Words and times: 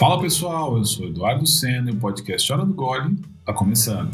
Fala 0.00 0.18
pessoal, 0.18 0.78
eu 0.78 0.84
sou 0.86 1.08
Eduardo 1.08 1.46
Senna 1.46 1.90
e 1.90 1.92
o 1.92 1.98
podcast 1.98 2.50
Hora 2.50 2.64
do 2.64 2.72
Gole 2.72 3.18
está 3.40 3.52
começando. 3.52 4.10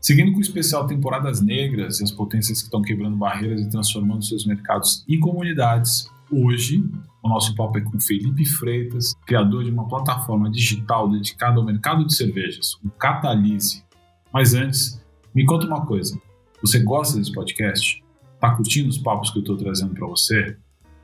Seguindo 0.00 0.30
com 0.30 0.38
o 0.38 0.40
especial 0.40 0.86
Temporadas 0.86 1.40
Negras 1.40 1.98
e 1.98 2.04
as 2.04 2.12
potências 2.12 2.60
que 2.60 2.66
estão 2.66 2.80
quebrando 2.82 3.16
barreiras 3.16 3.62
e 3.62 3.68
transformando 3.68 4.24
seus 4.24 4.46
mercados 4.46 5.04
e 5.08 5.18
comunidades, 5.18 6.08
hoje 6.30 6.88
o 7.20 7.28
nosso 7.28 7.52
papo 7.56 7.78
é 7.78 7.80
com 7.80 7.98
Felipe 7.98 8.46
Freitas, 8.46 9.12
criador 9.26 9.64
de 9.64 9.72
uma 9.72 9.88
plataforma 9.88 10.48
digital 10.52 11.10
dedicada 11.10 11.58
ao 11.58 11.66
mercado 11.66 12.06
de 12.06 12.14
cervejas, 12.14 12.74
o 12.74 12.88
Catalise. 12.90 13.84
Mas 14.32 14.54
antes, 14.54 15.02
me 15.34 15.44
conta 15.44 15.66
uma 15.66 15.84
coisa: 15.84 16.16
você 16.60 16.78
gosta 16.78 17.18
desse 17.18 17.32
podcast? 17.32 18.00
Está 18.36 18.54
curtindo 18.54 18.88
os 18.88 18.98
papos 18.98 19.30
que 19.30 19.38
eu 19.38 19.42
estou 19.42 19.56
trazendo 19.56 19.94
para 19.94 20.06
você? 20.06 20.56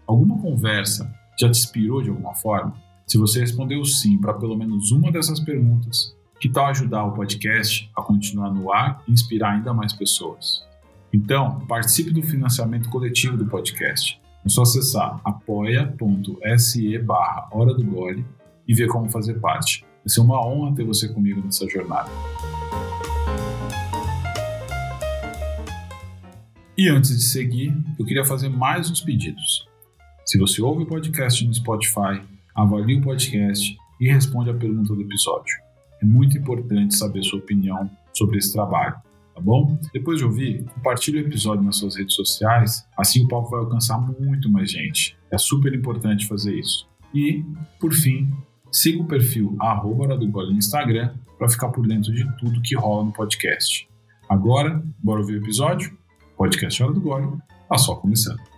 Alguma 0.09 0.39
conversa 0.39 1.13
já 1.39 1.51
te 1.51 1.59
inspirou 1.59 2.01
de 2.01 2.09
alguma 2.09 2.35
forma? 2.35 2.75
Se 3.07 3.19
você 3.19 3.41
respondeu 3.41 3.85
sim 3.85 4.19
para 4.19 4.33
pelo 4.33 4.57
menos 4.57 4.91
uma 4.91 5.13
dessas 5.13 5.39
perguntas, 5.39 6.17
que 6.41 6.49
tal 6.49 6.65
ajudar 6.69 7.05
o 7.05 7.13
podcast 7.13 7.91
a 7.95 8.01
continuar 8.01 8.51
no 8.51 8.73
ar 8.73 9.03
e 9.07 9.13
inspirar 9.13 9.51
ainda 9.51 9.75
mais 9.75 9.93
pessoas? 9.93 10.67
Então, 11.13 11.61
participe 11.67 12.11
do 12.11 12.23
financiamento 12.23 12.89
coletivo 12.89 13.37
do 13.37 13.45
podcast. 13.45 14.19
É 14.43 14.49
só 14.49 14.63
acessar 14.63 15.21
apoia.se 15.23 16.99
barra 17.01 17.47
Hora 17.53 17.75
do 17.75 17.85
Gole 17.85 18.25
e 18.67 18.73
ver 18.73 18.89
como 18.89 19.11
fazer 19.11 19.35
parte. 19.35 19.83
Vai 19.83 20.09
ser 20.09 20.23
uma 20.23 20.43
honra 20.43 20.75
ter 20.75 20.85
você 20.85 21.07
comigo 21.13 21.43
nessa 21.45 21.69
jornada. 21.69 22.09
E 26.79 26.89
antes 26.89 27.15
de 27.15 27.25
seguir, 27.25 27.77
eu 27.99 28.07
queria 28.07 28.25
fazer 28.25 28.49
mais 28.49 28.91
uns 28.91 29.03
pedidos. 29.03 29.68
Se 30.29 30.37
você 30.37 30.61
ouve 30.61 30.83
o 30.83 30.87
podcast 30.87 31.43
no 31.47 31.55
Spotify, 31.55 32.21
avalie 32.55 32.99
o 32.99 33.01
podcast 33.01 33.75
e 33.99 34.13
responde 34.13 34.51
a 34.51 34.55
pergunta 34.55 34.95
do 34.95 35.01
episódio. 35.01 35.57
É 36.03 36.05
muito 36.05 36.37
importante 36.37 36.95
saber 36.97 37.23
sua 37.23 37.39
opinião 37.39 37.91
sobre 38.13 38.37
esse 38.37 38.53
trabalho, 38.53 38.97
tá 39.35 39.41
bom? 39.41 39.79
Depois 39.91 40.19
de 40.19 40.27
ouvir, 40.27 40.65
compartilhe 40.65 41.23
o 41.23 41.27
episódio 41.27 41.65
nas 41.65 41.77
suas 41.77 41.97
redes 41.97 42.15
sociais, 42.15 42.87
assim 42.99 43.25
o 43.25 43.29
papo 43.29 43.49
vai 43.49 43.61
alcançar 43.61 43.99
muito 43.99 44.53
mais 44.53 44.71
gente. 44.71 45.17
É 45.33 45.39
super 45.39 45.73
importante 45.73 46.29
fazer 46.29 46.55
isso. 46.59 46.87
E, 47.15 47.43
por 47.81 47.95
fim, 47.95 48.31
siga 48.71 49.01
o 49.01 49.09
perfil 49.09 49.57
arroba 49.59 50.15
do 50.15 50.29
Gole 50.29 50.53
no 50.53 50.59
Instagram 50.59 51.15
para 51.39 51.49
ficar 51.49 51.71
por 51.71 51.87
dentro 51.87 52.13
de 52.13 52.31
tudo 52.37 52.61
que 52.61 52.77
rola 52.77 53.07
no 53.07 53.15
podcast. 53.15 53.89
Agora, 54.29 54.85
bora 55.03 55.21
ouvir 55.21 55.37
o 55.37 55.43
episódio? 55.43 55.97
Podcast 56.37 56.83
Hora 56.83 56.93
do 56.93 57.01
Gole, 57.01 57.39
tá 57.67 57.79
só 57.79 57.95
começando. 57.95 58.58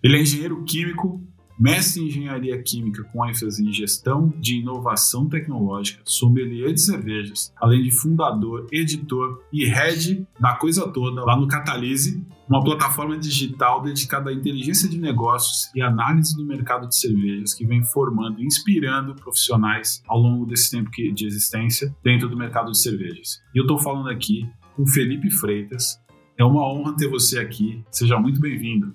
Ele 0.00 0.16
é 0.16 0.22
engenheiro 0.22 0.62
químico, 0.62 1.20
mestre 1.58 2.00
em 2.00 2.06
engenharia 2.06 2.62
química 2.62 3.02
com 3.12 3.26
ênfase 3.26 3.66
em 3.66 3.72
gestão 3.72 4.32
de 4.38 4.58
inovação 4.60 5.28
tecnológica, 5.28 6.00
sommelier 6.04 6.72
de 6.72 6.80
cervejas, 6.80 7.52
além 7.60 7.82
de 7.82 7.90
fundador, 7.90 8.68
editor 8.70 9.42
e 9.52 9.66
head 9.66 10.24
da 10.38 10.54
coisa 10.54 10.86
toda 10.86 11.24
lá 11.24 11.36
no 11.36 11.48
Catalise, 11.48 12.24
uma 12.48 12.62
plataforma 12.62 13.18
digital 13.18 13.82
dedicada 13.82 14.30
à 14.30 14.32
inteligência 14.32 14.88
de 14.88 15.00
negócios 15.00 15.68
e 15.74 15.82
análise 15.82 16.36
do 16.36 16.46
mercado 16.46 16.86
de 16.86 16.94
cervejas 16.94 17.52
que 17.52 17.66
vem 17.66 17.82
formando 17.82 18.40
e 18.40 18.46
inspirando 18.46 19.16
profissionais 19.16 20.00
ao 20.06 20.20
longo 20.20 20.46
desse 20.46 20.70
tempo 20.70 20.90
de 20.90 21.26
existência 21.26 21.92
dentro 22.04 22.28
do 22.28 22.36
mercado 22.36 22.70
de 22.70 22.78
cervejas. 22.78 23.42
E 23.52 23.58
eu 23.58 23.62
estou 23.62 23.78
falando 23.78 24.08
aqui 24.08 24.48
com 24.76 24.86
Felipe 24.86 25.28
Freitas. 25.28 26.00
É 26.38 26.44
uma 26.44 26.64
honra 26.72 26.94
ter 26.96 27.08
você 27.08 27.40
aqui. 27.40 27.82
Seja 27.90 28.16
muito 28.16 28.40
bem-vindo. 28.40 28.92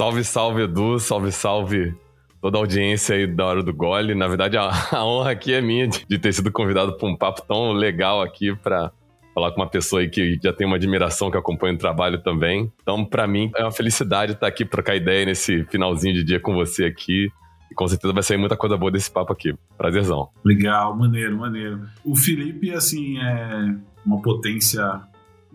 Salve, 0.00 0.24
salve, 0.24 0.62
Edu, 0.62 0.98
salve, 0.98 1.30
salve 1.30 1.94
toda 2.40 2.56
a 2.56 2.60
audiência 2.60 3.14
aí 3.14 3.26
da 3.26 3.44
Hora 3.44 3.62
do 3.62 3.74
Gole. 3.74 4.14
Na 4.14 4.26
verdade, 4.26 4.56
a, 4.56 4.70
a 4.92 5.04
honra 5.04 5.32
aqui 5.32 5.52
é 5.52 5.60
minha 5.60 5.86
de, 5.86 6.06
de 6.08 6.18
ter 6.18 6.32
sido 6.32 6.50
convidado 6.50 6.96
para 6.96 7.06
um 7.06 7.14
papo 7.14 7.42
tão 7.42 7.72
legal 7.72 8.22
aqui 8.22 8.56
para 8.56 8.90
falar 9.34 9.52
com 9.52 9.60
uma 9.60 9.68
pessoa 9.68 10.00
aí 10.00 10.08
que 10.08 10.38
já 10.42 10.54
tem 10.54 10.66
uma 10.66 10.76
admiração, 10.76 11.30
que 11.30 11.36
acompanha 11.36 11.74
o 11.74 11.76
trabalho 11.76 12.18
também. 12.22 12.72
Então, 12.80 13.04
para 13.04 13.26
mim, 13.26 13.50
é 13.54 13.62
uma 13.62 13.70
felicidade 13.70 14.32
estar 14.32 14.46
aqui 14.46 14.64
trocar 14.64 14.96
ideia 14.96 15.26
nesse 15.26 15.64
finalzinho 15.64 16.14
de 16.14 16.24
dia 16.24 16.40
com 16.40 16.54
você 16.54 16.86
aqui. 16.86 17.28
E 17.70 17.74
com 17.74 17.86
certeza 17.86 18.14
vai 18.14 18.22
sair 18.22 18.38
muita 18.38 18.56
coisa 18.56 18.78
boa 18.78 18.90
desse 18.90 19.10
papo 19.10 19.34
aqui. 19.34 19.54
Prazerzão. 19.76 20.30
Legal, 20.42 20.96
maneiro, 20.96 21.36
maneiro. 21.36 21.78
O 22.02 22.16
Felipe, 22.16 22.72
assim, 22.72 23.18
é 23.18 23.74
uma 24.06 24.22
potência 24.22 25.02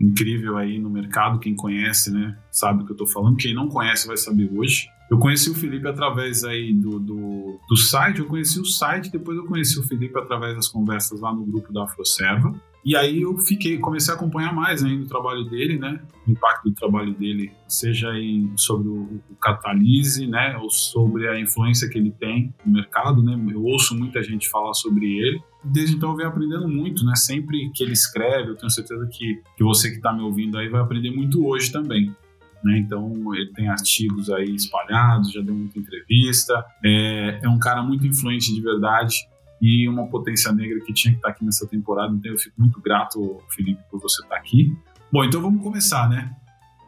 incrível 0.00 0.56
aí 0.56 0.78
no 0.78 0.90
mercado. 0.90 1.38
Quem 1.38 1.54
conhece, 1.54 2.12
né, 2.12 2.36
sabe 2.50 2.82
o 2.82 2.86
que 2.86 2.92
eu 2.92 2.94
estou 2.94 3.06
falando. 3.06 3.36
Quem 3.36 3.54
não 3.54 3.68
conhece 3.68 4.06
vai 4.06 4.16
saber 4.16 4.50
hoje. 4.52 4.88
Eu 5.10 5.18
conheci 5.18 5.48
o 5.50 5.54
Felipe 5.54 5.86
através 5.86 6.42
aí 6.42 6.72
do, 6.72 6.98
do, 6.98 7.60
do, 7.68 7.76
site, 7.76 8.18
eu 8.18 8.26
conheci 8.26 8.58
o 8.58 8.64
site, 8.64 9.10
depois 9.10 9.38
eu 9.38 9.46
conheci 9.46 9.78
o 9.78 9.82
Felipe 9.84 10.18
através 10.18 10.56
das 10.56 10.66
conversas 10.66 11.20
lá 11.20 11.32
no 11.32 11.44
grupo 11.44 11.72
da 11.72 11.84
Afroserva. 11.84 12.52
E 12.84 12.94
aí 12.94 13.22
eu 13.22 13.36
fiquei, 13.38 13.78
comecei 13.78 14.14
a 14.14 14.16
acompanhar 14.16 14.54
mais 14.54 14.84
ainda 14.84 15.04
o 15.04 15.08
trabalho 15.08 15.44
dele, 15.44 15.76
né? 15.76 16.00
O 16.24 16.30
impacto 16.30 16.70
do 16.70 16.74
trabalho 16.74 17.12
dele, 17.14 17.52
seja 17.66 18.10
aí 18.10 18.48
sobre 18.54 18.88
o, 18.88 19.20
o 19.28 19.34
Catalise, 19.40 20.24
né? 20.28 20.56
Ou 20.58 20.70
sobre 20.70 21.28
a 21.28 21.38
influência 21.38 21.88
que 21.88 21.98
ele 21.98 22.12
tem 22.12 22.54
no 22.64 22.72
mercado, 22.72 23.24
né? 23.24 23.36
Eu 23.52 23.64
ouço 23.64 23.96
muita 23.96 24.22
gente 24.22 24.48
falar 24.48 24.72
sobre 24.72 25.18
ele. 25.18 25.42
Desde 25.72 25.96
então 25.96 26.10
eu 26.10 26.16
venho 26.16 26.28
aprendendo 26.28 26.68
muito, 26.68 27.04
né? 27.04 27.14
Sempre 27.16 27.70
que 27.74 27.82
ele 27.82 27.92
escreve, 27.92 28.50
eu 28.50 28.56
tenho 28.56 28.70
certeza 28.70 29.06
que, 29.10 29.42
que 29.56 29.64
você 29.64 29.90
que 29.90 29.96
está 29.96 30.12
me 30.12 30.22
ouvindo 30.22 30.56
aí 30.58 30.68
vai 30.68 30.80
aprender 30.80 31.10
muito 31.10 31.44
hoje 31.46 31.72
também. 31.72 32.14
Né? 32.62 32.78
Então 32.78 33.34
ele 33.34 33.52
tem 33.52 33.68
artigos 33.68 34.30
aí 34.30 34.54
espalhados, 34.54 35.32
já 35.32 35.40
deu 35.40 35.54
muita 35.54 35.78
entrevista. 35.78 36.64
É, 36.84 37.40
é 37.42 37.48
um 37.48 37.58
cara 37.58 37.82
muito 37.82 38.06
influente 38.06 38.54
de 38.54 38.60
verdade 38.60 39.16
e 39.60 39.88
uma 39.88 40.06
potência 40.06 40.52
negra 40.52 40.80
que 40.80 40.92
tinha 40.92 41.12
que 41.12 41.18
estar 41.18 41.30
aqui 41.30 41.44
nessa 41.44 41.66
temporada. 41.66 42.14
Então 42.14 42.30
eu 42.30 42.38
fico 42.38 42.60
muito 42.60 42.80
grato, 42.80 43.40
Felipe, 43.50 43.80
por 43.90 44.00
você 44.00 44.22
estar 44.22 44.36
aqui. 44.36 44.76
Bom, 45.12 45.24
então 45.24 45.40
vamos 45.40 45.62
começar, 45.62 46.08
né? 46.08 46.34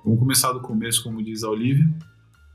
Vamos 0.04 0.18
começar 0.20 0.52
do 0.52 0.60
começo, 0.60 1.02
como 1.02 1.22
diz 1.22 1.42
a 1.42 1.50
Olivia. 1.50 1.88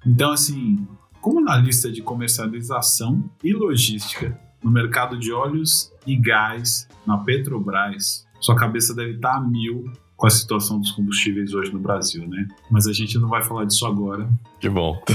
Então, 0.05 0.31
assim, 0.31 0.85
como 1.21 1.39
analista 1.39 1.91
de 1.91 2.01
comercialização 2.01 3.29
e 3.43 3.53
logística 3.53 4.37
no 4.63 4.71
mercado 4.71 5.17
de 5.17 5.31
óleos 5.31 5.91
e 6.07 6.15
gás 6.15 6.87
na 7.05 7.17
Petrobras, 7.17 8.25
sua 8.39 8.55
cabeça 8.55 8.95
deve 8.95 9.15
estar 9.15 9.35
a 9.35 9.41
mil 9.41 9.91
com 10.15 10.27
a 10.27 10.29
situação 10.29 10.79
dos 10.79 10.91
combustíveis 10.91 11.53
hoje 11.53 11.73
no 11.73 11.79
Brasil, 11.79 12.25
né? 12.27 12.47
Mas 12.71 12.87
a 12.87 12.93
gente 12.93 13.17
não 13.17 13.27
vai 13.27 13.43
falar 13.43 13.65
disso 13.65 13.85
agora. 13.85 14.29
Que 14.59 14.69
bom. 14.69 15.03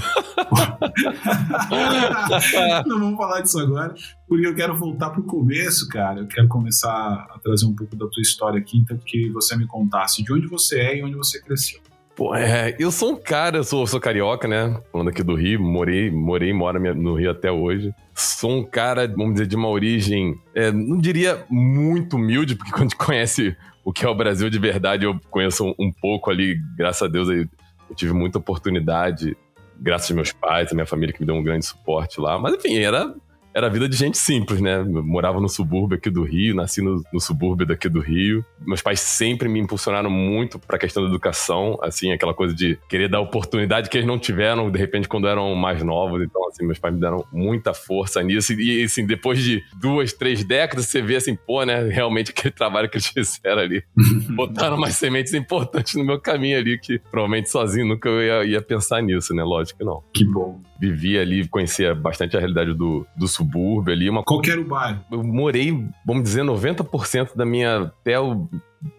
não 2.87 2.98
vamos 2.98 3.16
falar 3.16 3.41
disso 3.41 3.58
agora, 3.58 3.94
porque 4.28 4.47
eu 4.47 4.54
quero 4.54 4.76
voltar 4.76 5.08
para 5.10 5.20
o 5.20 5.25
começo, 5.25 5.88
cara. 5.88 6.20
Eu 6.20 6.26
quero 6.26 6.47
começar 6.48 6.91
a 6.91 7.38
trazer 7.42 7.64
um 7.64 7.75
pouco 7.75 7.97
da 7.97 8.06
tua 8.06 8.20
história 8.20 8.60
aqui, 8.60 8.76
então 8.76 8.98
que 8.98 9.31
você 9.31 9.56
me 9.56 9.66
contasse 9.66 10.22
de 10.22 10.31
onde 10.31 10.47
você 10.47 10.78
é 10.78 10.98
e 10.98 11.03
onde 11.03 11.16
você 11.16 11.41
cresceu. 11.41 11.81
Pô, 12.19 12.34
é, 12.34 12.75
eu 12.81 12.91
sou 12.91 13.12
um 13.12 13.17
cara, 13.17 13.59
eu 13.59 13.62
sou, 13.62 13.87
sou 13.87 14.01
carioca, 14.01 14.49
né? 14.49 14.77
Falando 14.91 15.06
aqui 15.06 15.23
do 15.23 15.37
Rio, 15.37 15.62
morei, 15.62 16.11
morei 16.11 16.51
e 16.51 16.53
moro 16.53 16.81
no 16.97 17.15
Rio 17.15 17.31
até 17.31 17.53
hoje. 17.53 17.95
Sou 18.12 18.51
um 18.59 18.65
cara, 18.65 19.06
vamos 19.06 19.34
dizer, 19.34 19.47
de 19.47 19.55
uma 19.55 19.69
origem, 19.69 20.34
é, 20.53 20.73
não 20.73 20.99
diria 20.99 21.47
muito 21.49 22.17
humilde, 22.17 22.56
porque 22.56 22.73
quando 22.75 22.81
a 22.81 22.89
gente 22.89 22.97
conhece 22.97 23.56
o 23.84 23.93
que 23.93 24.05
é 24.05 24.09
o 24.09 24.17
Brasil 24.17 24.51
de 24.51 24.59
verdade, 24.59 25.05
eu 25.05 25.17
conheço 25.31 25.65
um, 25.65 25.75
um 25.79 25.93
pouco 25.93 26.29
ali, 26.29 26.61
graças 26.77 27.03
a 27.03 27.06
Deus, 27.06 27.29
eu, 27.29 27.47
tive 27.95 28.12
muita 28.12 28.39
oportunidade, 28.39 29.37
graças 29.79 30.11
aos 30.11 30.17
meus 30.17 30.33
pais, 30.33 30.73
a 30.73 30.75
minha 30.75 30.87
família 30.87 31.15
que 31.15 31.21
me 31.21 31.27
deu 31.27 31.37
um 31.37 31.43
grande 31.45 31.67
suporte 31.67 32.21
lá. 32.21 32.37
Mas 32.37 32.55
enfim, 32.55 32.79
era 32.79 33.15
era 33.54 33.69
vida 33.69 33.88
de 33.88 33.97
gente 33.97 34.19
simples, 34.19 34.60
né? 34.60 34.78
Eu 34.78 35.04
morava 35.04 35.40
no 35.40 35.49
subúrbio 35.49 35.96
aqui 35.96 36.11
do 36.11 36.23
Rio, 36.23 36.55
nasci 36.55 36.81
no, 36.81 37.02
no 37.12 37.20
subúrbio 37.20 37.67
daqui 37.67 37.88
do 37.88 38.00
Rio. 38.00 38.44
Meus 38.61 38.82
pais 38.82 39.00
sempre 39.00 39.49
me 39.49 39.58
impulsionaram 39.58 40.11
muito 40.11 40.58
para 40.58 40.76
a 40.76 40.78
questão 40.78 41.02
da 41.02 41.08
educação, 41.08 41.78
assim, 41.82 42.12
aquela 42.12 42.34
coisa 42.34 42.55
de 42.55 42.78
querer 42.88 43.08
dar 43.08 43.20
oportunidade 43.20 43.88
que 43.88 43.96
eles 43.96 44.06
não 44.06 44.19
tiveram, 44.19 44.70
de 44.70 44.78
repente, 44.78 45.08
quando 45.08 45.26
eram 45.26 45.55
mais 45.55 45.82
novos. 45.82 46.23
Então, 46.23 46.46
assim, 46.49 46.64
meus 46.64 46.78
pais 46.78 46.94
me 46.94 47.00
deram 47.00 47.25
muita 47.32 47.75
força 47.75 48.23
nisso. 48.23 48.52
E, 48.52 48.84
assim, 48.84 49.06
depois 49.06 49.43
de 49.43 49.62
duas, 49.81 50.12
três 50.12 50.44
décadas, 50.44 50.87
você 50.87 51.02
vê 51.02 51.17
assim, 51.17 51.34
pô, 51.34 51.64
né? 51.64 51.82
Realmente 51.88 52.31
aquele 52.37 52.52
trabalho 52.52 52.88
que 52.88 52.96
eles 52.96 53.08
fizeram 53.08 53.62
ali. 53.62 53.82
Botaram 54.31 54.76
umas 54.76 54.94
sementes 54.94 55.34
importantes 55.34 55.94
no 55.94 56.05
meu 56.05 56.20
caminho 56.20 56.58
ali, 56.58 56.78
que 56.78 56.99
provavelmente 57.11 57.50
sozinho 57.50 57.87
nunca 57.87 58.08
eu 58.08 58.23
ia, 58.23 58.52
ia 58.52 58.62
pensar 58.62 59.02
nisso, 59.02 59.34
né? 59.34 59.43
Lógico 59.43 59.78
que 59.78 59.84
não. 59.84 60.02
Que 60.12 60.25
bom 60.25 60.61
vivia 60.78 61.20
ali, 61.20 61.46
conhecia 61.48 61.94
bastante 61.94 62.36
a 62.36 62.40
realidade 62.40 62.72
do, 62.75 63.06
do 63.16 63.26
subúrbio 63.26 63.92
ali. 63.92 64.08
Uma... 64.08 64.22
Qual 64.22 64.40
era 64.44 64.60
o 64.60 64.64
bairro? 64.64 65.00
Eu 65.10 65.22
morei, 65.25 65.72
vamos 66.06 66.22
dizer, 66.22 66.44
90% 66.44 67.36
da 67.36 67.44
minha... 67.44 67.92
Até 68.00 68.16
eu 68.16 68.48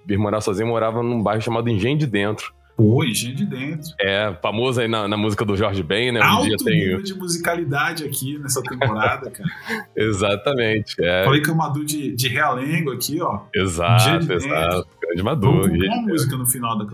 vir 0.05 0.17
morar 0.17 0.41
sozinho, 0.41 0.65
eu 0.65 0.71
morava 0.71 1.01
num 1.01 1.23
bairro 1.23 1.41
chamado 1.41 1.69
Engenho 1.69 1.97
de 1.97 2.05
Dentro. 2.05 2.53
Pô, 2.79 3.03
Engenho 3.03 3.35
de 3.35 3.45
Dentro. 3.45 3.93
É, 3.99 4.33
famoso 4.41 4.79
aí 4.79 4.87
na, 4.87 5.05
na 5.05 5.17
música 5.17 5.43
do 5.43 5.57
Jorge 5.57 5.83
Ben, 5.83 6.13
né? 6.13 6.21
Um 6.21 6.23
Alto 6.23 6.47
dia 6.47 6.55
tem... 6.63 6.79
nível 6.79 7.03
de 7.03 7.13
musicalidade 7.13 8.05
aqui 8.05 8.39
nessa 8.39 8.63
temporada, 8.63 9.29
cara. 9.35 9.49
Exatamente. 9.97 10.95
É. 11.03 11.25
Falei 11.25 11.41
que 11.41 11.49
é 11.49 11.53
uma 11.53 11.67
de, 11.73 12.15
de 12.15 12.27
realengo 12.29 12.93
aqui, 12.93 13.21
ó. 13.21 13.41
Exato, 13.53 14.31
exato. 14.31 14.87
Grande 15.01 15.23
Madu. 15.23 15.49
Uma 15.49 16.01
música 16.03 16.37
no 16.37 16.45
final 16.45 16.77
da, 16.77 16.85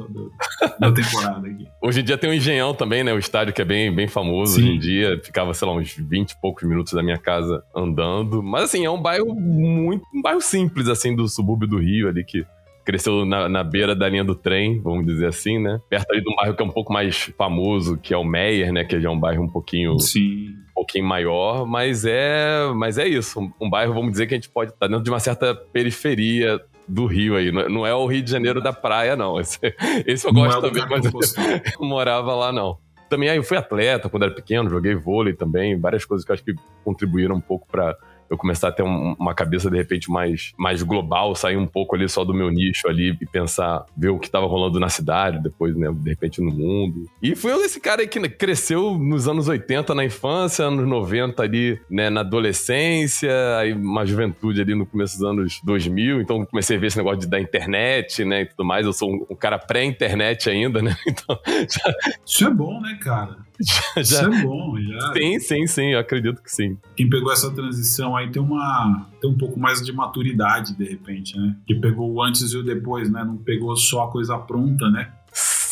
da, 0.79 0.91
temporada 0.91 1.47
aqui. 1.47 1.67
Hoje 1.79 2.01
em 2.01 2.03
dia 2.03 2.17
tem 2.17 2.31
o 2.31 2.33
Engenhão 2.33 2.73
também, 2.73 3.03
né? 3.03 3.13
O 3.13 3.19
estádio 3.19 3.53
que 3.53 3.61
é 3.61 3.65
bem, 3.65 3.93
bem 3.93 4.07
famoso 4.07 4.55
Sim. 4.55 4.61
hoje 4.61 4.71
em 4.71 4.79
dia. 4.79 5.21
Ficava, 5.23 5.53
sei 5.53 5.67
lá, 5.67 5.75
uns 5.75 5.93
20 5.95 6.31
e 6.31 6.41
poucos 6.41 6.67
minutos 6.67 6.93
da 6.93 7.03
minha 7.03 7.19
casa 7.19 7.61
andando. 7.75 8.41
Mas 8.41 8.63
assim, 8.63 8.83
é 8.83 8.89
um 8.89 8.99
bairro 8.99 9.35
muito. 9.35 10.03
um 10.11 10.21
bairro 10.23 10.41
simples, 10.41 10.87
assim, 10.87 11.15
do 11.15 11.27
subúrbio 11.27 11.67
do 11.67 11.77
Rio 11.77 12.09
ali, 12.09 12.23
que 12.23 12.43
cresceu 12.85 13.25
na, 13.25 13.49
na, 13.49 13.63
beira 13.63 13.95
da 13.95 14.07
linha 14.07 14.23
do 14.23 14.35
trem, 14.35 14.79
vamos 14.79 15.05
dizer 15.05 15.27
assim, 15.27 15.59
né? 15.59 15.81
Perto 15.89 16.11
ali 16.11 16.21
de 16.21 16.31
um 16.31 16.35
bairro 16.35 16.55
que 16.55 16.61
é 16.61 16.65
um 16.65 16.69
pouco 16.69 16.93
mais 16.93 17.33
famoso, 17.37 17.97
que 17.97 18.13
é 18.13 18.17
o 18.17 18.23
Meyer, 18.23 18.71
né? 18.71 18.85
Que 18.85 19.01
já 19.01 19.09
é 19.09 19.11
um 19.11 19.19
bairro 19.19 19.43
um 19.43 19.49
pouquinho. 19.49 19.99
Sim. 19.99 20.49
Um 20.71 20.73
pouquinho 20.75 21.05
maior, 21.05 21.65
mas 21.65 22.05
é, 22.05 22.71
mas 22.75 22.97
é 22.97 23.07
isso. 23.07 23.39
Um, 23.39 23.51
um 23.61 23.69
bairro, 23.69 23.93
vamos 23.93 24.11
dizer, 24.11 24.27
que 24.27 24.35
a 24.35 24.37
gente 24.37 24.49
pode 24.49 24.71
estar 24.71 24.87
dentro 24.87 25.03
de 25.03 25.09
uma 25.09 25.19
certa 25.19 25.55
periferia 25.55 26.59
do 26.87 27.05
Rio 27.05 27.35
aí. 27.35 27.51
Não 27.51 27.85
é 27.85 27.93
o 27.93 28.05
Rio 28.05 28.21
de 28.21 28.29
Janeiro 28.29 28.61
da 28.61 28.71
praia, 28.71 29.15
não. 29.15 29.39
Esse, 29.41 29.59
esse 30.05 30.27
eu 30.27 30.33
não 30.33 30.43
gosto 30.43 30.65
é 30.65 30.69
também, 30.69 30.85
mas 30.87 31.35
eu 31.79 31.85
morava 31.85 32.35
lá, 32.35 32.51
não. 32.51 32.77
Também 33.09 33.29
aí 33.29 33.37
eu 33.37 33.43
fui 33.43 33.57
atleta 33.57 34.09
quando 34.09 34.23
era 34.23 34.33
pequeno, 34.33 34.69
joguei 34.69 34.95
vôlei 34.95 35.33
também, 35.33 35.79
várias 35.79 36.05
coisas 36.05 36.25
que 36.25 36.31
eu 36.31 36.33
acho 36.33 36.43
que 36.43 36.55
contribuíram 36.83 37.35
um 37.35 37.41
pouco 37.41 37.67
para 37.67 37.95
eu 38.29 38.37
começar 38.37 38.69
a 38.69 38.71
ter 38.71 38.83
um, 38.83 39.15
uma 39.19 39.33
cabeça 39.33 39.69
de 39.69 39.77
repente 39.77 40.09
mais, 40.09 40.53
mais 40.57 40.81
global, 40.83 41.35
sair 41.35 41.57
um 41.57 41.67
pouco 41.67 41.95
ali 41.95 42.07
só 42.07 42.23
do 42.23 42.33
meu 42.33 42.49
nicho 42.49 42.87
ali 42.87 43.17
e 43.19 43.25
pensar, 43.25 43.85
ver 43.95 44.09
o 44.09 44.19
que 44.19 44.27
estava 44.27 44.45
rolando 44.45 44.79
na 44.79 44.89
cidade, 44.89 45.41
depois, 45.41 45.75
né, 45.75 45.91
de 45.93 46.09
repente 46.09 46.41
no 46.41 46.51
mundo. 46.51 47.05
E 47.21 47.35
fui 47.35 47.51
eu 47.51 47.61
esse 47.63 47.79
cara 47.79 48.01
aí 48.01 48.07
que 48.07 48.19
cresceu 48.29 48.97
nos 48.97 49.27
anos 49.27 49.47
80 49.47 49.93
na 49.93 50.05
infância, 50.05 50.65
anos 50.65 50.87
90 50.87 51.41
ali, 51.41 51.79
né, 51.89 52.09
na 52.09 52.21
adolescência, 52.21 53.31
aí 53.57 53.73
uma 53.73 54.05
juventude 54.05 54.61
ali 54.61 54.75
no 54.75 54.85
começo 54.85 55.17
dos 55.17 55.25
anos 55.25 55.59
2000, 55.63 56.21
então 56.21 56.45
comecei 56.45 56.77
a 56.77 56.79
ver 56.79 56.87
esse 56.87 56.97
negócio 56.97 57.19
de, 57.19 57.27
da 57.27 57.39
internet, 57.39 58.23
né, 58.23 58.41
e 58.41 58.45
tudo 58.45 58.65
mais. 58.65 58.85
Eu 58.85 58.93
sou 58.93 59.11
um, 59.11 59.25
um 59.29 59.35
cara 59.35 59.57
pré-internet 59.57 60.49
ainda, 60.49 60.81
né, 60.81 60.95
então... 61.07 61.39
Já... 61.45 61.93
Isso 62.25 62.45
é 62.45 62.49
bom, 62.49 62.81
né, 62.81 62.97
cara? 63.01 63.45
Já, 63.59 64.01
Isso 64.01 64.17
é 64.17 64.43
bom, 64.43 64.77
já. 64.79 65.13
Sim, 65.13 65.39
sim, 65.39 65.67
sim, 65.67 65.93
eu 65.93 65.99
acredito 65.99 66.41
que 66.41 66.51
sim. 66.51 66.77
Quem 66.95 67.09
pegou 67.09 67.31
essa 67.31 67.49
transição 67.51 68.14
aí 68.15 68.31
tem 68.31 68.41
uma 68.41 69.07
tem 69.21 69.29
um 69.29 69.37
pouco 69.37 69.59
mais 69.59 69.81
de 69.81 69.91
maturidade, 69.91 70.75
de 70.75 70.85
repente, 70.85 71.37
né? 71.37 71.55
Que 71.65 71.75
pegou 71.75 72.11
o 72.11 72.21
antes 72.21 72.51
e 72.51 72.57
o 72.57 72.63
depois, 72.63 73.11
né? 73.11 73.23
Não 73.23 73.37
pegou 73.37 73.75
só 73.75 74.03
a 74.03 74.11
coisa 74.11 74.37
pronta, 74.37 74.89
né? 74.89 75.11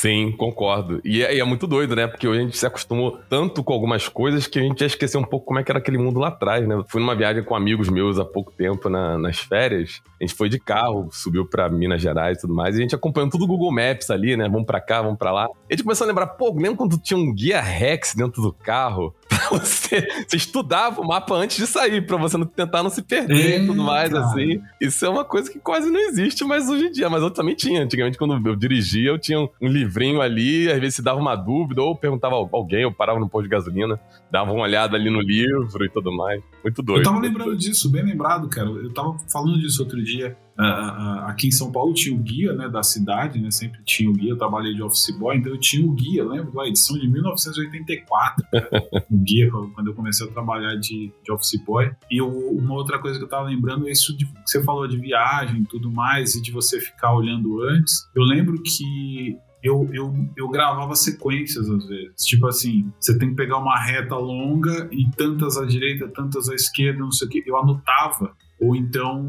Sim, 0.04 0.34
concordo. 0.34 1.00
E 1.06 1.24
é, 1.24 1.34
e 1.34 1.40
é, 1.40 1.44
muito 1.46 1.66
doido, 1.66 1.96
né? 1.96 2.06
Porque 2.08 2.28
hoje 2.28 2.42
a 2.42 2.44
gente 2.44 2.58
se 2.58 2.66
acostumou 2.66 3.22
tanto 3.30 3.64
com 3.64 3.72
algumas 3.72 4.10
coisas 4.10 4.46
que 4.46 4.60
a 4.60 4.62
gente 4.62 4.82
já 4.82 4.86
esqueceu 4.86 5.18
um 5.18 5.24
pouco 5.24 5.46
como 5.46 5.60
é 5.60 5.64
que 5.64 5.72
era 5.72 5.80
aquele 5.80 5.98
mundo 5.98 6.20
lá 6.20 6.28
atrás, 6.28 6.68
né? 6.68 6.84
fui 6.90 7.00
numa 7.00 7.16
viagem 7.16 7.42
com 7.42 7.56
amigos 7.56 7.88
meus 7.88 8.20
há 8.20 8.26
pouco 8.26 8.52
tempo 8.52 8.90
na, 8.90 9.18
nas 9.18 9.40
férias. 9.40 10.02
A 10.20 10.26
gente 10.26 10.36
foi 10.36 10.50
de 10.50 10.60
carro, 10.60 11.08
subiu 11.10 11.46
para 11.46 11.70
Minas 11.70 12.02
Gerais 12.02 12.38
e 12.38 12.42
tudo 12.42 12.54
mais. 12.54 12.76
E 12.76 12.80
a 12.80 12.82
gente 12.82 12.94
acompanhando 12.94 13.32
tudo 13.32 13.46
o 13.46 13.48
Google 13.48 13.72
Maps 13.72 14.10
ali, 14.10 14.36
né? 14.36 14.50
Vamos 14.50 14.66
para 14.66 14.82
cá, 14.82 15.02
vamos 15.02 15.18
para 15.18 15.32
lá. 15.32 15.48
E 15.70 15.74
a 15.74 15.74
gente 15.74 15.84
começou 15.84 16.04
a 16.04 16.08
lembrar, 16.10 16.28
pô, 16.28 16.54
lembra 16.54 16.76
quando 16.76 16.98
tinha 16.98 17.18
um 17.18 17.34
guia 17.34 17.62
Rex 17.62 18.14
dentro 18.14 18.42
do 18.42 18.52
carro? 18.52 19.16
você, 19.52 20.08
você 20.28 20.38
estudava 20.38 21.02
o 21.02 21.08
mapa 21.08 21.36
antes 21.36 21.58
de 21.58 21.68
sair, 21.68 22.06
para 22.06 22.18
você 22.18 22.38
não, 22.38 22.46
tentar 22.46 22.84
não 22.84 22.90
se 22.90 23.02
perder 23.02 23.64
e 23.64 23.68
tudo 23.68 23.84
mais, 23.84 24.12
cara. 24.12 24.26
assim. 24.26 24.62
Isso 24.80 25.06
é 25.06 25.10
uma 25.10 25.26
coisa 25.26 25.52
que 25.52 25.60
quase 25.60 25.90
não 25.90 26.00
existe 26.00 26.44
mais 26.44 26.70
hoje 26.70 26.86
em 26.86 26.92
dia, 26.92 27.10
mas 27.10 27.22
eu 27.22 27.32
também 27.32 27.56
tinha. 27.56 27.84
Antigamente, 27.84 28.18
quando 28.18 28.48
eu 28.48 28.56
dirigia, 28.56 29.10
eu 29.10 29.20
tinha 29.20 29.40
um 29.40 29.68
livrinho 29.68 30.22
ali, 30.22 30.72
às 30.72 30.80
vezes 30.80 30.96
se 30.96 31.02
dava 31.02 31.20
uma 31.20 31.36
dúvida, 31.36 31.82
ou 31.82 31.96
perguntava 31.96 32.36
a 32.36 32.48
alguém, 32.52 32.84
eu 32.84 32.92
parava 32.92 33.20
no 33.20 33.30
posto 33.30 33.44
de 33.44 33.50
gasolina, 33.50 34.00
dava 34.32 34.52
uma 34.52 34.64
olhada 34.64 34.96
ali 34.96 35.10
no 35.10 35.22
livro 35.22 35.84
e 35.86 35.90
tudo 35.90 36.12
mais. 36.12 36.42
Muito 36.64 36.82
doido. 36.82 37.02
Eu 37.02 37.04
tava 37.04 37.20
lembrando 37.20 37.56
disso, 37.56 37.90
bem 37.90 38.04
lembrado, 38.04 38.48
cara. 38.50 38.70
Eu 38.70 38.94
tava 38.94 39.18
falando 39.32 39.60
disso 39.60 39.84
outro 39.84 40.02
dia. 40.04 40.38
Uh, 40.58 40.62
uh, 40.62 41.20
aqui 41.26 41.48
em 41.48 41.52
São 41.52 41.72
Paulo 41.72 41.94
tinha 41.94 42.16
o 42.16 42.20
guia 42.20 42.54
né, 42.54 42.70
da 42.70 42.84
cidade, 42.84 43.42
né, 43.42 43.50
sempre 43.50 43.82
tinha 43.84 44.10
o 44.10 44.14
guia. 44.14 44.32
Eu 44.32 44.38
trabalhei 44.38 44.74
de 44.74 44.84
office 44.84 45.10
boy, 45.18 45.36
então 45.36 45.52
eu 45.52 45.60
tinha 45.60 45.86
o 45.86 45.92
guia, 45.92 46.24
lembro 46.24 46.52
da 46.54 46.68
edição 46.68 46.98
de 46.98 47.08
1984, 47.08 48.46
o 49.10 49.18
guia, 49.18 49.50
quando 49.50 49.88
eu 49.88 49.94
comecei 49.94 50.28
a 50.28 50.32
trabalhar 50.32 50.76
de, 50.76 51.12
de 51.24 51.32
office 51.32 51.60
boy. 51.66 51.92
E 52.10 52.22
uma 52.22 52.74
outra 52.76 53.00
coisa 53.00 53.18
que 53.18 53.26
eu 53.26 53.30
tava 53.30 53.48
lembrando 53.48 53.88
é 53.88 53.92
isso 53.92 54.16
de, 54.16 54.26
que 54.26 54.34
você 54.46 54.64
falou 54.64 54.88
de 54.88 54.98
viagem 54.98 55.64
tudo 55.64 55.92
mais, 55.92 56.36
e 56.36 56.42
de 56.42 56.52
você 56.52 56.80
ficar 56.80 57.14
olhando 57.16 57.62
antes. 57.64 58.08
Eu 58.16 58.24
lembro 58.24 58.62
que 58.62 59.38
eu, 59.64 59.90
eu, 59.94 60.14
eu 60.36 60.50
gravava 60.50 60.94
sequências 60.94 61.70
às 61.70 61.88
vezes. 61.88 62.26
Tipo 62.26 62.48
assim, 62.48 62.92
você 63.00 63.18
tem 63.18 63.30
que 63.30 63.36
pegar 63.36 63.58
uma 63.58 63.80
reta 63.80 64.16
longa 64.16 64.90
e 64.92 65.10
tantas 65.12 65.58
à 65.58 65.66
direita, 65.66 66.08
tantas 66.10 66.50
à 66.50 66.54
esquerda, 66.54 67.00
não 67.00 67.12
sei 67.12 67.28
o 67.28 67.32
que. 67.32 67.44
Eu 67.46 67.58
anotava. 67.58 68.36
Ou 68.64 68.78
então, 68.78 69.22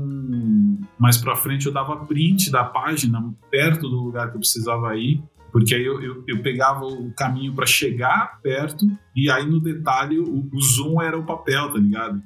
mais 0.96 1.18
pra 1.18 1.34
frente, 1.34 1.66
eu 1.66 1.72
dava 1.72 1.96
print 2.06 2.52
da 2.52 2.62
página 2.62 3.34
perto 3.50 3.88
do 3.88 3.96
lugar 3.96 4.30
que 4.30 4.36
eu 4.36 4.40
precisava 4.40 4.96
ir. 4.96 5.20
Porque 5.50 5.74
aí 5.74 5.84
eu, 5.84 6.00
eu, 6.02 6.24
eu 6.26 6.42
pegava 6.42 6.84
o 6.84 7.12
caminho 7.14 7.52
para 7.54 7.66
chegar 7.66 8.40
perto 8.42 8.86
e 9.14 9.30
aí 9.30 9.46
no 9.46 9.60
detalhe 9.60 10.18
o, 10.18 10.48
o, 10.52 10.60
zoom 10.60 11.00
era 11.00 11.16
o 11.16 11.24
papel, 11.24 11.72
tá 11.72 11.78
ligado? 11.78 12.20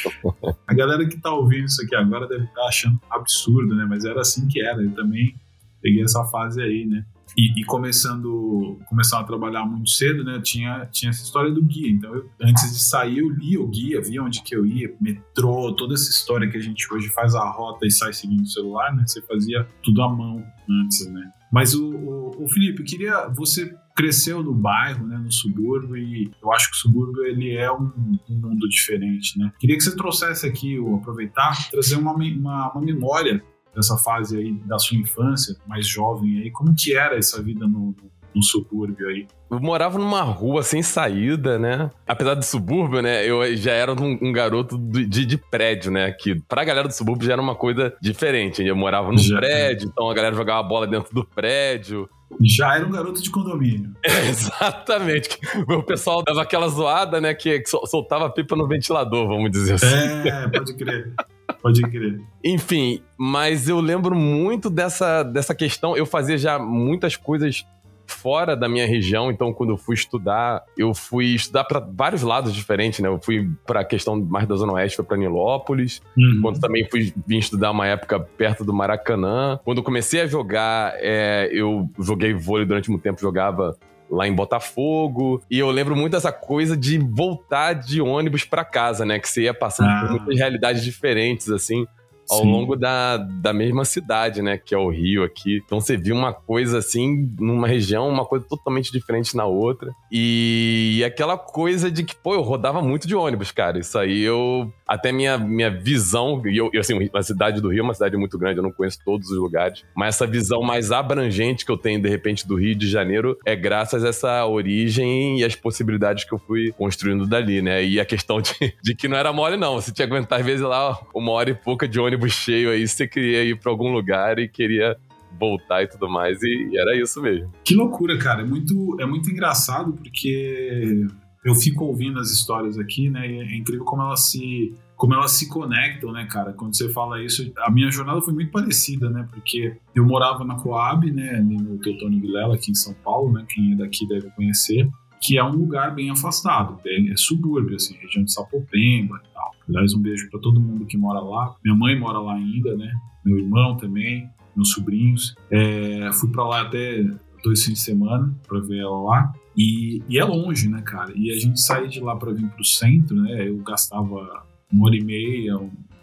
a 0.66 0.74
galera 0.74 1.06
que 1.08 1.18
tá 1.18 1.32
ouvindo 1.32 1.64
isso 1.64 1.82
aqui 1.82 1.96
agora 1.96 2.26
deve 2.26 2.44
estar 2.44 2.60
tá 2.60 2.68
achando 2.68 3.00
absurdo, 3.10 3.74
né? 3.74 3.86
Mas 3.88 4.04
era 4.04 4.20
assim 4.20 4.46
que 4.48 4.60
era. 4.60 4.82
Eu 4.82 4.92
também 4.92 5.34
peguei 5.80 6.02
essa 6.02 6.24
fase 6.24 6.62
aí, 6.62 6.84
né? 6.84 7.04
E, 7.36 7.60
e, 7.60 7.64
começando, 7.64 8.78
começando 8.88 9.22
a 9.22 9.24
trabalhar 9.24 9.64
muito 9.64 9.90
cedo, 9.90 10.24
né? 10.24 10.40
Tinha, 10.42 10.86
tinha 10.90 11.10
essa 11.10 11.22
história 11.22 11.50
do 11.50 11.62
guia. 11.62 11.90
Então, 11.90 12.14
eu, 12.14 12.28
antes 12.40 12.72
de 12.72 12.82
sair, 12.82 13.18
eu 13.18 13.28
lia 13.28 13.60
o 13.60 13.68
guia, 13.68 14.00
via 14.00 14.22
onde 14.22 14.42
que 14.42 14.54
eu 14.54 14.66
ia, 14.66 14.94
metrô, 15.00 15.74
toda 15.74 15.94
essa 15.94 16.10
história 16.10 16.48
que 16.48 16.56
a 16.56 16.60
gente 16.60 16.86
hoje 16.92 17.08
faz 17.10 17.34
a 17.34 17.48
rota 17.50 17.86
e 17.86 17.90
sai 17.90 18.12
seguindo 18.12 18.42
o 18.42 18.48
celular, 18.48 18.94
né? 18.94 19.04
Você 19.06 19.22
fazia 19.22 19.66
tudo 19.82 20.02
à 20.02 20.08
mão 20.08 20.44
antes, 20.68 21.06
né? 21.10 21.32
Mas 21.50 21.74
o, 21.74 21.90
o, 21.90 22.44
o 22.44 22.48
Felipe, 22.48 22.82
queria. 22.84 23.28
Você 23.28 23.74
cresceu 23.96 24.44
no 24.44 24.54
bairro, 24.54 25.04
né, 25.08 25.18
no 25.18 25.32
subúrbio, 25.32 25.96
e 25.96 26.30
eu 26.40 26.52
acho 26.52 26.70
que 26.70 26.76
o 26.76 26.78
subúrbio 26.78 27.24
ele 27.26 27.56
é 27.56 27.72
um, 27.72 27.90
um 28.30 28.34
mundo 28.34 28.68
diferente, 28.68 29.36
né? 29.36 29.50
Queria 29.58 29.76
que 29.76 29.82
você 29.82 29.96
trouxesse 29.96 30.46
aqui, 30.46 30.78
aproveitar, 30.94 31.68
trazer 31.68 31.96
uma, 31.96 32.12
uma, 32.12 32.72
uma 32.72 32.80
memória 32.80 33.42
dessa 33.74 33.96
fase 33.96 34.36
aí 34.36 34.52
da 34.64 34.78
sua 34.78 34.96
infância, 34.96 35.56
mais 35.66 35.86
jovem 35.86 36.40
aí, 36.40 36.50
como 36.50 36.74
que 36.74 36.96
era 36.96 37.16
essa 37.16 37.42
vida 37.42 37.66
no, 37.66 37.94
no 38.34 38.42
subúrbio 38.42 39.08
aí? 39.08 39.26
Eu 39.50 39.60
morava 39.60 39.98
numa 39.98 40.22
rua 40.22 40.62
sem 40.62 40.82
saída, 40.82 41.58
né? 41.58 41.90
Apesar 42.06 42.34
do 42.34 42.44
subúrbio, 42.44 43.00
né? 43.00 43.26
Eu 43.26 43.56
já 43.56 43.72
era 43.72 43.92
um, 43.92 44.18
um 44.20 44.32
garoto 44.32 44.76
de, 44.76 45.24
de, 45.24 45.38
prédio, 45.38 45.90
né? 45.90 46.12
Que 46.12 46.40
pra 46.42 46.64
galera 46.64 46.86
do 46.86 46.94
subúrbio 46.94 47.26
já 47.26 47.32
era 47.32 47.42
uma 47.42 47.54
coisa 47.54 47.94
diferente. 48.00 48.62
Eu 48.62 48.76
morava 48.76 49.10
num 49.10 49.18
já. 49.18 49.38
prédio, 49.38 49.88
então 49.88 50.08
a 50.10 50.14
galera 50.14 50.36
jogava 50.36 50.62
bola 50.62 50.86
dentro 50.86 51.14
do 51.14 51.24
prédio. 51.24 52.08
Já 52.42 52.76
era 52.76 52.86
um 52.86 52.90
garoto 52.90 53.22
de 53.22 53.30
condomínio. 53.30 53.94
É, 54.04 54.28
exatamente. 54.28 55.38
O 55.66 55.82
pessoal 55.82 56.22
dava 56.22 56.42
aquela 56.42 56.68
zoada, 56.68 57.20
né? 57.20 57.32
Que 57.34 57.62
soltava 57.66 58.30
pipa 58.30 58.54
no 58.54 58.66
ventilador, 58.68 59.26
vamos 59.26 59.50
dizer 59.50 59.74
assim. 59.74 60.28
É, 60.28 60.48
pode 60.48 60.76
crer. 60.76 61.14
Pode 61.62 61.82
crer. 61.82 62.20
Enfim, 62.44 63.02
mas 63.16 63.68
eu 63.68 63.80
lembro 63.80 64.14
muito 64.14 64.70
dessa, 64.70 65.22
dessa 65.22 65.54
questão. 65.54 65.96
Eu 65.96 66.06
fazia 66.06 66.38
já 66.38 66.58
muitas 66.58 67.16
coisas 67.16 67.66
fora 68.08 68.56
da 68.56 68.68
minha 68.68 68.86
região, 68.86 69.30
então 69.30 69.52
quando 69.52 69.70
eu 69.70 69.76
fui 69.76 69.94
estudar, 69.94 70.64
eu 70.76 70.94
fui 70.94 71.26
estudar 71.34 71.64
para 71.64 71.78
vários 71.78 72.22
lados 72.22 72.54
diferentes, 72.54 73.00
né? 73.00 73.08
Eu 73.08 73.20
fui 73.22 73.50
para 73.66 73.80
a 73.80 73.84
questão 73.84 74.18
mais 74.18 74.48
da 74.48 74.56
Zona 74.56 74.72
Oeste, 74.72 74.96
foi 74.96 75.04
para 75.04 75.16
Nilópolis, 75.16 76.00
uhum. 76.16 76.40
quando 76.40 76.58
também 76.58 76.88
fui 76.90 77.12
vim 77.26 77.38
estudar 77.38 77.70
uma 77.70 77.86
época 77.86 78.18
perto 78.18 78.64
do 78.64 78.72
Maracanã. 78.72 79.60
Quando 79.62 79.78
eu 79.78 79.84
comecei 79.84 80.22
a 80.22 80.26
jogar, 80.26 80.94
é, 80.96 81.50
eu 81.52 81.88
joguei 81.98 82.32
vôlei 82.32 82.64
durante 82.64 82.90
muito 82.90 83.02
tempo, 83.02 83.20
jogava 83.20 83.76
lá 84.10 84.26
em 84.26 84.34
Botafogo. 84.34 85.42
E 85.50 85.58
eu 85.58 85.70
lembro 85.70 85.96
muito 85.96 86.12
dessa 86.12 86.32
coisa 86.32 86.76
de 86.76 86.98
voltar 86.98 87.74
de 87.74 88.00
ônibus 88.00 88.44
para 88.44 88.64
casa, 88.64 89.04
né? 89.04 89.18
Que 89.18 89.28
você 89.28 89.42
ia 89.42 89.54
passando 89.54 89.88
ah. 89.88 90.00
por 90.00 90.10
muitas 90.10 90.36
realidades 90.36 90.82
diferentes, 90.82 91.48
assim 91.50 91.86
ao 92.30 92.42
Sim. 92.42 92.50
longo 92.50 92.76
da, 92.76 93.16
da 93.16 93.52
mesma 93.52 93.84
cidade, 93.84 94.42
né? 94.42 94.58
Que 94.58 94.74
é 94.74 94.78
o 94.78 94.90
Rio 94.90 95.24
aqui. 95.24 95.62
Então 95.64 95.80
você 95.80 95.96
viu 95.96 96.14
uma 96.14 96.32
coisa 96.32 96.78
assim, 96.78 97.30
numa 97.38 97.66
região, 97.66 98.08
uma 98.08 98.24
coisa 98.24 98.44
totalmente 98.48 98.92
diferente 98.92 99.36
na 99.36 99.44
outra. 99.44 99.92
E, 100.10 100.96
e 100.98 101.04
aquela 101.04 101.36
coisa 101.36 101.90
de 101.90 102.04
que, 102.04 102.14
pô, 102.14 102.34
eu 102.34 102.42
rodava 102.42 102.82
muito 102.82 103.06
de 103.06 103.14
ônibus, 103.14 103.50
cara. 103.50 103.78
Isso 103.78 103.98
aí 103.98 104.22
eu. 104.22 104.72
Até 104.86 105.12
minha, 105.12 105.36
minha 105.36 105.70
visão, 105.70 106.42
e 106.46 106.56
eu, 106.56 106.70
eu 106.72 106.80
assim, 106.80 106.94
a 107.12 107.22
cidade 107.22 107.60
do 107.60 107.68
Rio 107.68 107.80
é 107.80 107.82
uma 107.82 107.92
cidade 107.92 108.16
muito 108.16 108.38
grande, 108.38 108.58
eu 108.58 108.62
não 108.62 108.72
conheço 108.72 108.98
todos 109.04 109.30
os 109.30 109.36
lugares, 109.36 109.84
mas 109.94 110.14
essa 110.14 110.26
visão 110.26 110.62
mais 110.62 110.90
abrangente 110.90 111.66
que 111.66 111.70
eu 111.70 111.76
tenho, 111.76 112.00
de 112.00 112.08
repente, 112.08 112.48
do 112.48 112.56
Rio 112.56 112.74
de 112.74 112.88
Janeiro 112.88 113.36
é 113.44 113.54
graças 113.54 114.02
a 114.02 114.08
essa 114.08 114.46
origem 114.46 115.40
e 115.40 115.44
as 115.44 115.54
possibilidades 115.54 116.24
que 116.24 116.32
eu 116.32 116.38
fui 116.38 116.72
construindo 116.72 117.26
dali, 117.26 117.60
né? 117.60 117.84
E 117.84 118.00
a 118.00 118.04
questão 118.04 118.40
de, 118.40 118.52
de 118.82 118.94
que 118.94 119.08
não 119.08 119.16
era 119.16 119.32
mole, 119.32 119.56
não. 119.56 119.74
Você 119.74 119.92
tinha 119.92 120.06
que 120.06 120.12
aguentar, 120.14 120.40
às 120.40 120.46
vezes, 120.46 120.62
lá 120.62 120.98
uma 121.14 121.32
hora 121.32 121.50
e 121.50 121.54
pouca 121.54 121.86
de 121.86 122.00
ônibus 122.00 122.17
ônibus 122.18 122.32
cheio 122.32 122.70
aí, 122.70 122.86
você 122.86 123.06
queria 123.06 123.44
ir 123.44 123.58
para 123.58 123.70
algum 123.70 123.92
lugar 123.92 124.38
e 124.38 124.48
queria 124.48 124.96
voltar 125.38 125.82
e 125.82 125.86
tudo 125.86 126.08
mais, 126.08 126.42
e, 126.42 126.70
e, 126.72 126.78
era 126.78 126.96
isso 127.00 127.22
mesmo. 127.22 127.52
Que 127.64 127.74
loucura, 127.74 128.18
cara. 128.18 128.42
É 128.42 128.44
muito, 128.44 128.96
é 129.00 129.06
muito 129.06 129.30
engraçado 129.30 129.92
porque 129.92 131.06
eu 131.44 131.54
fico 131.54 131.84
ouvindo 131.84 132.18
as 132.18 132.30
histórias 132.30 132.78
aqui, 132.78 133.08
né? 133.08 133.30
E 133.30 133.40
é 133.40 133.56
incrível 133.56 133.84
como 133.84 134.02
elas 134.02 134.30
se 134.30 134.74
como 134.96 135.14
elas 135.14 135.30
se 135.30 135.48
conectam, 135.48 136.10
né, 136.10 136.26
cara? 136.28 136.52
Quando 136.52 136.76
você 136.76 136.88
fala 136.88 137.22
isso, 137.22 137.52
a 137.58 137.70
minha 137.70 137.88
jornada 137.88 138.20
foi 138.20 138.34
muito 138.34 138.50
parecida, 138.50 139.08
né? 139.08 139.28
Porque 139.30 139.76
eu 139.94 140.04
morava 140.04 140.44
na 140.44 140.56
Coab, 140.56 141.08
né, 141.12 141.40
no 141.40 141.78
Teutônio 141.78 142.20
Vilela, 142.20 142.56
aqui 142.56 142.72
em 142.72 142.74
São 142.74 142.92
Paulo, 143.04 143.32
né? 143.32 143.46
Quem 143.48 143.74
é 143.74 143.76
daqui 143.76 144.08
deve 144.08 144.28
conhecer, 144.30 144.90
que 145.20 145.38
é 145.38 145.44
um 145.44 145.52
lugar 145.52 145.94
bem 145.94 146.10
afastado, 146.10 146.80
é, 146.84 147.12
é 147.12 147.16
subúrbio, 147.16 147.76
assim, 147.76 147.96
região 147.96 148.24
de 148.24 148.32
Sapopemba 148.32 149.20
e 149.24 149.32
tal. 149.32 149.57
Aliás, 149.68 149.94
um 149.94 150.00
beijo 150.00 150.28
para 150.30 150.40
todo 150.40 150.60
mundo 150.60 150.86
que 150.86 150.96
mora 150.96 151.20
lá. 151.20 151.54
Minha 151.64 151.76
mãe 151.76 151.98
mora 151.98 152.18
lá 152.18 152.34
ainda, 152.34 152.76
né? 152.76 152.90
Meu 153.24 153.38
irmão 153.38 153.76
também, 153.76 154.28
meus 154.56 154.70
sobrinhos. 154.72 155.34
É, 155.50 156.10
fui 156.12 156.30
para 156.30 156.44
lá 156.44 156.62
até 156.62 157.04
dois 157.42 157.64
fins 157.64 157.74
de 157.74 157.80
semana 157.80 158.34
para 158.46 158.60
ver 158.60 158.78
ela 158.78 159.02
lá. 159.02 159.32
E, 159.56 160.02
e, 160.08 160.18
é 160.18 160.24
longe, 160.24 160.68
né, 160.68 160.82
cara? 160.82 161.12
E 161.16 161.30
a 161.32 161.38
gente 161.38 161.60
sair 161.60 161.88
de 161.88 162.00
lá 162.00 162.16
para 162.16 162.32
vir 162.32 162.48
pro 162.48 162.64
centro, 162.64 163.16
né? 163.16 163.48
Eu 163.48 163.58
gastava 163.58 164.44
uma 164.72 164.86
hora 164.86 164.96
e 164.96 165.04
meia, 165.04 165.58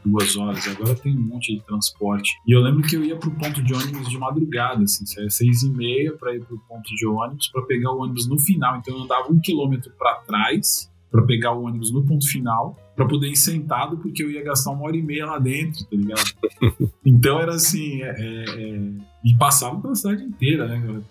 duas 0.05 0.35
horas. 0.35 0.67
Agora 0.67 0.95
tem 0.95 1.17
um 1.17 1.21
monte 1.21 1.55
de 1.55 1.63
transporte. 1.65 2.31
E 2.47 2.51
eu 2.51 2.61
lembro 2.61 2.83
que 2.83 2.95
eu 2.95 3.03
ia 3.03 3.15
pro 3.15 3.31
ponto 3.31 3.63
de 3.63 3.73
ônibus 3.73 4.09
de 4.09 4.17
madrugada, 4.17 4.83
assim, 4.83 5.05
saia 5.05 5.29
seis 5.29 5.63
e 5.63 5.69
meia 5.69 6.13
para 6.15 6.35
ir 6.35 6.43
pro 6.43 6.59
ponto 6.67 6.93
de 6.95 7.07
ônibus 7.07 7.47
para 7.47 7.63
pegar 7.63 7.91
o 7.91 8.01
ônibus 8.01 8.27
no 8.27 8.39
final. 8.39 8.77
Então 8.77 8.95
eu 8.95 9.03
andava 9.03 9.31
um 9.31 9.39
quilômetro 9.39 9.91
para 9.97 10.15
trás 10.19 10.91
para 11.11 11.23
pegar 11.23 11.53
o 11.53 11.63
ônibus 11.63 11.91
no 11.91 12.05
ponto 12.05 12.27
final, 12.29 12.77
para 12.95 13.05
poder 13.07 13.27
ir 13.27 13.35
sentado, 13.35 13.97
porque 13.97 14.23
eu 14.23 14.31
ia 14.31 14.43
gastar 14.43 14.71
uma 14.71 14.85
hora 14.85 14.95
e 14.95 15.01
meia 15.01 15.25
lá 15.25 15.37
dentro, 15.37 15.83
tá 15.83 15.95
ligado? 15.95 16.91
então 17.05 17.39
era 17.39 17.53
assim, 17.53 18.01
é, 18.01 18.15
é, 18.17 18.43
é... 18.43 18.91
e 19.23 19.37
passava 19.37 19.79
pela 19.81 19.95
cidade 19.95 20.23
inteira, 20.23 20.67
né? 20.67 21.01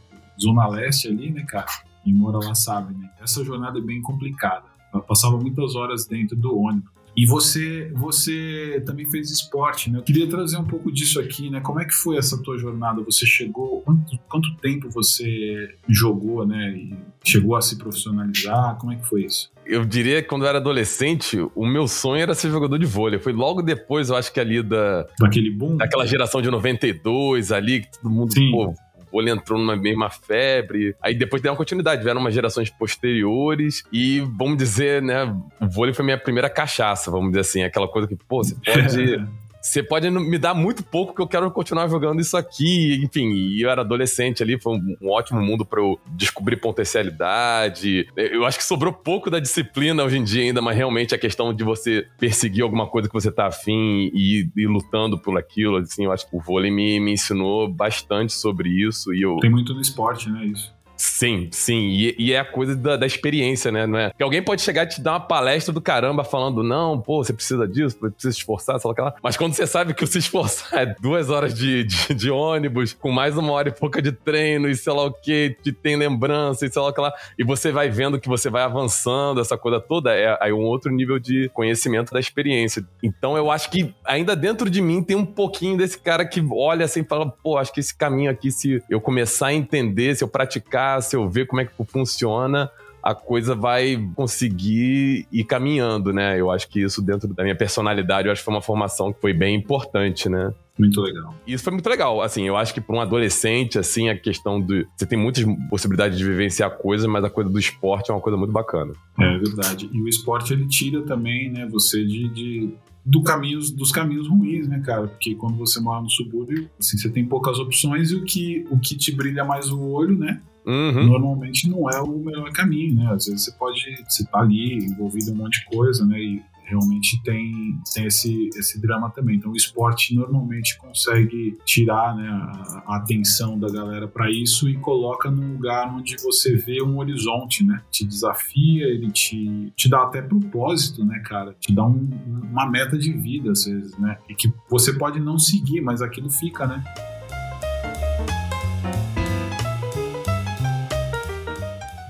Zona 0.41 0.67
Leste 0.67 1.09
ali, 1.09 1.31
né, 1.31 1.45
cara? 1.47 1.67
Quem 2.03 2.15
mora 2.15 2.39
lá 2.39 2.55
sabe, 2.55 2.95
né? 2.95 3.11
Essa 3.21 3.45
jornada 3.45 3.79
é 3.79 3.83
bem 3.83 4.01
complicada. 4.01 4.65
Eu 4.93 5.01
passava 5.01 5.37
muitas 5.37 5.75
horas 5.75 6.07
dentro 6.07 6.37
do 6.37 6.57
ônibus. 6.57 6.91
E 7.17 7.27
você, 7.27 7.91
você 7.95 8.83
também 8.85 9.09
fez 9.11 9.31
esporte, 9.31 9.91
né? 9.91 9.99
Eu 9.99 10.03
queria 10.03 10.29
trazer 10.29 10.57
um 10.57 10.65
pouco 10.65 10.93
disso 10.93 11.21
aqui, 11.21 11.49
né? 11.49 11.61
Como 11.61 11.81
é 11.81 11.85
que 11.85 11.95
foi 11.95 12.17
essa 12.17 12.41
tua 12.43 12.59
jornada? 12.59 13.03
Você 13.03 13.25
chegou, 13.25 13.83
quanto, 13.83 14.19
quanto 14.29 14.57
tempo 14.57 14.91
você 14.91 15.77
jogou, 15.89 16.47
né? 16.47 16.77
E 16.77 16.97
chegou 17.25 17.57
a 17.57 17.63
se 17.63 17.77
profissionalizar? 17.77 18.77
Como 18.79 18.93
é 18.93 18.97
que 18.97 19.07
foi 19.07 19.25
isso? 19.25 19.53
Eu 19.67 19.85
diria 19.85 20.23
que 20.23 20.29
quando 20.29 20.43
eu 20.43 20.49
era 20.49 20.59
adolescente, 20.59 21.39
o 21.55 21.67
meu 21.67 21.89
sonho 21.89 22.21
era 22.21 22.35
ser 22.35 22.51
jogador 22.51 22.79
de 22.79 22.85
vôlei. 22.85 23.19
Foi 23.19 23.33
logo 23.33 23.63
depois, 23.63 24.11
eu 24.11 24.17
acho 24.17 24.33
que 24.33 24.41
ali 24.41 24.63
da. 24.63 25.07
Daquele 25.19 25.51
boom? 25.51 25.77
Daquela 25.77 26.07
geração 26.07 26.43
de 26.43 26.51
92 26.51 27.51
ali, 27.51 27.83
que 27.83 27.99
todo 27.99 28.11
mundo, 28.11 28.33
Sim. 28.33 28.51
pô, 28.51 28.75
vôlei 29.15 29.33
entrou 29.33 29.59
numa 29.59 29.77
mesma 29.77 30.11
febre. 30.11 30.97
Aí 31.01 31.15
depois 31.15 31.41
deu 31.41 31.53
uma 31.53 31.57
continuidade, 31.57 32.03
vieram 32.03 32.21
umas 32.21 32.35
gerações 32.35 32.69
posteriores 32.69 33.85
e, 33.93 34.21
vamos 34.21 34.57
dizer, 34.59 35.01
né, 35.01 35.25
o 35.61 35.69
vôlei 35.69 35.95
foi 35.95 36.05
minha 36.05 36.19
primeira 36.19 36.51
cachaça, 36.51 37.11
vamos 37.11 37.29
dizer 37.29 37.41
assim, 37.41 37.63
aquela 37.63 37.87
coisa 37.87 38.09
que, 38.09 38.17
pô, 38.17 38.43
você 38.43 38.57
pode 38.57 39.25
você 39.65 39.83
pode 39.83 40.11
me 40.11 40.39
dar 40.39 40.53
muito 40.53 40.85
pouco 40.85 41.15
que 41.15 41.23
eu 41.23 41.27
quero 41.27 41.51
continuar 41.51 41.89
jogando 41.89 42.21
isso 42.21 42.37
aqui. 42.37 43.03
Enfim, 43.03 43.57
eu 43.59 43.71
era 43.71 43.81
adolescente 43.81 44.43
ali, 44.43 44.61
foi 44.61 44.75
um, 44.75 44.97
um 45.01 45.11
ótimo 45.11 45.41
mundo 45.41 45.65
para 45.65 45.81
eu 45.81 45.99
descobrir 46.09 46.57
potencialidade. 46.57 48.07
Eu 48.15 48.45
acho 48.45 48.59
que 48.59 48.65
sobrou 48.65 48.93
pouco 48.93 49.31
da 49.31 49.41
disciplina 49.41 50.05
hoje 50.05 50.19
em 50.19 50.23
dia 50.23 50.43
ainda, 50.43 50.61
mas 50.61 50.77
realmente 50.77 51.15
a 51.15 51.19
questão 51.19 51.55
de 51.55 51.65
você 51.65 52.07
perseguir 52.19 52.63
alguma 52.63 52.87
coisa 52.87 53.09
que 53.09 53.15
você 53.15 53.33
tá 53.33 53.47
afim 53.47 54.11
e 54.13 54.47
ir 54.55 54.67
lutando 54.67 55.19
por 55.19 55.39
aquilo, 55.39 55.79
assim, 55.79 56.05
eu 56.05 56.13
acho 56.13 56.29
que 56.29 56.37
o 56.37 56.41
vôlei 56.41 56.71
me, 56.71 57.01
me 57.01 57.13
ensinou 57.13 57.67
bastante 57.67 58.35
sobre 58.35 58.69
isso. 58.69 59.15
E 59.15 59.23
eu... 59.23 59.39
Tem 59.39 59.51
muito 59.51 59.73
no 59.73 59.81
esporte, 59.81 60.29
né, 60.29 60.45
isso. 60.45 60.75
Sim, 60.97 61.49
sim. 61.51 61.89
E, 61.89 62.15
e, 62.19 62.33
é 62.33 62.39
a 62.39 62.45
coisa 62.45 62.75
da, 62.77 62.97
da, 62.97 63.07
experiência, 63.07 63.71
né? 63.71 63.87
Não 63.87 63.99
é? 63.99 64.13
Que 64.17 64.23
alguém 64.23 64.43
pode 64.43 64.63
chegar 64.63 64.85
e 64.85 64.89
te 64.89 65.01
dar 65.01 65.13
uma 65.13 65.21
palestra 65.21 65.73
do 65.73 65.81
caramba 65.81 66.25
falando, 66.25 66.63
não, 66.63 67.01
pô, 67.01 67.23
você 67.23 67.33
precisa 67.33 67.67
disso, 67.67 67.97
precisa 67.97 68.33
se 68.33 68.39
esforçar, 68.39 68.79
sei 68.79 68.91
lá, 68.91 69.05
lá. 69.05 69.15
Mas 69.23 69.37
quando 69.37 69.55
você 69.55 69.67
sabe 69.67 69.95
que 69.95 70.07
se 70.07 70.19
esforçar 70.19 70.83
é 70.83 70.95
duas 71.01 71.31
horas 71.31 71.55
de, 71.55 71.85
de, 71.85 72.15
de, 72.15 72.31
ônibus, 72.31 72.93
com 72.93 73.11
mais 73.11 73.37
uma 73.37 73.53
hora 73.53 73.69
e 73.69 73.73
pouca 73.73 74.01
de 74.01 74.13
treino, 74.13 74.69
e 74.69 74.75
sei 74.75 74.93
lá 74.93 75.05
o 75.05 75.13
que, 75.13 75.57
que 75.63 75.73
tem 75.73 75.97
lembrança, 75.97 76.67
e 76.67 76.71
sei 76.71 76.81
lá 76.81 76.89
o 76.89 76.93
que 76.93 77.01
lá, 77.01 77.13
e 77.39 77.45
você 77.45 77.71
vai 77.71 77.89
vendo 77.89 78.21
que 78.21 78.29
você 78.29 78.49
vai 78.51 78.63
avançando, 78.63 79.41
essa 79.41 79.57
coisa 79.57 79.81
toda, 79.81 80.15
é 80.15 80.37
aí 80.41 80.53
um 80.53 80.63
outro 80.63 80.91
nível 80.91 81.19
de 81.19 81.51
conhecimento 81.53 82.13
da 82.13 82.21
experiência. 82.21 82.85
Então 83.03 83.37
eu 83.37 83.51
acho 83.51 83.71
que 83.71 83.95
ainda 84.05 84.35
dentro 84.35 84.71
de 84.71 84.81
mim 84.81 85.03
tem 85.03 85.17
um 85.17 85.27
pouquinho 85.27 85.77
desse 85.77 85.99
cara 85.99 86.25
que 86.25 86.45
olha 86.53 86.85
assim 86.85 87.01
e 87.01 87.05
fala, 87.05 87.31
pô, 87.31 87.59
acho 87.59 87.73
que 87.73 87.81
esse 87.81 87.95
caminho 87.95 88.31
aqui, 88.31 88.51
se 88.51 88.83
eu 88.89 89.01
começar 89.01 89.49
a 89.49 89.55
entender, 89.55 90.15
se 90.17 90.25
eu 90.25 90.29
praticar, 90.29 90.84
se 91.01 91.17
eu 91.17 91.29
ver 91.29 91.47
como 91.47 91.61
é 91.61 91.65
que 91.65 91.73
funciona, 91.87 92.71
a 93.05 93.15
coisa 93.15 93.55
vai 93.55 94.03
conseguir 94.15 95.27
ir 95.31 95.45
caminhando, 95.45 96.11
né? 96.11 96.41
Eu 96.41 96.51
acho 96.51 96.67
que 96.69 96.81
isso 96.81 97.03
dentro 97.03 97.29
da 97.29 97.43
minha 97.43 97.55
personalidade, 97.55 98.27
eu 98.27 98.33
acho 98.33 98.41
que 98.41 98.45
foi 98.47 98.55
uma 98.55 98.63
formação 98.63 99.13
que 99.13 99.21
foi 99.21 99.35
bem 99.35 99.55
importante, 99.55 100.27
né? 100.27 100.55
Muito 100.79 101.01
legal. 101.03 101.35
Isso 101.47 101.63
foi 101.63 101.73
muito 101.73 101.89
legal. 101.89 102.23
Assim, 102.23 102.49
eu 102.49 102.57
acho 102.57 102.73
que 102.73 102.81
para 102.81 102.97
um 102.97 103.01
adolescente, 103.01 103.79
assim, 103.79 104.09
a 104.09 104.19
questão 104.19 104.61
de. 104.61 104.87
Você 104.97 105.07
tem 105.07 105.19
muitas 105.19 105.45
possibilidades 105.69 106.19
de 106.19 106.25
vivenciar 106.25 106.71
coisas, 106.79 107.07
mas 107.07 107.23
a 107.23 107.31
coisa 107.31 107.51
do 107.51 107.59
esporte 107.59 108.11
é 108.11 108.15
uma 108.15 108.21
coisa 108.21 108.37
muito 108.37 108.53
bacana. 108.53 108.93
É 109.21 109.39
verdade. 109.39 109.89
E 109.93 110.01
o 110.01 110.09
esporte, 110.09 110.53
ele 110.55 110.67
tira 110.67 111.03
também, 111.03 111.53
né, 111.53 111.69
você 111.71 112.05
de, 112.05 112.29
de 112.31 112.75
do 113.05 113.23
caminhos, 113.23 113.71
dos 113.71 113.93
caminhos 113.93 114.29
ruins, 114.29 114.67
né, 114.67 114.81
cara? 114.81 115.09
Porque 115.09 115.35
quando 115.35 115.57
você 115.59 115.79
mora 115.81 116.01
no 116.01 116.11
subúrbio, 116.11 116.71
assim, 116.79 116.97
você 116.97 117.11
tem 117.11 117.25
poucas 117.27 117.59
opções 117.59 118.11
e 118.11 118.17
o 118.17 118.25
que, 118.25 118.67
o 118.71 118.79
que 118.79 118.97
te 118.97 119.13
brilha 119.13 119.45
mais 119.45 119.71
o 119.71 119.81
olho, 119.81 120.17
né? 120.19 120.41
Uhum. 120.67 121.05
Normalmente 121.05 121.69
não 121.69 121.91
é 121.91 122.01
o 122.01 122.19
melhor 122.19 122.51
caminho, 122.53 122.95
né? 122.95 123.13
Às 123.13 123.27
vezes 123.27 123.45
você 123.45 123.53
pode, 123.53 123.81
você 124.09 124.25
tá 124.25 124.41
ali 124.41 124.79
envolvido 124.79 125.31
em 125.31 125.35
um 125.35 125.37
monte 125.37 125.61
de 125.61 125.67
coisa, 125.67 126.07
né? 126.07 126.19
E 126.19 126.43
realmente 126.65 127.23
tem, 127.23 127.79
tem 127.95 128.07
esse, 128.07 128.49
esse 128.57 128.81
drama 128.81 129.11
também. 129.11 129.37
Então 129.37 129.53
o 129.53 129.57
esporte 129.57 130.15
normalmente 130.15 130.77
consegue 130.79 131.57
tirar 131.65 132.17
né, 132.17 132.29
a, 132.29 132.97
atenção 132.97 133.59
da 133.59 133.71
galera 133.71 134.09
para 134.09 134.31
isso 134.31 134.69
e 134.69 134.77
coloca 134.77 135.31
num 135.31 135.53
lugar 135.53 135.95
onde 135.95 136.17
você 136.23 136.57
vê 136.57 136.83
um 136.83 136.99
horizonte, 136.99 137.65
né? 137.65 137.83
Te 137.91 138.05
desafia, 138.05 138.87
ele 138.87 139.11
te, 139.11 139.73
te 139.77 139.89
dá 139.89 140.03
até 140.03 140.23
propósito, 140.23 141.05
né, 141.05 141.21
cara? 141.21 141.55
Te 141.61 141.73
dá 141.73 141.85
um, 141.85 142.09
uma 142.51 142.69
meta 142.69 142.97
de 142.97 143.13
vida, 143.13 143.53
às 143.53 143.65
vezes, 143.65 143.97
né? 143.99 144.19
E 144.29 144.35
que 144.35 144.53
você 144.69 144.93
pode 144.93 145.21
não 145.21 145.39
seguir, 145.39 145.81
mas 145.81 146.01
aquilo 146.01 146.31
fica, 146.31 146.67
né? 146.67 146.83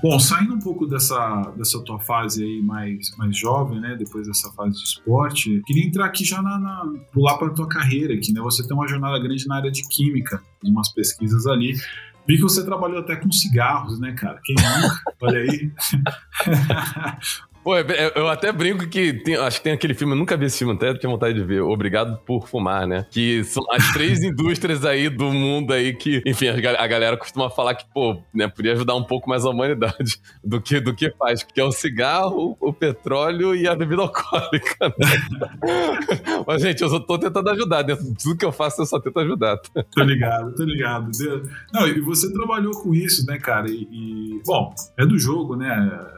Bom, 0.07 0.19
saindo 0.19 0.53
um 0.53 0.59
pouco 0.59 0.85
dessa, 0.85 1.51
dessa 1.57 1.83
tua 1.83 1.99
fase 1.99 2.43
aí 2.43 2.61
mais, 2.61 3.09
mais 3.17 3.35
jovem, 3.35 3.81
né? 3.81 3.95
Depois 3.95 4.27
dessa 4.27 4.51
fase 4.51 4.77
de 4.77 4.83
esporte, 4.83 5.63
queria 5.65 5.83
entrar 5.83 6.05
aqui 6.05 6.23
já 6.23 6.43
na, 6.43 6.59
na 6.59 6.93
pular 7.11 7.39
para 7.39 7.49
tua 7.49 7.67
carreira 7.67 8.13
aqui, 8.13 8.31
né? 8.31 8.39
Você 8.41 8.61
tem 8.67 8.77
uma 8.77 8.87
jornada 8.87 9.17
grande 9.17 9.47
na 9.47 9.55
área 9.55 9.71
de 9.71 9.81
química, 9.89 10.43
umas 10.63 10.93
pesquisas 10.93 11.47
ali. 11.47 11.73
Vi 12.27 12.35
que 12.35 12.43
você 12.43 12.63
trabalhou 12.63 12.99
até 12.99 13.15
com 13.15 13.31
cigarros, 13.31 13.99
né, 13.99 14.11
cara? 14.11 14.39
Quem 14.43 14.53
nunca? 14.55 15.01
Olha 15.21 15.39
aí. 15.39 15.71
Pô, 17.65 17.75
eu 17.75 18.27
até 18.27 18.51
brinco 18.51 18.87
que 18.87 19.11
tem, 19.11 19.35
acho 19.37 19.57
que 19.57 19.63
tem 19.63 19.73
aquele 19.73 19.95
filme, 19.95 20.13
eu 20.13 20.17
nunca 20.19 20.37
vi 20.37 20.45
esse 20.45 20.59
filme, 20.59 20.75
até 20.75 20.93
tinha 20.93 21.09
vontade 21.09 21.33
de 21.33 21.43
ver, 21.43 21.61
Obrigado 21.61 22.19
por 22.19 22.47
Fumar, 22.47 22.85
né? 22.85 23.07
Que 23.09 23.43
são 23.43 23.63
as 23.71 23.91
três 23.91 24.21
indústrias 24.23 24.85
aí 24.85 25.09
do 25.09 25.31
mundo 25.33 25.73
aí 25.73 25.91
que, 25.95 26.21
enfim, 26.27 26.47
a 26.49 26.87
galera 26.87 27.17
costuma 27.17 27.49
falar 27.49 27.73
que, 27.73 27.83
pô, 27.91 28.21
né, 28.31 28.47
podia 28.47 28.73
ajudar 28.73 28.93
um 28.93 29.03
pouco 29.03 29.27
mais 29.27 29.45
a 29.45 29.49
humanidade 29.49 30.21
do 30.45 30.61
que, 30.61 30.79
do 30.79 30.93
que 30.93 31.09
faz, 31.17 31.41
que 31.41 31.59
é 31.59 31.63
o 31.63 31.71
cigarro, 31.71 32.55
o 32.59 32.71
petróleo 32.71 33.55
e 33.55 33.67
a 33.67 33.73
bebida 33.73 34.03
alcoólica. 34.03 34.89
Né? 34.99 35.07
Mas, 36.45 36.61
gente, 36.61 36.83
eu 36.83 36.89
só 36.89 36.99
tô 36.99 37.17
tentando 37.17 37.49
ajudar, 37.49 37.81
dentro 37.81 38.05
de 38.05 38.13
tudo 38.13 38.37
que 38.37 38.45
eu 38.45 38.51
faço 38.51 38.79
eu 38.79 38.85
só 38.85 38.99
tento 38.99 39.19
ajudar. 39.21 39.57
Tô 39.91 40.03
ligado, 40.03 40.53
tô 40.53 40.63
ligado. 40.63 41.09
Não, 41.73 41.87
e 41.87 41.99
você 41.99 42.31
trabalhou 42.31 42.73
com 42.83 42.93
isso, 42.93 43.25
né, 43.25 43.39
cara? 43.39 43.67
E, 43.67 43.87
e 43.91 44.41
bom, 44.45 44.71
é 44.99 45.03
do 45.03 45.17
jogo, 45.17 45.55
né? 45.55 46.13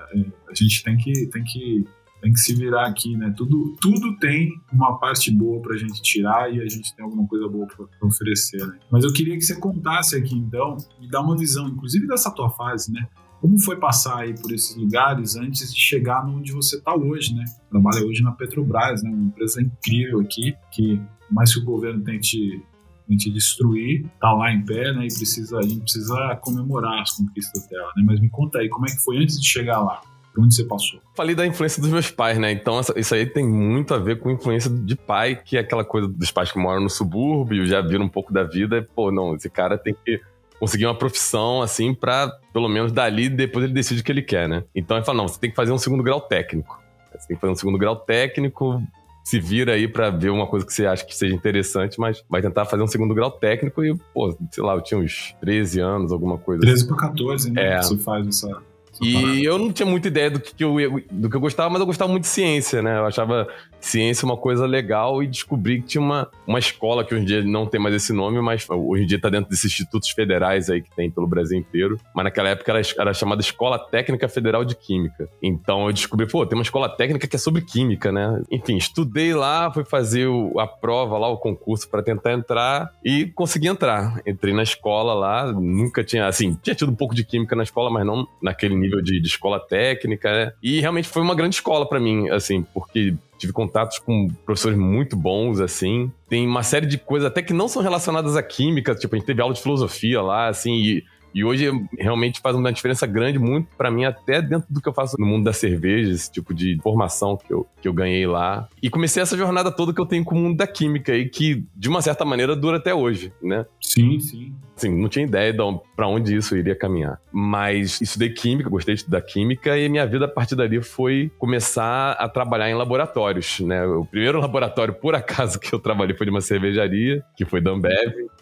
A 0.49 0.53
gente 0.53 0.83
tem 0.83 0.97
que, 0.97 1.27
tem 1.27 1.43
que, 1.43 1.85
tem 2.21 2.33
que 2.33 2.39
se 2.39 2.55
virar 2.55 2.87
aqui, 2.87 3.15
né? 3.15 3.33
Tudo, 3.35 3.75
tudo 3.81 4.17
tem 4.17 4.49
uma 4.71 4.97
parte 4.97 5.31
boa 5.31 5.61
para 5.61 5.75
a 5.75 5.77
gente 5.77 6.01
tirar 6.01 6.53
e 6.53 6.61
a 6.61 6.67
gente 6.67 6.95
tem 6.95 7.03
alguma 7.03 7.27
coisa 7.27 7.47
boa 7.47 7.67
para 7.67 8.07
oferecer, 8.07 8.65
né? 8.65 8.79
Mas 8.91 9.03
eu 9.03 9.13
queria 9.13 9.35
que 9.35 9.41
você 9.41 9.59
contasse 9.59 10.15
aqui, 10.15 10.35
então, 10.35 10.77
e 11.01 11.09
dar 11.09 11.21
uma 11.21 11.37
visão, 11.37 11.67
inclusive 11.67 12.07
dessa 12.07 12.31
tua 12.31 12.49
fase, 12.49 12.91
né? 12.91 13.07
Como 13.39 13.59
foi 13.59 13.75
passar 13.75 14.19
aí 14.19 14.33
por 14.33 14.51
esses 14.51 14.75
lugares 14.75 15.35
antes 15.35 15.71
de 15.71 15.79
chegar 15.79 16.25
onde 16.25 16.51
você 16.51 16.77
está 16.77 16.95
hoje, 16.95 17.35
né? 17.35 17.45
Trabalha 17.69 18.03
hoje 18.03 18.23
na 18.23 18.31
Petrobras, 18.31 19.03
né? 19.03 19.09
Uma 19.11 19.25
empresa 19.25 19.61
incrível 19.61 20.19
aqui, 20.21 20.55
que 20.71 20.99
mais 21.29 21.53
que 21.53 21.59
o 21.59 21.65
governo 21.65 22.03
tente 22.03 22.63
tente 23.07 23.31
destruir, 23.31 24.05
tá 24.19 24.33
lá 24.33 24.51
em 24.51 24.63
pé, 24.63 24.91
né? 24.93 25.05
E 25.05 25.13
precisa, 25.13 25.57
a 25.57 25.61
gente 25.61 25.81
precisa 25.81 26.35
comemorar 26.41 27.01
as 27.01 27.11
conquistas 27.11 27.67
dela, 27.67 27.91
né? 27.95 28.03
Mas 28.05 28.19
me 28.19 28.29
conta 28.29 28.59
aí, 28.59 28.69
como 28.69 28.85
é 28.85 28.89
que 28.89 29.01
foi 29.03 29.17
antes 29.17 29.39
de 29.39 29.47
chegar 29.47 29.79
lá? 29.79 30.01
Por 30.33 30.43
onde 30.43 30.53
você 30.53 30.65
passou? 30.65 30.99
Falei 31.15 31.33
da 31.33 31.47
influência 31.47 31.81
dos 31.81 31.91
meus 31.91 32.11
pais, 32.11 32.37
né? 32.37 32.51
Então 32.51 32.79
isso 32.95 33.15
aí 33.15 33.25
tem 33.25 33.47
muito 33.47 33.93
a 33.93 33.97
ver 33.97 34.19
com 34.19 34.29
influência 34.29 34.69
de 34.69 34.95
pai, 34.95 35.35
que 35.35 35.57
é 35.57 35.61
aquela 35.61 35.83
coisa 35.83 36.07
dos 36.07 36.31
pais 36.31 36.51
que 36.51 36.59
moram 36.59 36.81
no 36.81 36.89
subúrbio, 36.89 37.65
já 37.65 37.81
viram 37.81 38.05
um 38.05 38.09
pouco 38.09 38.31
da 38.31 38.43
vida, 38.43 38.77
e, 38.77 38.81
pô, 38.83 39.11
não, 39.11 39.35
esse 39.35 39.49
cara 39.49 39.77
tem 39.77 39.95
que 40.05 40.21
conseguir 40.59 40.85
uma 40.85 40.95
profissão, 40.95 41.61
assim, 41.61 41.93
pra 41.93 42.31
pelo 42.53 42.67
menos 42.67 42.91
dali, 42.91 43.29
depois 43.29 43.65
ele 43.65 43.73
decide 43.73 44.01
o 44.01 44.03
que 44.03 44.11
ele 44.11 44.21
quer, 44.21 44.47
né? 44.47 44.63
Então 44.75 44.97
ele 44.97 45.05
fala, 45.05 45.17
não, 45.17 45.27
você 45.27 45.39
tem 45.39 45.49
que 45.49 45.55
fazer 45.55 45.71
um 45.71 45.77
segundo 45.77 46.03
grau 46.03 46.21
técnico. 46.21 46.79
Você 47.17 47.29
tem 47.29 47.37
que 47.37 47.41
fazer 47.41 47.53
um 47.53 47.55
segundo 47.55 47.77
grau 47.77 47.95
técnico, 47.95 48.81
se 49.27 49.41
vira 49.41 49.74
aí 49.74 49.89
para 49.89 50.10
ver 50.10 50.29
uma 50.29 50.48
coisa 50.48 50.65
que 50.65 50.72
você 50.72 50.86
acha 50.86 51.05
que 51.05 51.13
seja 51.13 51.36
interessante, 51.36 52.00
mas 52.00 52.24
vai 52.29 52.41
tentar 52.41 52.63
fazer 52.63 52.81
um 52.81 52.88
segundo 52.88 53.13
grau 53.13 53.29
técnico 53.29 53.84
e, 53.84 53.93
pô, 54.13 54.34
sei 54.50 54.63
lá, 54.63 54.74
eu 54.74 54.81
tinha 54.81 54.98
uns 54.98 55.36
13 55.41 55.81
anos, 55.81 56.13
alguma 56.13 56.38
coisa 56.38 56.62
13 56.62 56.75
assim. 56.77 56.88
para 56.88 57.10
14, 57.10 57.51
né? 57.51 57.74
É. 57.74 57.81
Você 57.81 57.98
faz 57.98 58.25
essa 58.25 58.62
e 59.01 59.43
eu 59.43 59.57
não 59.57 59.71
tinha 59.71 59.85
muita 59.85 60.07
ideia 60.07 60.31
do 60.31 60.39
que, 60.39 60.63
eu, 60.63 60.75
do 61.11 61.29
que 61.29 61.35
eu 61.35 61.41
gostava, 61.41 61.69
mas 61.69 61.79
eu 61.79 61.85
gostava 61.85 62.11
muito 62.11 62.23
de 62.23 62.29
ciência, 62.29 62.81
né? 62.81 62.97
Eu 62.97 63.05
achava 63.05 63.47
ciência 63.79 64.25
uma 64.25 64.37
coisa 64.37 64.65
legal 64.65 65.21
e 65.21 65.27
descobri 65.27 65.81
que 65.81 65.87
tinha 65.87 66.01
uma, 66.01 66.29
uma 66.45 66.59
escola 66.59 67.03
que 67.03 67.13
hoje 67.13 67.23
em 67.23 67.25
dia 67.25 67.43
não 67.43 67.65
tem 67.65 67.79
mais 67.79 67.95
esse 67.95 68.11
nome, 68.13 68.41
mas 68.41 68.67
hoje 68.69 69.03
em 69.03 69.05
dia 69.05 69.17
está 69.17 69.29
dentro 69.29 69.49
desses 69.49 69.65
institutos 69.65 70.09
federais 70.09 70.69
aí 70.69 70.81
que 70.81 70.93
tem 70.95 71.09
pelo 71.09 71.27
Brasil 71.27 71.57
inteiro. 71.57 71.99
Mas 72.13 72.25
naquela 72.25 72.49
época 72.49 72.71
era, 72.71 72.81
era 72.99 73.13
chamada 73.13 73.41
Escola 73.41 73.77
Técnica 73.77 74.27
Federal 74.27 74.65
de 74.65 74.75
Química. 74.75 75.29
Então 75.41 75.87
eu 75.87 75.93
descobri, 75.93 76.27
pô, 76.27 76.45
tem 76.45 76.57
uma 76.57 76.63
escola 76.63 76.89
técnica 76.89 77.27
que 77.27 77.35
é 77.35 77.39
sobre 77.39 77.61
química, 77.61 78.11
né? 78.11 78.41
Enfim, 78.51 78.77
estudei 78.77 79.33
lá, 79.33 79.71
fui 79.71 79.83
fazer 79.83 80.27
o, 80.27 80.59
a 80.59 80.67
prova 80.67 81.17
lá, 81.17 81.27
o 81.27 81.37
concurso 81.37 81.89
para 81.89 82.01
tentar 82.01 82.33
entrar 82.33 82.91
e 83.03 83.27
consegui 83.27 83.67
entrar. 83.67 84.21
Entrei 84.25 84.53
na 84.53 84.63
escola 84.63 85.13
lá, 85.13 85.51
nunca 85.51 86.03
tinha, 86.03 86.27
assim, 86.27 86.57
tinha 86.61 86.75
tido 86.75 86.91
um 86.91 86.95
pouco 86.95 87.13
de 87.15 87.23
química 87.23 87.55
na 87.55 87.63
escola, 87.63 87.89
mas 87.89 88.05
não 88.05 88.27
naquele 88.41 88.75
nível 88.75 88.87
nível 88.88 89.01
de, 89.01 89.20
de 89.20 89.27
escola 89.27 89.60
técnica, 89.60 90.32
né? 90.32 90.53
E 90.62 90.79
realmente 90.79 91.08
foi 91.08 91.22
uma 91.22 91.36
grande 91.36 91.56
escola 91.56 91.88
para 91.88 92.00
mim, 92.00 92.29
assim, 92.29 92.63
porque 92.74 93.13
tive 93.38 93.53
contatos 93.53 94.00
com 94.00 94.27
professores 94.46 94.77
muito 94.77 95.15
bons, 95.15 95.60
assim. 95.60 96.12
Tem 96.27 96.46
uma 96.48 96.63
série 96.63 96.86
de 96.86 96.98
coisas 96.98 97.27
até 97.27 97.41
que 97.41 97.53
não 97.53 97.67
são 97.67 97.82
relacionadas 97.82 98.36
à 98.36 98.44
química, 98.44 98.96
tipo, 98.96 99.15
a 99.15 99.17
gente 99.17 99.27
teve 99.27 99.41
aula 99.41 99.53
de 99.53 99.62
filosofia 99.62 100.22
lá, 100.22 100.48
assim, 100.48 100.74
e 100.74 101.03
e 101.38 101.44
hoje 101.44 101.70
realmente 102.00 102.39
faz 102.39 102.56
uma 102.56 102.74
diferença 102.74 103.06
grande, 103.06 103.38
muito 103.38 103.67
para 103.77 103.91
mim, 103.91 104.06
até 104.06 104.41
dentro 104.41 104.67
do 104.74 104.82
que 104.82 104.89
eu 104.89 104.94
faço 104.94 105.15
no 105.20 105.25
mundo 105.27 105.44
da 105.44 105.53
cerveja, 105.53 106.12
esse 106.12 106.32
tipo 106.32 106.51
de 106.51 106.79
formação 106.82 107.38
que 107.38 107.53
eu, 107.53 107.67
que 107.79 107.88
eu 107.88 107.94
ganhei 107.94 108.25
lá. 108.25 108.67
E 108.82 108.89
comecei 108.89 109.22
essa 109.22 109.38
jornada 109.38 109.72
toda 109.72 109.94
que 109.94 110.01
eu 110.01 110.06
tenho 110.08 110.24
com 110.24 110.34
o 110.34 110.39
mundo 110.39 110.58
da 110.58 110.65
química 110.65 111.15
e 111.15 111.29
que, 111.29 111.63
de 111.75 111.89
uma 111.89 112.01
certa 112.01 112.25
maneira, 112.25 112.56
dura 112.56 112.77
até 112.77 112.91
hoje, 112.91 113.32
né? 113.39 113.67
Sim, 113.79 114.20
sim. 114.20 114.56
Assim, 114.77 114.96
não 114.96 115.10
tinha 115.10 115.25
ideia 115.25 115.51
de 115.51 115.57
para 115.96 116.07
onde 116.07 116.36
isso 116.36 116.55
iria 116.55 116.75
caminhar. 116.75 117.19
Mas 117.31 118.00
estudei 118.00 118.29
química, 118.29 118.69
gostei 118.69 118.93
de 118.93 119.01
estudar 119.01 119.22
química 119.22 119.75
e 119.75 119.89
minha 119.89 120.05
vida 120.05 120.25
a 120.25 120.27
partir 120.27 120.55
dali 120.55 120.81
foi 120.84 121.31
começar 121.39 122.12
a 122.12 122.29
trabalhar 122.29 122.69
em 122.69 122.75
laboratórios, 122.75 123.60
né? 123.62 123.84
O 123.86 124.05
primeiro 124.05 124.39
laboratório, 124.39 124.93
por 124.93 125.15
acaso, 125.15 125.60
que 125.60 125.74
eu 125.74 125.79
trabalhei 125.79 126.15
foi 126.15 126.27
de 126.27 126.29
uma 126.29 126.41
cervejaria, 126.41 127.24
que 127.36 127.43
foi 127.43 127.60
da. 127.60 127.72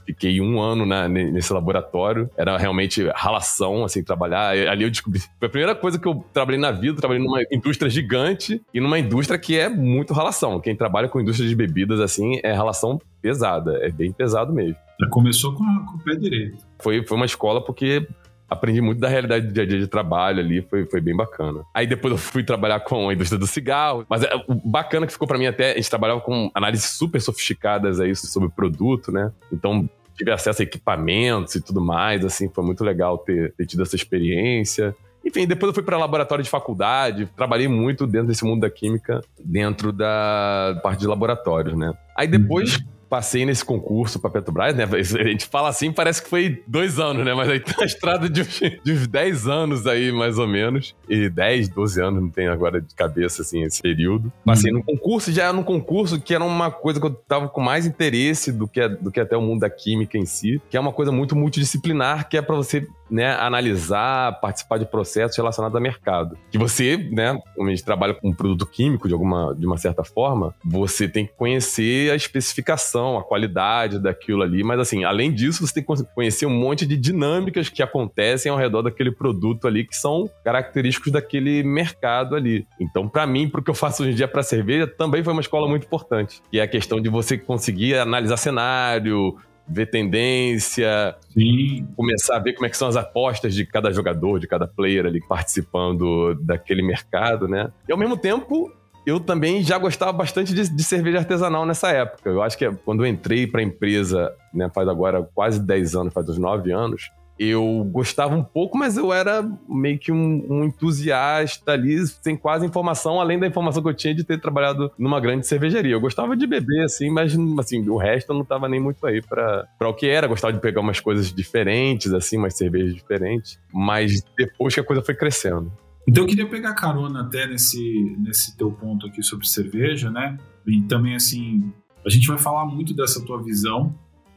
Fiquei 0.05 0.39
um 0.41 0.59
ano 0.59 0.85
na, 0.85 1.07
nesse 1.07 1.51
laboratório. 1.53 2.29
Era 2.37 2.57
realmente 2.57 3.07
ralação, 3.15 3.85
assim, 3.85 4.03
trabalhar. 4.03 4.49
Ali 4.49 4.83
eu 4.83 4.89
descobri. 4.89 5.19
Foi 5.39 5.47
a 5.47 5.49
primeira 5.49 5.75
coisa 5.75 5.97
que 5.97 6.07
eu 6.07 6.23
trabalhei 6.33 6.59
na 6.59 6.71
vida. 6.71 6.97
Trabalhei 6.97 7.23
numa 7.23 7.41
indústria 7.51 7.89
gigante 7.89 8.61
e 8.73 8.79
numa 8.81 8.99
indústria 8.99 9.39
que 9.39 9.57
é 9.57 9.69
muito 9.69 10.13
ralação. 10.13 10.59
Quem 10.59 10.75
trabalha 10.75 11.07
com 11.07 11.19
indústria 11.19 11.47
de 11.47 11.55
bebidas, 11.55 11.99
assim, 11.99 12.39
é 12.43 12.51
ralação 12.51 12.99
pesada. 13.25 13.79
É 13.81 13.89
bem 13.89 14.11
pesado 14.11 14.53
mesmo. 14.53 14.75
Já 14.99 15.09
começou 15.09 15.53
com, 15.53 15.63
com 15.63 15.97
o 15.97 15.99
pé 15.99 16.15
direito. 16.15 16.63
Foi, 16.79 17.03
foi 17.03 17.17
uma 17.17 17.25
escola 17.25 17.63
porque 17.63 18.07
aprendi 18.47 18.79
muito 18.79 18.99
da 18.99 19.07
realidade 19.07 19.47
do 19.47 19.51
dia 19.53 19.63
a 19.63 19.65
dia 19.65 19.79
de 19.79 19.87
trabalho 19.87 20.39
ali, 20.39 20.61
foi, 20.61 20.85
foi 20.85 21.01
bem 21.01 21.15
bacana. 21.15 21.63
Aí 21.73 21.87
depois 21.87 22.11
eu 22.11 22.17
fui 22.19 22.43
trabalhar 22.43 22.79
com 22.81 23.09
a 23.09 23.13
indústria 23.13 23.39
do 23.39 23.47
cigarro, 23.47 24.05
mas 24.07 24.21
é, 24.21 24.29
o 24.47 24.53
bacana 24.53 25.07
que 25.07 25.11
ficou 25.11 25.27
para 25.27 25.39
mim 25.39 25.47
até, 25.47 25.71
a 25.71 25.75
gente 25.75 25.89
trabalhava 25.89 26.21
com 26.21 26.51
análises 26.53 26.85
super 26.85 27.19
sofisticadas 27.19 27.99
aí 27.99 28.15
sobre 28.15 28.47
produto, 28.49 29.11
né? 29.11 29.31
Então 29.51 29.89
tive 30.15 30.31
acesso 30.31 30.61
a 30.61 30.63
equipamentos 30.63 31.55
e 31.55 31.61
tudo 31.61 31.81
mais, 31.81 32.23
assim, 32.23 32.47
foi 32.47 32.63
muito 32.63 32.83
legal 32.83 33.17
ter, 33.17 33.53
ter 33.53 33.65
tido 33.65 33.81
essa 33.81 33.95
experiência. 33.95 34.95
Enfim, 35.25 35.47
depois 35.47 35.69
eu 35.69 35.73
fui 35.73 35.81
para 35.81 35.97
laboratório 35.97 36.43
de 36.43 36.49
faculdade, 36.49 37.27
trabalhei 37.35 37.67
muito 37.67 38.05
dentro 38.05 38.27
desse 38.27 38.45
mundo 38.45 38.61
da 38.61 38.69
química, 38.69 39.21
dentro 39.43 39.91
da 39.91 40.79
parte 40.83 40.99
de 40.99 41.07
laboratórios, 41.07 41.75
né? 41.75 41.91
Aí 42.15 42.27
depois, 42.27 42.75
uhum 42.75 42.94
passei 43.09 43.45
nesse 43.45 43.63
concurso 43.63 44.19
pra 44.19 44.29
Petrobras, 44.29 44.75
né? 44.75 44.83
A 44.83 45.27
gente 45.27 45.45
fala 45.45 45.69
assim, 45.69 45.91
parece 45.91 46.21
que 46.21 46.29
foi 46.29 46.63
dois 46.67 46.99
anos, 46.99 47.25
né? 47.25 47.33
Mas 47.33 47.49
aí 47.49 47.59
tá 47.59 47.75
a 47.81 47.85
estrada 47.85 48.29
de, 48.29 48.43
de 48.83 48.91
uns 48.91 49.07
10 49.07 49.47
anos 49.47 49.87
aí, 49.87 50.11
mais 50.11 50.37
ou 50.37 50.47
menos. 50.47 50.95
E 51.07 51.29
10, 51.29 51.69
12 51.69 52.01
anos, 52.01 52.21
não 52.21 52.29
tenho 52.29 52.51
agora 52.51 52.81
de 52.81 52.93
cabeça, 52.95 53.41
assim, 53.41 53.63
esse 53.63 53.81
período. 53.81 54.31
Passei 54.43 54.71
uhum. 54.71 54.79
no 54.79 54.83
concurso, 54.83 55.31
já 55.31 55.53
no 55.53 55.63
concurso 55.63 56.19
que 56.19 56.33
era 56.33 56.43
uma 56.43 56.71
coisa 56.71 56.99
que 56.99 57.05
eu 57.05 57.13
tava 57.13 57.47
com 57.47 57.61
mais 57.61 57.85
interesse 57.85 58.51
do 58.51 58.67
que, 58.67 58.87
do 58.87 59.11
que 59.11 59.19
até 59.19 59.37
o 59.37 59.41
mundo 59.41 59.61
da 59.61 59.69
química 59.69 60.17
em 60.17 60.25
si, 60.25 60.61
que 60.69 60.77
é 60.77 60.79
uma 60.79 60.91
coisa 60.91 61.11
muito 61.11 61.35
multidisciplinar, 61.35 62.27
que 62.27 62.37
é 62.37 62.41
para 62.41 62.55
você 62.55 62.87
né, 63.09 63.33
analisar, 63.35 64.39
participar 64.39 64.77
de 64.77 64.85
processos 64.85 65.37
relacionados 65.37 65.75
a 65.75 65.79
mercado. 65.79 66.37
Que 66.51 66.57
você, 66.57 66.97
né, 66.97 67.39
como 67.55 67.67
a 67.67 67.71
gente 67.71 67.83
trabalha 67.83 68.13
com 68.13 68.29
um 68.29 68.33
produto 68.33 68.65
químico 68.65 69.07
de 69.07 69.13
alguma, 69.13 69.53
de 69.55 69.65
uma 69.65 69.77
certa 69.77 70.03
forma, 70.03 70.53
você 70.63 71.07
tem 71.07 71.25
que 71.25 71.33
conhecer 71.33 72.11
a 72.11 72.15
especificação, 72.15 73.17
a 73.17 73.23
qualidade 73.23 73.99
daquilo 73.99 74.41
ali, 74.41 74.63
mas 74.63 74.79
assim, 74.79 75.03
além 75.03 75.31
disso, 75.31 75.65
você 75.65 75.73
tem 75.73 75.83
que 75.83 76.03
conhecer 76.13 76.45
um 76.45 76.57
monte 76.57 76.85
de 76.85 76.97
dinâmicas 76.97 77.69
que 77.69 77.83
acontecem 77.83 78.51
ao 78.51 78.57
redor 78.57 78.81
daquele 78.81 79.11
produto 79.11 79.67
ali 79.67 79.85
que 79.85 79.95
são 79.95 80.29
característicos 80.43 81.11
daquele 81.11 81.63
mercado 81.63 82.35
ali. 82.35 82.65
Então, 82.79 83.07
para 83.07 83.25
mim, 83.25 83.49
pro 83.49 83.61
que 83.61 83.69
eu 83.69 83.75
faço 83.75 84.03
hoje 84.03 84.11
em 84.11 84.15
dia 84.15 84.27
para 84.27 84.43
cerveja, 84.43 84.87
também 84.87 85.23
foi 85.23 85.33
uma 85.33 85.41
escola 85.41 85.67
muito 85.67 85.85
importante, 85.85 86.41
que 86.51 86.59
é 86.59 86.63
a 86.63 86.67
questão 86.67 86.99
de 86.99 87.09
você 87.09 87.37
conseguir 87.37 87.95
analisar 87.95 88.37
cenário, 88.37 89.35
ver 89.67 89.87
tendência, 89.87 91.15
Sim. 91.33 91.87
começar 91.95 92.37
a 92.37 92.39
ver 92.39 92.53
como 92.53 92.65
é 92.65 92.69
que 92.69 92.77
são 92.77 92.87
as 92.87 92.95
apostas 92.95 93.53
de 93.53 93.65
cada 93.65 93.91
jogador, 93.91 94.39
de 94.39 94.47
cada 94.47 94.67
player 94.67 95.05
ali 95.05 95.19
participando 95.27 96.35
daquele 96.41 96.81
mercado, 96.81 97.47
né? 97.47 97.71
E 97.87 97.91
ao 97.91 97.97
mesmo 97.97 98.17
tempo, 98.17 98.71
eu 99.05 99.19
também 99.19 99.61
já 99.61 99.77
gostava 99.77 100.11
bastante 100.11 100.53
de, 100.53 100.67
de 100.67 100.83
cerveja 100.83 101.19
artesanal 101.19 101.65
nessa 101.65 101.89
época. 101.89 102.29
Eu 102.29 102.41
acho 102.41 102.57
que 102.57 102.69
quando 102.83 103.05
eu 103.05 103.07
entrei 103.07 103.45
para 103.45 103.61
a 103.61 103.63
empresa, 103.63 104.33
né, 104.53 104.69
faz 104.73 104.87
agora 104.87 105.27
quase 105.33 105.59
10 105.59 105.95
anos, 105.95 106.13
faz 106.13 106.27
uns 106.27 106.37
9 106.37 106.71
anos, 106.71 107.11
eu 107.37 107.87
gostava 107.91 108.35
um 108.35 108.43
pouco, 108.43 108.77
mas 108.77 108.95
eu 108.97 109.11
era 109.11 109.43
meio 109.67 109.99
que 109.99 110.11
um, 110.11 110.45
um, 110.49 110.63
entusiasta 110.63 111.71
ali, 111.71 112.05
sem 112.07 112.37
quase 112.37 112.65
informação, 112.65 113.19
além 113.19 113.37
da 113.37 113.47
informação 113.47 113.81
que 113.81 113.89
eu 113.89 113.93
tinha 113.93 114.15
de 114.15 114.23
ter 114.23 114.39
trabalhado 114.39 114.91
numa 114.97 115.19
grande 115.19 115.45
cervejaria. 115.45 115.93
Eu 115.93 116.01
gostava 116.01 116.35
de 116.35 116.47
beber, 116.47 116.85
assim, 116.85 117.09
mas 117.09 117.35
assim, 117.59 117.87
o 117.89 117.97
resto 117.97 118.31
eu 118.31 118.37
não 118.37 118.45
tava 118.45 118.69
nem 118.69 118.79
muito 118.79 119.05
aí 119.05 119.21
para 119.21 119.67
o 119.81 119.93
que 119.93 120.07
era. 120.07 120.27
Gostava 120.27 120.53
de 120.53 120.59
pegar 120.59 120.81
umas 120.81 120.99
coisas 120.99 121.31
diferentes, 121.31 122.13
assim, 122.13 122.37
umas 122.37 122.55
cervejas 122.55 122.95
diferentes. 122.95 123.59
Mas 123.73 124.23
depois 124.37 124.73
que 124.73 124.79
a 124.79 124.83
coisa 124.83 125.01
foi 125.01 125.15
crescendo. 125.15 125.71
Então 126.07 126.23
eu 126.23 126.27
queria 126.27 126.47
pegar 126.47 126.73
carona 126.73 127.21
até 127.21 127.47
nesse, 127.47 128.15
nesse 128.19 128.55
teu 128.55 128.71
ponto 128.71 129.07
aqui 129.07 129.23
sobre 129.23 129.47
cerveja, 129.47 130.09
né? 130.09 130.37
E 130.65 130.81
também, 130.83 131.15
assim, 131.15 131.71
a 132.05 132.09
gente 132.09 132.27
vai 132.27 132.37
falar 132.37 132.65
muito 132.65 132.93
dessa 132.93 133.23
tua 133.25 133.41
visão 133.41 133.93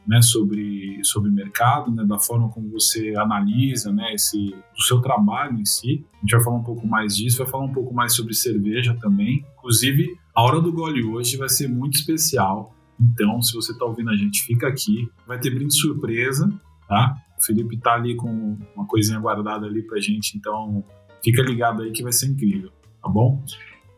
né, 0.09 0.23
sobre, 0.23 0.99
sobre 1.05 1.31
mercado, 1.31 1.91
né, 1.91 2.03
da 2.03 2.19
forma 2.19 2.49
como 2.49 2.71
você 2.71 3.15
analisa 3.15 3.93
né, 3.93 4.15
esse, 4.15 4.55
o 4.75 4.83
seu 4.83 5.03
trabalho 5.03 5.61
em 5.61 5.67
si. 5.67 6.03
A 6.15 6.21
gente 6.21 6.31
vai 6.31 6.43
falar 6.43 6.57
um 6.57 6.63
pouco 6.63 6.87
mais 6.87 7.15
disso, 7.15 7.37
vai 7.37 7.47
falar 7.47 7.65
um 7.65 7.73
pouco 7.73 7.93
mais 7.93 8.15
sobre 8.15 8.33
cerveja 8.33 8.97
também. 8.99 9.45
Inclusive, 9.59 10.19
a 10.35 10.43
hora 10.43 10.63
do 10.63 10.73
gole 10.73 11.05
hoje 11.05 11.37
vai 11.37 11.51
ser 11.51 11.69
muito 11.69 11.99
especial. 11.99 12.75
Então, 12.99 13.43
se 13.43 13.53
você 13.53 13.73
está 13.73 13.85
ouvindo 13.85 14.09
a 14.09 14.17
gente, 14.17 14.43
fica 14.45 14.67
aqui. 14.67 15.11
Vai 15.27 15.39
ter 15.39 15.51
brinde 15.51 15.75
surpresa, 15.75 16.51
tá? 16.89 17.15
O 17.39 17.45
Felipe 17.45 17.77
está 17.77 17.93
ali 17.93 18.17
com 18.17 18.57
uma 18.75 18.87
coisinha 18.87 19.21
guardada 19.21 19.67
ali 19.67 19.83
pra 19.83 20.01
gente, 20.01 20.37
então 20.39 20.83
fica 21.23 21.43
ligado 21.43 21.83
aí 21.83 21.93
que 21.93 22.03
vai 22.03 22.13
ser 22.13 22.27
incrível, 22.27 22.73
tá 23.03 23.09
bom? 23.09 23.45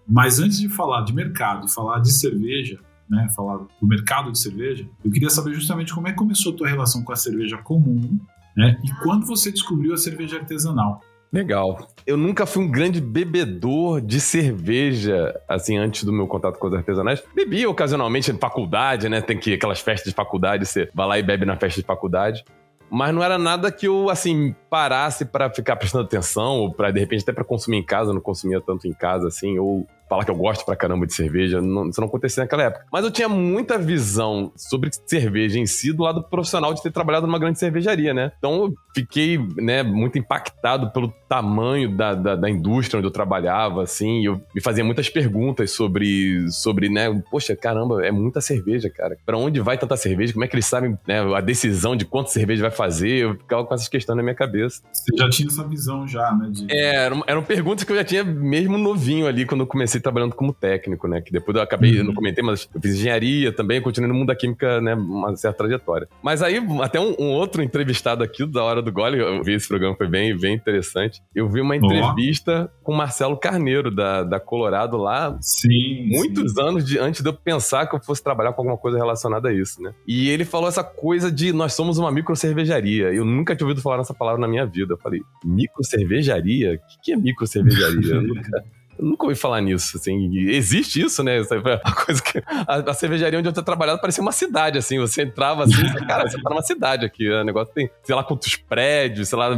Mas 0.06 0.40
antes 0.40 0.58
de 0.58 0.68
falar 0.68 1.02
de 1.02 1.14
mercado, 1.14 1.68
falar 1.68 2.00
de 2.00 2.12
cerveja, 2.12 2.80
né, 3.10 3.28
falar 3.34 3.58
do 3.58 3.86
mercado 3.86 4.30
de 4.30 4.38
cerveja, 4.38 4.86
eu 5.04 5.10
queria 5.10 5.28
saber 5.28 5.52
justamente 5.52 5.92
como 5.92 6.06
é 6.06 6.12
que 6.12 6.16
começou 6.16 6.52
a 6.52 6.56
tua 6.56 6.68
relação 6.68 7.02
com 7.02 7.12
a 7.12 7.16
cerveja 7.16 7.58
comum, 7.58 8.18
né, 8.56 8.80
e 8.84 8.90
quando 9.02 9.26
você 9.26 9.50
descobriu 9.50 9.92
a 9.92 9.96
cerveja 9.96 10.38
artesanal. 10.38 11.00
Legal. 11.32 11.88
Eu 12.04 12.16
nunca 12.16 12.44
fui 12.44 12.64
um 12.64 12.68
grande 12.68 13.00
bebedor 13.00 14.00
de 14.00 14.20
cerveja, 14.20 15.32
assim, 15.48 15.76
antes 15.76 16.02
do 16.02 16.12
meu 16.12 16.26
contato 16.26 16.58
com 16.58 16.66
os 16.66 16.74
artesanais. 16.74 17.22
Bebia 17.32 17.70
ocasionalmente 17.70 18.32
em 18.32 18.36
faculdade, 18.36 19.08
né? 19.08 19.20
Tem 19.20 19.38
que 19.38 19.54
aquelas 19.54 19.80
festas 19.80 20.10
de 20.10 20.14
faculdade, 20.16 20.66
você 20.66 20.90
vai 20.92 21.06
lá 21.06 21.18
e 21.20 21.22
bebe 21.22 21.46
na 21.46 21.56
festa 21.56 21.80
de 21.80 21.86
faculdade. 21.86 22.44
Mas 22.90 23.14
não 23.14 23.22
era 23.22 23.38
nada 23.38 23.70
que 23.70 23.86
eu, 23.86 24.10
assim, 24.10 24.52
parasse 24.68 25.24
para 25.24 25.48
ficar 25.48 25.76
prestando 25.76 26.04
atenção, 26.04 26.58
ou 26.58 26.74
para 26.74 26.90
de 26.90 26.98
repente 26.98 27.22
até 27.22 27.32
para 27.32 27.44
consumir 27.44 27.76
em 27.76 27.84
casa, 27.84 28.10
eu 28.10 28.14
não 28.14 28.20
consumia 28.20 28.60
tanto 28.60 28.88
em 28.88 28.92
casa, 28.92 29.28
assim, 29.28 29.56
ou 29.56 29.86
falar 30.10 30.24
que 30.24 30.30
eu 30.30 30.36
gosto 30.36 30.64
pra 30.66 30.74
caramba 30.74 31.06
de 31.06 31.14
cerveja, 31.14 31.60
não, 31.60 31.88
isso 31.88 32.00
não 32.00 32.08
acontecia 32.08 32.42
naquela 32.42 32.64
época. 32.64 32.84
Mas 32.92 33.04
eu 33.04 33.12
tinha 33.12 33.28
muita 33.28 33.78
visão 33.78 34.50
sobre 34.56 34.90
cerveja 35.06 35.56
em 35.56 35.66
si 35.66 35.92
do 35.92 36.02
lado 36.02 36.20
profissional 36.24 36.74
de 36.74 36.82
ter 36.82 36.90
trabalhado 36.90 37.28
numa 37.28 37.38
grande 37.38 37.60
cervejaria, 37.60 38.12
né? 38.12 38.32
Então 38.36 38.64
eu 38.64 38.74
fiquei, 38.92 39.38
né, 39.56 39.84
muito 39.84 40.18
impactado 40.18 40.90
pelo 40.90 41.14
tamanho 41.28 41.96
da, 41.96 42.12
da, 42.12 42.34
da 42.34 42.50
indústria 42.50 42.98
onde 42.98 43.06
eu 43.06 43.12
trabalhava, 43.12 43.84
assim, 43.84 44.22
e 44.22 44.24
eu 44.24 44.40
me 44.52 44.60
fazia 44.60 44.82
muitas 44.84 45.08
perguntas 45.08 45.70
sobre, 45.70 46.50
sobre, 46.50 46.88
né, 46.88 47.22
poxa, 47.30 47.54
caramba, 47.54 48.04
é 48.04 48.10
muita 48.10 48.40
cerveja, 48.40 48.90
cara. 48.90 49.16
Pra 49.24 49.38
onde 49.38 49.60
vai 49.60 49.78
tanta 49.78 49.96
cerveja? 49.96 50.32
Como 50.32 50.44
é 50.44 50.48
que 50.48 50.56
eles 50.56 50.66
sabem, 50.66 50.98
né, 51.06 51.20
a 51.20 51.40
decisão 51.40 51.94
de 51.94 52.04
quanto 52.04 52.32
cerveja 52.32 52.62
vai 52.62 52.72
fazer? 52.72 53.10
Eu 53.10 53.34
ficava 53.36 53.64
com 53.64 53.72
essas 53.74 53.88
questões 53.88 54.16
na 54.16 54.24
minha 54.24 54.34
cabeça. 54.34 54.82
Você 54.92 55.16
já 55.16 55.30
tinha 55.30 55.46
essa 55.46 55.62
visão 55.62 56.08
já, 56.08 56.32
né? 56.32 56.48
De... 56.50 56.66
É, 56.68 56.96
eram, 56.96 57.22
eram 57.28 57.42
perguntas 57.44 57.84
que 57.84 57.92
eu 57.92 57.96
já 57.96 58.04
tinha 58.04 58.24
mesmo 58.24 58.76
novinho 58.76 59.28
ali, 59.28 59.46
quando 59.46 59.60
eu 59.60 59.66
comecei 59.68 59.99
comecei 60.00 60.02
trabalhando 60.02 60.34
como 60.34 60.52
técnico, 60.52 61.06
né? 61.06 61.20
Que 61.20 61.30
depois 61.30 61.56
eu 61.56 61.62
acabei, 61.62 61.92
uhum. 61.92 61.98
eu 61.98 62.04
não 62.04 62.14
comentei, 62.14 62.42
mas 62.42 62.68
eu 62.74 62.80
fiz 62.80 62.96
engenharia 62.96 63.52
também, 63.52 63.80
continuei 63.80 64.10
no 64.10 64.18
mundo 64.18 64.28
da 64.28 64.34
química, 64.34 64.80
né? 64.80 64.94
Uma 64.94 65.36
certa 65.36 65.58
trajetória. 65.58 66.08
Mas 66.22 66.42
aí, 66.42 66.56
até 66.82 66.98
um, 66.98 67.14
um 67.18 67.30
outro 67.30 67.62
entrevistado 67.62 68.24
aqui 68.24 68.46
da 68.46 68.64
Hora 68.64 68.82
do 68.82 68.90
Gole, 68.90 69.18
eu 69.18 69.42
vi 69.42 69.54
esse 69.54 69.68
programa, 69.68 69.94
foi 69.94 70.08
bem, 70.08 70.36
bem 70.36 70.54
interessante. 70.54 71.22
Eu 71.34 71.48
vi 71.48 71.60
uma 71.60 71.76
entrevista 71.76 72.70
oh. 72.72 72.84
com 72.84 72.92
o 72.92 72.96
Marcelo 72.96 73.36
Carneiro, 73.36 73.90
da, 73.90 74.24
da 74.24 74.40
Colorado 74.40 74.96
lá. 74.96 75.36
Sim. 75.40 76.08
Muitos 76.08 76.52
sim. 76.52 76.62
anos 76.62 76.84
de, 76.84 76.98
antes 76.98 77.22
de 77.22 77.28
eu 77.28 77.34
pensar 77.34 77.86
que 77.86 77.94
eu 77.94 78.00
fosse 78.00 78.22
trabalhar 78.22 78.52
com 78.52 78.62
alguma 78.62 78.78
coisa 78.78 78.96
relacionada 78.96 79.48
a 79.48 79.52
isso, 79.52 79.82
né? 79.82 79.92
E 80.06 80.30
ele 80.30 80.44
falou 80.44 80.68
essa 80.68 80.82
coisa 80.82 81.30
de 81.30 81.52
nós 81.52 81.74
somos 81.74 81.98
uma 81.98 82.10
micro 82.10 82.34
cervejaria. 82.34 83.12
Eu 83.12 83.24
nunca 83.24 83.54
tinha 83.54 83.66
ouvido 83.66 83.82
falar 83.82 83.98
nessa 83.98 84.14
palavra 84.14 84.40
na 84.40 84.48
minha 84.48 84.66
vida. 84.66 84.94
Eu 84.94 84.98
falei, 84.98 85.20
micro 85.44 85.84
cervejaria? 85.84 86.74
O 86.74 86.78
que, 86.78 87.00
que 87.02 87.12
é 87.12 87.16
micro 87.16 87.46
cervejaria? 87.46 88.14
eu 88.14 88.22
nunca. 88.22 88.64
Eu 89.00 89.06
nunca 89.06 89.24
ouvi 89.24 89.34
falar 89.34 89.62
nisso, 89.62 89.96
assim. 89.96 90.30
Existe 90.50 91.00
isso, 91.00 91.22
né? 91.24 91.40
A 91.40 91.92
coisa 92.04 92.22
que. 92.22 92.42
A, 92.46 92.90
a 92.90 92.94
cervejaria 92.94 93.38
onde 93.38 93.48
eu 93.48 93.52
tinha 93.52 93.64
trabalhado 93.64 93.98
parecia 93.98 94.20
uma 94.20 94.30
cidade, 94.30 94.76
assim. 94.76 94.98
Você 94.98 95.22
entrava 95.22 95.64
assim, 95.64 95.82
cara, 96.06 96.28
você 96.28 96.40
tá 96.40 96.50
numa 96.50 96.62
cidade 96.62 97.06
aqui. 97.06 97.26
O 97.30 97.42
negócio 97.42 97.72
tem, 97.72 97.90
sei 98.02 98.14
lá, 98.14 98.22
quantos 98.22 98.56
prédios, 98.56 99.30
sei 99.30 99.38
lá, 99.38 99.48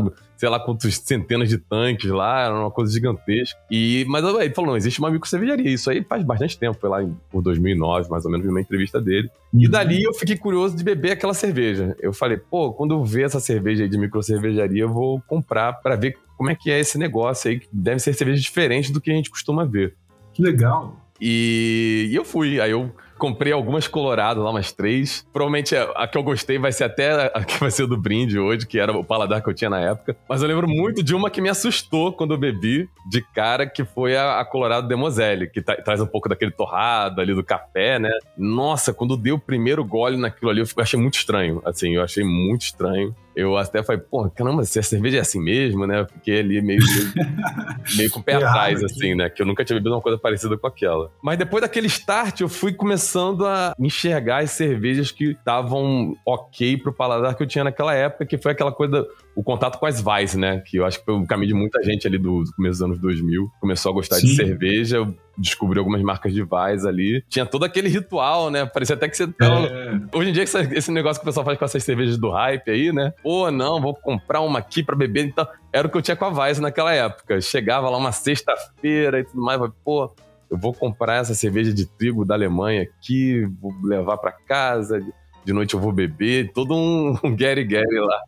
sei 0.43 0.49
lá 0.49 0.59
quantos 0.59 0.97
centenas 0.97 1.49
de 1.49 1.57
tanques 1.57 2.11
lá, 2.11 2.47
era 2.47 2.53
uma 2.53 2.69
coisa 2.69 2.93
gigantesca. 2.93 3.57
E, 3.71 4.05
mas 4.09 4.25
ele 4.25 4.53
falou, 4.53 4.71
não, 4.73 4.77
existe 4.77 4.99
uma 4.99 5.09
micro 5.09 5.29
cervejaria. 5.29 5.71
Isso 5.71 5.89
aí 5.89 6.03
faz 6.03 6.25
bastante 6.25 6.59
tempo, 6.59 6.77
foi 6.81 6.91
lá 6.91 7.01
em, 7.01 7.17
por 7.31 7.41
2009, 7.43 8.11
mais 8.11 8.25
ou 8.25 8.31
menos, 8.33 8.45
uma 8.49 8.61
entrevista 8.61 9.01
dele. 9.01 9.31
E 9.55 9.67
uhum. 9.67 9.71
dali 9.71 10.03
eu 10.03 10.13
fiquei 10.13 10.37
curioso 10.37 10.77
de 10.77 10.83
beber 10.83 11.13
aquela 11.13 11.33
cerveja. 11.33 11.97
Eu 12.01 12.13
falei, 12.13 12.39
pô, 12.39 12.73
quando 12.73 12.93
eu 12.93 13.05
ver 13.05 13.27
essa 13.27 13.39
cerveja 13.39 13.85
aí 13.85 13.89
de 13.89 13.97
micro 13.97 14.21
cervejaria, 14.21 14.83
eu 14.83 14.93
vou 14.93 15.23
comprar 15.29 15.75
para 15.75 15.95
ver 15.95 16.19
como 16.37 16.51
é 16.51 16.57
que 16.57 16.73
é 16.73 16.81
esse 16.81 16.99
negócio 16.99 17.49
aí, 17.49 17.61
que 17.61 17.69
deve 17.73 18.01
ser 18.01 18.13
cerveja 18.13 18.43
diferente 18.43 18.93
do 18.93 19.01
que 19.01 19.13
a 19.13 19.15
gente 19.15 19.31
costuma 19.31 19.65
ver. 19.65 19.95
Que 20.33 20.43
legal. 20.43 20.97
E, 21.21 22.09
e 22.11 22.17
eu 22.17 22.25
fui, 22.25 22.61
aí 22.61 22.73
eu 22.73 22.91
comprei 23.23 23.53
algumas 23.53 23.87
Colorado 23.87 24.43
lá, 24.43 24.51
umas 24.51 24.73
três. 24.73 25.25
Provavelmente 25.33 25.77
a, 25.77 26.09
que 26.09 26.19
eu 26.19 26.25
gostei 26.25 26.59
vai 26.59 26.73
ser 26.73 26.83
até 26.83 27.31
a 27.33 27.45
que 27.45 27.57
vai 27.61 27.71
ser 27.71 27.87
do 27.87 27.97
brinde 27.97 28.37
hoje, 28.37 28.67
que 28.67 28.81
era 28.81 28.91
o 28.91 29.05
paladar 29.05 29.41
que 29.41 29.49
eu 29.49 29.55
tinha 29.55 29.71
na 29.71 29.79
época. 29.79 30.17
Mas 30.29 30.43
eu 30.43 30.49
lembro 30.49 30.67
muito 30.67 31.05
de 31.05 31.15
uma 31.15 31.31
que 31.31 31.41
me 31.41 31.49
assustou 31.49 32.13
quando 32.13 32.35
eu 32.35 32.39
bebi, 32.39 32.89
de 33.09 33.23
cara, 33.23 33.65
que 33.65 33.85
foi 33.85 34.17
a, 34.17 34.41
a 34.41 34.45
Colorado 34.45 34.89
Demoselle, 34.89 35.49
que 35.49 35.63
tra 35.63 35.81
traz 35.81 36.01
um 36.01 36.07
pouco 36.07 36.29
daquele 36.29 36.51
torrado 36.51 37.21
ali 37.21 37.33
do 37.33 37.45
café, 37.45 38.01
né? 38.01 38.11
Nossa, 38.37 38.93
quando 38.93 39.17
deu 39.17 39.37
o 39.37 39.39
primeiro 39.39 39.85
gole 39.85 40.17
naquilo 40.17 40.51
ali, 40.51 40.61
eu 40.61 40.67
achei 40.79 40.99
muito 40.99 41.15
estranho. 41.15 41.63
Assim, 41.65 41.95
eu 41.95 42.03
achei 42.03 42.25
muito 42.25 42.63
estranho. 42.63 43.15
Eu 43.35 43.57
até 43.57 43.83
falei, 43.83 44.01
pô, 44.01 44.29
caramba, 44.31 44.65
se 44.65 44.79
a 44.79 44.83
cerveja 44.83 45.19
é 45.19 45.21
assim 45.21 45.41
mesmo, 45.41 45.87
né? 45.87 46.01
Eu 46.01 46.07
fiquei 46.07 46.41
ali 46.41 46.61
meio, 46.61 46.81
meio, 46.81 47.13
meio 47.97 48.11
com 48.11 48.21
o 48.21 48.23
pé 48.23 48.35
atrás, 48.35 48.83
assim, 48.83 49.15
né? 49.15 49.31
Que 49.31 49.43
eu 49.43 49.47
nunca 49.47 49.65
tinha 49.65 49.77
bebido 49.77 49.95
uma 49.95 50.03
coisa 50.03 50.19
parecida 50.19 50.57
com 50.57 50.67
aquela. 50.67 51.11
Mas 51.23 51.39
depois 51.39 51.63
daquele 51.63 51.87
start, 51.87 52.41
eu 52.41 52.49
fui 52.49 52.73
começando 52.73 53.47
a 53.47 53.75
enxergar 53.79 54.43
as 54.43 54.51
cervejas 54.51 55.11
que 55.11 55.31
estavam 55.31 56.17
ok 56.27 56.77
pro 56.77 56.93
paladar 56.93 57.35
que 57.35 57.43
eu 57.43 57.47
tinha 57.47 57.65
naquela 57.65 57.95
época, 57.95 58.27
que 58.27 58.37
foi 58.37 58.53
aquela 58.53 58.73
coisa 58.73 59.07
o 59.35 59.43
contato 59.43 59.79
com 59.79 59.87
as 59.87 60.03
Vice, 60.03 60.39
né? 60.39 60.63
Que 60.67 60.77
eu 60.77 60.85
acho 60.85 60.99
que 60.99 61.05
foi 61.05 61.15
o 61.15 61.27
caminho 61.27 61.49
de 61.49 61.55
muita 61.55 61.83
gente 61.83 62.07
ali 62.07 62.19
do 62.19 62.45
começo 62.55 62.75
dos 62.75 62.83
anos 62.83 62.99
2000. 62.99 63.51
Começou 63.61 63.93
a 63.93 63.95
gostar 63.95 64.17
Sim. 64.17 64.27
de 64.27 64.37
cerveja, 64.37 65.09
eu 65.37 65.43
descobri 65.43 65.79
algumas 65.79 66.03
marcas 66.03 66.33
de 66.33 66.43
Vice 66.43 66.87
ali. 66.87 67.25
Tinha 67.29 67.47
todo 67.47 67.65
aquele 67.65 67.89
ritual, 67.89 68.51
né? 68.51 68.67
Parecia 68.67 68.95
até 68.95 69.09
que 69.09 69.17
você. 69.17 69.25
É. 69.25 70.17
Hoje 70.17 70.31
em 70.31 70.33
dia, 70.33 70.43
esse 70.43 70.91
negócio 70.91 71.21
que 71.21 71.25
o 71.25 71.29
pessoal 71.29 71.45
faz 71.45 71.59
com 71.59 71.65
essas 71.65 71.83
cervejas 71.85 72.19
do 72.19 72.31
hype 72.31 72.71
aí, 72.71 72.93
né? 72.93 73.13
Pô, 73.23 73.51
não, 73.51 73.81
vou 73.81 73.95
comprar 73.95 74.41
uma 74.41 74.59
aqui 74.59 74.83
pra 74.83 74.97
beber. 74.97 75.27
Então, 75.27 75.47
era 75.73 75.87
o 75.87 75.91
que 75.91 75.97
eu 75.97 76.03
tinha 76.03 76.17
com 76.17 76.25
a 76.25 76.49
Vice 76.49 76.61
naquela 76.61 76.93
época. 76.93 77.41
Chegava 77.41 77.89
lá 77.89 77.97
uma 77.97 78.13
sexta-feira 78.13 79.21
e 79.21 79.25
tudo 79.25 79.43
mais, 79.43 79.61
pô, 79.85 80.15
eu 80.51 80.59
vou 80.59 80.73
comprar 80.73 81.17
essa 81.17 81.35
cerveja 81.35 81.73
de 81.73 81.87
trigo 81.87 82.25
da 82.25 82.35
Alemanha 82.35 82.83
aqui, 82.83 83.47
vou 83.61 83.73
levar 83.83 84.19
para 84.19 84.33
casa 84.33 85.01
de 85.45 85.53
noite 85.53 85.75
eu 85.75 85.81
vou 85.81 85.93
beber, 85.93 86.53
todo 86.53 86.75
um, 86.75 87.17
um 87.25 87.35
Gary 87.35 87.65
Gary 87.65 87.99
lá. 87.99 88.21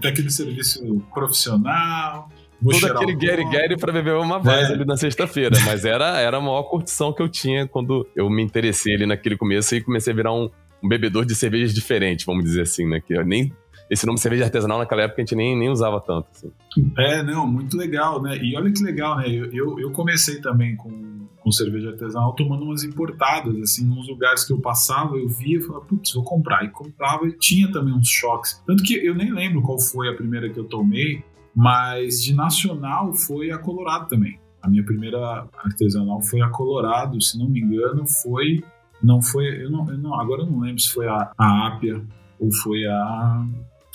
Tem 0.00 0.10
aquele 0.10 0.30
serviço 0.30 1.02
profissional. 1.12 2.30
Todo 2.62 2.86
aquele 2.86 3.14
Gary 3.14 3.48
Gary 3.50 3.76
pra 3.76 3.92
beber 3.92 4.14
uma 4.14 4.38
voz 4.38 4.68
é. 4.68 4.72
ali 4.72 4.84
na 4.84 4.96
sexta-feira. 4.96 5.56
Mas 5.64 5.84
era, 5.84 6.18
era 6.18 6.38
a 6.38 6.40
maior 6.40 6.64
curtição 6.64 7.12
que 7.12 7.22
eu 7.22 7.28
tinha 7.28 7.66
quando 7.66 8.06
eu 8.16 8.28
me 8.28 8.42
interessei 8.42 8.94
ali 8.94 9.06
naquele 9.06 9.36
começo 9.36 9.74
e 9.74 9.80
comecei 9.80 10.12
a 10.12 10.16
virar 10.16 10.32
um, 10.32 10.50
um 10.82 10.88
bebedor 10.88 11.24
de 11.24 11.34
cervejas 11.34 11.72
diferentes, 11.72 12.24
vamos 12.24 12.44
dizer 12.44 12.62
assim, 12.62 12.86
né? 12.88 13.00
Que 13.00 13.14
nem 13.24 13.52
esse 13.90 14.06
nome 14.06 14.18
cerveja 14.18 14.44
artesanal 14.44 14.78
naquela 14.78 15.02
época 15.02 15.22
a 15.22 15.24
gente 15.24 15.34
nem, 15.34 15.56
nem 15.56 15.70
usava 15.70 16.00
tanto. 16.00 16.28
Assim. 16.30 16.52
É, 16.98 17.22
não, 17.22 17.46
muito 17.46 17.76
legal, 17.76 18.20
né? 18.20 18.36
E 18.36 18.56
olha 18.56 18.70
que 18.70 18.82
legal, 18.82 19.16
né? 19.16 19.28
Eu, 19.28 19.50
eu, 19.52 19.80
eu 19.80 19.90
comecei 19.92 20.40
também 20.40 20.76
com, 20.76 21.26
com 21.40 21.50
cerveja 21.50 21.90
artesanal 21.90 22.34
tomando 22.34 22.64
umas 22.64 22.84
importadas, 22.84 23.56
assim, 23.62 23.86
nos 23.86 24.06
lugares 24.08 24.44
que 24.44 24.52
eu 24.52 24.60
passava, 24.60 25.16
eu 25.16 25.28
via 25.28 25.58
e 25.58 25.62
falava, 25.62 25.86
putz, 25.86 26.12
vou 26.12 26.22
comprar. 26.22 26.64
E 26.64 26.70
comprava 26.70 27.26
e 27.26 27.32
tinha 27.32 27.70
também 27.72 27.94
uns 27.94 28.08
choques. 28.08 28.62
Tanto 28.66 28.82
que 28.82 28.94
eu 28.94 29.14
nem 29.14 29.32
lembro 29.32 29.62
qual 29.62 29.80
foi 29.80 30.08
a 30.08 30.14
primeira 30.14 30.50
que 30.50 30.60
eu 30.60 30.64
tomei, 30.64 31.22
mas 31.58 32.22
de 32.22 32.32
nacional 32.32 33.12
foi 33.12 33.50
a 33.50 33.58
Colorado 33.58 34.06
também. 34.06 34.38
A 34.62 34.70
minha 34.70 34.84
primeira 34.84 35.44
artesanal 35.64 36.22
foi 36.22 36.40
a 36.40 36.48
Colorado, 36.48 37.20
se 37.20 37.36
não 37.36 37.48
me 37.48 37.60
engano, 37.60 38.06
foi. 38.22 38.62
Não 39.02 39.20
foi. 39.20 39.64
Eu 39.64 39.68
não, 39.68 39.90
eu 39.90 39.98
não, 39.98 40.14
agora 40.14 40.42
eu 40.42 40.46
não 40.46 40.60
lembro 40.60 40.80
se 40.80 40.92
foi 40.92 41.08
a, 41.08 41.32
a 41.36 41.66
Ápia 41.66 42.00
ou 42.38 42.48
foi 42.62 42.86
a 42.86 43.44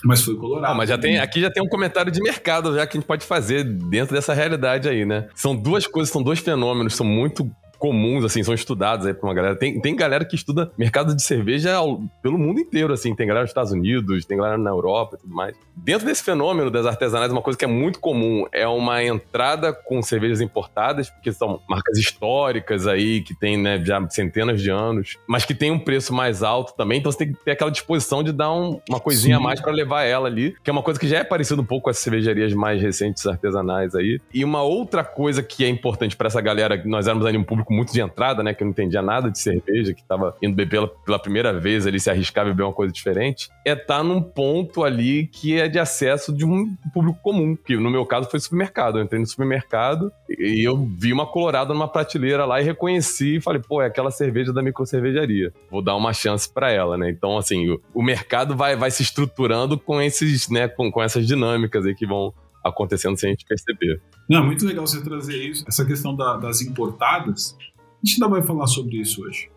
mas 0.04 0.22
foi 0.22 0.36
Colorado. 0.36 0.74
Ah, 0.74 0.76
mas 0.76 0.90
já 0.90 0.98
tem, 0.98 1.18
aqui 1.20 1.40
já 1.40 1.50
tem 1.50 1.64
um 1.64 1.70
comentário 1.70 2.12
de 2.12 2.22
mercado 2.22 2.76
já 2.76 2.86
que 2.86 2.98
a 2.98 3.00
gente 3.00 3.08
pode 3.08 3.26
fazer 3.26 3.64
dentro 3.64 4.14
dessa 4.14 4.34
realidade 4.34 4.90
aí, 4.90 5.06
né? 5.06 5.30
São 5.34 5.56
duas 5.56 5.88
coisas, 5.88 6.12
são 6.12 6.22
dois 6.22 6.40
fenômenos, 6.40 6.94
são 6.96 7.06
muito 7.06 7.50
comuns, 7.84 8.24
assim, 8.24 8.42
são 8.42 8.54
estudados 8.54 9.06
aí 9.06 9.14
pra 9.14 9.28
uma 9.28 9.34
galera. 9.34 9.58
Tem, 9.58 9.78
tem 9.82 9.94
galera 9.94 10.24
que 10.24 10.38
estuda 10.38 10.72
mercado 10.78 11.14
de 11.14 11.22
cerveja 11.22 11.76
ao, 11.76 12.02
pelo 12.22 12.38
mundo 12.38 12.62
inteiro, 12.62 12.94
assim. 12.94 13.14
Tem 13.14 13.28
galera 13.28 13.44
nos 13.44 13.50
Estados 13.50 13.74
Unidos, 13.74 14.24
tem 14.24 14.38
galera 14.38 14.58
na 14.58 14.70
Europa 14.70 15.18
e 15.18 15.20
tudo 15.20 15.36
mais. 15.36 15.54
Dentro 15.76 16.08
desse 16.08 16.24
fenômeno 16.24 16.72
das 16.72 16.86
artesanais, 16.86 17.30
uma 17.30 17.42
coisa 17.42 17.60
que 17.60 17.66
é 17.66 17.68
muito 17.68 18.00
comum 18.00 18.46
é 18.54 18.66
uma 18.66 19.04
entrada 19.04 19.74
com 19.74 20.02
cervejas 20.02 20.40
importadas, 20.40 21.10
porque 21.10 21.34
são 21.34 21.60
marcas 21.68 21.98
históricas 21.98 22.88
aí, 22.88 23.20
que 23.20 23.38
tem, 23.38 23.58
né, 23.58 23.84
já 23.84 24.02
centenas 24.10 24.62
de 24.62 24.70
anos, 24.70 25.18
mas 25.28 25.44
que 25.44 25.54
tem 25.54 25.70
um 25.70 25.80
preço 25.80 26.14
mais 26.14 26.42
alto 26.42 26.74
também. 26.78 27.00
Então 27.00 27.12
você 27.12 27.18
tem 27.18 27.34
que 27.34 27.44
ter 27.44 27.52
aquela 27.52 27.70
disposição 27.70 28.24
de 28.24 28.32
dar 28.32 28.54
um, 28.54 28.80
uma 28.88 29.02
coisinha 29.02 29.36
Sim. 29.36 29.42
a 29.42 29.44
mais 29.44 29.60
para 29.60 29.74
levar 29.74 30.04
ela 30.04 30.30
ali, 30.30 30.56
que 30.64 30.70
é 30.70 30.72
uma 30.72 30.84
coisa 30.84 30.98
que 30.98 31.08
já 31.08 31.18
é 31.18 31.24
parecida 31.26 31.62
um 31.62 31.66
pouco 31.66 31.84
com 31.84 31.90
as 31.90 31.98
cervejarias 31.98 32.54
mais 32.54 32.82
recentes 32.82 33.28
artesanais 33.28 33.94
aí. 33.94 34.22
E 34.34 34.46
uma 34.46 34.62
outra 34.62 35.04
coisa 35.04 35.44
que 35.44 35.66
é 35.66 35.68
importante 35.68 36.16
para 36.16 36.28
essa 36.28 36.40
galera, 36.40 36.82
nós 36.86 37.08
éramos 37.08 37.26
ali 37.26 37.38
um 37.38 37.44
público 37.44 37.73
muito 37.74 37.92
de 37.92 38.02
entrada, 38.02 38.44
né? 38.44 38.54
Que 38.54 38.64
não 38.64 38.72
entendia 38.72 39.02
nada 39.02 39.30
de 39.30 39.40
cerveja, 39.40 39.94
que 39.94 40.04
tava 40.04 40.36
indo 40.42 40.56
beber 40.56 40.74
pela, 40.74 40.88
pela 40.88 41.20
primeira 41.20 41.54
vez 41.54 41.86
ali, 41.86 42.00
se 42.00 42.10
arriscar 42.10 42.46
a 42.46 42.50
beber 42.50 42.64
uma 42.64 42.74
coisa 42.74 42.92
diferente, 42.92 43.50
é 43.66 43.74
estar 43.74 43.98
tá 43.98 44.04
num 44.04 44.22
ponto 44.22 44.84
ali 44.84 45.28
que 45.28 45.60
é 45.60 45.68
de 45.68 45.80
acesso 45.80 46.34
de 46.34 46.46
um 46.46 46.76
público 46.94 47.20
comum, 47.22 47.56
que 47.56 47.76
no 47.76 47.90
meu 47.90 48.06
caso 48.06 48.30
foi 48.30 48.40
supermercado. 48.40 48.98
Eu 48.98 49.04
entrei 49.04 49.20
no 49.20 49.28
supermercado 49.28 50.12
e 50.30 50.68
eu 50.68 50.78
vi 50.98 51.14
uma 51.14 51.26
colorada 51.26 51.74
numa 51.74 51.88
prateleira 51.88 52.46
lá 52.46 52.60
e 52.62 52.64
reconheci 52.64 53.38
e 53.38 53.42
falei, 53.42 53.62
pô, 53.62 53.82
é 53.82 53.88
aquela 53.88 54.12
cerveja 54.12 54.52
da 54.52 54.62
microcervejaria. 54.62 55.54
Vou 55.70 55.82
dar 55.82 55.96
uma 55.96 56.14
chance 56.14 56.52
para 56.52 56.72
ela, 56.72 56.98
né? 56.98 57.10
Então, 57.10 57.38
assim, 57.38 57.70
o, 57.70 57.82
o 57.94 58.02
mercado 58.02 58.56
vai, 58.56 58.76
vai 58.76 58.92
se 58.92 59.04
estruturando 59.04 59.78
com 59.78 60.02
esses, 60.02 60.50
né, 60.50 60.68
com, 60.68 60.92
com 60.92 61.02
essas 61.02 61.28
dinâmicas 61.28 61.86
aí 61.86 61.96
que 61.96 62.06
vão 62.06 62.34
acontecendo 62.64 63.18
sem 63.18 63.30
a 63.30 63.32
gente 63.32 63.46
perceber. 63.46 64.02
Não, 64.30 64.40
é 64.40 64.46
muito 64.46 64.66
legal 64.66 64.86
você 64.86 65.02
trazer 65.04 65.38
isso, 65.38 65.64
essa 65.68 65.86
questão 65.86 66.16
da, 66.16 66.38
das 66.38 66.62
importadas. 66.62 67.58
A 67.60 68.06
gente 68.06 68.22
ainda 68.22 68.28
vai 68.28 68.42
falar 68.42 68.68
sobre 68.68 68.98
isso 68.98 69.24
hoje. 69.24 69.50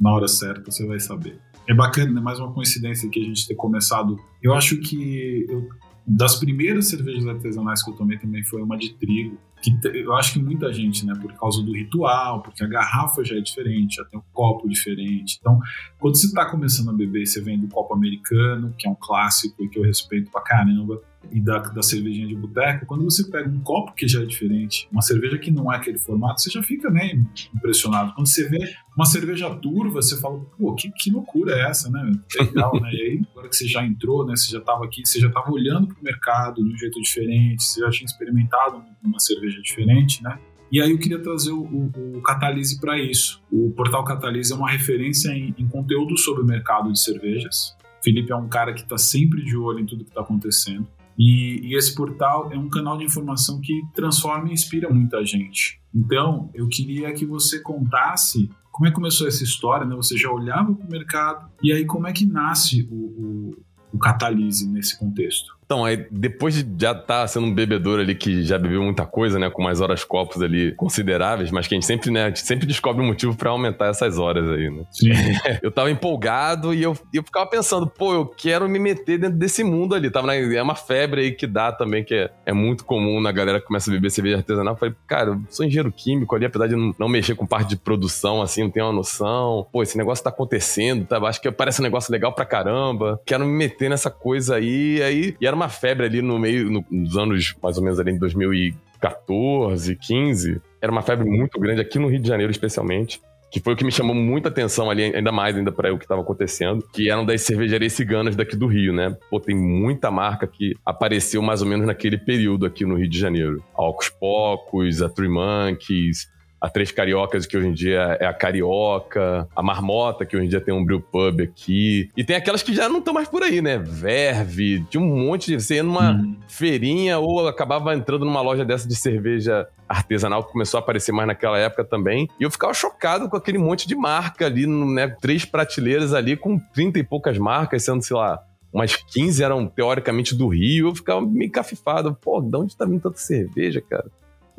Na 0.00 0.12
hora 0.12 0.28
certa, 0.28 0.70
você 0.70 0.86
vai 0.86 1.00
saber. 1.00 1.38
É 1.68 1.74
bacana, 1.74 2.10
né? 2.12 2.20
mais 2.20 2.40
uma 2.40 2.52
coincidência 2.52 3.08
que 3.08 3.20
a 3.20 3.24
gente 3.24 3.46
ter 3.46 3.54
começado. 3.54 4.18
Eu 4.42 4.54
acho 4.54 4.78
que 4.80 5.46
eu, 5.48 5.68
das 6.06 6.36
primeiras 6.36 6.88
cervejas 6.88 7.26
artesanais 7.26 7.82
que 7.82 7.90
eu 7.90 7.94
tomei 7.94 8.18
também 8.18 8.42
foi 8.44 8.62
uma 8.62 8.76
de 8.76 8.94
trigo 8.94 9.38
que 9.62 9.78
eu 9.94 10.14
acho 10.14 10.32
que 10.32 10.38
muita 10.38 10.72
gente, 10.72 11.04
né, 11.04 11.12
por 11.20 11.32
causa 11.34 11.62
do 11.62 11.72
ritual, 11.72 12.42
porque 12.42 12.64
a 12.64 12.66
garrafa 12.66 13.22
já 13.22 13.36
é 13.36 13.40
diferente, 13.40 13.96
já 13.96 14.04
tem 14.06 14.18
um 14.18 14.22
copo 14.32 14.68
diferente. 14.68 15.36
Então, 15.38 15.60
quando 15.98 16.16
você 16.16 16.26
está 16.26 16.46
começando 16.46 16.90
a 16.90 16.92
beber, 16.92 17.26
você 17.26 17.40
vem 17.40 17.58
do 17.58 17.68
copo 17.68 17.94
americano, 17.94 18.74
que 18.78 18.88
é 18.88 18.90
um 18.90 18.94
clássico 18.94 19.62
e 19.62 19.68
que 19.68 19.78
eu 19.78 19.82
respeito 19.82 20.30
pra 20.30 20.40
caramba, 20.40 21.00
e 21.30 21.40
da, 21.40 21.58
da 21.58 21.82
cervejinha 21.82 22.26
de 22.26 22.34
boteco, 22.34 22.86
quando 22.86 23.04
você 23.04 23.28
pega 23.30 23.48
um 23.48 23.60
copo 23.60 23.94
que 23.94 24.08
já 24.08 24.22
é 24.22 24.24
diferente, 24.24 24.88
uma 24.90 25.02
cerveja 25.02 25.38
que 25.38 25.50
não 25.50 25.72
é 25.72 25.76
aquele 25.76 25.98
formato, 25.98 26.40
você 26.40 26.50
já 26.50 26.62
fica 26.62 26.90
meio 26.90 27.26
impressionado. 27.54 28.14
Quando 28.14 28.26
você 28.26 28.48
vê 28.48 28.58
uma 28.96 29.04
cerveja 29.04 29.50
turva, 29.56 30.02
você 30.02 30.18
fala, 30.20 30.40
pô, 30.58 30.74
que, 30.74 30.90
que 30.90 31.10
loucura 31.10 31.54
é 31.54 31.68
essa, 31.68 31.90
né? 31.90 32.12
Legal, 32.38 32.72
né? 32.80 32.90
E 32.92 33.02
aí, 33.02 33.22
agora 33.32 33.48
que 33.48 33.56
você 33.56 33.68
já 33.68 33.84
entrou, 33.84 34.26
né? 34.26 34.34
Você 34.34 34.50
já 34.50 34.58
estava 34.58 34.84
aqui, 34.84 35.04
você 35.04 35.20
já 35.20 35.28
estava 35.28 35.50
olhando 35.50 35.88
para 35.88 36.00
o 36.00 36.04
mercado 36.04 36.64
de 36.64 36.72
um 36.72 36.76
jeito 36.76 37.00
diferente, 37.00 37.64
você 37.64 37.80
já 37.80 37.90
tinha 37.90 38.06
experimentado 38.06 38.82
uma 39.02 39.18
cerveja 39.18 39.60
diferente, 39.62 40.22
né? 40.22 40.38
E 40.72 40.80
aí 40.80 40.92
eu 40.92 40.98
queria 40.98 41.18
trazer 41.18 41.50
o, 41.50 41.62
o, 41.62 42.18
o 42.18 42.22
Catalise 42.22 42.80
para 42.80 42.96
isso. 42.96 43.42
O 43.50 43.72
portal 43.72 44.04
Catalise 44.04 44.52
é 44.52 44.56
uma 44.56 44.70
referência 44.70 45.30
em, 45.30 45.52
em 45.58 45.66
conteúdo 45.66 46.16
sobre 46.16 46.42
o 46.42 46.46
mercado 46.46 46.92
de 46.92 47.00
cervejas. 47.00 47.76
Felipe 48.02 48.32
é 48.32 48.36
um 48.36 48.48
cara 48.48 48.72
que 48.72 48.82
está 48.82 48.96
sempre 48.96 49.44
de 49.44 49.56
olho 49.56 49.80
em 49.80 49.86
tudo 49.86 50.04
que 50.04 50.10
está 50.10 50.20
acontecendo. 50.20 50.86
E, 51.18 51.60
e, 51.62 51.76
esse 51.76 51.94
portal 51.94 52.50
é 52.52 52.58
um 52.58 52.68
canal 52.68 52.96
de 52.96 53.04
informação 53.04 53.60
que 53.60 53.82
transforma 53.94 54.48
e 54.48 54.52
inspira 54.52 54.88
muita 54.88 55.24
gente. 55.24 55.80
Então, 55.94 56.50
eu 56.54 56.66
queria 56.68 57.12
que 57.12 57.26
você 57.26 57.60
contasse 57.60 58.48
como 58.70 58.86
é 58.86 58.90
que 58.90 58.94
começou 58.94 59.28
essa 59.28 59.44
história, 59.44 59.86
né? 59.86 59.94
Você 59.96 60.16
já 60.16 60.30
olhava 60.30 60.74
para 60.74 60.86
o 60.86 60.90
mercado 60.90 61.50
e 61.62 61.72
aí 61.72 61.84
como 61.84 62.06
é 62.06 62.12
que 62.12 62.24
nasce 62.24 62.88
o, 62.90 62.94
o, 62.94 63.56
o 63.92 63.98
Catalise 63.98 64.68
nesse 64.68 64.98
contexto? 64.98 65.59
Então, 65.70 65.84
aí 65.84 66.04
depois 66.10 66.52
de 66.56 66.82
já 66.82 66.90
estar 66.90 67.04
tá 67.04 67.26
sendo 67.28 67.46
um 67.46 67.54
bebedor 67.54 68.00
ali 68.00 68.16
que 68.16 68.42
já 68.42 68.58
bebeu 68.58 68.82
muita 68.82 69.06
coisa, 69.06 69.38
né? 69.38 69.48
Com 69.48 69.62
mais 69.62 69.80
horas 69.80 70.02
copos 70.02 70.42
ali 70.42 70.74
consideráveis, 70.74 71.52
mas 71.52 71.68
que 71.68 71.74
a 71.74 71.76
gente 71.76 71.86
sempre, 71.86 72.10
né? 72.10 72.24
A 72.24 72.26
gente 72.26 72.40
sempre 72.40 72.66
descobre 72.66 73.00
um 73.00 73.06
motivo 73.06 73.36
para 73.36 73.50
aumentar 73.50 73.86
essas 73.86 74.18
horas 74.18 74.50
aí, 74.50 74.68
né? 74.68 74.82
Sim. 74.90 75.10
eu 75.62 75.70
tava 75.70 75.88
empolgado 75.88 76.74
e 76.74 76.82
eu, 76.82 76.98
eu 77.14 77.22
ficava 77.22 77.46
pensando, 77.46 77.86
pô, 77.86 78.12
eu 78.12 78.26
quero 78.26 78.68
me 78.68 78.80
meter 78.80 79.16
dentro 79.16 79.38
desse 79.38 79.62
mundo 79.62 79.94
ali. 79.94 80.10
Tava 80.10 80.26
na, 80.26 80.34
é 80.34 80.60
uma 80.60 80.74
febre 80.74 81.20
aí 81.20 81.30
que 81.30 81.46
dá 81.46 81.70
também, 81.70 82.02
que 82.02 82.16
é, 82.16 82.30
é 82.46 82.52
muito 82.52 82.84
comum 82.84 83.20
na 83.20 83.30
galera 83.30 83.60
que 83.60 83.66
começa 83.66 83.92
a 83.92 83.94
beber 83.94 84.10
cerveja 84.10 84.38
artesanal. 84.38 84.74
Eu 84.74 84.78
falei, 84.78 84.94
cara, 85.06 85.30
eu 85.30 85.40
sou 85.50 85.64
engenheiro 85.64 85.92
químico 85.92 86.34
ali, 86.34 86.46
apesar 86.46 86.66
de 86.66 86.74
não, 86.74 86.92
não 86.98 87.08
mexer 87.08 87.36
com 87.36 87.46
parte 87.46 87.68
de 87.68 87.76
produção, 87.76 88.42
assim, 88.42 88.64
não 88.64 88.70
tenho 88.70 88.86
uma 88.86 88.92
noção. 88.92 89.68
Pô, 89.70 89.84
esse 89.84 89.96
negócio 89.96 90.24
tá 90.24 90.30
acontecendo, 90.30 91.06
tá? 91.06 91.18
Acho 91.18 91.40
que 91.40 91.48
parece 91.52 91.80
um 91.80 91.84
negócio 91.84 92.10
legal 92.10 92.32
pra 92.32 92.44
caramba. 92.44 93.20
Quero 93.24 93.46
me 93.46 93.52
meter 93.52 93.88
nessa 93.88 94.10
coisa 94.10 94.56
aí. 94.56 95.00
aí 95.00 95.36
e 95.40 95.46
era 95.46 95.59
uma 95.59 95.59
febre 95.68 96.06
ali 96.06 96.22
no 96.22 96.38
meio, 96.38 96.70
no, 96.70 96.84
nos 96.90 97.16
anos 97.16 97.54
mais 97.62 97.76
ou 97.76 97.84
menos 97.84 97.98
ali 97.98 98.12
em 98.12 98.18
2014, 98.18 99.96
15, 99.96 100.60
era 100.80 100.90
uma 100.90 101.02
febre 101.02 101.28
muito 101.28 101.58
grande 101.58 101.80
aqui 101.80 101.98
no 101.98 102.08
Rio 102.08 102.20
de 102.20 102.28
Janeiro, 102.28 102.50
especialmente. 102.50 103.20
Que 103.52 103.58
foi 103.58 103.72
o 103.72 103.76
que 103.76 103.84
me 103.84 103.90
chamou 103.90 104.14
muita 104.14 104.48
atenção 104.48 104.88
ali, 104.88 105.02
ainda 105.02 105.32
mais 105.32 105.56
ainda 105.56 105.72
para 105.72 105.92
o 105.92 105.98
que 105.98 106.04
estava 106.04 106.20
acontecendo, 106.20 106.86
que 106.92 107.10
eram 107.10 107.26
das 107.26 107.42
cervejarias 107.42 107.92
ciganas 107.94 108.36
daqui 108.36 108.54
do 108.54 108.68
Rio, 108.68 108.92
né? 108.92 109.16
Pô, 109.28 109.40
tem 109.40 109.56
muita 109.56 110.08
marca 110.08 110.46
que 110.46 110.76
apareceu 110.86 111.42
mais 111.42 111.60
ou 111.60 111.66
menos 111.66 111.84
naquele 111.84 112.16
período 112.16 112.64
aqui 112.64 112.84
no 112.84 112.94
Rio 112.94 113.08
de 113.08 113.18
Janeiro. 113.18 113.60
A 113.74 113.82
Ocos 113.82 114.08
Pocos, 114.08 115.02
a 115.02 115.08
Three 115.08 115.28
Monkeys, 115.28 116.28
a 116.60 116.68
Três 116.68 116.92
Cariocas, 116.92 117.46
que 117.46 117.56
hoje 117.56 117.68
em 117.68 117.72
dia 117.72 118.18
é 118.20 118.26
a 118.26 118.34
Carioca, 118.34 119.48
a 119.56 119.62
Marmota, 119.62 120.26
que 120.26 120.36
hoje 120.36 120.46
em 120.46 120.48
dia 120.48 120.60
tem 120.60 120.74
um 120.74 120.84
brew 120.84 121.00
pub 121.00 121.40
aqui. 121.40 122.10
E 122.16 122.22
tem 122.22 122.36
aquelas 122.36 122.62
que 122.62 122.74
já 122.74 122.88
não 122.88 122.98
estão 122.98 123.14
mais 123.14 123.28
por 123.28 123.42
aí, 123.42 123.62
né? 123.62 123.78
Verve, 123.78 124.84
tinha 124.90 125.02
um 125.02 125.06
monte 125.06 125.46
de. 125.46 125.60
Você 125.60 125.76
ia 125.76 125.82
numa 125.82 126.12
uhum. 126.12 126.36
feirinha 126.48 127.18
ou 127.18 127.48
acabava 127.48 127.94
entrando 127.94 128.24
numa 128.24 128.42
loja 128.42 128.64
dessa 128.64 128.86
de 128.86 128.94
cerveja 128.94 129.66
artesanal 129.88 130.44
que 130.44 130.52
começou 130.52 130.78
a 130.78 130.82
aparecer 130.82 131.12
mais 131.12 131.26
naquela 131.26 131.58
época 131.58 131.84
também. 131.84 132.28
E 132.38 132.42
eu 132.42 132.50
ficava 132.50 132.74
chocado 132.74 133.28
com 133.28 133.36
aquele 133.36 133.58
monte 133.58 133.88
de 133.88 133.94
marca 133.94 134.46
ali, 134.46 134.66
né? 134.66 135.08
Três 135.20 135.44
prateleiras 135.44 136.12
ali 136.12 136.36
com 136.36 136.58
30 136.58 136.98
e 136.98 137.02
poucas 137.02 137.38
marcas, 137.38 137.82
sendo, 137.82 138.02
sei 138.02 138.16
lá, 138.16 138.38
umas 138.72 138.94
15 138.94 139.42
eram 139.42 139.66
teoricamente 139.66 140.34
do 140.34 140.48
Rio. 140.48 140.88
Eu 140.88 140.94
ficava 140.94 141.20
meio 141.20 141.50
cafifado. 141.50 142.14
Pô, 142.14 142.40
de 142.40 142.56
onde 142.56 142.76
tá 142.76 142.84
vindo 142.84 143.00
tanta 143.00 143.18
cerveja, 143.18 143.80
cara? 143.80 144.06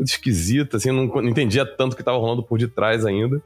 Muito 0.01 0.09
esquisita, 0.09 0.77
assim, 0.77 0.91
não, 0.91 1.23
entendia 1.23 1.65
tanto 1.65 1.93
o 1.93 1.95
que 1.95 2.01
estava 2.01 2.17
rolando 2.17 2.43
por 2.43 2.57
detrás 2.57 3.05
ainda. 3.05 3.41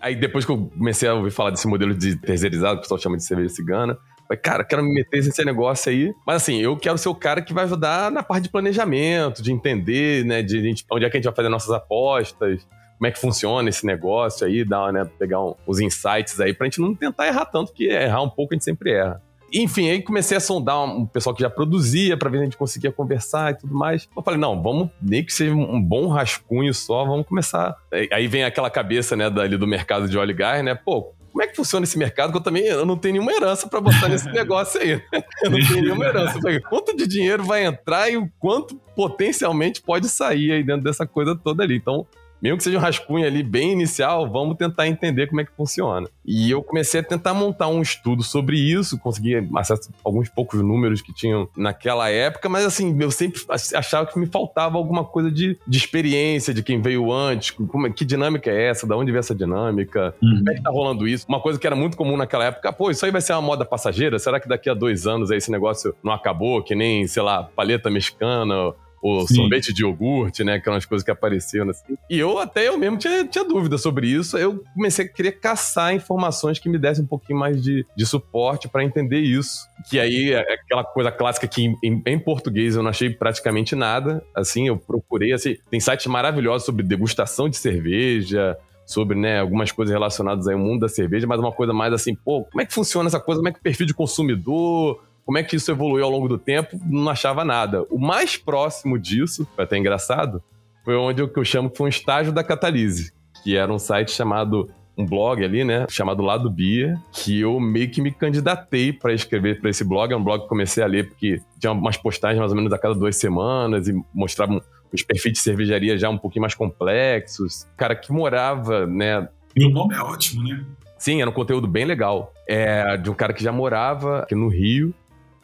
Aí 0.00 0.14
depois 0.14 0.44
que 0.44 0.52
eu 0.52 0.70
comecei 0.78 1.08
a 1.08 1.14
ouvir 1.14 1.30
falar 1.30 1.50
desse 1.50 1.66
modelo 1.66 1.94
de 1.94 2.16
terceirizado, 2.16 2.74
que 2.74 2.78
o 2.78 2.82
pessoal 2.82 3.00
chama 3.00 3.16
de 3.16 3.24
cerveja 3.24 3.48
cigana, 3.48 3.98
falei, 4.28 4.40
cara, 4.40 4.64
quero 4.64 4.82
me 4.82 4.94
meter 4.94 5.24
nesse 5.24 5.44
negócio 5.44 5.90
aí. 5.90 6.14
Mas 6.24 6.36
assim, 6.36 6.60
eu 6.60 6.76
quero 6.76 6.96
ser 6.96 7.08
o 7.08 7.14
cara 7.14 7.42
que 7.42 7.52
vai 7.52 7.64
ajudar 7.64 8.10
na 8.10 8.22
parte 8.22 8.44
de 8.44 8.50
planejamento, 8.50 9.42
de 9.42 9.52
entender, 9.52 10.24
né, 10.24 10.42
de, 10.42 10.62
de 10.62 10.84
onde 10.90 11.04
é 11.04 11.10
que 11.10 11.16
a 11.16 11.18
gente 11.18 11.26
vai 11.26 11.34
fazer 11.34 11.48
nossas 11.48 11.70
apostas, 11.70 12.66
como 12.98 13.06
é 13.06 13.10
que 13.10 13.18
funciona 13.18 13.68
esse 13.68 13.84
negócio 13.84 14.46
aí, 14.46 14.64
dar, 14.64 14.92
né, 14.92 15.04
pegar 15.18 15.42
um, 15.42 15.54
os 15.66 15.80
insights 15.80 16.40
aí 16.40 16.54
pra 16.54 16.66
gente 16.66 16.80
não 16.80 16.94
tentar 16.94 17.26
errar 17.26 17.46
tanto, 17.46 17.72
que 17.72 17.88
errar 17.88 18.22
um 18.22 18.30
pouco 18.30 18.54
a 18.54 18.56
gente 18.56 18.64
sempre 18.64 18.92
erra. 18.92 19.20
Enfim, 19.52 19.90
aí 19.90 20.02
comecei 20.02 20.36
a 20.36 20.40
sondar 20.40 20.84
um 20.84 21.06
pessoal 21.06 21.34
que 21.34 21.42
já 21.42 21.50
produzia 21.50 22.16
para 22.16 22.28
ver 22.28 22.38
se 22.38 22.42
a 22.42 22.44
gente 22.44 22.56
conseguia 22.56 22.92
conversar 22.92 23.52
e 23.52 23.58
tudo 23.58 23.74
mais. 23.74 24.08
Eu 24.16 24.22
falei, 24.22 24.40
não, 24.40 24.60
vamos, 24.62 24.90
nem 25.00 25.24
que 25.24 25.32
seja 25.32 25.54
um 25.54 25.80
bom 25.80 26.08
rascunho 26.08 26.72
só, 26.74 27.04
vamos 27.04 27.26
começar. 27.26 27.76
Aí 28.12 28.26
vem 28.26 28.44
aquela 28.44 28.70
cabeça, 28.70 29.16
né, 29.16 29.30
dali 29.30 29.56
do 29.56 29.66
mercado 29.66 30.08
de 30.08 30.18
óleo 30.18 30.30
e 30.30 30.34
gás, 30.34 30.64
né? 30.64 30.74
Pô, 30.74 31.14
como 31.36 31.44
é 31.44 31.46
que 31.46 31.54
funciona 31.54 31.84
esse 31.84 31.98
mercado? 31.98 32.30
Que 32.30 32.38
eu 32.38 32.42
também 32.42 32.64
eu 32.64 32.86
não 32.86 32.96
tenho 32.96 33.12
nenhuma 33.12 33.30
herança 33.30 33.68
para 33.68 33.78
botar 33.78 34.08
nesse 34.08 34.26
negócio 34.32 34.80
aí. 34.80 35.02
Eu 35.44 35.50
não 35.50 35.58
tenho 35.58 35.82
nenhuma 35.82 36.06
herança. 36.06 36.38
Quanto 36.66 36.96
de 36.96 37.06
dinheiro 37.06 37.44
vai 37.44 37.62
entrar 37.62 38.08
e 38.08 38.16
o 38.16 38.26
quanto 38.38 38.76
potencialmente 38.96 39.82
pode 39.82 40.08
sair 40.08 40.50
aí 40.50 40.62
dentro 40.62 40.82
dessa 40.82 41.06
coisa 41.06 41.36
toda 41.36 41.62
ali. 41.62 41.76
Então, 41.76 42.06
mesmo 42.40 42.58
que 42.58 42.64
seja 42.64 42.78
um 42.78 42.80
rascunho 42.80 43.26
ali 43.26 43.42
bem 43.42 43.72
inicial, 43.72 44.30
vamos 44.30 44.56
tentar 44.56 44.86
entender 44.86 45.26
como 45.26 45.40
é 45.40 45.44
que 45.44 45.52
funciona. 45.52 46.08
E 46.24 46.50
eu 46.50 46.62
comecei 46.62 47.00
a 47.00 47.02
tentar 47.02 47.34
montar 47.34 47.68
um 47.68 47.80
estudo 47.80 48.22
sobre 48.22 48.58
isso, 48.58 48.98
consegui 48.98 49.36
acesso 49.56 49.90
a 49.90 49.94
alguns 50.04 50.28
poucos 50.28 50.60
números 50.60 51.00
que 51.00 51.12
tinham 51.12 51.48
naquela 51.56 52.08
época, 52.08 52.48
mas 52.48 52.64
assim, 52.64 52.96
eu 53.00 53.10
sempre 53.10 53.40
achava 53.74 54.06
que 54.06 54.18
me 54.18 54.26
faltava 54.26 54.76
alguma 54.76 55.04
coisa 55.04 55.30
de, 55.30 55.58
de 55.66 55.78
experiência 55.78 56.52
de 56.52 56.62
quem 56.62 56.80
veio 56.80 57.12
antes, 57.12 57.50
como, 57.50 57.92
que 57.92 58.04
dinâmica 58.04 58.50
é 58.50 58.68
essa, 58.68 58.86
da 58.86 58.96
onde 58.96 59.12
veio 59.12 59.20
essa 59.20 59.34
dinâmica, 59.34 60.14
uhum. 60.22 60.38
como 60.38 60.50
é 60.50 60.54
que 60.54 60.62
tá 60.62 60.70
rolando 60.70 61.06
isso. 61.06 61.26
Uma 61.28 61.40
coisa 61.40 61.58
que 61.58 61.66
era 61.66 61.76
muito 61.76 61.96
comum 61.96 62.16
naquela 62.16 62.44
época, 62.44 62.72
pô, 62.72 62.90
isso 62.90 63.04
aí 63.04 63.10
vai 63.10 63.20
ser 63.20 63.32
uma 63.32 63.42
moda 63.42 63.64
passageira? 63.64 64.18
Será 64.18 64.40
que 64.40 64.48
daqui 64.48 64.68
a 64.68 64.74
dois 64.74 65.06
anos 65.06 65.30
aí 65.30 65.38
esse 65.38 65.50
negócio 65.50 65.94
não 66.02 66.12
acabou, 66.12 66.62
que 66.62 66.74
nem, 66.74 67.06
sei 67.06 67.22
lá, 67.22 67.44
paleta 67.44 67.90
mexicana 67.90 68.74
o 69.06 69.26
Sim. 69.26 69.36
sorvete 69.36 69.72
de 69.72 69.82
iogurte, 69.82 70.42
né? 70.42 70.54
Aquelas 70.54 70.84
coisas 70.84 71.04
que 71.04 71.10
apareciam 71.10 71.68
assim. 71.70 71.96
E 72.10 72.18
eu 72.18 72.38
até 72.38 72.68
eu 72.68 72.76
mesmo 72.76 72.96
tinha, 72.98 73.24
tinha 73.26 73.44
dúvida 73.44 73.78
sobre 73.78 74.08
isso. 74.08 74.36
Eu 74.36 74.62
comecei 74.74 75.04
a 75.04 75.08
querer 75.08 75.32
caçar 75.32 75.94
informações 75.94 76.58
que 76.58 76.68
me 76.68 76.78
dessem 76.78 77.04
um 77.04 77.06
pouquinho 77.06 77.38
mais 77.38 77.62
de, 77.62 77.86
de 77.96 78.06
suporte 78.06 78.68
para 78.68 78.82
entender 78.82 79.20
isso. 79.20 79.68
Que 79.88 80.00
aí 80.00 80.32
é 80.32 80.54
aquela 80.54 80.82
coisa 80.84 81.12
clássica 81.12 81.46
que 81.46 81.64
em, 81.82 82.02
em, 82.04 82.18
português 82.18 82.74
eu 82.74 82.82
não 82.82 82.90
achei 82.90 83.10
praticamente 83.10 83.76
nada. 83.76 84.24
Assim, 84.34 84.68
eu 84.68 84.76
procurei, 84.76 85.32
assim, 85.32 85.56
tem 85.70 85.78
sites 85.78 86.06
maravilhosos 86.06 86.66
sobre 86.66 86.82
degustação 86.82 87.48
de 87.48 87.56
cerveja, 87.56 88.56
sobre 88.84 89.18
né, 89.18 89.40
algumas 89.40 89.72
coisas 89.72 89.92
relacionadas 89.92 90.46
ao 90.46 90.58
mundo 90.58 90.80
da 90.80 90.88
cerveja, 90.88 91.26
mas 91.26 91.40
uma 91.40 91.52
coisa 91.52 91.72
mais 91.72 91.92
assim, 91.92 92.14
pô, 92.14 92.44
como 92.44 92.62
é 92.62 92.66
que 92.66 92.72
funciona 92.72 93.08
essa 93.08 93.20
coisa? 93.20 93.40
Como 93.40 93.48
é 93.48 93.52
que 93.52 93.58
o 93.58 93.62
perfil 93.62 93.86
de 93.86 93.94
consumidor? 93.94 95.02
Como 95.26 95.38
é 95.38 95.42
que 95.42 95.56
isso 95.56 95.72
evoluiu 95.72 96.04
ao 96.04 96.10
longo 96.10 96.28
do 96.28 96.38
tempo, 96.38 96.78
não 96.86 97.10
achava 97.10 97.44
nada. 97.44 97.82
O 97.90 97.98
mais 97.98 98.36
próximo 98.36 98.96
disso, 98.96 99.46
foi 99.56 99.64
até 99.64 99.76
engraçado, 99.76 100.40
foi 100.84 100.94
onde 100.94 101.20
eu, 101.20 101.28
que 101.28 101.36
eu 101.36 101.44
chamo 101.44 101.68
que 101.68 101.76
foi 101.76 101.86
um 101.86 101.90
estágio 101.90 102.32
da 102.32 102.44
Catalise, 102.44 103.12
que 103.42 103.56
era 103.56 103.70
um 103.72 103.78
site 103.78 104.12
chamado 104.12 104.70
um 104.96 105.04
blog 105.04 105.44
ali, 105.44 105.62
né, 105.62 105.84
chamado 105.90 106.22
Lado 106.22 106.48
Bia, 106.48 106.94
que 107.12 107.40
eu 107.40 107.60
meio 107.60 107.90
que 107.90 108.00
me 108.00 108.10
candidatei 108.10 108.92
para 108.92 109.12
escrever 109.12 109.60
para 109.60 109.68
esse 109.68 109.84
blog. 109.84 110.10
É 110.10 110.16
um 110.16 110.22
blog 110.22 110.44
que 110.44 110.48
comecei 110.48 110.82
a 110.82 110.86
ler 110.86 111.08
porque 111.08 111.42
tinha 111.58 111.72
umas 111.72 111.98
postagens 111.98 112.38
mais 112.38 112.50
ou 112.50 112.56
menos 112.56 112.72
a 112.72 112.78
cada 112.78 112.94
duas 112.94 113.16
semanas 113.16 113.88
e 113.88 114.04
mostravam 114.14 114.62
os 114.90 115.02
perfis 115.02 115.32
de 115.34 115.38
cervejaria 115.40 115.98
já 115.98 116.08
um 116.08 116.16
pouquinho 116.16 116.42
mais 116.42 116.54
complexos. 116.54 117.66
Cara 117.76 117.94
que 117.94 118.10
morava, 118.10 118.86
né. 118.86 119.28
E 119.54 119.66
o 119.66 119.70
nome 119.70 119.94
é 119.94 120.00
ótimo, 120.00 120.42
né? 120.42 120.64
Sim, 120.96 121.20
era 121.20 121.28
um 121.28 121.34
conteúdo 121.34 121.66
bem 121.68 121.84
legal. 121.84 122.32
É 122.48 122.96
de 122.96 123.10
um 123.10 123.14
cara 123.14 123.34
que 123.34 123.44
já 123.44 123.52
morava 123.52 124.20
aqui 124.20 124.34
no 124.34 124.48
Rio 124.48 124.94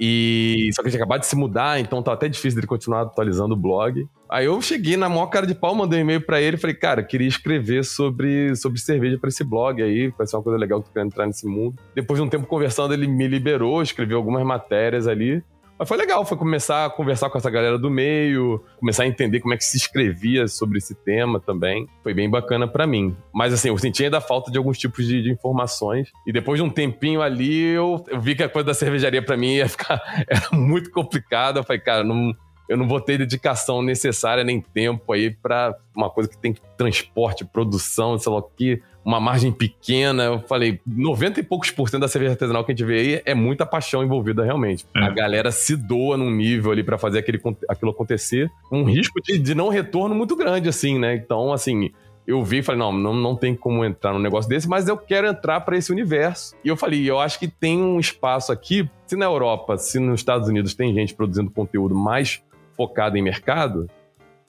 e 0.04 0.68
só 0.72 0.82
que 0.82 0.90
tinha 0.90 1.00
acabado 1.00 1.20
de 1.20 1.28
se 1.28 1.36
mudar, 1.36 1.78
então 1.78 2.02
tá 2.02 2.12
até 2.12 2.28
difícil 2.28 2.56
dele 2.56 2.66
continuar 2.66 3.02
atualizando 3.02 3.54
o 3.54 3.56
blog. 3.56 4.04
Aí 4.28 4.46
eu 4.46 4.60
cheguei 4.60 4.96
na 4.96 5.08
maior 5.08 5.26
cara 5.26 5.46
de 5.46 5.54
pau, 5.54 5.76
mandei 5.76 6.00
um 6.00 6.02
e-mail 6.02 6.20
para 6.20 6.40
ele 6.40 6.56
falei, 6.56 6.74
cara, 6.74 7.04
queria 7.04 7.28
escrever 7.28 7.84
sobre, 7.84 8.56
sobre 8.56 8.80
cerveja 8.80 9.16
para 9.16 9.28
esse 9.28 9.44
blog 9.44 9.80
aí, 9.80 10.12
vai 10.18 10.26
ser 10.26 10.34
uma 10.34 10.42
coisa 10.42 10.58
legal 10.58 10.82
que 10.82 10.88
tu 10.88 10.92
quer 10.92 11.04
entrar 11.04 11.24
nesse 11.24 11.46
mundo. 11.46 11.76
Depois 11.94 12.18
de 12.18 12.26
um 12.26 12.28
tempo 12.28 12.48
conversando, 12.48 12.92
ele 12.92 13.06
me 13.06 13.28
liberou, 13.28 13.80
escreveu 13.80 14.16
algumas 14.16 14.44
matérias 14.44 15.06
ali. 15.06 15.40
Mas 15.82 15.88
foi 15.88 15.98
legal, 15.98 16.24
foi 16.24 16.38
começar 16.38 16.86
a 16.86 16.90
conversar 16.90 17.28
com 17.28 17.36
essa 17.36 17.50
galera 17.50 17.76
do 17.76 17.90
meio, 17.90 18.64
começar 18.78 19.02
a 19.02 19.06
entender 19.08 19.40
como 19.40 19.52
é 19.52 19.56
que 19.56 19.64
se 19.64 19.76
escrevia 19.76 20.46
sobre 20.46 20.78
esse 20.78 20.94
tema 20.94 21.40
também. 21.40 21.88
Foi 22.04 22.14
bem 22.14 22.30
bacana 22.30 22.68
para 22.68 22.86
mim. 22.86 23.16
Mas 23.34 23.52
assim, 23.52 23.66
eu 23.66 23.76
senti 23.76 24.04
ainda 24.04 24.20
falta 24.20 24.48
de 24.48 24.56
alguns 24.56 24.78
tipos 24.78 25.04
de, 25.04 25.20
de 25.20 25.32
informações. 25.32 26.12
E 26.24 26.32
depois 26.32 26.60
de 26.60 26.64
um 26.64 26.70
tempinho 26.70 27.20
ali, 27.20 27.72
eu, 27.72 28.00
eu 28.06 28.20
vi 28.20 28.36
que 28.36 28.44
a 28.44 28.48
coisa 28.48 28.66
da 28.66 28.74
cervejaria 28.74 29.20
para 29.20 29.36
mim 29.36 29.54
ia 29.54 29.68
ficar 29.68 30.00
era 30.30 30.56
muito 30.56 30.88
complicada. 30.88 31.58
Eu 31.58 31.64
falei, 31.64 31.80
cara, 31.80 32.04
não, 32.04 32.32
eu 32.68 32.76
não 32.76 32.88
vou 32.88 33.00
ter 33.00 33.18
dedicação 33.18 33.82
necessária 33.82 34.44
nem 34.44 34.60
tempo 34.60 35.12
aí 35.12 35.30
para 35.30 35.76
uma 35.94 36.08
coisa 36.08 36.28
que 36.28 36.38
tem 36.38 36.54
transporte, 36.76 37.44
produção, 37.44 38.18
sei 38.18 38.32
lá 38.32 38.38
o 38.38 38.42
que 38.42 38.82
uma 39.04 39.20
margem 39.20 39.52
pequena. 39.52 40.24
Eu 40.24 40.40
falei, 40.40 40.80
90 40.86 41.40
e 41.40 41.42
poucos 41.42 41.70
por 41.70 41.88
cento 41.88 42.00
da 42.00 42.08
cerveja 42.08 42.32
artesanal 42.32 42.64
que 42.64 42.72
a 42.72 42.74
gente 42.74 42.86
vê 42.86 42.98
aí 42.98 43.22
é 43.24 43.34
muita 43.34 43.66
paixão 43.66 44.02
envolvida 44.02 44.44
realmente. 44.44 44.86
É. 44.96 45.00
A 45.00 45.10
galera 45.10 45.50
se 45.50 45.76
doa 45.76 46.16
num 46.16 46.30
nível 46.30 46.70
ali 46.70 46.82
para 46.82 46.98
fazer 46.98 47.18
aquele, 47.18 47.40
aquilo 47.68 47.90
acontecer, 47.90 48.50
um 48.70 48.84
risco 48.84 49.20
de, 49.20 49.38
de 49.38 49.54
não 49.54 49.68
retorno 49.68 50.14
muito 50.14 50.36
grande, 50.36 50.68
assim, 50.68 50.98
né? 50.98 51.14
Então, 51.14 51.52
assim, 51.52 51.90
eu 52.26 52.42
vi 52.44 52.58
e 52.58 52.62
falei, 52.62 52.78
não, 52.78 52.92
não, 52.92 53.14
não 53.14 53.36
tem 53.36 53.54
como 53.54 53.84
entrar 53.84 54.12
num 54.12 54.18
negócio 54.18 54.48
desse, 54.48 54.68
mas 54.68 54.88
eu 54.88 54.96
quero 54.96 55.26
entrar 55.26 55.60
para 55.60 55.76
esse 55.76 55.90
universo. 55.90 56.54
E 56.64 56.68
eu 56.68 56.76
falei, 56.76 57.08
eu 57.08 57.18
acho 57.18 57.38
que 57.38 57.48
tem 57.48 57.82
um 57.82 57.98
espaço 57.98 58.52
aqui, 58.52 58.88
se 59.06 59.16
na 59.16 59.26
Europa, 59.26 59.76
se 59.76 59.98
nos 59.98 60.20
Estados 60.20 60.48
Unidos 60.48 60.74
tem 60.74 60.94
gente 60.94 61.14
produzindo 61.14 61.50
conteúdo 61.50 61.94
mais 61.94 62.40
focado 62.82 63.16
em 63.16 63.22
mercado, 63.22 63.88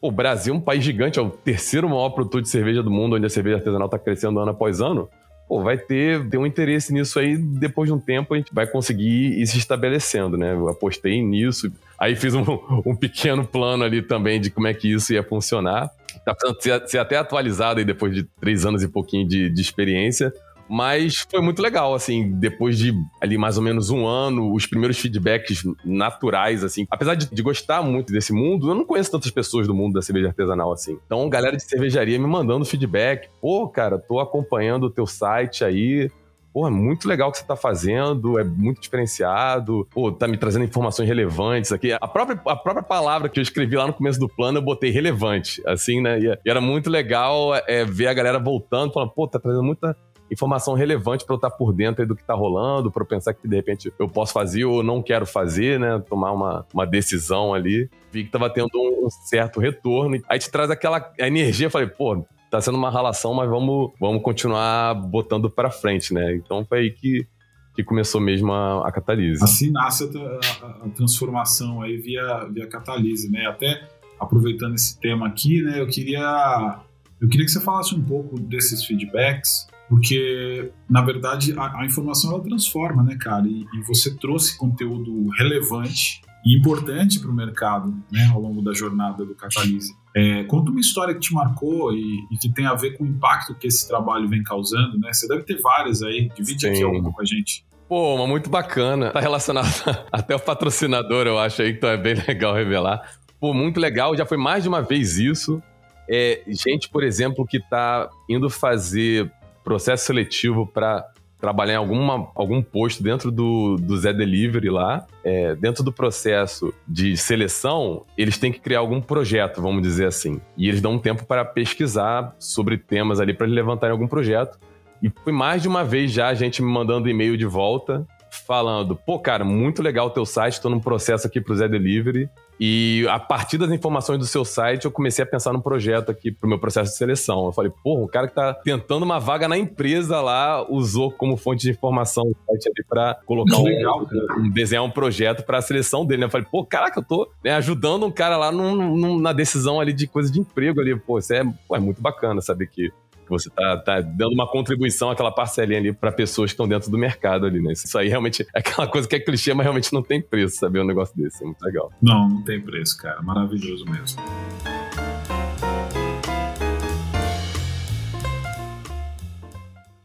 o 0.02 0.12
Brasil 0.12 0.54
é 0.54 0.58
um 0.58 0.60
país 0.60 0.84
gigante, 0.84 1.20
é 1.20 1.22
o 1.22 1.30
terceiro 1.30 1.88
maior 1.88 2.10
produtor 2.10 2.42
de 2.42 2.50
cerveja 2.50 2.82
do 2.82 2.90
mundo, 2.90 3.16
onde 3.16 3.26
a 3.26 3.30
cerveja 3.30 3.58
artesanal 3.58 3.86
está 3.86 4.00
crescendo 4.00 4.40
ano 4.40 4.52
após 4.52 4.82
ano. 4.82 5.08
pô, 5.48 5.62
vai 5.62 5.78
ter, 5.78 6.28
ter 6.30 6.38
um 6.38 6.46
interesse 6.46 6.92
nisso 6.92 7.20
aí, 7.20 7.38
depois 7.38 7.88
de 7.88 7.94
um 7.94 8.00
tempo 8.00 8.34
a 8.34 8.38
gente 8.38 8.54
vai 8.54 8.66
conseguir 8.66 9.40
ir 9.40 9.46
se 9.46 9.58
estabelecendo, 9.58 10.36
né? 10.36 10.54
Eu 10.54 10.68
apostei 10.68 11.22
nisso, 11.22 11.72
aí 11.98 12.16
fiz 12.16 12.34
um, 12.34 12.44
um 12.86 12.96
pequeno 12.96 13.46
plano 13.46 13.84
ali 13.84 14.02
também 14.02 14.42
de 14.42 14.50
como 14.50 14.68
é 14.68 14.74
que 14.74 14.92
isso 14.92 15.14
ia 15.14 15.24
funcionar. 15.24 15.90
Tá 16.26 16.34
precisando 16.34 16.90
ser, 16.90 16.98
até 16.98 17.18
atualizado 17.18 17.80
aí 17.80 17.86
depois 17.86 18.14
de 18.14 18.24
três 18.24 18.66
anos 18.66 18.82
e 18.82 18.88
pouquinho 18.88 19.28
de, 19.28 19.50
de 19.50 19.62
experiência, 19.62 20.34
mas 20.70 21.26
foi 21.30 21.42
muito 21.42 21.62
legal, 21.62 21.94
assim, 21.94 22.32
depois 22.32 22.78
de 22.78 22.94
ali 23.22 23.38
mais 23.38 23.58
ou 23.58 23.64
menos 23.64 23.90
um 23.90 24.06
ano, 24.06 24.54
os 24.54 24.66
primeiros 24.66 25.00
feedbacks 25.00 25.64
naturais, 25.84 26.64
assim. 26.64 26.86
Apesar 26.90 27.16
de, 27.16 27.30
de, 27.30 27.42
gostar 27.42 27.82
muito 27.82 28.12
desse 28.12 28.34
mundo, 28.34 28.70
eu 28.70 28.76
não 28.76 28.86
conheço 28.86 29.12
tantas 29.12 29.32
pessoas 29.32 29.68
do 29.68 29.74
mundo 29.74 29.94
da 29.94 30.02
cerveja 30.02 30.30
artesanal, 30.30 30.72
assim. 30.72 30.98
Então, 31.06 31.30
galera 31.30 31.56
de 31.56 31.64
cervejaria 31.64 32.18
me 32.18 32.28
mandando 32.28 32.66
feedback. 32.66 33.30
Pô, 33.42 33.68
cara, 33.68 34.00
tô 34.00 34.20
acompanhando 34.20 34.86
o 34.86 34.90
teu 34.90 35.06
site 35.06 35.64
aí. 35.64 36.10
Pô, 36.54 36.68
é 36.68 36.70
muito 36.70 37.08
legal 37.08 37.30
o 37.30 37.32
que 37.32 37.40
você 37.40 37.46
tá 37.46 37.56
fazendo, 37.56 38.38
é 38.38 38.44
muito 38.44 38.80
diferenciado. 38.80 39.88
Pô, 39.92 40.12
tá 40.12 40.28
me 40.28 40.38
trazendo 40.38 40.64
informações 40.64 41.08
relevantes 41.08 41.72
aqui. 41.72 41.92
A 41.92 42.08
própria, 42.08 42.40
a 42.46 42.56
própria 42.56 42.84
palavra 42.84 43.28
que 43.28 43.40
eu 43.40 43.42
escrevi 43.42 43.76
lá 43.76 43.88
no 43.88 43.94
começo 43.94 44.20
do 44.20 44.30
plano, 44.30 44.60
eu 44.60 44.62
botei 44.62 44.92
relevante, 44.92 45.64
assim, 45.66 46.00
né? 46.00 46.20
E, 46.20 46.28
e 46.28 46.50
era 46.50 46.62
muito 46.62 46.92
legal 46.92 47.56
é, 47.68 47.84
ver 47.84 48.06
a 48.06 48.14
galera 48.14 48.38
voltando, 48.38 48.94
falando, 48.94 49.12
pô, 49.12 49.28
tá 49.28 49.40
trazendo 49.40 49.64
muita 49.64 49.98
informação 50.34 50.74
relevante 50.74 51.26
para 51.26 51.34
eu 51.34 51.38
estar 51.38 51.52
por 51.52 51.72
dentro 51.72 52.06
do 52.06 52.16
que 52.16 52.22
está 52.22 52.34
rolando, 52.34 52.92
para 52.92 53.04
eu 53.04 53.08
pensar 53.08 53.34
que 53.34 53.48
de 53.48 53.56
repente 53.56 53.94
eu 53.98 54.10
posso 54.10 54.34
fazer 54.34 54.66
ou 54.66 54.84
não 54.84 55.02
quero 55.02 55.26
fazer, 55.26 55.80
né? 55.80 56.04
Tomar 56.10 56.32
uma, 56.32 56.66
uma 56.74 56.86
decisão 56.86 57.54
ali. 57.54 57.90
Vi 58.12 58.22
que 58.22 58.30
estava 58.30 58.50
tendo 58.50 58.70
um 58.74 59.10
certo 59.10 59.60
retorno. 59.60 60.20
Aí 60.28 60.40
te 60.40 60.50
traz 60.50 60.70
aquela 60.70 61.14
energia. 61.20 61.70
Falei, 61.70 61.88
pô, 61.88 62.26
tá 62.50 62.60
sendo 62.60 62.78
uma 62.78 62.92
relação, 62.92 63.34
mas 63.34 63.50
vamos, 63.50 63.92
vamos 64.00 64.22
continuar 64.22 64.94
botando 64.96 65.50
para 65.50 65.70
frente, 65.70 66.14
né? 66.14 66.36
Então 66.36 66.66
foi 66.66 66.80
aí 66.80 66.92
que, 66.92 67.28
que 67.76 67.84
começou 67.84 68.20
mesmo 68.20 68.52
a, 68.52 68.88
a 68.88 68.92
Catalise. 68.92 69.44
Assim 69.44 69.72
nasce 69.72 70.04
a, 70.04 70.66
a, 70.66 70.86
a, 70.86 70.90
transformação 70.90 71.82
aí 71.82 71.98
via, 71.98 72.46
via 72.52 72.68
Catalise, 72.68 73.30
né? 73.32 73.46
Até 73.46 73.88
aproveitando 74.20 74.76
esse 74.76 75.00
tema 75.00 75.28
aqui, 75.28 75.62
né? 75.62 75.80
Eu 75.80 75.88
queria, 75.88 76.80
eu 77.22 77.30
queria 77.30 77.46
que 77.46 77.52
você 77.52 77.62
falasse 77.62 77.94
um 77.94 78.04
pouco 78.04 78.40
desses 78.40 78.84
feedbacks 78.86 79.68
porque 79.90 80.72
na 80.90 81.02
verdade 81.02 81.54
a, 81.58 81.82
a, 81.82 81.86
informação 81.86 82.32
ela 82.32 82.44
transforma, 82.44 83.04
né, 83.04 83.16
cara? 83.20 83.48
E, 83.48 83.62
e 83.62 83.84
você 83.88 84.16
trouxe 84.18 84.58
conteúdo 84.58 85.28
relevante 85.38 86.22
e 86.46 86.58
importante 86.58 87.20
para 87.20 87.30
o 87.30 87.34
mercado, 87.34 87.94
né, 88.12 88.30
ao 88.34 88.42
longo 88.42 88.62
da 88.62 88.74
jornada 88.74 89.26
do 89.26 89.34
Catalise. 89.34 89.94
É, 90.16 90.44
conta 90.44 90.72
uma 90.72 90.80
história 90.80 91.14
que 91.14 91.22
te 91.22 91.34
marcou 91.34 91.94
e, 91.94 92.20
e, 92.32 92.38
que 92.38 92.50
tem 92.50 92.66
a 92.66 92.74
ver 92.74 92.98
com 92.98 93.04
o 93.04 93.08
impacto 93.08 93.56
que 93.56 93.68
esse 93.68 93.88
trabalho 93.88 94.28
vem 94.28 94.44
causando, 94.44 95.00
né? 95.00 95.12
Você 95.12 95.28
deve 95.28 95.44
ter 95.44 95.60
várias 95.62 96.04
aí. 96.04 96.30
Divide 96.36 96.62
Sim. 96.62 96.70
aqui 96.70 96.84
alguma 96.84 97.12
com 97.12 97.22
a 97.22 97.26
gente. 97.26 97.66
Pô, 97.88 98.16
uma 98.16 98.28
muito 98.28 98.50
bacana. 98.50 99.12
Tá 99.12 99.20
relacionado 99.20 99.68
até 100.12 100.36
o 100.36 100.40
patrocinador, 100.40 101.28
eu 101.28 101.40
acho 101.40 101.62
aí, 101.62 101.72
então 101.72 101.90
é 101.90 101.98
bem 101.98 102.16
legal 102.28 102.54
revelar. 102.54 103.02
Pô, 103.40 103.54
muito 103.54 103.80
legal. 103.80 104.16
Já 104.16 104.26
foi 104.26 104.38
mais 104.38 104.64
de 104.64 104.70
uma 104.70 104.82
vez 104.82 105.18
isso. 105.18 105.62
É, 106.10 106.44
gente, 106.48 106.90
por 106.90 107.04
exemplo, 107.04 107.46
que 107.46 107.60
tá 107.60 108.10
indo 108.30 108.50
fazer 108.50 109.32
processo 109.64 110.06
seletivo 110.06 110.68
para 110.68 111.06
trabalhar 111.40 111.74
em 111.74 111.78
alguma, 111.78 112.32
algum 112.36 112.62
posto 112.62 113.04
dentro 113.04 113.30
do, 113.30 113.76
do 113.76 113.98
Zé 113.98 114.14
Delivery 114.14 114.70
lá. 114.70 115.06
É, 115.24 115.54
dentro 115.56 115.84
do 115.84 115.92
processo 115.92 116.74
de 116.88 117.18
seleção, 117.18 118.06
eles 118.18 118.38
têm 118.38 118.50
que 118.50 118.62
criar 118.62 118.80
algum 118.80 119.02
projeto, 119.02 119.62
vamos 119.62 119.82
dizer 119.82 120.08
assim. 120.08 120.40
E 120.56 120.70
eles 120.70 120.80
dão 120.80 120.94
um 120.94 121.00
tempo 121.00 121.26
para 121.26 121.44
pesquisar 121.44 122.34
sobre 122.40 122.78
temas 122.78 123.20
ali 123.20 123.34
para 123.34 123.46
levantarem 123.46 123.92
algum 123.92 124.08
projeto. 124.08 124.58
E 125.02 125.10
foi 125.10 125.34
mais 125.34 125.62
de 125.62 125.68
uma 125.68 125.84
vez 125.84 126.14
já 126.14 126.30
a 126.30 126.34
gente 126.34 126.62
me 126.62 126.72
mandando 126.72 127.10
e-mail 127.10 127.36
de 127.36 127.46
volta 127.46 128.08
falando: 128.48 128.96
pô, 128.96 129.20
cara, 129.20 129.44
muito 129.44 129.82
legal 129.82 130.08
o 130.08 130.12
teu 130.12 130.26
site, 130.26 130.54
estou 130.54 130.72
num 130.72 130.80
processo 130.80 131.28
aqui 131.28 131.40
pro 131.40 131.56
Zé 131.56 131.68
Delivery. 131.68 132.30
E 132.66 133.06
a 133.10 133.20
partir 133.20 133.58
das 133.58 133.70
informações 133.72 134.18
do 134.18 134.26
seu 134.26 134.46
site, 134.46 134.86
eu 134.86 134.92
comecei 134.92 135.22
a 135.22 135.28
pensar 135.28 135.52
num 135.52 135.60
projeto 135.60 136.10
aqui 136.10 136.32
pro 136.32 136.48
meu 136.48 136.58
processo 136.58 136.92
de 136.92 136.98
seleção. 136.98 137.48
Eu 137.48 137.52
falei, 137.52 137.70
pô, 137.84 138.02
o 138.02 138.08
cara 138.08 138.26
que 138.26 138.34
tá 138.34 138.54
tentando 138.54 139.04
uma 139.04 139.20
vaga 139.20 139.50
na 139.50 139.58
empresa 139.58 140.22
lá 140.22 140.66
usou 140.72 141.12
como 141.12 141.36
fonte 141.36 141.64
de 141.64 141.72
informação 141.72 142.24
o 142.24 142.36
site 142.46 142.70
ali 142.70 142.86
pra 142.88 143.20
colocar 143.26 143.58
um, 143.58 143.64
legal, 143.66 144.08
um, 144.38 144.50
desenhar 144.50 144.82
um 144.82 144.90
projeto 144.90 145.44
pra 145.44 145.62
seleção 145.62 146.06
dele. 146.06 146.22
Né? 146.22 146.28
Eu 146.28 146.30
falei, 146.30 146.48
pô, 146.50 146.66
caraca, 146.66 147.02
eu 147.02 147.04
tô 147.04 147.30
né, 147.44 147.52
ajudando 147.52 148.06
um 148.06 148.12
cara 148.12 148.38
lá 148.38 148.50
num, 148.50 148.96
num, 148.96 149.20
na 149.20 149.34
decisão 149.34 149.82
ali 149.82 149.92
de 149.92 150.08
coisa 150.08 150.32
de 150.32 150.40
emprego 150.40 150.80
ali. 150.80 150.98
Pô, 150.98 151.20
isso 151.20 151.34
é, 151.34 151.44
pô, 151.68 151.76
é 151.76 151.82
muito 151.82 152.02
bacana 152.02 152.40
saber 152.40 152.68
que 152.68 152.94
você 153.34 153.50
tá, 153.50 153.78
tá 153.78 154.02
dando 154.02 154.34
uma 154.34 154.50
contribuição, 154.50 155.10
aquela 155.10 155.32
parcelinha 155.32 155.80
ali 155.80 155.94
para 155.94 156.12
pessoas 156.12 156.52
que 156.52 156.54
estão 156.54 156.68
dentro 156.68 156.90
do 156.90 156.98
mercado 156.98 157.46
ali, 157.46 157.62
né? 157.62 157.74
Isso 157.74 157.98
aí 157.98 158.08
realmente 158.08 158.44
é 158.54 158.60
aquela 158.60 158.88
coisa 158.88 159.08
que 159.08 159.16
é 159.16 159.20
clichê, 159.20 159.54
mas 159.54 159.66
realmente 159.66 159.92
não 159.94 160.02
tem 160.02 160.22
preço, 160.22 160.58
saber 160.58 160.82
um 160.82 160.86
negócio 160.86 161.16
desse. 161.16 161.44
É 161.44 161.46
muito 161.46 161.62
legal. 161.62 161.92
Não, 162.02 162.30
não 162.30 162.44
tem 162.44 162.62
preço, 162.62 162.98
cara. 162.98 163.22
Maravilhoso 163.22 163.86
mesmo. 163.86 164.22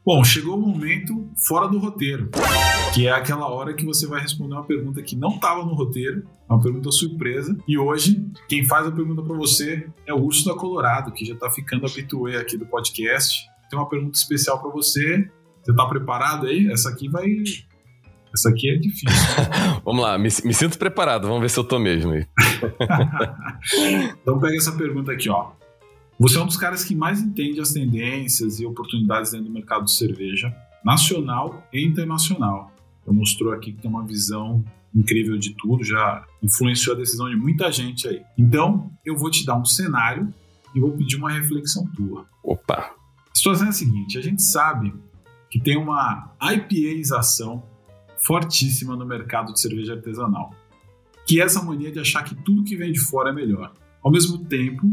Bom, 0.08 0.24
chegou 0.24 0.56
o 0.56 0.58
momento 0.58 1.28
fora 1.36 1.68
do 1.68 1.78
roteiro, 1.78 2.30
que 2.94 3.06
é 3.06 3.12
aquela 3.12 3.46
hora 3.46 3.74
que 3.74 3.84
você 3.84 4.06
vai 4.06 4.22
responder 4.22 4.54
uma 4.54 4.64
pergunta 4.64 5.02
que 5.02 5.14
não 5.14 5.34
estava 5.34 5.62
no 5.62 5.74
roteiro, 5.74 6.26
uma 6.48 6.58
pergunta 6.58 6.90
surpresa. 6.90 7.54
E 7.68 7.76
hoje, 7.76 8.24
quem 8.48 8.64
faz 8.64 8.86
a 8.86 8.90
pergunta 8.90 9.22
para 9.22 9.36
você 9.36 9.86
é 10.06 10.14
o 10.14 10.24
Urso 10.24 10.46
da 10.46 10.54
Colorado, 10.54 11.12
que 11.12 11.26
já 11.26 11.34
está 11.34 11.50
ficando 11.50 11.84
habituê 11.84 12.38
aqui 12.38 12.56
do 12.56 12.64
podcast. 12.64 13.50
Tem 13.68 13.78
uma 13.78 13.86
pergunta 13.86 14.16
especial 14.16 14.58
para 14.58 14.70
você. 14.70 15.30
Você 15.62 15.72
está 15.72 15.84
preparado 15.84 16.46
aí? 16.46 16.72
Essa 16.72 16.88
aqui 16.88 17.06
vai. 17.10 17.26
Essa 18.32 18.48
aqui 18.48 18.70
é 18.70 18.78
difícil. 18.78 19.10
Vamos 19.84 20.02
lá, 20.02 20.16
me, 20.16 20.30
me, 20.42 20.54
sinto 20.54 20.78
preparado. 20.78 21.26
Vamos 21.26 21.42
ver 21.42 21.50
se 21.50 21.60
eu 21.60 21.64
tô 21.64 21.78
mesmo 21.78 22.12
aí. 22.12 22.26
então 24.22 24.38
pega 24.38 24.56
essa 24.56 24.72
pergunta 24.72 25.12
aqui, 25.12 25.28
ó. 25.28 25.57
Você 26.18 26.36
é 26.36 26.42
um 26.42 26.46
dos 26.46 26.56
caras 26.56 26.84
que 26.84 26.96
mais 26.96 27.20
entende 27.20 27.60
as 27.60 27.72
tendências 27.72 28.58
e 28.58 28.66
oportunidades 28.66 29.30
dentro 29.30 29.46
do 29.46 29.52
mercado 29.52 29.84
de 29.84 29.92
cerveja, 29.94 30.52
nacional 30.84 31.64
e 31.72 31.86
internacional. 31.86 32.72
Eu 33.06 33.14
mostrou 33.14 33.52
aqui 33.52 33.72
que 33.72 33.80
tem 33.80 33.88
uma 33.88 34.04
visão 34.04 34.64
incrível 34.92 35.38
de 35.38 35.54
tudo, 35.54 35.84
já 35.84 36.26
influenciou 36.42 36.96
a 36.96 36.98
decisão 36.98 37.30
de 37.30 37.36
muita 37.36 37.70
gente 37.70 38.08
aí. 38.08 38.20
Então, 38.36 38.90
eu 39.06 39.16
vou 39.16 39.30
te 39.30 39.46
dar 39.46 39.56
um 39.56 39.64
cenário 39.64 40.28
e 40.74 40.80
vou 40.80 40.90
pedir 40.90 41.14
uma 41.14 41.30
reflexão 41.30 41.86
tua. 41.94 42.26
Opa! 42.42 42.96
A 43.30 43.34
situação 43.34 43.66
é 43.66 43.70
a 43.70 43.72
seguinte: 43.72 44.18
a 44.18 44.20
gente 44.20 44.42
sabe 44.42 44.92
que 45.48 45.60
tem 45.60 45.76
uma 45.76 46.34
IPAização 46.42 47.62
fortíssima 48.26 48.96
no 48.96 49.06
mercado 49.06 49.52
de 49.52 49.60
cerveja 49.60 49.94
artesanal, 49.94 50.52
que 51.24 51.40
é 51.40 51.44
essa 51.44 51.62
mania 51.62 51.92
de 51.92 52.00
achar 52.00 52.24
que 52.24 52.34
tudo 52.34 52.64
que 52.64 52.76
vem 52.76 52.90
de 52.90 52.98
fora 52.98 53.30
é 53.30 53.32
melhor. 53.32 53.72
Ao 54.02 54.10
mesmo 54.10 54.44
tempo, 54.46 54.90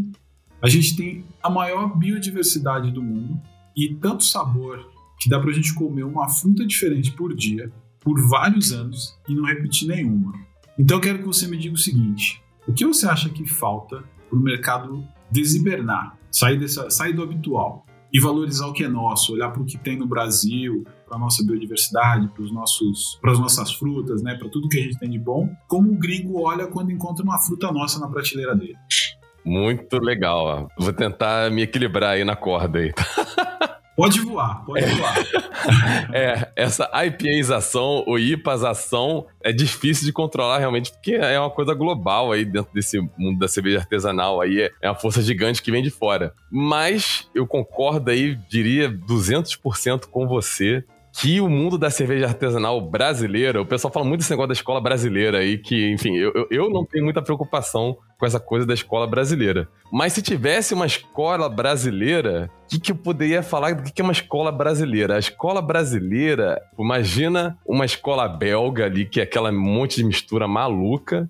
a 0.62 0.70
gente 0.70 0.96
tem 0.96 1.26
a 1.42 1.50
maior 1.50 1.98
biodiversidade 1.98 2.92
do 2.92 3.04
mundo 3.04 3.40
e 3.76 3.94
tanto 3.96 4.24
sabor 4.24 4.90
que 5.20 5.30
dá 5.30 5.40
para 5.40 5.50
a 5.50 5.54
gente 5.54 5.74
comer 5.74 6.04
uma 6.04 6.30
fruta 6.30 6.66
diferente 6.66 7.12
por 7.12 7.36
dia, 7.36 7.72
por 8.00 8.20
vários 8.30 8.72
anos 8.72 9.18
e 9.28 9.34
não 9.34 9.46
repetir 9.46 9.88
nenhuma. 9.88 10.34
Então 10.78 10.98
eu 10.98 11.02
quero 11.02 11.20
que 11.20 11.26
você 11.26 11.48
me 11.48 11.58
diga 11.58 11.76
o 11.76 11.80
seguinte: 11.80 12.42
o 12.68 12.74
que 12.74 12.86
você 12.86 13.08
acha 13.08 13.30
que 13.30 13.48
falta 13.48 14.04
para 14.30 14.38
o 14.38 14.42
mercado 14.42 15.04
desibernar, 15.32 16.18
sair, 16.32 16.60
dessa, 16.60 16.90
sair 16.90 17.14
do 17.14 17.24
habitual 17.24 17.86
e 18.12 18.20
valorizar 18.20 18.68
o 18.68 18.74
que 18.74 18.84
é 18.84 18.88
nosso, 18.88 19.34
olhar 19.34 19.50
para 19.50 19.62
o 19.62 19.66
que 19.66 19.78
tem 19.78 19.98
no 19.98 20.08
Brasil, 20.08 20.86
para 21.06 21.18
a 21.18 21.20
nossa 21.20 21.44
biodiversidade, 21.44 22.28
para 22.30 22.44
os 22.44 22.52
nossos, 22.52 23.18
para 23.22 23.32
as 23.32 23.40
nossas 23.40 23.74
frutas, 23.74 24.22
né, 24.22 24.36
para 24.36 24.50
tudo 24.50 24.70
que 24.70 24.80
a 24.80 24.82
gente 24.84 24.98
tem 24.98 25.10
de 25.10 25.20
bom, 25.20 25.50
como 25.68 25.92
o 25.92 25.98
gringo 25.98 26.42
olha 26.42 26.68
quando 26.68 26.92
encontra 26.92 27.24
uma 27.24 27.38
fruta 27.40 27.72
nossa 27.72 28.00
na 28.00 28.08
prateleira 28.08 28.56
dele. 28.56 28.78
Muito 29.46 29.98
legal. 30.00 30.70
Ó. 30.78 30.84
Vou 30.84 30.92
tentar 30.92 31.52
me 31.52 31.62
equilibrar 31.62 32.12
aí 32.12 32.24
na 32.24 32.36
corda 32.36 32.80
aí. 32.80 32.94
Pode 33.96 34.20
voar, 34.20 34.66
pode 34.66 34.86
voar. 34.94 35.16
é, 36.14 36.52
essa 36.54 36.90
IPAização 37.06 38.04
ou 38.06 38.20
IPAzação 38.20 39.26
é 39.42 39.54
difícil 39.54 40.06
de 40.06 40.12
controlar 40.12 40.60
realmente, 40.60 40.92
porque 40.92 41.14
é 41.14 41.40
uma 41.40 41.50
coisa 41.50 41.74
global 41.74 42.34
aí 42.34 42.44
dentro 42.44 42.74
desse 42.74 43.00
mundo 43.18 43.40
da 43.40 43.48
cerveja 43.48 43.80
artesanal 43.80 44.42
aí, 44.42 44.70
é 44.82 44.90
uma 44.90 45.00
força 45.00 45.22
gigante 45.22 45.62
que 45.62 45.72
vem 45.72 45.82
de 45.82 45.90
fora. 45.90 46.34
Mas 46.52 47.30
eu 47.34 47.48
concordo 47.48 48.12
aí, 48.12 48.36
diria 48.50 48.92
200% 48.92 50.08
com 50.08 50.28
você, 50.28 50.84
que 51.14 51.40
o 51.40 51.50
mundo 51.50 51.78
da 51.78 51.90
cerveja 51.90 52.26
artesanal 52.26 52.82
brasileira, 52.82 53.62
o 53.62 53.66
pessoal 53.66 53.94
fala 53.94 54.06
muito 54.06 54.20
desse 54.20 54.32
negócio 54.32 54.50
da 54.50 54.54
escola 54.54 54.82
brasileira 54.82 55.38
aí, 55.38 55.58
que, 55.58 55.90
enfim, 55.90 56.18
eu, 56.18 56.46
eu 56.52 56.70
não 56.70 56.86
tenho 56.86 57.06
muita 57.06 57.22
preocupação 57.22 57.98
com 58.18 58.26
essa 58.26 58.40
coisa 58.40 58.66
da 58.66 58.74
escola 58.74 59.06
brasileira. 59.08 59.68
Mas 59.92 60.14
se 60.14 60.22
tivesse 60.22 60.74
uma 60.74 60.86
escola 60.86 61.50
brasileira, 61.50 62.50
o 62.64 62.68
que, 62.68 62.80
que 62.80 62.92
eu 62.92 62.96
poderia 62.96 63.44
falar 63.44 63.76
do 63.76 63.84
que 63.84 64.02
é 64.02 64.04
uma 64.04 64.14
escola 64.14 64.52
brasileira? 64.52 65.16
A 65.16 65.20
escola 65.20 65.62
brasileira, 65.62 66.62
imagina 66.78 67.58
uma 67.66 67.86
escola 67.86 68.28
belga 68.28 68.86
ali, 68.86 69.06
que 69.06 69.20
é 69.20 69.24
aquela 69.24 69.52
monte 69.52 69.98
de 69.98 70.04
mistura 70.04 70.48
maluca, 70.48 71.30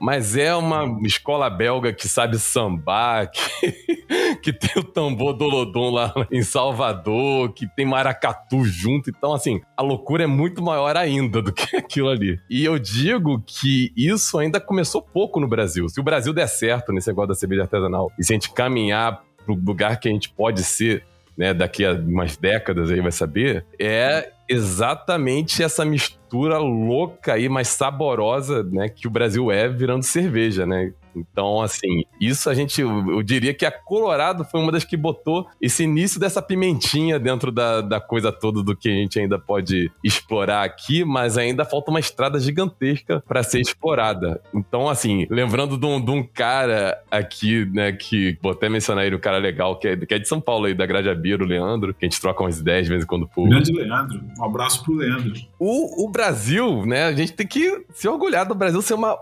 mas 0.00 0.36
é 0.36 0.54
uma 0.54 0.98
escola 1.06 1.48
belga 1.48 1.92
que 1.92 2.08
sabe 2.08 2.38
sambar, 2.38 3.30
que, 3.30 4.34
que 4.42 4.52
tem 4.52 4.82
o 4.82 4.84
tambor 4.84 5.32
do 5.34 5.44
Lodon 5.44 5.90
lá 5.90 6.12
em 6.30 6.42
Salvador, 6.42 7.52
que 7.52 7.66
tem 7.74 7.86
maracatu 7.86 8.64
junto. 8.64 9.10
Então, 9.10 9.32
assim, 9.32 9.60
a 9.76 9.82
loucura 9.82 10.24
é 10.24 10.26
muito 10.26 10.62
maior 10.62 10.96
ainda 10.96 11.40
do 11.40 11.52
que 11.52 11.76
aquilo 11.76 12.08
ali. 12.08 12.38
E 12.50 12.64
eu 12.64 12.78
digo 12.78 13.42
que 13.46 13.92
isso 13.96 14.38
ainda 14.38 14.60
começou 14.60 15.00
pouco 15.00 15.40
no 15.40 15.48
Brasil. 15.48 15.88
Se 15.88 16.00
o 16.00 16.04
Brasil 16.04 16.32
der 16.32 16.48
certo 16.48 16.92
nesse 16.92 17.08
negócio 17.08 17.28
da 17.28 17.34
cerveja 17.34 17.62
artesanal 17.62 18.10
e 18.18 18.24
se 18.24 18.32
a 18.32 18.34
gente 18.34 18.52
caminhar 18.52 19.22
pro 19.44 19.54
lugar 19.54 19.98
que 19.98 20.08
a 20.08 20.12
gente 20.12 20.28
pode 20.30 20.62
ser 20.62 21.04
né, 21.36 21.52
daqui 21.52 21.84
a 21.84 21.92
umas 21.92 22.36
décadas 22.36 22.90
aí 22.90 23.00
vai 23.00 23.12
saber, 23.12 23.64
é 23.78 24.30
exatamente 24.48 25.62
essa 25.62 25.84
mistura 25.84 26.58
louca 26.58 27.38
e 27.38 27.48
mais 27.48 27.68
saborosa, 27.68 28.62
né, 28.64 28.88
que 28.88 29.06
o 29.06 29.10
Brasil 29.10 29.50
é 29.50 29.68
virando 29.68 30.02
cerveja, 30.02 30.66
né? 30.66 30.92
Então, 31.16 31.62
assim, 31.62 32.04
isso 32.20 32.50
a 32.50 32.54
gente, 32.54 32.80
eu, 32.80 33.22
diria 33.22 33.54
que 33.54 33.64
a 33.64 33.70
Colorado 33.70 34.44
foi 34.44 34.60
uma 34.60 34.72
das 34.72 34.84
que 34.84 34.96
botou 34.96 35.46
esse 35.60 35.84
início 35.84 36.18
dessa 36.18 36.42
pimentinha 36.42 37.18
dentro 37.18 37.52
da, 37.52 37.80
da 37.80 38.00
coisa 38.00 38.32
toda 38.32 38.62
do 38.62 38.76
que 38.76 38.88
a 38.88 38.92
gente 38.92 39.18
ainda 39.18 39.38
pode 39.38 39.90
explorar 40.02 40.64
aqui, 40.64 41.04
mas 41.04 41.38
ainda 41.38 41.64
falta 41.64 41.90
uma 41.90 42.00
estrada 42.00 42.38
gigantesca 42.40 43.22
para 43.26 43.42
ser 43.42 43.60
explorada. 43.60 44.40
Então, 44.52 44.88
assim, 44.88 45.26
lembrando 45.30 45.78
de 45.78 45.86
um, 45.86 46.04
de 46.04 46.10
um, 46.10 46.24
cara 46.24 47.00
aqui, 47.10 47.64
né, 47.66 47.92
que 47.92 48.36
vou 48.42 48.52
até 48.52 48.68
mencionar 48.68 49.06
ele, 49.06 49.16
um 49.16 49.20
cara 49.20 49.38
legal, 49.38 49.78
que 49.78 49.88
é, 49.88 49.96
que 49.96 50.14
é 50.14 50.18
de 50.18 50.26
São 50.26 50.40
Paulo 50.40 50.66
aí, 50.66 50.74
da 50.74 50.86
Gradiabira, 50.86 51.44
o 51.44 51.46
Leandro, 51.46 51.94
que 51.94 52.04
a 52.04 52.08
gente 52.08 52.20
troca 52.20 52.42
umas 52.42 52.58
ideias 52.58 52.84
de 52.84 52.90
vez 52.90 53.04
em 53.04 53.06
quando 53.06 53.28
por. 53.28 53.48
Grande 53.48 53.72
Leandro, 53.72 54.20
um 54.38 54.44
abraço 54.44 54.82
pro 54.82 54.94
Leandro. 54.94 55.34
O, 55.58 56.04
o 56.04 56.08
Brasil, 56.08 56.84
né, 56.86 57.04
a 57.04 57.12
gente 57.12 57.32
tem 57.32 57.46
que 57.46 57.84
se 57.94 58.08
orgulhar 58.08 58.46
do 58.46 58.54
Brasil 58.54 58.82
ser 58.82 58.94
uma 58.94 59.18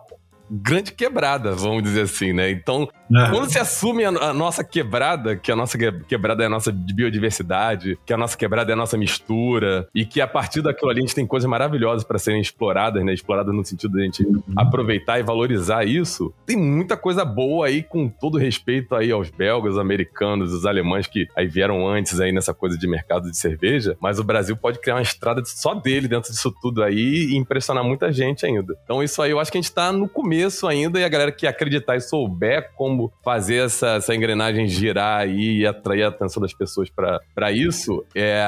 grande 0.53 0.92
quebrada, 0.92 1.53
vamos 1.53 1.82
dizer 1.82 2.03
assim, 2.03 2.32
né? 2.32 2.50
Então, 2.50 2.86
é. 3.11 3.30
quando 3.30 3.50
se 3.50 3.59
assume 3.59 4.05
a, 4.05 4.09
a, 4.09 4.34
nossa 4.34 4.62
quebrada, 4.62 5.34
que 5.34 5.50
a 5.50 5.57
nossa 5.57 5.78
quebrada 5.78 6.42
é 6.42 6.46
a 6.46 6.50
nossa 6.50 6.70
biodiversidade, 6.70 7.98
que 8.05 8.12
a 8.12 8.16
nossa 8.18 8.36
quebrada 8.36 8.70
é 8.70 8.74
a 8.74 8.76
nossa 8.76 8.98
mistura, 8.98 9.88
e 9.94 10.05
que 10.05 10.20
a 10.20 10.26
partir 10.26 10.61
daquilo 10.61 10.90
ali 10.90 10.98
a 11.00 11.03
gente 11.03 11.14
tem 11.14 11.26
coisas 11.26 11.48
maravilhosas 11.48 12.05
para 12.05 12.18
serem 12.18 12.40
exploradas, 12.40 13.03
né? 13.03 13.14
Exploradas 13.14 13.55
no 13.55 13.64
sentido 13.64 13.96
de 13.96 14.03
a 14.03 14.05
gente 14.05 14.24
uhum. 14.24 14.42
aproveitar 14.57 15.18
e 15.18 15.22
valorizar 15.22 15.86
isso, 15.86 16.34
tem 16.44 16.57
muita 16.57 16.96
coisa 16.96 17.24
boa 17.24 17.66
aí, 17.66 17.82
com 17.82 18.09
todo 18.09 18.36
respeito 18.36 18.94
aí 18.94 19.11
aos 19.11 19.30
belgas, 19.30 19.78
americanos, 19.78 20.53
os 20.53 20.66
alemães 20.66 21.07
que 21.07 21.26
aí 21.34 21.46
vieram 21.46 21.88
antes 21.88 22.20
aí 22.20 22.30
nessa 22.30 22.53
coisa 22.53 22.76
de 22.76 22.86
mercado 22.86 23.30
de 23.30 23.36
cerveja, 23.36 23.96
mas 24.00 24.18
o 24.18 24.24
Brasil 24.24 24.57
pode 24.57 24.80
criar 24.80 24.96
uma 24.96 25.03
estrada 25.03 25.42
só 25.44 25.74
dele 25.74 26.09
dentro 26.09 26.30
disso 26.30 26.55
tudo 26.61 26.82
aí 26.82 27.30
e 27.30 27.36
impressionar 27.36 27.82
muita 27.82 28.12
gente 28.12 28.44
ainda. 28.44 28.76
Então 28.84 29.03
isso 29.03 29.22
aí 29.22 29.30
eu 29.30 29.40
acho 29.40 29.50
que 29.50 29.59
a 29.59 29.61
gente 29.61 29.72
tá 29.72 29.90
no 29.92 30.09
começo 30.09 30.41
começo 30.43 30.66
ainda 30.66 30.99
e 30.99 31.05
a 31.05 31.09
galera 31.09 31.30
que 31.30 31.47
acreditar 31.47 31.97
e 31.97 32.01
souber 32.01 32.72
como 32.74 33.12
fazer 33.22 33.66
essa, 33.66 33.95
essa 33.95 34.14
engrenagem 34.14 34.66
girar 34.66 35.20
aí 35.20 35.59
e 35.59 35.66
atrair 35.66 36.03
a 36.03 36.09
atenção 36.09 36.40
das 36.40 36.53
pessoas 36.53 36.90
para 36.90 37.53
isso, 37.53 38.05
é, 38.14 38.43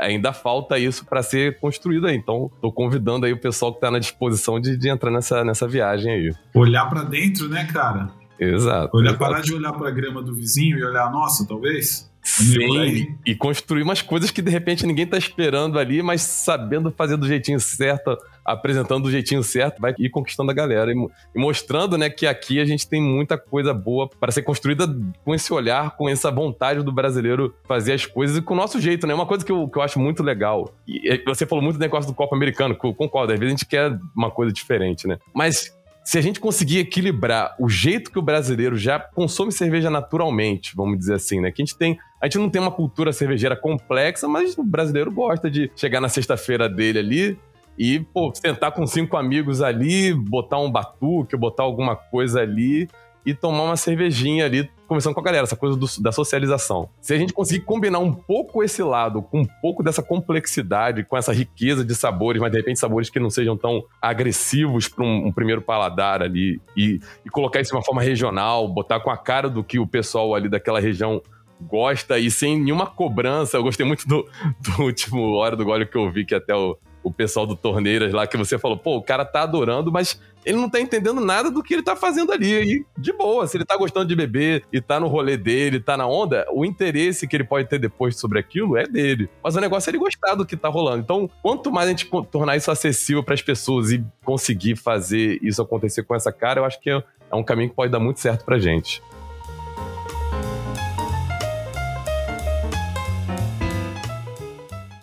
ainda 0.00 0.32
falta 0.32 0.78
isso 0.78 1.04
para 1.04 1.22
ser 1.22 1.58
construído 1.58 2.06
aí. 2.06 2.16
Então, 2.16 2.50
tô 2.60 2.70
convidando 2.70 3.26
aí 3.26 3.32
o 3.32 3.40
pessoal 3.40 3.74
que 3.74 3.80
tá 3.80 3.90
na 3.90 3.98
disposição 3.98 4.60
de, 4.60 4.76
de 4.76 4.88
entrar 4.88 5.10
nessa, 5.10 5.44
nessa 5.44 5.66
viagem 5.66 6.12
aí. 6.12 6.32
Olhar 6.54 6.86
para 6.86 7.02
dentro, 7.02 7.48
né, 7.48 7.66
cara? 7.72 8.10
Exato. 8.38 8.96
Olhar, 8.96 9.10
exato. 9.10 9.18
parar 9.18 9.42
de 9.42 9.52
olhar 9.52 9.72
para 9.72 9.88
a 9.88 9.92
grama 9.92 10.22
do 10.22 10.34
vizinho 10.34 10.78
e 10.78 10.84
olhar 10.84 11.06
a 11.06 11.10
nossa, 11.10 11.46
talvez? 11.46 12.09
Sim, 12.30 13.16
e 13.26 13.34
construir 13.34 13.82
umas 13.82 14.02
coisas 14.02 14.30
que 14.30 14.40
de 14.40 14.50
repente 14.50 14.86
ninguém 14.86 15.06
tá 15.06 15.18
esperando 15.18 15.78
ali, 15.78 16.02
mas 16.02 16.22
sabendo 16.22 16.90
fazer 16.90 17.16
do 17.16 17.26
jeitinho 17.26 17.58
certo, 17.58 18.16
apresentando 18.44 19.04
do 19.04 19.10
jeitinho 19.10 19.42
certo, 19.42 19.80
vai 19.80 19.94
ir 19.98 20.10
conquistando 20.10 20.50
a 20.50 20.54
galera 20.54 20.92
e, 20.92 21.38
mostrando, 21.38 21.98
né, 21.98 22.08
que 22.08 22.26
aqui 22.26 22.60
a 22.60 22.64
gente 22.64 22.88
tem 22.88 23.02
muita 23.02 23.36
coisa 23.36 23.74
boa 23.74 24.08
para 24.08 24.30
ser 24.30 24.42
construída 24.42 24.86
com 25.24 25.34
esse 25.34 25.52
olhar, 25.52 25.96
com 25.96 26.08
essa 26.08 26.30
vontade 26.30 26.82
do 26.82 26.92
brasileiro 26.92 27.54
fazer 27.66 27.94
as 27.94 28.06
coisas 28.06 28.36
e 28.36 28.42
com 28.42 28.54
o 28.54 28.56
nosso 28.56 28.80
jeito, 28.80 29.06
né? 29.06 29.14
Uma 29.14 29.26
coisa 29.26 29.44
que 29.44 29.52
eu, 29.52 29.68
que 29.68 29.78
eu 29.78 29.82
acho 29.82 29.98
muito 29.98 30.22
legal. 30.22 30.72
E 30.86 31.22
você 31.26 31.44
falou 31.44 31.62
muito 31.62 31.76
do 31.76 31.80
negócio 31.80 32.10
do 32.10 32.14
Copa 32.14 32.36
Americano, 32.36 32.76
concordo, 32.76 33.32
às 33.32 33.38
vezes 33.38 33.54
a 33.54 33.56
gente 33.56 33.66
quer 33.66 33.98
uma 34.16 34.30
coisa 34.30 34.52
diferente, 34.52 35.06
né? 35.06 35.18
Mas 35.34 35.72
se 36.04 36.18
a 36.18 36.20
gente 36.20 36.40
conseguir 36.40 36.78
equilibrar 36.78 37.54
o 37.58 37.68
jeito 37.68 38.10
que 38.10 38.18
o 38.18 38.22
brasileiro 38.22 38.76
já 38.76 38.98
consome 38.98 39.52
cerveja 39.52 39.90
naturalmente, 39.90 40.74
vamos 40.74 40.98
dizer 40.98 41.14
assim, 41.14 41.40
né? 41.40 41.50
Que 41.50 41.62
a 41.62 41.64
gente 41.64 41.76
tem. 41.76 41.98
A 42.20 42.26
gente 42.26 42.38
não 42.38 42.50
tem 42.50 42.60
uma 42.60 42.70
cultura 42.70 43.12
cervejeira 43.12 43.56
complexa, 43.56 44.26
mas 44.28 44.56
o 44.56 44.62
brasileiro 44.62 45.10
gosta 45.10 45.50
de 45.50 45.70
chegar 45.76 46.00
na 46.00 46.08
sexta-feira 46.08 46.68
dele 46.68 46.98
ali 46.98 47.38
e, 47.78 48.00
pô, 48.00 48.32
sentar 48.34 48.72
com 48.72 48.86
cinco 48.86 49.16
amigos 49.16 49.62
ali, 49.62 50.12
botar 50.12 50.58
um 50.58 50.70
batuque, 50.70 51.36
botar 51.36 51.62
alguma 51.62 51.96
coisa 51.96 52.40
ali 52.40 52.88
e 53.24 53.34
tomar 53.34 53.64
uma 53.64 53.76
cervejinha 53.76 54.46
ali, 54.46 54.70
conversando 54.86 55.14
com 55.14 55.20
a 55.20 55.22
galera, 55.22 55.44
essa 55.44 55.56
coisa 55.56 55.76
do, 55.76 55.86
da 56.00 56.10
socialização. 56.10 56.88
Se 57.00 57.14
a 57.14 57.18
gente 57.18 57.32
conseguir 57.32 57.64
combinar 57.64 57.98
um 57.98 58.12
pouco 58.12 58.62
esse 58.62 58.82
lado 58.82 59.22
com 59.22 59.40
um 59.40 59.46
pouco 59.60 59.82
dessa 59.82 60.02
complexidade, 60.02 61.04
com 61.04 61.16
essa 61.16 61.32
riqueza 61.32 61.84
de 61.84 61.94
sabores, 61.94 62.40
mas 62.40 62.50
de 62.50 62.58
repente 62.58 62.78
sabores 62.78 63.10
que 63.10 63.20
não 63.20 63.30
sejam 63.30 63.56
tão 63.56 63.82
agressivos 64.00 64.88
para 64.88 65.04
um, 65.04 65.26
um, 65.26 65.32
primeiro 65.32 65.60
paladar 65.60 66.22
ali, 66.22 66.60
e, 66.76 66.98
e 67.24 67.30
colocar 67.30 67.60
isso 67.60 67.70
de 67.70 67.76
uma 67.76 67.84
forma 67.84 68.02
regional, 68.02 68.66
botar 68.68 69.00
com 69.00 69.10
a 69.10 69.16
cara 69.16 69.48
do 69.48 69.62
que 69.62 69.78
o 69.78 69.86
pessoal 69.86 70.34
ali 70.34 70.48
daquela 70.48 70.80
região 70.80 71.22
gosta 71.60 72.18
e 72.18 72.30
sem 72.30 72.58
nenhuma 72.58 72.86
cobrança. 72.86 73.56
Eu 73.56 73.62
gostei 73.62 73.84
muito 73.84 74.06
do, 74.08 74.26
do 74.60 74.82
último 74.82 75.34
Hora 75.34 75.56
do 75.56 75.64
Gole 75.64 75.86
que 75.86 75.96
eu 75.96 76.10
vi, 76.10 76.24
que 76.24 76.34
até 76.34 76.54
o, 76.54 76.76
o 77.02 77.10
pessoal 77.10 77.46
do 77.46 77.56
Torneiras 77.56 78.12
lá, 78.12 78.26
que 78.26 78.36
você 78.36 78.58
falou, 78.58 78.76
pô, 78.76 78.96
o 78.96 79.02
cara 79.02 79.24
tá 79.24 79.42
adorando, 79.42 79.90
mas 79.90 80.20
ele 80.44 80.56
não 80.56 80.70
tá 80.70 80.80
entendendo 80.80 81.20
nada 81.20 81.50
do 81.50 81.62
que 81.62 81.74
ele 81.74 81.82
tá 81.82 81.94
fazendo 81.94 82.32
ali. 82.32 82.76
E 82.76 82.86
de 82.96 83.12
boa, 83.12 83.46
se 83.46 83.56
ele 83.56 83.64
tá 83.64 83.76
gostando 83.76 84.06
de 84.06 84.16
beber 84.16 84.64
e 84.72 84.80
tá 84.80 84.98
no 84.98 85.06
rolê 85.06 85.36
dele, 85.36 85.80
tá 85.80 85.96
na 85.96 86.06
onda, 86.06 86.46
o 86.50 86.64
interesse 86.64 87.26
que 87.26 87.36
ele 87.36 87.44
pode 87.44 87.68
ter 87.68 87.78
depois 87.78 88.16
sobre 88.18 88.38
aquilo 88.38 88.76
é 88.76 88.84
dele. 88.84 89.28
Mas 89.42 89.56
o 89.56 89.60
negócio 89.60 89.88
é 89.88 89.90
ele 89.90 89.98
gostar 89.98 90.34
do 90.34 90.46
que 90.46 90.56
tá 90.56 90.68
rolando. 90.68 91.02
Então, 91.02 91.30
quanto 91.42 91.70
mais 91.70 91.86
a 91.86 91.90
gente 91.90 92.10
tornar 92.30 92.56
isso 92.56 92.70
acessível 92.70 93.22
para 93.22 93.34
as 93.34 93.42
pessoas 93.42 93.92
e 93.92 94.04
conseguir 94.24 94.76
fazer 94.76 95.38
isso 95.42 95.60
acontecer 95.60 96.02
com 96.02 96.14
essa 96.14 96.32
cara, 96.32 96.60
eu 96.60 96.64
acho 96.64 96.80
que 96.80 96.90
é, 96.90 97.02
é 97.30 97.34
um 97.34 97.42
caminho 97.42 97.70
que 97.70 97.76
pode 97.76 97.92
dar 97.92 98.00
muito 98.00 98.20
certo 98.20 98.44
pra 98.44 98.58
gente. 98.58 99.02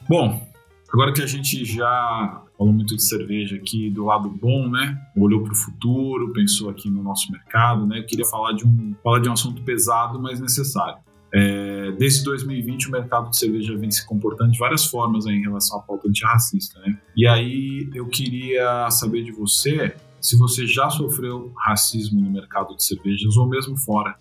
Bom, 0.09 0.46
Agora 0.91 1.13
que 1.13 1.21
a 1.21 1.27
gente 1.27 1.65
já 1.65 2.43
falou 2.57 2.73
muito 2.73 2.95
de 2.95 3.03
cerveja 3.03 3.55
aqui 3.55 3.89
do 3.89 4.05
lado 4.05 4.29
bom, 4.29 4.69
né? 4.69 4.99
Olhou 5.15 5.43
para 5.43 5.53
o 5.53 5.55
futuro, 5.55 6.31
pensou 6.31 6.69
aqui 6.69 6.89
no 6.89 7.03
nosso 7.03 7.31
mercado, 7.31 7.85
né? 7.85 7.99
Eu 7.99 8.05
queria 8.05 8.25
falar 8.25 8.53
de 8.53 8.65
um, 8.65 8.95
falar 9.03 9.19
de 9.19 9.29
um 9.29 9.33
assunto 9.33 9.61
pesado, 9.63 10.19
mas 10.19 10.39
necessário. 10.39 10.97
É, 11.33 11.91
desde 11.91 12.23
2020, 12.23 12.87
o 12.87 12.91
mercado 12.91 13.29
de 13.29 13.37
cerveja 13.37 13.77
vem 13.77 13.91
se 13.91 14.05
comportando 14.07 14.51
de 14.51 14.57
várias 14.57 14.85
formas 14.85 15.25
em 15.25 15.41
relação 15.41 15.77
à 15.77 15.81
pauta 15.81 16.07
antirracista, 16.07 16.79
né? 16.79 16.97
E 17.15 17.27
aí 17.27 17.89
eu 17.93 18.07
queria 18.07 18.89
saber 18.89 19.23
de 19.23 19.31
você 19.31 19.95
se 20.21 20.37
você 20.37 20.65
já 20.65 20.89
sofreu 20.89 21.51
racismo 21.57 22.19
no 22.19 22.29
mercado 22.29 22.75
de 22.75 22.83
cervejas 22.83 23.35
ou 23.37 23.47
mesmo 23.47 23.77
fora. 23.77 24.15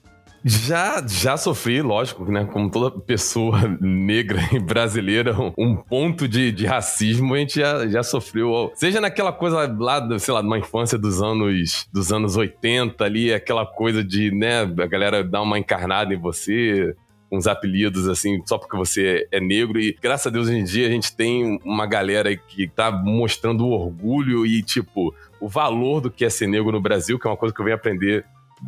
Já, 0.48 1.04
já 1.04 1.36
sofri, 1.36 1.82
lógico, 1.82 2.24
né? 2.30 2.44
Como 2.44 2.70
toda 2.70 3.00
pessoa 3.00 3.62
negra 3.82 4.38
e 4.52 4.60
brasileira, 4.60 5.34
um 5.58 5.74
ponto 5.74 6.28
de, 6.28 6.52
de 6.52 6.64
racismo 6.64 7.34
a 7.34 7.38
gente 7.38 7.58
já, 7.58 7.84
já 7.88 8.04
sofreu. 8.04 8.70
Seja 8.76 9.00
naquela 9.00 9.32
coisa 9.32 9.68
lá, 9.76 10.18
sei 10.20 10.32
lá, 10.32 10.44
numa 10.44 10.56
infância 10.56 10.96
dos 10.96 11.20
anos, 11.20 11.88
dos 11.92 12.12
anos 12.12 12.36
80 12.36 13.04
ali, 13.04 13.34
aquela 13.34 13.66
coisa 13.66 14.04
de, 14.04 14.30
né, 14.30 14.60
a 14.60 14.86
galera 14.86 15.24
dar 15.24 15.42
uma 15.42 15.58
encarnada 15.58 16.14
em 16.14 16.16
você, 16.16 16.94
uns 17.28 17.48
apelidos 17.48 18.08
assim, 18.08 18.40
só 18.46 18.56
porque 18.56 18.76
você 18.76 19.26
é 19.32 19.40
negro. 19.40 19.80
E 19.80 19.96
graças 20.00 20.28
a 20.28 20.30
Deus 20.30 20.46
hoje 20.46 20.58
em 20.58 20.64
dia 20.64 20.86
a 20.86 20.90
gente 20.90 21.12
tem 21.16 21.58
uma 21.64 21.86
galera 21.86 22.36
que 22.36 22.68
tá 22.68 22.92
mostrando 22.92 23.66
o 23.66 23.72
orgulho 23.72 24.46
e, 24.46 24.62
tipo, 24.62 25.12
o 25.40 25.48
valor 25.48 26.00
do 26.00 26.08
que 26.08 26.24
é 26.24 26.30
ser 26.30 26.46
negro 26.46 26.70
no 26.70 26.80
Brasil, 26.80 27.18
que 27.18 27.26
é 27.26 27.30
uma 27.30 27.36
coisa 27.36 27.52
que 27.52 27.60
eu 27.60 27.64
venho 27.64 27.76
aprender 27.76 28.24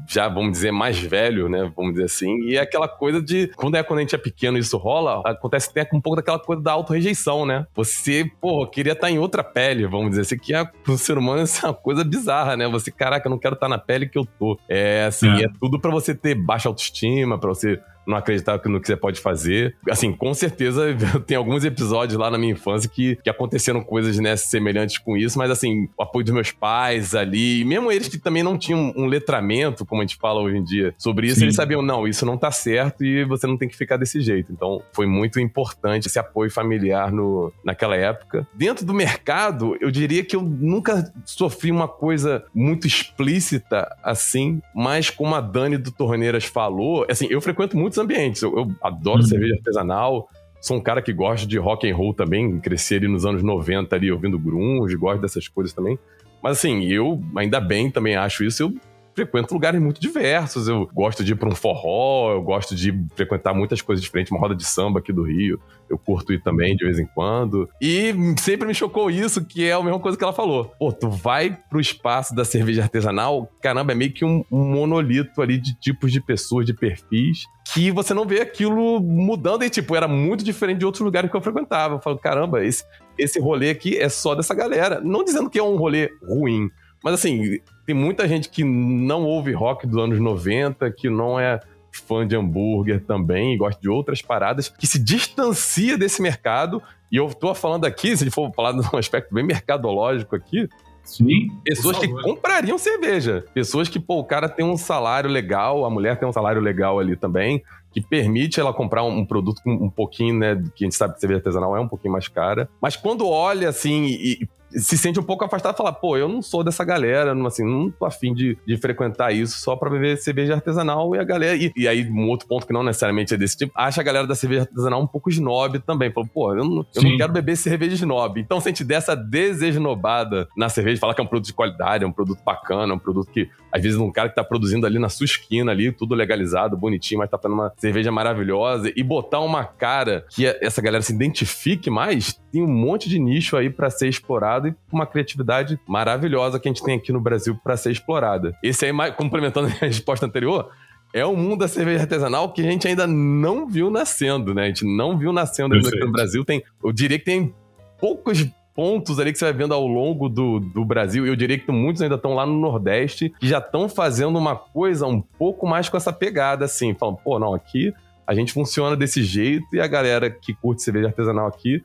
já, 0.07 0.29
vamos 0.29 0.53
dizer, 0.53 0.71
mais 0.71 0.99
velho, 0.99 1.49
né? 1.49 1.71
Vamos 1.75 1.93
dizer 1.93 2.05
assim. 2.05 2.43
E 2.43 2.57
é 2.57 2.61
aquela 2.61 2.89
coisa 2.89 3.23
de. 3.23 3.49
Quando 3.57 3.77
é 3.77 3.83
quando 3.83 3.99
a 3.99 4.03
gente 4.03 4.15
é 4.15 4.19
pequeno 4.19 4.57
e 4.57 4.61
isso 4.61 4.77
rola, 4.77 5.23
acontece 5.25 5.71
até 5.71 5.89
um 5.93 6.01
pouco 6.01 6.17
daquela 6.17 6.39
coisa 6.39 6.63
da 6.63 6.73
auto-rejeição, 6.73 7.47
né? 7.47 7.67
Você, 7.75 8.31
pô, 8.41 8.67
queria 8.67 8.93
estar 8.93 9.11
em 9.11 9.19
outra 9.19 9.43
pele, 9.43 9.87
vamos 9.87 10.11
dizer 10.11 10.23
assim, 10.23 10.39
que 10.39 10.55
é, 10.55 10.65
pro 10.65 10.99
ser 10.99 11.17
humano 11.17 11.43
é 11.63 11.67
uma 11.67 11.75
coisa 11.75 12.05
bizarra, 12.05 12.57
né? 12.57 12.69
Você, 12.69 12.91
caraca, 12.91 13.27
eu 13.27 13.31
não 13.31 13.39
quero 13.39 13.55
estar 13.55 13.69
na 13.69 13.79
pele 13.79 14.09
que 14.09 14.19
eu 14.19 14.27
tô. 14.39 14.59
É 14.69 15.07
assim, 15.07 15.29
é, 15.29 15.45
é 15.45 15.49
tudo 15.59 15.81
para 15.81 15.91
você 15.91 16.15
ter 16.15 16.35
baixa 16.35 16.69
autoestima, 16.69 17.39
para 17.39 17.49
você 17.49 17.81
não 18.09 18.17
acreditar 18.17 18.61
no 18.65 18.81
que 18.81 18.87
você 18.87 18.97
pode 18.97 19.21
fazer. 19.21 19.77
Assim, 19.89 20.13
com 20.13 20.33
certeza 20.33 20.97
tem 21.27 21.37
alguns 21.37 21.65
episódios 21.65 22.19
lá 22.19 22.31
na 22.31 22.39
minha 22.39 22.53
infância 22.53 22.89
que, 22.89 23.17
que 23.17 23.29
aconteceram 23.29 23.83
coisas 23.83 24.19
né, 24.19 24.35
semelhantes 24.35 24.99
com 24.99 25.17
isso, 25.17 25.39
mas 25.39 25.51
assim, 25.51 25.89
o 25.97 26.03
apoio 26.03 26.25
dos 26.25 26.35
meus 26.35 26.51
pais 26.51 27.15
ali, 27.15 27.65
mesmo 27.65 27.93
eles 27.93 28.09
que 28.09 28.19
também 28.19 28.43
não 28.43 28.57
tinham 28.57 28.93
um 28.97 29.07
letramento, 29.07 29.85
como 29.85 30.01
a 30.01 30.05
gente 30.05 30.17
fala 30.17 30.41
hoje 30.41 30.57
em 30.57 30.65
dia, 30.65 30.95
sobre 30.97 31.27
isso, 31.27 31.37
Sim. 31.41 31.45
eles 31.45 31.55
sabiam, 31.55 31.83
não, 31.83 32.09
isso 32.09 32.25
não 32.25 32.39
tá 32.39 32.51
certo 32.51 33.05
e 33.05 33.25
você 33.25 33.47
não 33.47 33.59
tem 33.59 33.69
que 33.69 33.77
ficar 33.77 33.99
desse 33.99 34.21
jeito. 34.21 34.53
Então, 34.53 34.83
foi 34.93 35.07
muito 35.07 35.39
importante 35.39 36.07
esse 36.07 36.19
apoio 36.19 36.51
familiar 36.51 37.13
no, 37.13 37.53
naquela 37.63 37.97
época. 37.97 38.47
Dentro 38.55 38.87
do 38.87 38.95
mercado, 38.95 39.77
eu 39.81 39.91
diria 39.91 40.25
que 40.25 40.35
eu 40.35 40.43
nunca 40.43 41.13
sofri 41.25 41.71
uma 41.71 41.89
coisa 41.89 42.45
muito 42.55 42.87
explícita 42.87 43.95
assim, 44.03 44.63
mas 44.75 45.11
como 45.11 45.35
a 45.35 45.41
Dani 45.41 45.77
do 45.77 45.91
Torneiras 45.91 46.45
falou, 46.45 47.05
assim, 47.11 47.27
eu 47.29 47.41
frequento 47.41 47.77
ambientes. 47.99 48.43
Eu, 48.43 48.57
eu 48.57 48.75
adoro 48.83 49.21
uhum. 49.21 49.27
cerveja 49.27 49.55
artesanal, 49.55 50.29
sou 50.61 50.77
um 50.77 50.81
cara 50.81 51.03
que 51.03 51.13
gosta 51.13 51.47
de 51.47 51.59
rock 51.59 51.91
and 51.91 51.95
roll 51.95 52.15
também, 52.15 52.59
cresci 52.61 52.97
ali 52.97 53.09
nos 53.09 53.25
anos 53.25 53.43
90 53.43 53.95
ali 53.95 54.11
ouvindo 54.11 54.39
grunge, 54.39 54.97
gosto 54.97 55.21
dessas 55.21 55.49
coisas 55.49 55.73
também. 55.73 55.99
Mas 56.43 56.59
assim, 56.59 56.85
eu 56.85 57.21
ainda 57.37 57.61
bem 57.61 57.91
também 57.91 58.17
acho 58.17 58.45
isso, 58.45 58.63
eu 58.63 58.75
frequento 59.19 59.53
lugares 59.53 59.81
muito 59.81 60.01
diversos. 60.01 60.69
Eu 60.69 60.89
gosto 60.93 61.25
de 61.25 61.33
ir 61.33 61.35
para 61.35 61.49
um 61.49 61.55
forró, 61.55 62.33
eu 62.33 62.43
gosto 62.43 62.75
de 62.75 62.95
frequentar 63.17 63.53
muitas 63.53 63.83
coisas 63.83 64.03
diferentes, 64.03 64.31
uma 64.31 64.41
roda 64.41 64.55
de 64.55 64.65
samba 64.65 65.01
aqui 65.01 65.13
do 65.13 65.23
Rio. 65.23 65.61
Eu 65.91 65.99
curto 65.99 66.33
ir 66.33 66.43
também 66.43 66.77
de 66.77 66.85
vez 66.85 66.99
em 66.99 67.07
quando. 67.07 67.69
E 67.81 68.15
sempre 68.39 68.69
me 68.69 68.75
chocou 68.75 69.11
isso, 69.11 69.45
que 69.45 69.65
é 69.65 69.73
a 69.73 69.83
mesma 69.83 69.99
coisa 69.99 70.17
que 70.17 70.23
ela 70.23 70.33
falou. 70.33 70.67
Pô, 70.79 70.93
tu 70.93 71.11
vai 71.11 71.57
pro 71.69 71.81
espaço 71.81 72.35
da 72.35 72.45
cerveja 72.45 72.83
artesanal, 72.83 73.51
caramba, 73.61 73.93
é 73.93 73.95
meio 73.95 74.13
que 74.13 74.25
um, 74.25 74.45
um 74.53 74.65
monolito 74.65 75.41
ali 75.41 75.59
de 75.59 75.75
tipos 75.75 76.13
de 76.13 76.21
pessoas, 76.21 76.67
de 76.67 76.75
perfis, 76.75 77.45
que 77.73 77.91
você 77.91 78.15
não 78.15 78.27
vê 78.27 78.41
aquilo 78.41 79.01
mudando 79.01 79.65
e, 79.65 79.71
tipo, 79.71 79.97
era 79.97 80.07
muito 80.07 80.45
diferente 80.45 80.79
de 80.79 80.87
outros 80.87 81.03
lugares 81.03 81.31
que 81.31 81.37
eu 81.37 81.41
frequentava. 81.41 81.95
Eu 81.95 82.01
falo, 82.01 82.19
caramba, 82.19 82.65
esse, 82.65 82.85
esse 83.19 83.41
rolê 83.41 83.71
aqui 83.71 83.97
é 83.97 84.09
só 84.09 84.35
dessa 84.35 84.55
galera. 84.55 85.01
Não 85.01 85.25
dizendo 85.25 85.51
que 85.51 85.59
é 85.59 85.63
um 85.63 85.77
rolê 85.77 86.11
ruim, 86.23 86.71
mas 87.03 87.15
assim, 87.15 87.61
tem 87.87 87.95
muita 87.95 88.27
gente 88.29 88.49
que 88.49 88.65
não 88.65 89.25
ouve 89.25 89.53
rock 89.53 89.87
dos 89.87 90.03
anos 90.03 90.19
90, 90.19 90.91
que 90.93 91.09
não 91.09 91.39
é 91.39 91.61
fã 91.93 92.27
de 92.27 92.37
hambúrguer 92.37 93.05
também, 93.05 93.55
e 93.55 93.57
gosta 93.57 93.81
de 93.81 93.89
outras 93.89 94.23
paradas, 94.23 94.69
que 94.69 94.87
se 94.87 94.99
distancia 94.99 95.97
desse 95.97 96.21
mercado. 96.21 96.83
E 97.11 97.17
eu 97.17 97.33
tô 97.33 97.55
falando 97.55 97.85
aqui, 97.85 98.17
se 98.17 98.31
for 98.31 98.53
falar 98.55 98.73
num 98.73 98.97
aspecto 98.97 99.35
bem 99.35 99.45
mercadológico 99.45 100.37
aqui, 100.37 100.69
Sim. 101.09 101.49
Pessoas 101.65 101.99
que 101.99 102.07
comprariam 102.07 102.77
cerveja. 102.77 103.43
Pessoas 103.55 103.89
que, 103.89 103.99
pô, 103.99 104.19
o 104.19 104.25
cara 104.25 104.47
tem 104.47 104.65
um 104.65 104.77
salário 104.77 105.31
legal, 105.31 105.87
a 105.87 105.91
mulher 105.91 106.19
tem 106.19 106.29
um 106.29 106.33
salário 106.33 106.61
legal 106.61 106.99
ali 106.99 107.17
também, 107.17 107.63
que 107.91 108.03
permite 108.03 108.61
ela 108.61 108.75
comprar 108.75 109.03
um, 109.05 109.25
produto 109.25 109.63
com 109.63 109.73
um 109.73 109.89
pouquinho, 109.89 110.39
né? 110.39 110.63
Que 110.77 110.85
a 110.85 110.87
gente 110.87 110.95
sabe 110.95 111.15
que 111.15 111.21
cerveja 111.21 111.39
artesanal 111.39 111.75
é 111.75 111.81
um 111.81 111.89
pouquinho 111.89 112.13
mais 112.13 112.29
cara. 112.29 112.69
Mas 112.81 112.95
quando 112.95 113.27
olha 113.27 113.71
assim 113.71 114.05
e, 114.05 114.49
se 114.71 114.99
sente 114.99 115.19
um 115.19 115.23
pouco 115.23 115.45
afastado 115.45 115.75
e 115.75 115.77
fala, 115.77 115.93
pô, 115.93 116.17
eu 116.17 116.29
não 116.29 116.43
sou 116.43 116.63
dessa 116.63 116.85
galera, 116.85 117.35
não, 117.35 117.47
assim, 117.47 117.65
não 117.65 117.91
tô 117.91 118.05
afim 118.05 118.35
de, 118.35 118.57
de 118.67 118.77
frequentar 118.77 119.33
isso 119.33 119.59
só 119.59 119.77
pra 119.77 119.91
beber 119.91 120.17
cerveja 120.19 120.55
artesanal 120.55 121.15
e 121.15 121.19
a 121.19 121.25
galera. 121.25 121.57
E, 121.57 121.73
e, 121.77 121.89
aí, 121.89 122.09
um 122.09 122.29
outro 122.29 122.47
ponto 122.47 122.67
que 122.67 122.73
não 122.73 122.83
necessariamente 122.83 123.35
é 123.35 123.37
desse 123.37 123.57
tipo, 123.57 123.73
acha 123.75 124.01
a 124.01 124.05
galera 124.05 124.27
da 124.27 124.35
cerveja 124.35 124.63
artesanal 124.63 125.01
um 125.01 125.07
pouco 125.07 125.31
snob 125.31 125.79
também. 125.81 126.13
Fala, 126.13 126.27
pô, 126.27 126.55
eu 126.55 126.65
não, 126.65 126.87
eu 126.95 127.03
não 127.03 127.17
quero 127.17 127.33
beber 127.33 127.57
cerveja 127.57 127.95
snob. 127.95 128.41
Então, 128.41 128.61
se 128.61 128.69
a 128.69 128.71
gente 128.71 128.85
der 128.85 128.97
essa 128.97 129.15
desesnobada 129.15 130.49
na 130.57 130.69
cerveja, 130.69 131.01
falar 131.01 131.15
que 131.15 131.21
é 131.21 131.25
um 131.25 131.29
produto 131.29 131.47
de 131.47 131.55
qualidade, 131.55 132.05
é 132.05 132.07
um 132.07 132.13
produto 132.13 132.43
bacana, 132.45 132.93
é 132.93 132.97
um 132.97 132.99
produto 132.99 133.31
que, 133.31 133.49
às 133.73 133.83
vezes, 133.83 133.99
um 133.99 134.11
cara 134.11 134.29
que 134.29 134.35
tá 134.35 134.45
produzindo 134.45 134.87
ali 134.87 134.99
na 134.99 135.09
sua 135.09 135.25
esquina, 135.25 135.73
ali, 135.73 135.93
tudo 135.93 136.15
legalizado, 136.15 136.77
bonitinho, 136.77 137.19
mas 137.19 137.31
tá 137.31 137.39
fazendo 137.39 137.59
uma 137.59 137.73
cerveja 137.77 138.13
maravilhosa, 138.13 138.93
e 138.95 139.03
botar 139.03 139.41
uma 139.41 139.65
cara 139.65 140.25
que 140.31 140.47
essa 140.47 140.83
galera 140.83 141.03
se 141.03 141.13
identifique 141.13 141.91
mais, 141.91 142.41
tem 142.51 142.63
um 142.63 142.69
monte 142.69 143.09
de 143.09 143.19
nicho 143.19 143.57
aí 143.57 143.71
para 143.71 143.91
ser 143.91 144.09
explorado 144.09 144.69
e 144.69 144.75
uma 144.93 145.07
criatividade 145.07 145.79
maravilhosa 145.87 146.59
que 146.59 146.69
a 146.69 146.73
gente 146.73 146.83
tem 146.83 146.97
aqui 146.97 147.13
no 147.13 147.21
Brasil 147.21 147.59
para 147.63 147.77
ser 147.77 147.91
explorada. 147.91 148.57
Esse 148.63 148.87
aí, 148.87 149.13
complementando 149.13 149.69
a 149.81 149.87
resposta 149.87 150.27
anterior, 150.27 150.71
é 151.13 151.25
um 151.27 151.37
mundo 151.37 151.61
da 151.61 151.69
cerveja 151.69 152.03
artesanal 152.03 152.53
que 152.53 152.61
a 152.61 152.65
gente 152.71 152.87
ainda 152.87 153.07
não 153.07 153.67
viu 153.67 153.91
nascendo, 153.91 154.55
né? 154.55 154.65
A 154.65 154.67
gente 154.67 154.85
não 154.85 155.17
viu 155.17 155.33
nascendo 155.33 155.75
ainda 155.75 155.89
aqui 155.89 156.01
no 156.01 156.13
Brasil. 156.13 156.45
Tem, 156.45 156.63
eu 156.83 156.93
diria 156.93 157.19
que 157.19 157.25
tem 157.25 157.55
poucos 158.01 158.47
pontos 158.75 159.19
ali 159.19 159.33
que 159.33 159.39
você 159.39 159.47
vai 159.47 159.55
vendo 159.55 159.75
ao 159.75 159.87
longo 159.87 160.29
do, 160.29 160.61
do 160.61 160.85
Brasil. 160.85 161.27
Eu 161.27 161.35
diria 161.35 161.59
que 161.59 161.71
muitos 161.73 162.01
ainda 162.01 162.15
estão 162.15 162.35
lá 162.35 162.47
no 162.47 162.59
Nordeste 162.59 163.33
que 163.41 163.49
já 163.49 163.59
estão 163.59 163.89
fazendo 163.89 164.39
uma 164.39 164.55
coisa 164.55 165.07
um 165.07 165.21
pouco 165.21 165.67
mais 165.67 165.89
com 165.89 165.97
essa 165.97 166.13
pegada, 166.13 166.65
assim. 166.65 166.95
Falam, 166.95 167.17
pô, 167.17 167.39
não, 167.39 167.55
aqui 167.55 167.93
a 168.27 168.35
gente 168.35 168.53
funciona 168.53 168.95
desse 168.95 169.25
jeito 169.25 169.67
e 169.73 169.81
a 169.81 169.87
galera 169.87 170.31
que 170.31 170.55
curte 170.55 170.83
cerveja 170.83 171.09
artesanal 171.09 171.47
aqui 171.47 171.83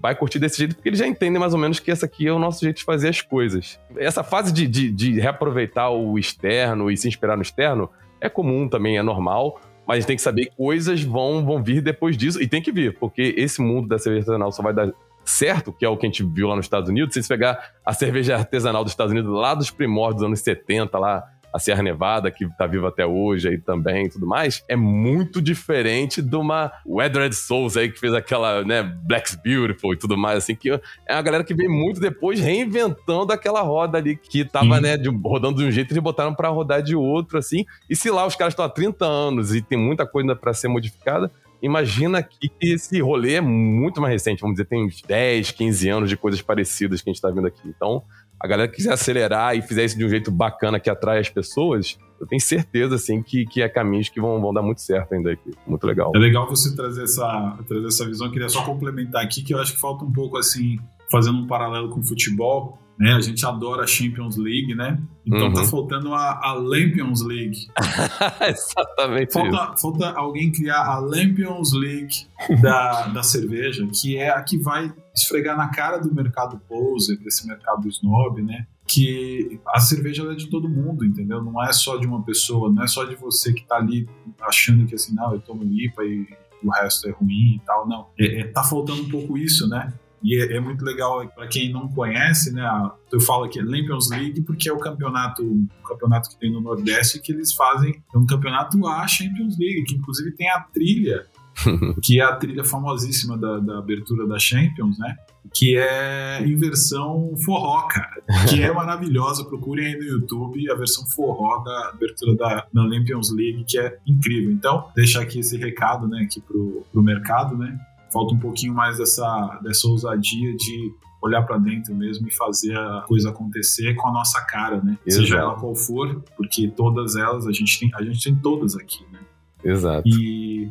vai 0.00 0.14
curtir 0.14 0.38
desse 0.38 0.58
jeito, 0.58 0.74
porque 0.74 0.88
eles 0.88 0.98
já 0.98 1.06
entendem 1.06 1.38
mais 1.38 1.52
ou 1.52 1.58
menos 1.58 1.80
que 1.80 1.90
esse 1.90 2.04
aqui 2.04 2.26
é 2.26 2.32
o 2.32 2.38
nosso 2.38 2.60
jeito 2.60 2.78
de 2.78 2.84
fazer 2.84 3.08
as 3.08 3.20
coisas. 3.20 3.78
Essa 3.96 4.22
fase 4.22 4.52
de, 4.52 4.66
de, 4.66 4.90
de 4.90 5.20
reaproveitar 5.20 5.90
o 5.90 6.18
externo 6.18 6.90
e 6.90 6.96
se 6.96 7.08
inspirar 7.08 7.36
no 7.36 7.42
externo 7.42 7.90
é 8.20 8.28
comum 8.28 8.68
também, 8.68 8.98
é 8.98 9.02
normal, 9.02 9.60
mas 9.86 9.96
a 9.96 10.00
gente 10.00 10.06
tem 10.06 10.16
que 10.16 10.22
saber 10.22 10.46
que 10.46 10.56
coisas 10.56 11.02
vão, 11.02 11.44
vão 11.44 11.62
vir 11.62 11.80
depois 11.80 12.16
disso, 12.16 12.42
e 12.42 12.46
tem 12.46 12.62
que 12.62 12.72
vir, 12.72 12.98
porque 12.98 13.34
esse 13.36 13.60
mundo 13.60 13.88
da 13.88 13.98
cerveja 13.98 14.22
artesanal 14.22 14.52
só 14.52 14.62
vai 14.62 14.74
dar 14.74 14.92
certo, 15.24 15.72
que 15.72 15.84
é 15.84 15.88
o 15.88 15.96
que 15.96 16.06
a 16.06 16.08
gente 16.08 16.22
viu 16.22 16.48
lá 16.48 16.56
nos 16.56 16.66
Estados 16.66 16.88
Unidos, 16.88 17.14
se 17.14 17.22
você 17.22 17.28
pegar 17.28 17.72
a 17.84 17.92
cerveja 17.92 18.36
artesanal 18.36 18.82
dos 18.82 18.92
Estados 18.92 19.12
Unidos 19.12 19.30
lá 19.30 19.54
dos 19.54 19.70
primórdios 19.70 20.22
dos 20.22 20.26
anos 20.26 20.40
70, 20.40 20.98
lá 20.98 21.24
a 21.52 21.58
Serra 21.58 21.82
Nevada, 21.82 22.30
que 22.30 22.48
tá 22.56 22.66
viva 22.66 22.88
até 22.88 23.06
hoje 23.06 23.48
aí 23.48 23.58
também 23.58 24.06
e 24.06 24.08
tudo 24.08 24.26
mais, 24.26 24.64
é 24.68 24.76
muito 24.76 25.40
diferente 25.40 26.20
de 26.20 26.36
uma 26.36 26.72
Edward 26.86 27.34
Souls 27.34 27.76
aí 27.76 27.90
que 27.90 27.98
fez 27.98 28.12
aquela, 28.14 28.64
né, 28.64 28.82
Black's 28.82 29.34
Beautiful 29.34 29.94
e 29.94 29.96
tudo 29.96 30.16
mais, 30.16 30.38
assim, 30.38 30.54
que 30.54 30.70
é 30.70 31.14
uma 31.14 31.22
galera 31.22 31.44
que 31.44 31.54
veio 31.54 31.70
muito 31.70 32.00
depois 32.00 32.40
reinventando 32.40 33.32
aquela 33.32 33.62
roda 33.62 33.98
ali 33.98 34.16
que 34.16 34.44
tava, 34.44 34.76
Sim. 34.76 34.82
né, 34.82 34.96
de, 34.96 35.08
rodando 35.08 35.58
de 35.58 35.64
um 35.64 35.70
jeito 35.70 35.96
e 35.96 36.00
botaram 36.00 36.34
para 36.34 36.48
rodar 36.48 36.82
de 36.82 36.94
outro, 36.94 37.38
assim. 37.38 37.64
E 37.88 37.96
se 37.96 38.10
lá 38.10 38.26
os 38.26 38.36
caras 38.36 38.52
estão 38.52 38.64
há 38.64 38.68
30 38.68 39.04
anos 39.04 39.54
e 39.54 39.62
tem 39.62 39.78
muita 39.78 40.06
coisa 40.06 40.36
para 40.36 40.52
ser 40.52 40.68
modificada, 40.68 41.30
Imagina 41.60 42.22
que 42.22 42.52
esse 42.60 43.00
rolê 43.00 43.34
é 43.34 43.40
muito 43.40 44.00
mais 44.00 44.12
recente, 44.12 44.40
vamos 44.40 44.54
dizer, 44.54 44.66
tem 44.66 44.84
uns 44.84 45.02
10, 45.02 45.50
15 45.50 45.88
anos 45.88 46.08
de 46.08 46.16
coisas 46.16 46.40
parecidas 46.40 47.02
que 47.02 47.10
a 47.10 47.12
gente 47.12 47.20
tá 47.20 47.30
vendo 47.30 47.48
aqui. 47.48 47.62
Então, 47.66 48.04
a 48.40 48.46
galera 48.46 48.70
quiser 48.70 48.92
acelerar 48.92 49.56
e 49.56 49.62
fizer 49.62 49.84
isso 49.84 49.98
de 49.98 50.04
um 50.04 50.08
jeito 50.08 50.30
bacana 50.30 50.78
que 50.78 50.88
atrai 50.88 51.18
as 51.18 51.28
pessoas, 51.28 51.98
eu 52.20 52.26
tenho 52.26 52.40
certeza, 52.40 52.94
assim, 52.94 53.22
que, 53.22 53.44
que 53.46 53.62
é 53.62 53.68
caminhos 53.68 54.08
que 54.08 54.20
vão, 54.20 54.40
vão 54.40 54.52
dar 54.52 54.62
muito 54.62 54.80
certo 54.80 55.14
ainda 55.14 55.32
aqui. 55.32 55.52
Muito 55.66 55.86
legal. 55.86 56.12
É 56.14 56.18
legal 56.18 56.48
você 56.48 56.74
trazer 56.74 57.04
essa, 57.04 57.58
trazer 57.66 57.86
essa 57.86 58.06
visão. 58.06 58.26
Eu 58.26 58.32
queria 58.32 58.48
só 58.48 58.64
complementar 58.64 59.24
aqui 59.24 59.42
que 59.42 59.54
eu 59.54 59.58
acho 59.60 59.74
que 59.74 59.80
falta 59.80 60.04
um 60.04 60.12
pouco, 60.12 60.36
assim, 60.36 60.78
fazendo 61.10 61.38
um 61.38 61.46
paralelo 61.46 61.90
com 61.90 62.00
o 62.00 62.04
futebol, 62.04 62.78
né? 62.98 63.14
A 63.14 63.20
gente 63.20 63.46
adora 63.46 63.84
a 63.84 63.86
Champions 63.86 64.36
League, 64.36 64.74
né? 64.74 65.00
Então 65.24 65.38
tá 65.38 65.46
uhum. 65.46 65.52
tá 65.52 65.64
faltando 65.64 66.14
a, 66.14 66.40
a 66.42 66.52
Lampions 66.54 67.22
League. 67.22 67.68
Exatamente. 68.40 69.32
Falta, 69.32 69.76
falta 69.76 70.10
alguém 70.10 70.50
criar 70.50 70.84
a 70.84 70.98
Lampions 70.98 71.72
League 71.72 72.26
da, 72.60 73.08
da 73.08 73.22
cerveja, 73.22 73.86
que 73.92 74.16
é 74.16 74.30
a 74.30 74.42
que 74.42 74.58
vai 74.58 74.92
esfregar 75.14 75.56
na 75.56 75.68
cara 75.68 75.98
do 75.98 76.12
mercado 76.12 76.60
poser, 76.68 77.18
desse 77.18 77.46
mercado 77.46 77.86
snob, 77.88 78.42
né? 78.42 78.66
Que 78.86 79.60
a 79.68 79.78
cerveja 79.78 80.24
é 80.24 80.34
de 80.34 80.48
todo 80.48 80.68
mundo, 80.68 81.04
entendeu? 81.04 81.42
Não 81.42 81.62
é 81.62 81.72
só 81.72 81.96
de 81.98 82.06
uma 82.06 82.22
pessoa, 82.24 82.72
não 82.72 82.82
é 82.82 82.86
só 82.86 83.04
de 83.04 83.14
você 83.14 83.52
que 83.52 83.64
tá 83.64 83.76
ali 83.76 84.08
achando 84.40 84.86
que 84.86 84.94
assim, 84.94 85.14
não, 85.14 85.32
eu 85.34 85.40
tomo 85.40 85.62
IPA 85.64 86.04
e 86.04 86.26
o 86.64 86.70
resto 86.70 87.08
é 87.08 87.12
ruim 87.12 87.56
e 87.56 87.60
tal. 87.64 87.86
Não. 87.86 88.08
É, 88.18 88.40
é, 88.40 88.44
tá 88.48 88.64
faltando 88.64 89.02
um 89.02 89.08
pouco 89.08 89.38
isso, 89.38 89.68
né? 89.68 89.92
E 90.22 90.36
é, 90.36 90.56
é 90.56 90.60
muito 90.60 90.84
legal 90.84 91.26
para 91.28 91.46
quem 91.46 91.72
não 91.72 91.88
conhece, 91.88 92.52
né? 92.52 92.64
Eu 93.12 93.20
falo 93.20 93.44
aqui 93.44 93.60
Lampions 93.60 94.10
League 94.10 94.42
porque 94.42 94.68
é 94.68 94.72
o 94.72 94.78
campeonato, 94.78 95.42
o 95.42 95.82
campeonato 95.86 96.30
que 96.30 96.38
tem 96.38 96.52
no 96.52 96.60
Nordeste 96.60 97.20
que 97.20 97.32
eles 97.32 97.52
fazem, 97.52 98.02
é 98.14 98.18
um 98.18 98.26
campeonato 98.26 98.86
A 98.86 99.06
Champions 99.06 99.58
League, 99.58 99.84
que 99.84 99.94
inclusive 99.94 100.32
tem 100.32 100.50
a 100.50 100.60
trilha, 100.60 101.26
que 102.02 102.20
é 102.20 102.24
a 102.24 102.34
trilha 102.36 102.64
famosíssima 102.64 103.36
da, 103.36 103.58
da 103.58 103.78
abertura 103.78 104.26
da 104.26 104.38
Champions, 104.38 104.98
né? 104.98 105.16
que 105.52 105.76
é 105.76 106.42
em 106.44 106.56
versão 106.56 107.34
forró, 107.44 107.82
cara, 107.88 108.22
que 108.48 108.62
é 108.62 108.72
maravilhosa. 108.72 109.44
Procurem 109.44 109.86
aí 109.86 109.96
no 109.96 110.04
YouTube 110.04 110.70
a 110.70 110.74
versão 110.74 111.06
forró 111.06 111.58
da 111.58 111.90
abertura 111.90 112.34
da, 112.36 112.66
da 112.72 112.82
Olympians 112.82 113.30
League, 113.32 113.64
que 113.66 113.78
é 113.78 113.98
incrível. 114.06 114.50
Então, 114.50 114.88
deixar 114.94 115.22
aqui 115.22 115.40
esse 115.40 115.56
recado, 115.56 116.06
né, 116.06 116.22
aqui 116.22 116.40
pro, 116.40 116.84
pro 116.92 117.02
mercado, 117.02 117.56
né, 117.56 117.78
falta 118.12 118.34
um 118.34 118.38
pouquinho 118.38 118.74
mais 118.74 118.98
dessa, 118.98 119.60
dessa 119.62 119.86
ousadia 119.86 120.56
de 120.56 120.92
olhar 121.20 121.42
para 121.42 121.58
dentro 121.58 121.94
mesmo 121.94 122.28
e 122.28 122.30
fazer 122.30 122.76
a 122.76 123.04
coisa 123.06 123.30
acontecer 123.30 123.94
com 123.94 124.08
a 124.08 124.12
nossa 124.12 124.40
cara, 124.42 124.80
né? 124.82 124.96
Exato. 125.04 125.26
Seja 125.26 125.38
ela 125.38 125.54
qual 125.54 125.74
for, 125.74 126.22
porque 126.36 126.68
todas 126.68 127.16
elas 127.16 127.46
a 127.46 127.52
gente 127.52 127.78
tem, 127.78 127.90
a 127.94 128.02
gente 128.02 128.22
tem 128.22 128.34
todas 128.36 128.76
aqui, 128.76 129.04
né? 129.12 129.18
Exato. 129.64 130.08
E 130.08 130.70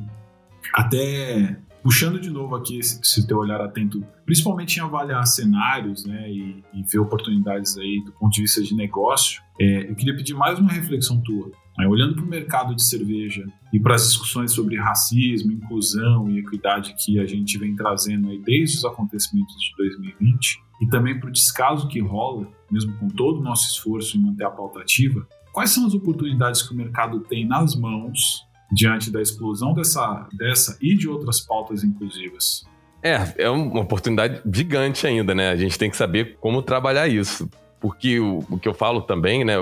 até 0.73 1.59
puxando 1.83 2.19
de 2.19 2.29
novo 2.29 2.55
aqui 2.55 2.79
esse, 2.79 2.99
esse 3.01 3.25
teu 3.25 3.37
olhar 3.37 3.61
atento, 3.61 4.03
principalmente 4.25 4.77
em 4.77 4.81
avaliar 4.81 5.25
cenários, 5.25 6.05
né, 6.05 6.29
e, 6.29 6.63
e 6.73 6.83
ver 6.83 6.99
oportunidades 6.99 7.77
aí 7.77 8.03
do 8.03 8.11
ponto 8.11 8.33
de 8.33 8.41
vista 8.41 8.61
de 8.61 8.75
negócio, 8.75 9.41
é, 9.59 9.89
eu 9.89 9.95
queria 9.95 10.15
pedir 10.15 10.33
mais 10.33 10.59
uma 10.59 10.71
reflexão 10.71 11.21
tua. 11.21 11.49
Né? 11.77 11.87
Olhando 11.87 12.15
para 12.15 12.23
o 12.23 12.27
mercado 12.27 12.75
de 12.75 12.83
cerveja 12.83 13.45
e 13.71 13.79
para 13.79 13.95
as 13.95 14.07
discussões 14.07 14.51
sobre 14.51 14.77
racismo, 14.77 15.51
inclusão 15.51 16.29
e 16.29 16.39
equidade 16.39 16.95
que 16.97 17.19
a 17.19 17.25
gente 17.25 17.57
vem 17.57 17.75
trazendo 17.75 18.29
aí 18.29 18.39
desde 18.39 18.77
os 18.77 18.85
acontecimentos 18.85 19.55
de 19.55 19.75
2020, 19.77 20.59
e 20.81 20.87
também 20.87 21.19
para 21.19 21.29
o 21.29 21.31
descaso 21.31 21.87
que 21.87 21.99
rola, 21.99 22.47
mesmo 22.69 22.93
com 22.97 23.07
todo 23.07 23.39
o 23.39 23.43
nosso 23.43 23.67
esforço 23.69 24.17
em 24.17 24.21
manter 24.21 24.45
a 24.45 24.49
pauta 24.49 24.79
ativa, 24.79 25.27
quais 25.51 25.71
são 25.71 25.85
as 25.85 25.93
oportunidades 25.93 26.61
que 26.61 26.73
o 26.73 26.77
mercado 26.77 27.19
tem 27.21 27.45
nas 27.45 27.75
mãos 27.75 28.45
diante 28.71 29.09
da 29.09 29.21
explosão 29.21 29.73
dessa, 29.73 30.27
dessa 30.33 30.77
e 30.81 30.95
de 30.95 31.07
outras 31.07 31.39
pautas 31.39 31.83
inclusivas? 31.83 32.65
É, 33.01 33.45
é 33.45 33.49
uma 33.49 33.81
oportunidade 33.81 34.41
gigante 34.51 35.05
ainda, 35.07 35.33
né? 35.33 35.49
A 35.49 35.55
gente 35.55 35.77
tem 35.77 35.89
que 35.89 35.95
saber 35.95 36.37
como 36.39 36.61
trabalhar 36.61 37.07
isso. 37.07 37.49
Porque 37.79 38.19
o, 38.19 38.39
o 38.49 38.59
que 38.59 38.67
eu 38.67 38.73
falo 38.73 39.01
também, 39.01 39.45
né? 39.45 39.53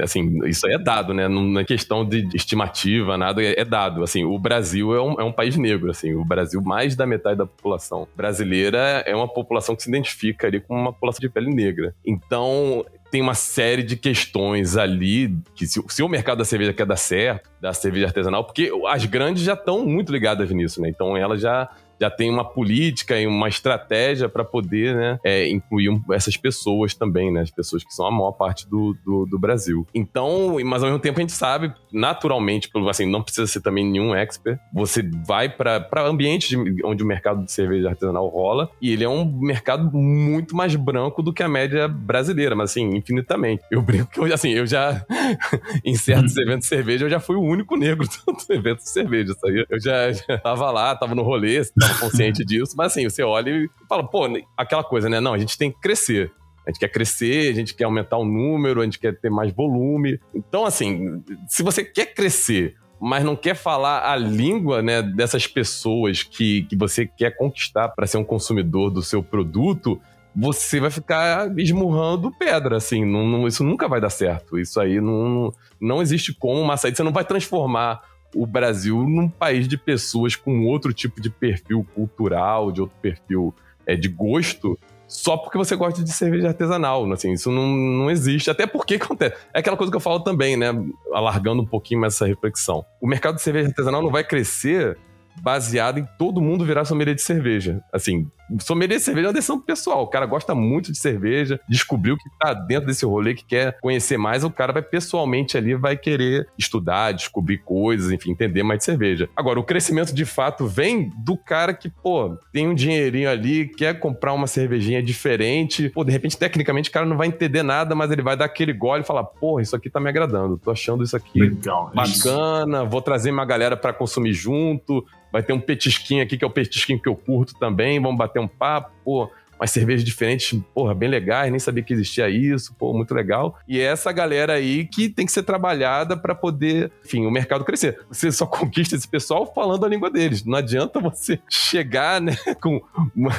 Assim, 0.00 0.46
isso 0.46 0.66
é 0.66 0.78
dado, 0.78 1.14
né? 1.14 1.28
Não 1.28 1.58
é 1.58 1.64
questão 1.64 2.04
de 2.04 2.28
estimativa, 2.34 3.16
nada, 3.16 3.42
é, 3.42 3.60
é 3.60 3.64
dado. 3.64 4.02
Assim, 4.02 4.24
o 4.24 4.38
Brasil 4.38 4.94
é 4.94 5.02
um, 5.02 5.20
é 5.20 5.24
um 5.24 5.32
país 5.32 5.56
negro, 5.56 5.90
assim, 5.90 6.14
o 6.14 6.24
Brasil, 6.24 6.60
mais 6.62 6.96
da 6.96 7.06
metade 7.06 7.38
da 7.38 7.46
população 7.46 8.06
brasileira 8.16 9.02
é 9.06 9.14
uma 9.14 9.28
população 9.28 9.74
que 9.76 9.82
se 9.82 9.88
identifica 9.88 10.46
ali 10.46 10.60
com 10.60 10.74
uma 10.74 10.92
população 10.92 11.20
de 11.20 11.28
pele 11.28 11.52
negra. 11.52 11.94
Então, 12.04 12.84
tem 13.14 13.22
uma 13.22 13.34
série 13.34 13.84
de 13.84 13.96
questões 13.96 14.76
ali 14.76 15.38
que 15.54 15.68
se, 15.68 15.80
se, 15.88 16.02
o 16.02 16.08
mercado 16.08 16.38
da 16.38 16.44
cerveja 16.44 16.72
quer 16.72 16.84
dar 16.84 16.96
certo, 16.96 17.48
da 17.60 17.72
cerveja 17.72 18.06
artesanal, 18.06 18.42
porque 18.42 18.72
as 18.88 19.04
grandes 19.04 19.44
já 19.44 19.52
estão 19.52 19.86
muito 19.86 20.10
ligadas 20.12 20.50
nisso, 20.50 20.82
né? 20.82 20.88
Então 20.88 21.16
elas 21.16 21.40
já 21.40 21.70
já 22.00 22.10
tem 22.10 22.30
uma 22.30 22.44
política 22.44 23.20
e 23.20 23.26
uma 23.26 23.48
estratégia 23.48 24.28
para 24.28 24.44
poder 24.44 24.94
né, 24.94 25.18
é, 25.24 25.48
incluir 25.48 26.00
essas 26.12 26.36
pessoas 26.36 26.94
também, 26.94 27.32
né? 27.32 27.42
As 27.42 27.50
pessoas 27.50 27.84
que 27.84 27.92
são 27.92 28.06
a 28.06 28.10
maior 28.10 28.32
parte 28.32 28.68
do, 28.68 28.96
do, 29.04 29.26
do, 29.26 29.38
Brasil. 29.38 29.86
Então, 29.94 30.56
mas 30.64 30.82
ao 30.82 30.88
mesmo 30.88 31.00
tempo 31.00 31.18
a 31.18 31.22
gente 31.22 31.32
sabe, 31.32 31.72
naturalmente, 31.92 32.70
assim, 32.88 33.06
não 33.06 33.22
precisa 33.22 33.46
ser 33.46 33.60
também 33.60 33.84
nenhum 33.84 34.14
expert, 34.14 34.58
você 34.72 35.02
vai 35.26 35.48
para 35.48 36.08
ambientes 36.08 36.56
onde 36.84 37.02
o 37.02 37.06
mercado 37.06 37.44
de 37.44 37.52
cerveja 37.52 37.90
artesanal 37.90 38.28
rola 38.28 38.70
e 38.80 38.92
ele 38.92 39.04
é 39.04 39.08
um 39.08 39.24
mercado 39.24 39.90
muito 39.92 40.56
mais 40.56 40.74
branco 40.76 41.22
do 41.22 41.32
que 41.32 41.42
a 41.42 41.48
média 41.48 41.86
brasileira, 41.88 42.54
mas 42.54 42.70
assim, 42.70 42.96
infinitamente. 42.96 43.62
Eu 43.70 43.82
brinco 43.82 44.10
que 44.10 44.18
eu, 44.18 44.32
assim, 44.32 44.50
eu 44.50 44.66
já, 44.66 45.04
em 45.84 45.94
certos 45.94 46.36
eventos 46.36 46.60
de 46.60 46.66
cerveja, 46.66 47.04
eu 47.04 47.10
já 47.10 47.20
fui 47.20 47.36
o 47.36 47.42
único 47.42 47.76
negro 47.76 48.06
do 48.26 48.54
evento 48.54 48.78
de 48.78 48.88
cerveja, 48.88 49.34
sabe? 49.34 49.66
Eu 49.68 49.80
já, 49.80 50.12
já 50.12 50.38
tava 50.38 50.70
lá, 50.70 50.94
tava 50.96 51.14
no 51.14 51.22
rolê, 51.22 51.62
consciente 52.00 52.44
disso, 52.44 52.74
mas 52.76 52.92
assim, 52.92 53.08
você 53.08 53.22
olha 53.22 53.50
e 53.50 53.68
fala, 53.88 54.08
pô, 54.08 54.26
aquela 54.56 54.84
coisa, 54.84 55.08
né? 55.08 55.20
Não, 55.20 55.34
a 55.34 55.38
gente 55.38 55.58
tem 55.58 55.70
que 55.70 55.80
crescer. 55.80 56.32
A 56.66 56.70
gente 56.70 56.80
quer 56.80 56.88
crescer, 56.88 57.50
a 57.50 57.54
gente 57.54 57.74
quer 57.74 57.84
aumentar 57.84 58.16
o 58.16 58.24
número, 58.24 58.80
a 58.80 58.84
gente 58.84 58.98
quer 58.98 59.18
ter 59.18 59.30
mais 59.30 59.52
volume. 59.52 60.18
Então, 60.34 60.64
assim, 60.64 61.22
se 61.46 61.62
você 61.62 61.84
quer 61.84 62.14
crescer, 62.14 62.74
mas 63.00 63.22
não 63.22 63.36
quer 63.36 63.54
falar 63.54 64.10
a 64.10 64.16
língua 64.16 64.80
né, 64.80 65.02
dessas 65.02 65.46
pessoas 65.46 66.22
que, 66.22 66.62
que 66.62 66.74
você 66.74 67.06
quer 67.06 67.36
conquistar 67.36 67.90
para 67.90 68.06
ser 68.06 68.16
um 68.16 68.24
consumidor 68.24 68.90
do 68.90 69.02
seu 69.02 69.22
produto, 69.22 70.00
você 70.34 70.80
vai 70.80 70.90
ficar 70.90 71.52
esmurrando 71.58 72.32
pedra, 72.32 72.78
assim. 72.78 73.04
Não, 73.04 73.26
não, 73.26 73.46
isso 73.46 73.62
nunca 73.62 73.86
vai 73.86 74.00
dar 74.00 74.10
certo. 74.10 74.58
Isso 74.58 74.80
aí 74.80 75.00
não, 75.00 75.52
não 75.80 76.00
existe 76.00 76.32
como 76.32 76.60
uma 76.60 76.76
saída. 76.76 76.96
Você 76.96 77.02
não 77.02 77.12
vai 77.12 77.24
transformar 77.24 78.00
o 78.34 78.46
Brasil 78.46 78.96
num 79.08 79.28
país 79.28 79.68
de 79.68 79.78
pessoas 79.78 80.36
com 80.36 80.66
outro 80.66 80.92
tipo 80.92 81.20
de 81.20 81.30
perfil 81.30 81.86
cultural, 81.94 82.72
de 82.72 82.80
outro 82.80 82.96
perfil 83.00 83.54
é, 83.86 83.96
de 83.96 84.08
gosto, 84.08 84.78
só 85.06 85.36
porque 85.36 85.56
você 85.56 85.76
gosta 85.76 86.02
de 86.02 86.12
cerveja 86.12 86.48
artesanal. 86.48 87.10
Assim, 87.12 87.32
isso 87.32 87.50
não, 87.50 87.66
não 87.68 88.10
existe. 88.10 88.50
Até 88.50 88.66
porque 88.66 88.94
acontece. 89.00 89.36
É 89.52 89.60
aquela 89.60 89.76
coisa 89.76 89.90
que 89.90 89.96
eu 89.96 90.00
falo 90.00 90.20
também, 90.20 90.56
né? 90.56 90.68
Alargando 91.12 91.62
um 91.62 91.66
pouquinho 91.66 92.00
mais 92.00 92.14
essa 92.14 92.26
reflexão. 92.26 92.84
O 93.00 93.06
mercado 93.06 93.36
de 93.36 93.42
cerveja 93.42 93.68
artesanal 93.68 94.02
não 94.02 94.10
vai 94.10 94.24
crescer 94.24 94.98
baseado 95.40 95.98
em 95.98 96.06
todo 96.18 96.40
mundo 96.40 96.64
virar 96.64 96.84
sommelier 96.84 97.14
de 97.14 97.22
cerveja. 97.22 97.82
Assim, 97.92 98.30
sommelier 98.60 98.98
de 98.98 99.04
cerveja 99.04 99.26
é 99.26 99.28
uma 99.28 99.34
decisão 99.34 99.60
pessoal. 99.60 100.02
O 100.02 100.08
cara 100.08 100.26
gosta 100.26 100.54
muito 100.54 100.92
de 100.92 100.98
cerveja, 100.98 101.60
descobriu 101.68 102.16
que 102.16 102.28
tá 102.38 102.54
dentro 102.54 102.86
desse 102.86 103.04
rolê, 103.04 103.34
que 103.34 103.44
quer 103.44 103.78
conhecer 103.80 104.16
mais, 104.16 104.44
o 104.44 104.50
cara 104.50 104.72
vai 104.72 104.82
pessoalmente 104.82 105.56
ali, 105.56 105.74
vai 105.74 105.96
querer 105.96 106.48
estudar, 106.58 107.12
descobrir 107.12 107.58
coisas, 107.58 108.10
enfim, 108.10 108.30
entender 108.30 108.62
mais 108.62 108.78
de 108.78 108.84
cerveja. 108.84 109.28
Agora, 109.36 109.58
o 109.58 109.64
crescimento 109.64 110.14
de 110.14 110.24
fato 110.24 110.66
vem 110.66 111.10
do 111.24 111.36
cara 111.36 111.74
que, 111.74 111.88
pô, 111.88 112.36
tem 112.52 112.68
um 112.68 112.74
dinheirinho 112.74 113.30
ali, 113.30 113.68
quer 113.68 113.98
comprar 113.98 114.32
uma 114.32 114.46
cervejinha 114.46 115.02
diferente, 115.02 115.88
pô, 115.90 116.04
de 116.04 116.12
repente, 116.12 116.36
tecnicamente, 116.36 116.90
o 116.90 116.92
cara 116.92 117.06
não 117.06 117.16
vai 117.16 117.28
entender 117.28 117.62
nada, 117.62 117.94
mas 117.94 118.10
ele 118.10 118.22
vai 118.22 118.36
dar 118.36 118.44
aquele 118.44 118.72
gole 118.72 119.02
e 119.02 119.06
falar, 119.06 119.24
pô, 119.24 119.60
isso 119.60 119.74
aqui 119.74 119.88
tá 119.90 120.00
me 120.00 120.08
agradando, 120.08 120.58
tô 120.58 120.70
achando 120.70 121.02
isso 121.02 121.16
aqui 121.16 121.40
Legal, 121.40 121.90
bacana, 121.94 122.82
isso. 122.82 122.90
vou 122.90 123.02
trazer 123.02 123.30
uma 123.30 123.44
galera 123.44 123.76
para 123.76 123.92
consumir 123.92 124.32
junto, 124.32 125.04
vai 125.34 125.42
ter 125.42 125.52
um 125.52 125.60
petisquinho 125.60 126.22
aqui, 126.22 126.38
que 126.38 126.44
é 126.44 126.46
o 126.46 126.50
petisquinho 126.50 127.00
que 127.00 127.08
eu 127.08 127.16
curto 127.16 127.54
também, 127.58 128.00
vamos 128.00 128.16
bater 128.16 128.33
um 128.42 128.48
papo, 128.48 128.90
pô, 129.04 129.30
umas 129.58 129.70
cervejas 129.70 130.04
diferentes, 130.04 130.58
porra, 130.74 130.94
bem 130.94 131.08
legais, 131.08 131.50
nem 131.50 131.58
sabia 131.58 131.82
que 131.82 131.92
existia 131.92 132.28
isso, 132.28 132.74
pô, 132.74 132.92
muito 132.92 133.14
legal. 133.14 133.58
E 133.66 133.80
é 133.80 133.84
essa 133.84 134.12
galera 134.12 134.54
aí 134.54 134.86
que 134.86 135.08
tem 135.08 135.26
que 135.26 135.32
ser 135.32 135.42
trabalhada 135.42 136.16
para 136.16 136.34
poder, 136.34 136.90
enfim, 137.04 137.26
o 137.26 137.30
mercado 137.30 137.64
crescer. 137.64 138.00
Você 138.10 138.30
só 138.30 138.46
conquista 138.46 138.96
esse 138.96 139.08
pessoal 139.08 139.50
falando 139.54 139.84
a 139.84 139.88
língua 139.88 140.10
deles. 140.10 140.44
Não 140.44 140.58
adianta 140.58 141.00
você 141.00 141.40
chegar, 141.48 142.20
né, 142.20 142.36
com, 142.60 142.82
uma, 143.14 143.32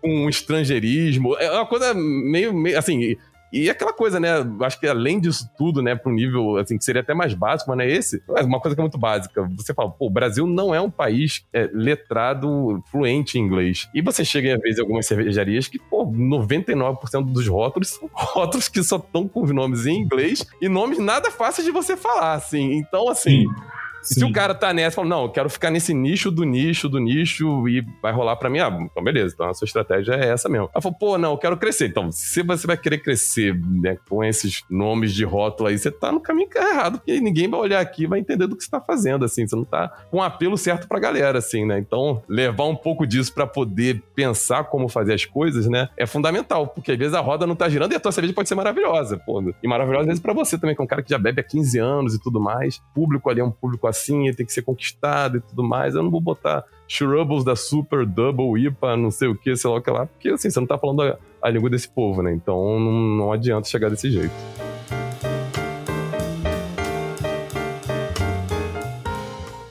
com 0.00 0.24
um 0.24 0.28
estrangeirismo. 0.28 1.36
É 1.36 1.50
uma 1.50 1.66
coisa 1.66 1.94
meio, 1.94 2.52
meio 2.52 2.78
assim, 2.78 3.16
e 3.52 3.70
aquela 3.70 3.92
coisa, 3.92 4.20
né? 4.20 4.30
Acho 4.60 4.78
que 4.78 4.86
além 4.86 5.20
disso 5.20 5.50
tudo, 5.56 5.82
né, 5.82 5.94
para 5.94 6.10
um 6.10 6.14
nível 6.14 6.56
assim, 6.56 6.76
que 6.76 6.84
seria 6.84 7.00
até 7.00 7.14
mais 7.14 7.34
básico, 7.34 7.70
mas 7.70 7.78
não 7.78 7.84
é 7.84 7.90
esse. 7.90 8.22
É 8.36 8.42
uma 8.42 8.60
coisa 8.60 8.74
que 8.74 8.80
é 8.80 8.82
muito 8.82 8.98
básica. 8.98 9.48
Você 9.56 9.72
fala, 9.72 9.90
pô, 9.90 10.06
o 10.06 10.10
Brasil 10.10 10.46
não 10.46 10.74
é 10.74 10.80
um 10.80 10.90
país 10.90 11.44
é, 11.52 11.68
letrado, 11.72 12.82
fluente 12.90 13.38
em 13.38 13.42
inglês. 13.42 13.88
E 13.94 14.02
você 14.02 14.24
chega, 14.24 14.54
às 14.54 14.60
vezes, 14.60 14.78
em 14.78 14.82
algumas 14.82 15.06
cervejarias 15.06 15.68
que, 15.68 15.78
pô, 15.78 16.06
99% 16.06 17.32
dos 17.32 17.46
rótulos 17.46 17.88
são 17.88 18.08
rótulos 18.12 18.68
que 18.68 18.82
só 18.82 18.96
estão 18.96 19.26
com 19.26 19.46
nomes 19.46 19.86
em 19.86 20.00
inglês 20.00 20.46
e 20.60 20.68
nomes 20.68 20.98
nada 20.98 21.30
fáceis 21.30 21.64
de 21.64 21.72
você 21.72 21.96
falar, 21.96 22.34
assim. 22.34 22.74
Então, 22.74 23.08
assim. 23.08 23.46
Sim 23.46 23.78
se 24.14 24.24
o 24.24 24.32
cara 24.32 24.54
tá 24.54 24.72
nessa, 24.72 24.96
fala, 24.96 25.08
não, 25.08 25.22
eu 25.24 25.28
quero 25.30 25.50
ficar 25.50 25.70
nesse 25.70 25.92
nicho 25.92 26.30
do 26.30 26.44
nicho 26.44 26.88
do 26.88 26.98
nicho 26.98 27.68
e 27.68 27.84
vai 28.02 28.12
rolar 28.12 28.36
pra 28.36 28.50
mim, 28.50 28.58
ah, 28.58 28.76
então 28.80 29.02
beleza, 29.02 29.34
então 29.34 29.48
a 29.48 29.54
sua 29.54 29.66
estratégia 29.66 30.14
é 30.14 30.28
essa 30.28 30.48
mesmo. 30.48 30.70
Ela 30.72 30.82
falou, 30.82 30.98
pô, 30.98 31.18
não, 31.18 31.32
eu 31.32 31.38
quero 31.38 31.56
crescer. 31.56 31.88
Então, 31.88 32.10
se 32.12 32.42
você 32.42 32.66
vai 32.66 32.76
querer 32.76 32.98
crescer 32.98 33.54
né, 33.54 33.96
com 34.08 34.24
esses 34.24 34.62
nomes 34.70 35.12
de 35.12 35.24
rótulo 35.24 35.68
aí, 35.68 35.78
você 35.78 35.90
tá 35.90 36.12
no 36.12 36.20
caminho 36.20 36.48
errado, 36.54 36.98
porque 36.98 37.20
ninguém 37.20 37.48
vai 37.48 37.60
olhar 37.60 37.80
aqui 37.80 38.04
e 38.04 38.06
vai 38.06 38.18
entender 38.18 38.46
do 38.46 38.56
que 38.56 38.64
você 38.64 38.70
tá 38.70 38.80
fazendo, 38.80 39.24
assim, 39.24 39.46
você 39.46 39.56
não 39.56 39.64
tá 39.64 39.88
com 40.10 40.18
um 40.18 40.22
apelo 40.22 40.56
certo 40.56 40.88
pra 40.88 40.98
galera, 40.98 41.38
assim, 41.38 41.64
né? 41.64 41.78
Então, 41.78 42.22
levar 42.28 42.64
um 42.64 42.76
pouco 42.76 43.06
disso 43.06 43.32
para 43.32 43.46
poder 43.46 44.02
pensar 44.14 44.64
como 44.64 44.88
fazer 44.88 45.14
as 45.14 45.24
coisas, 45.24 45.66
né, 45.66 45.88
é 45.96 46.06
fundamental, 46.06 46.66
porque 46.66 46.92
às 46.92 46.98
vezes 46.98 47.14
a 47.14 47.20
roda 47.20 47.46
não 47.46 47.54
tá 47.54 47.68
girando 47.68 47.92
e 47.92 47.96
a 47.96 48.00
tua 48.00 48.12
cerveja 48.12 48.34
pode 48.34 48.48
ser 48.48 48.54
maravilhosa, 48.54 49.16
pô. 49.18 49.38
E 49.62 49.68
maravilhosa 49.68 50.02
às 50.02 50.06
vezes 50.06 50.22
pra 50.22 50.32
você 50.32 50.58
também, 50.58 50.74
que 50.74 50.80
é 50.80 50.84
um 50.84 50.88
cara 50.88 51.02
que 51.02 51.10
já 51.10 51.18
bebe 51.18 51.40
há 51.40 51.44
15 51.44 51.78
anos 51.78 52.14
e 52.14 52.20
tudo 52.20 52.40
mais. 52.40 52.80
Público 52.94 53.30
ali 53.30 53.40
é 53.40 53.44
um 53.44 53.50
público 53.50 53.86
assim, 53.86 53.97
ele 54.06 54.34
tem 54.34 54.46
que 54.46 54.52
ser 54.52 54.62
conquistado 54.62 55.38
e 55.38 55.40
tudo 55.40 55.62
mais. 55.62 55.94
Eu 55.94 56.02
não 56.02 56.10
vou 56.10 56.20
botar 56.20 56.64
Shrubbles 56.86 57.44
da 57.44 57.54
Super 57.54 58.06
Double 58.06 58.60
IPA, 58.66 58.96
não 58.96 59.10
sei 59.10 59.28
o 59.28 59.34
que, 59.34 59.54
sei 59.56 59.70
lá 59.70 59.76
o 59.76 59.82
que 59.82 59.90
lá, 59.90 60.06
porque 60.06 60.28
assim, 60.30 60.50
você 60.50 60.60
não 60.60 60.66
tá 60.66 60.78
falando 60.78 61.02
a, 61.02 61.18
a 61.42 61.50
língua 61.50 61.68
desse 61.68 61.88
povo, 61.88 62.22
né? 62.22 62.32
Então 62.32 62.80
não, 62.80 62.92
não 62.92 63.32
adianta 63.32 63.68
chegar 63.68 63.90
desse 63.90 64.10
jeito. 64.10 64.34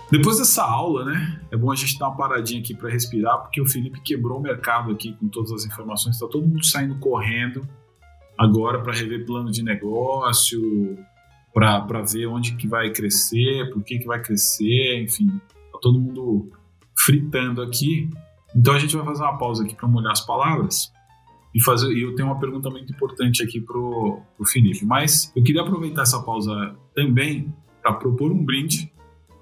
Depois 0.10 0.38
dessa 0.38 0.64
aula, 0.64 1.04
né, 1.04 1.42
é 1.52 1.58
bom 1.58 1.70
a 1.70 1.76
gente 1.76 2.00
dar 2.00 2.08
uma 2.08 2.16
paradinha 2.16 2.62
aqui 2.62 2.74
para 2.74 2.90
respirar, 2.90 3.40
porque 3.40 3.60
o 3.60 3.68
Felipe 3.68 4.02
quebrou 4.02 4.40
o 4.40 4.42
mercado 4.42 4.92
aqui 4.92 5.14
com 5.14 5.28
todas 5.28 5.52
as 5.52 5.66
informações, 5.66 6.16
está 6.16 6.28
todo 6.28 6.48
mundo 6.48 6.66
saindo 6.66 6.98
correndo 6.98 7.68
agora 8.38 8.82
para 8.82 8.94
rever 8.94 9.26
plano 9.26 9.52
de 9.52 9.62
negócio, 9.64 10.98
para 11.58 12.04
ver 12.04 12.28
onde 12.28 12.56
que 12.56 12.68
vai 12.68 12.92
crescer, 12.92 13.72
por 13.74 13.84
que 13.84 13.98
que 13.98 14.06
vai 14.06 14.22
crescer, 14.22 15.02
enfim, 15.02 15.42
tá 15.72 15.80
todo 15.82 16.00
mundo 16.00 16.52
fritando 16.96 17.64
aqui. 17.64 18.08
Então 18.56 18.76
a 18.76 18.80
gente 18.80 18.96
vai 18.96 19.04
fazer 19.04 19.24
uma 19.24 19.40
pausa 19.40 19.64
aqui 19.64 19.76
para 19.76 19.88
molhar 19.88 20.12
as 20.12 20.24
palavras 20.24 20.92
e 21.56 21.64
fazer. 21.64 21.92
E 21.94 22.04
eu 22.04 22.14
tenho 22.14 22.28
uma 22.28 22.40
pergunta 22.40 22.70
muito 22.70 22.94
importante 22.94 23.42
aqui 23.42 23.60
pro, 23.60 24.22
pro 24.36 24.46
Felipe, 24.46 24.86
mas 24.86 25.32
eu 25.36 25.42
queria 25.42 25.64
aproveitar 25.64 26.04
essa 26.04 26.22
pausa 26.22 26.76
também 26.94 27.52
para 27.82 27.94
propor 27.94 28.32
um 28.32 28.46
brinde, 28.46 28.94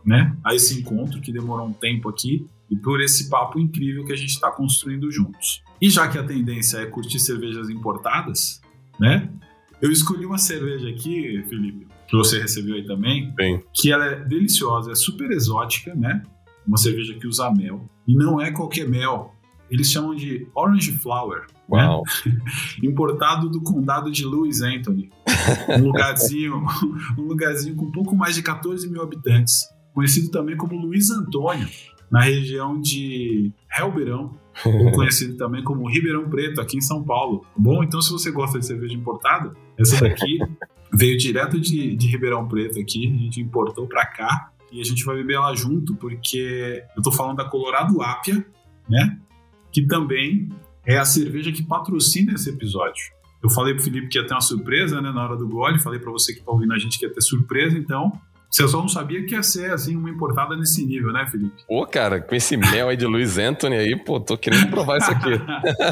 né, 0.06 0.38
a 0.42 0.56
esse 0.56 0.80
encontro 0.80 1.20
que 1.20 1.34
demorou 1.34 1.68
um 1.68 1.74
tempo 1.74 2.08
aqui 2.08 2.48
e 2.70 2.78
por 2.78 3.02
esse 3.02 3.30
papo 3.30 3.60
incrível 3.60 4.06
que 4.06 4.14
a 4.14 4.16
gente 4.16 4.30
está 4.30 4.50
construindo 4.52 5.12
juntos. 5.12 5.62
E 5.82 5.90
já 5.90 6.08
que 6.08 6.18
a 6.18 6.24
tendência 6.24 6.78
é 6.78 6.86
curtir 6.86 7.20
cervejas 7.20 7.70
importadas, 7.70 8.62
né? 9.00 9.30
Eu 9.82 9.92
escolhi 9.92 10.26
uma 10.26 10.38
cerveja 10.38 10.88
aqui, 10.90 11.44
Felipe, 11.50 11.88
que 12.08 12.16
você 12.16 12.40
recebeu 12.40 12.76
aí 12.76 12.86
também, 12.86 13.34
Bem. 13.36 13.64
que 13.74 13.92
ela 13.92 14.06
é 14.06 14.16
deliciosa, 14.24 14.92
é 14.92 14.96
super 14.96 15.32
exótica, 15.32 15.94
né? 15.96 16.24
Uma 16.68 16.78
cerveja 16.78 17.14
que 17.14 17.28
usa 17.28 17.52
mel. 17.52 17.88
E 18.08 18.16
não 18.16 18.40
é 18.40 18.52
qualquer 18.52 18.88
mel. 18.88 19.34
Eles 19.70 19.92
chamam 19.92 20.16
de 20.16 20.48
Orange 20.56 20.92
Flower. 20.94 21.42
Né? 21.70 21.86
Uau. 21.86 22.04
Né? 22.26 22.38
Importado 22.84 23.50
do 23.50 23.62
condado 23.62 24.12
de 24.12 24.24
Louis 24.24 24.62
Anthony. 24.62 25.10
um 25.70 25.84
lugarzinho, 25.84 26.64
um 27.18 27.24
lugarzinho 27.24 27.76
com 27.76 27.86
um 27.86 27.92
pouco 27.92 28.16
mais 28.16 28.36
de 28.36 28.44
14 28.44 28.90
mil 28.90 29.02
habitantes, 29.02 29.64
conhecido 29.94 30.30
também 30.30 30.56
como 30.56 30.76
Luiz 30.80 31.10
Antônio, 31.10 31.68
na 32.12 32.22
região 32.22 32.80
de 32.80 33.52
Ribeirão, 33.72 34.38
ou 34.64 34.92
conhecido 34.94 35.38
também 35.38 35.64
como 35.64 35.90
Ribeirão 35.90 36.30
Preto, 36.30 36.62
aqui 36.62 36.78
em 36.78 36.82
São 36.82 37.04
Paulo. 37.04 37.40
Tá 37.40 37.48
bom, 37.58 37.84
então 37.84 38.02
se 38.02 38.12
você 38.12 38.32
gosta 38.32 38.60
de 38.60 38.66
cerveja 38.66 38.94
importada, 38.94 39.54
essa 39.78 40.00
daqui 40.00 40.38
veio 40.96 41.18
direto 41.18 41.60
de, 41.60 41.96
de 41.96 42.08
Ribeirão 42.08 42.48
Preto 42.48 42.80
aqui, 42.80 43.08
a 43.08 43.24
gente 43.24 43.42
importou 43.42 43.88
para 43.88 44.06
cá 44.06 44.52
e 44.72 44.82
a 44.82 44.84
gente 44.84 45.04
vai 45.04 45.16
beber 45.16 45.36
ela 45.36 45.54
junto, 45.56 45.96
porque 45.96 46.84
eu 46.96 47.02
tô 47.02 47.12
falando 47.12 47.38
da 47.38 47.46
Colorado 47.46 48.02
Apia, 48.02 48.46
né? 48.90 49.20
Que 49.72 49.86
também 49.86 50.50
é 50.86 50.98
a 50.98 51.06
cerveja 51.06 51.52
que 51.52 51.64
patrocina 51.64 52.34
esse 52.34 52.50
episódio. 52.50 53.14
Eu 53.44 53.50
falei 53.50 53.74
pro 53.74 53.84
Felipe 53.84 54.08
que 54.08 54.18
ia 54.18 54.26
ter 54.26 54.34
uma 54.34 54.42
surpresa, 54.42 55.02
né, 55.02 55.12
na 55.12 55.24
hora 55.24 55.38
do 55.38 55.48
gole, 55.48 55.80
falei 55.80 56.00
para 56.00 56.12
você 56.12 56.34
que 56.34 56.42
tá 56.42 56.52
ouvindo 56.52 56.74
a 56.74 56.80
gente 56.80 56.98
que 56.98 57.06
ia 57.06 57.14
ter 57.14 57.22
surpresa, 57.22 57.78
então 57.78 58.12
você 58.56 58.70
só 58.70 58.80
não 58.80 58.88
sabia 58.88 59.26
que 59.26 59.36
ia 59.36 59.44
ser, 59.44 59.72
assim, 59.74 59.98
uma 59.98 60.10
importada 60.10 60.56
nesse 60.56 60.86
nível, 60.86 61.12
né, 61.12 61.28
Felipe? 61.28 61.66
Pô, 61.68 61.86
cara, 61.86 62.22
com 62.22 62.34
esse 62.34 62.56
mel 62.56 62.88
aí 62.88 62.96
de 62.96 63.06
Luiz 63.06 63.38
Anthony 63.38 63.76
aí, 63.76 63.96
pô, 63.98 64.18
tô 64.18 64.38
querendo 64.38 64.70
provar 64.70 64.98
isso 64.98 65.12
aqui. 65.12 65.32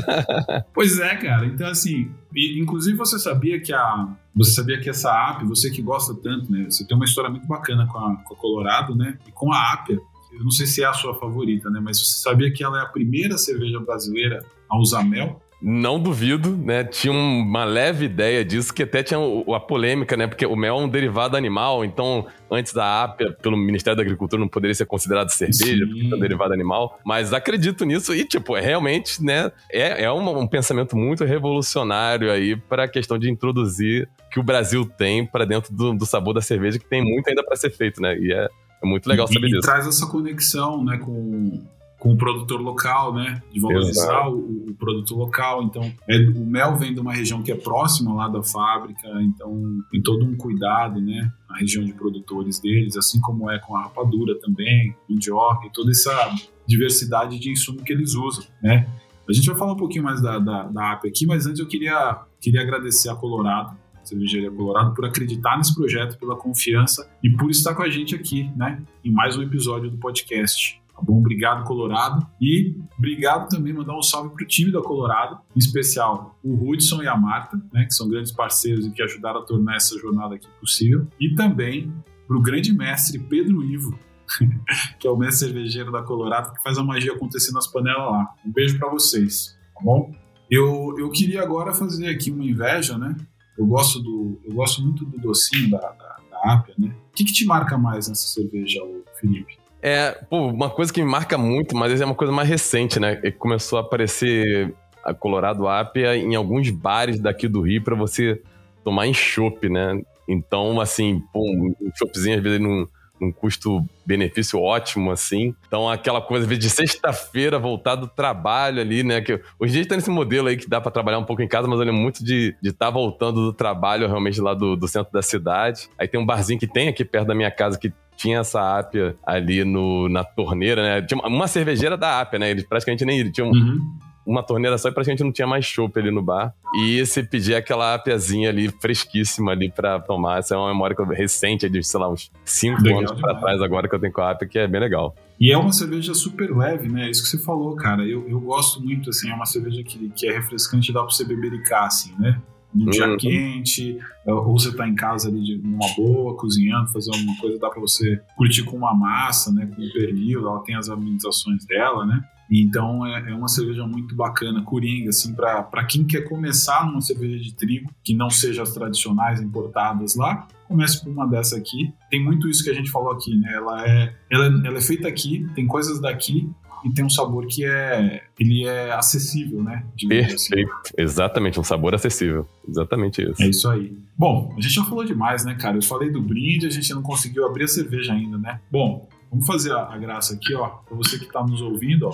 pois 0.73 0.97
é, 0.97 1.13
cara. 1.17 1.45
Então, 1.45 1.67
assim, 1.67 2.09
inclusive 2.33 2.97
você 2.97 3.19
sabia 3.19 3.59
que 3.59 3.73
a... 3.73 4.07
Você 4.33 4.51
sabia 4.51 4.79
que 4.79 4.89
essa 4.89 5.11
app, 5.11 5.45
você 5.45 5.69
que 5.69 5.81
gosta 5.81 6.15
tanto, 6.15 6.49
né? 6.49 6.63
Você 6.69 6.87
tem 6.87 6.95
uma 6.95 7.05
história 7.05 7.29
muito 7.29 7.45
bacana 7.45 7.85
com 7.85 7.97
a, 7.97 8.15
com 8.15 8.33
a 8.33 8.37
Colorado, 8.37 8.95
né? 8.95 9.17
E 9.27 9.31
com 9.31 9.51
a 9.51 9.73
Apia, 9.73 9.99
eu 10.31 10.43
não 10.43 10.49
sei 10.49 10.65
se 10.65 10.81
é 10.81 10.85
a 10.85 10.93
sua 10.93 11.13
favorita, 11.19 11.69
né? 11.69 11.81
Mas 11.83 11.99
você 11.99 12.21
sabia 12.21 12.51
que 12.51 12.63
ela 12.63 12.79
é 12.79 12.81
a 12.81 12.87
primeira 12.87 13.37
cerveja 13.37 13.77
brasileira 13.81 14.43
a 14.69 14.79
usar 14.79 15.03
mel? 15.03 15.42
Não 15.65 15.97
duvido, 15.97 16.57
né? 16.57 16.83
Tinha 16.83 17.13
uma 17.13 17.63
leve 17.63 18.03
ideia 18.03 18.43
disso, 18.43 18.73
que 18.73 18.83
até 18.83 19.01
tinha 19.01 19.17
a 19.55 19.59
polêmica, 19.61 20.17
né? 20.17 20.27
Porque 20.27 20.45
o 20.45 20.57
mel 20.57 20.77
é 20.77 20.81
um 20.81 20.89
derivado 20.89 21.37
animal, 21.37 21.85
então 21.85 22.27
antes 22.51 22.73
da 22.73 23.03
APA, 23.03 23.31
pelo 23.41 23.55
Ministério 23.55 23.95
da 23.95 24.03
Agricultura, 24.03 24.41
não 24.41 24.49
poderia 24.49 24.75
ser 24.75 24.85
considerado 24.85 25.29
cerveja, 25.29 25.85
Sim. 25.85 25.87
porque 25.87 26.13
é 26.13 26.15
um 26.17 26.19
derivado 26.19 26.53
animal. 26.53 26.99
Mas 27.05 27.31
acredito 27.31 27.85
nisso 27.85 28.13
e, 28.13 28.25
tipo, 28.25 28.57
é 28.57 28.61
realmente, 28.61 29.23
né? 29.23 29.53
É, 29.71 30.03
é 30.03 30.11
um, 30.11 30.37
um 30.37 30.45
pensamento 30.45 30.97
muito 30.97 31.23
revolucionário 31.23 32.29
aí 32.29 32.57
para 32.57 32.83
a 32.83 32.87
questão 32.87 33.17
de 33.17 33.31
introduzir 33.31 34.09
que 34.29 34.41
o 34.41 34.43
Brasil 34.43 34.85
tem 34.85 35.25
para 35.25 35.45
dentro 35.45 35.73
do, 35.73 35.93
do, 35.93 36.05
sabor 36.05 36.33
da 36.33 36.41
cerveja, 36.41 36.77
que 36.77 36.85
tem 36.85 37.01
muito 37.01 37.29
ainda 37.29 37.41
para 37.41 37.55
ser 37.55 37.69
feito, 37.69 38.01
né? 38.01 38.17
E 38.17 38.33
é, 38.33 38.49
é 38.83 38.85
muito 38.85 39.07
legal 39.07 39.27
saber 39.27 39.47
e, 39.47 39.51
disso. 39.51 39.59
E 39.59 39.61
traz 39.61 39.87
essa 39.87 40.07
conexão, 40.07 40.83
né, 40.83 40.97
com 40.97 41.63
com 42.03 42.11
o 42.11 42.17
produtor 42.17 42.59
local, 42.59 43.13
né? 43.13 43.41
De 43.49 43.61
valorizar 43.61 44.27
o, 44.27 44.65
o, 44.69 44.75
produto 44.75 45.15
local. 45.15 45.63
Então, 45.63 45.89
é, 46.09 46.17
o 46.17 46.45
mel 46.45 46.75
vem 46.75 46.93
de 46.93 46.99
uma 46.99 47.13
região 47.13 47.41
que 47.41 47.49
é 47.49 47.55
próxima 47.55 48.13
lá 48.13 48.27
da 48.27 48.43
fábrica, 48.43 49.07
então 49.21 49.79
tem 49.89 50.03
todo 50.03 50.25
um 50.25 50.35
cuidado, 50.35 50.99
né? 50.99 51.31
Na 51.49 51.57
região 51.59 51.81
de 51.81 51.93
produtores 51.93 52.59
deles, 52.59 52.97
assim 52.97 53.21
como 53.21 53.49
é 53.49 53.57
com 53.57 53.77
a 53.77 53.83
rapadura 53.83 54.37
também, 54.37 54.93
mandioca 55.09 55.65
e 55.65 55.71
toda 55.71 55.91
essa 55.91 56.29
diversidade 56.67 57.39
de 57.39 57.49
insumo 57.49 57.81
que 57.81 57.93
eles 57.93 58.15
usam, 58.15 58.43
né? 58.61 58.85
A 59.27 59.31
gente 59.31 59.47
vai 59.47 59.55
falar 59.57 59.71
um 59.71 59.77
pouquinho 59.77 60.03
mais 60.03 60.21
da, 60.21 60.37
da, 60.39 60.63
da 60.63 60.91
AP 60.91 61.05
aqui, 61.05 61.25
mas 61.25 61.47
antes 61.47 61.61
eu 61.61 61.67
queria, 61.67 62.19
queria 62.41 62.61
agradecer 62.61 63.07
a 63.07 63.15
Colorado, 63.15 63.77
Cervejaria 64.03 64.51
Colorado, 64.51 64.93
por 64.93 65.05
acreditar 65.05 65.55
nesse 65.55 65.73
projeto, 65.73 66.19
pela 66.19 66.35
confiança 66.35 67.09
e 67.23 67.29
por 67.29 67.49
estar 67.49 67.73
com 67.73 67.81
a 67.81 67.89
gente 67.89 68.13
aqui, 68.13 68.51
né? 68.57 68.83
Em 69.05 69.11
mais 69.13 69.37
um 69.37 69.41
episódio 69.41 69.89
do 69.89 69.97
podcast. 69.97 70.82
Tá 70.95 71.01
bom? 71.01 71.17
Obrigado, 71.17 71.63
Colorado. 71.65 72.25
E 72.39 72.75
obrigado 72.97 73.49
também, 73.49 73.73
mandar 73.73 73.97
um 73.97 74.01
salve 74.01 74.29
para 74.29 74.43
o 74.43 74.47
time 74.47 74.71
da 74.71 74.81
Colorado, 74.81 75.39
em 75.55 75.59
especial 75.59 76.37
o 76.43 76.69
Hudson 76.69 77.01
e 77.01 77.07
a 77.07 77.17
Marta, 77.17 77.59
né, 77.73 77.85
que 77.85 77.93
são 77.93 78.07
grandes 78.07 78.31
parceiros 78.31 78.85
e 78.85 78.91
que 78.91 79.01
ajudaram 79.01 79.41
a 79.41 79.43
tornar 79.43 79.75
essa 79.75 79.97
jornada 79.99 80.35
aqui 80.35 80.47
possível. 80.59 81.07
E 81.19 81.33
também 81.35 81.91
para 82.27 82.37
o 82.37 82.41
grande 82.41 82.71
mestre 82.73 83.19
Pedro 83.19 83.63
Ivo, 83.63 83.97
que 84.99 85.07
é 85.07 85.09
o 85.09 85.17
mestre 85.17 85.47
cervejeiro 85.47 85.91
da 85.91 86.03
Colorado, 86.03 86.53
que 86.53 86.61
faz 86.61 86.77
a 86.77 86.83
magia 86.83 87.13
acontecer 87.13 87.51
nas 87.51 87.67
panelas 87.67 88.11
lá. 88.11 88.33
Um 88.45 88.51
beijo 88.51 88.77
para 88.77 88.89
vocês, 88.89 89.57
tá 89.73 89.81
bom? 89.83 90.11
Eu, 90.49 90.95
eu 90.99 91.09
queria 91.09 91.41
agora 91.41 91.73
fazer 91.73 92.07
aqui 92.07 92.31
uma 92.31 92.45
inveja, 92.45 92.97
né? 92.97 93.15
Eu 93.57 93.65
gosto, 93.65 93.99
do, 93.99 94.39
eu 94.45 94.53
gosto 94.53 94.81
muito 94.81 95.05
do 95.05 95.17
docinho 95.19 95.69
da, 95.71 95.79
da, 95.79 96.17
da 96.31 96.65
né? 96.77 96.95
O 97.11 97.15
que, 97.15 97.23
que 97.23 97.33
te 97.33 97.45
marca 97.45 97.77
mais 97.77 98.07
nessa 98.07 98.27
cerveja, 98.27 98.79
Felipe? 99.19 99.62
É, 99.85 100.11
pô, 100.29 100.47
uma 100.47 100.69
coisa 100.69 100.93
que 100.93 101.03
me 101.03 101.09
marca 101.09 101.37
muito, 101.37 101.75
mas 101.75 101.99
é 101.99 102.05
uma 102.05 102.15
coisa 102.15 102.31
mais 102.31 102.47
recente, 102.47 103.01
né? 103.01 103.17
Começou 103.31 103.77
a 103.77 103.81
aparecer 103.81 104.73
a 105.03 105.13
Colorado 105.13 105.67
Apia 105.67 106.15
em 106.15 106.35
alguns 106.35 106.69
bares 106.69 107.19
daqui 107.19 107.49
do 107.49 107.59
Rio 107.59 107.83
para 107.83 107.93
você 107.93 108.41
tomar 108.81 109.07
em 109.07 109.13
chopp, 109.13 109.67
né? 109.67 110.01
Então, 110.25 110.79
assim, 110.79 111.21
pô, 111.33 111.41
um 111.41 111.91
choppzinho 111.97 112.37
às 112.37 112.41
vezes 112.41 112.61
num, 112.61 112.87
num 113.19 113.29
custo-benefício 113.29 114.57
ótimo, 114.57 115.11
assim. 115.11 115.53
Então, 115.67 115.89
aquela 115.89 116.21
coisa, 116.21 116.47
de 116.47 116.69
sexta-feira 116.69 117.59
voltar 117.59 117.95
do 117.95 118.07
trabalho 118.07 118.79
ali, 118.79 119.03
né? 119.03 119.19
Que 119.19 119.33
hoje 119.59 119.73
em 119.73 119.81
dia 119.81 119.89
tá 119.89 119.95
nesse 119.95 120.09
modelo 120.09 120.47
aí 120.47 120.55
que 120.55 120.69
dá 120.69 120.79
para 120.79 120.91
trabalhar 120.91 121.19
um 121.19 121.25
pouco 121.25 121.41
em 121.41 121.47
casa, 121.47 121.67
mas 121.67 121.77
lembro 121.77 121.95
muito 121.95 122.23
de 122.23 122.55
estar 122.63 122.85
tá 122.85 122.89
voltando 122.89 123.41
do 123.41 123.51
trabalho 123.51 124.07
realmente 124.07 124.39
lá 124.39 124.53
do, 124.53 124.77
do 124.77 124.87
centro 124.87 125.11
da 125.11 125.21
cidade. 125.21 125.89
Aí 125.97 126.07
tem 126.07 126.17
um 126.17 126.25
barzinho 126.25 126.57
que 126.57 126.67
tem 126.67 126.87
aqui 126.87 127.03
perto 127.03 127.27
da 127.27 127.35
minha 127.35 127.51
casa 127.51 127.77
que 127.77 127.91
tinha 128.15 128.39
essa 128.39 128.79
ápia 128.79 129.15
ali 129.25 129.63
no, 129.63 130.09
na 130.09 130.23
torneira, 130.23 130.81
né? 130.81 131.01
Tinha 131.01 131.19
uma 131.21 131.47
cervejeira 131.47 131.97
da 131.97 132.21
ápia, 132.21 132.39
né? 132.39 132.51
Eles 132.51 132.63
praticamente 132.63 133.05
nem 133.05 133.31
tinham 133.31 133.49
uhum. 133.49 133.79
uma 134.25 134.43
torneira 134.43 134.77
só 134.77 134.89
e 134.89 134.91
praticamente 134.91 135.23
não 135.23 135.31
tinha 135.31 135.47
mais 135.47 135.65
chopp 135.65 135.97
ali 135.99 136.11
no 136.11 136.21
bar. 136.21 136.53
E 136.79 137.05
você 137.05 137.23
pedia 137.23 137.57
aquela 137.57 137.93
ápiazinha 137.93 138.49
ali, 138.49 138.69
fresquíssima 138.81 139.51
ali 139.51 139.71
pra 139.71 139.99
tomar. 139.99 140.39
Essa 140.39 140.55
é 140.55 140.57
uma 140.57 140.69
memória 140.69 140.95
recente, 141.11 141.69
de, 141.69 141.83
sei 141.83 141.99
lá, 141.99 142.09
uns 142.09 142.31
5 142.45 142.87
anos 142.97 143.11
pra 143.13 143.35
trás 143.35 143.61
agora 143.61 143.87
que 143.87 143.95
eu 143.95 143.99
tenho 143.99 144.13
com 144.13 144.21
a 144.21 144.31
ápia, 144.31 144.47
que 144.47 144.59
é 144.59 144.67
bem 144.67 144.81
legal. 144.81 145.15
E 145.39 145.51
é 145.51 145.57
uma 145.57 145.73
cerveja 145.73 146.13
super 146.13 146.55
leve, 146.55 146.87
né? 146.87 147.09
Isso 147.09 147.23
que 147.23 147.29
você 147.29 147.37
falou, 147.37 147.75
cara. 147.75 148.03
Eu, 148.03 148.27
eu 148.29 148.39
gosto 148.39 148.81
muito, 148.81 149.09
assim, 149.09 149.29
é 149.29 149.33
uma 149.33 149.45
cerveja 149.45 149.83
que, 149.83 150.09
que 150.09 150.27
é 150.27 150.31
refrescante, 150.31 150.93
dá 150.93 151.01
pra 151.01 151.11
você 151.11 151.25
bebericar, 151.25 151.85
assim, 151.85 152.13
né? 152.17 152.39
Num 152.73 152.89
dia 152.89 153.09
uhum. 153.09 153.17
quente, 153.17 153.97
ou 154.25 154.57
você 154.57 154.75
tá 154.75 154.87
em 154.87 154.95
casa 154.95 155.29
ali 155.29 155.43
de 155.43 155.55
uma 155.55 155.87
boa, 155.95 156.35
cozinhando, 156.35 156.91
fazer 156.91 157.11
alguma 157.13 157.37
coisa, 157.37 157.59
dá 157.59 157.69
para 157.69 157.79
você 157.79 158.21
curtir 158.35 158.63
com 158.63 158.77
uma 158.77 158.93
massa, 158.93 159.51
né, 159.51 159.65
com 159.65 159.81
pernil, 159.93 160.47
ela 160.47 160.59
tem 160.63 160.75
as 160.75 160.89
amenizações 160.89 161.65
dela, 161.65 162.05
né? 162.05 162.23
Então 162.51 163.05
é, 163.05 163.31
é, 163.31 163.35
uma 163.35 163.47
cerveja 163.47 163.85
muito 163.87 164.15
bacana, 164.15 164.63
coringa, 164.63 165.09
assim, 165.09 165.33
para 165.33 165.85
quem 165.85 166.05
quer 166.05 166.21
começar 166.21 166.85
numa 166.85 167.01
cerveja 167.01 167.41
de 167.41 167.55
trigo, 167.55 167.91
que 168.03 168.13
não 168.13 168.29
seja 168.29 168.61
as 168.61 168.73
tradicionais 168.73 169.41
importadas 169.41 170.15
lá, 170.15 170.47
comece 170.67 171.03
por 171.03 171.11
uma 171.11 171.27
dessa 171.27 171.57
aqui. 171.57 171.93
Tem 172.09 172.23
muito 172.23 172.47
isso 172.49 172.63
que 172.63 172.69
a 172.69 172.73
gente 172.73 172.91
falou 172.91 173.11
aqui, 173.11 173.35
né? 173.37 173.53
Ela 173.53 173.87
é, 173.87 174.15
ela, 174.29 174.45
ela 174.45 174.77
é 174.77 174.81
feita 174.81 175.07
aqui, 175.07 175.47
tem 175.55 175.65
coisas 175.65 175.99
daqui, 175.99 176.49
e 176.83 176.93
tem 176.93 177.05
um 177.05 177.09
sabor 177.09 177.45
que 177.47 177.65
é 177.65 178.23
ele 178.39 178.65
é 178.65 178.91
acessível, 178.91 179.63
né? 179.63 179.85
Assim. 179.95 180.07
Perfeito, 180.07 180.71
assim. 180.71 180.93
exatamente, 180.97 181.59
um 181.59 181.63
sabor 181.63 181.95
acessível, 181.95 182.47
exatamente 182.67 183.21
isso. 183.21 183.41
É 183.41 183.47
isso 183.47 183.69
aí. 183.69 183.97
Bom, 184.17 184.53
a 184.57 184.61
gente 184.61 184.73
já 184.73 184.83
falou 184.83 185.03
demais, 185.03 185.45
né, 185.45 185.55
cara? 185.55 185.77
Eu 185.77 185.81
falei 185.81 186.11
do 186.11 186.21
brinde, 186.21 186.67
a 186.67 186.69
gente 186.69 186.93
não 186.93 187.01
conseguiu 187.01 187.45
abrir 187.45 187.63
a 187.63 187.67
cerveja 187.67 188.13
ainda, 188.13 188.37
né? 188.37 188.59
Bom, 188.69 189.07
vamos 189.31 189.45
fazer 189.45 189.71
a, 189.71 189.93
a 189.93 189.97
graça 189.97 190.33
aqui, 190.33 190.53
ó, 190.53 190.67
para 190.67 190.95
você 190.95 191.17
que 191.17 191.25
tá 191.25 191.41
nos 191.41 191.61
ouvindo, 191.61 192.07
ó, 192.07 192.11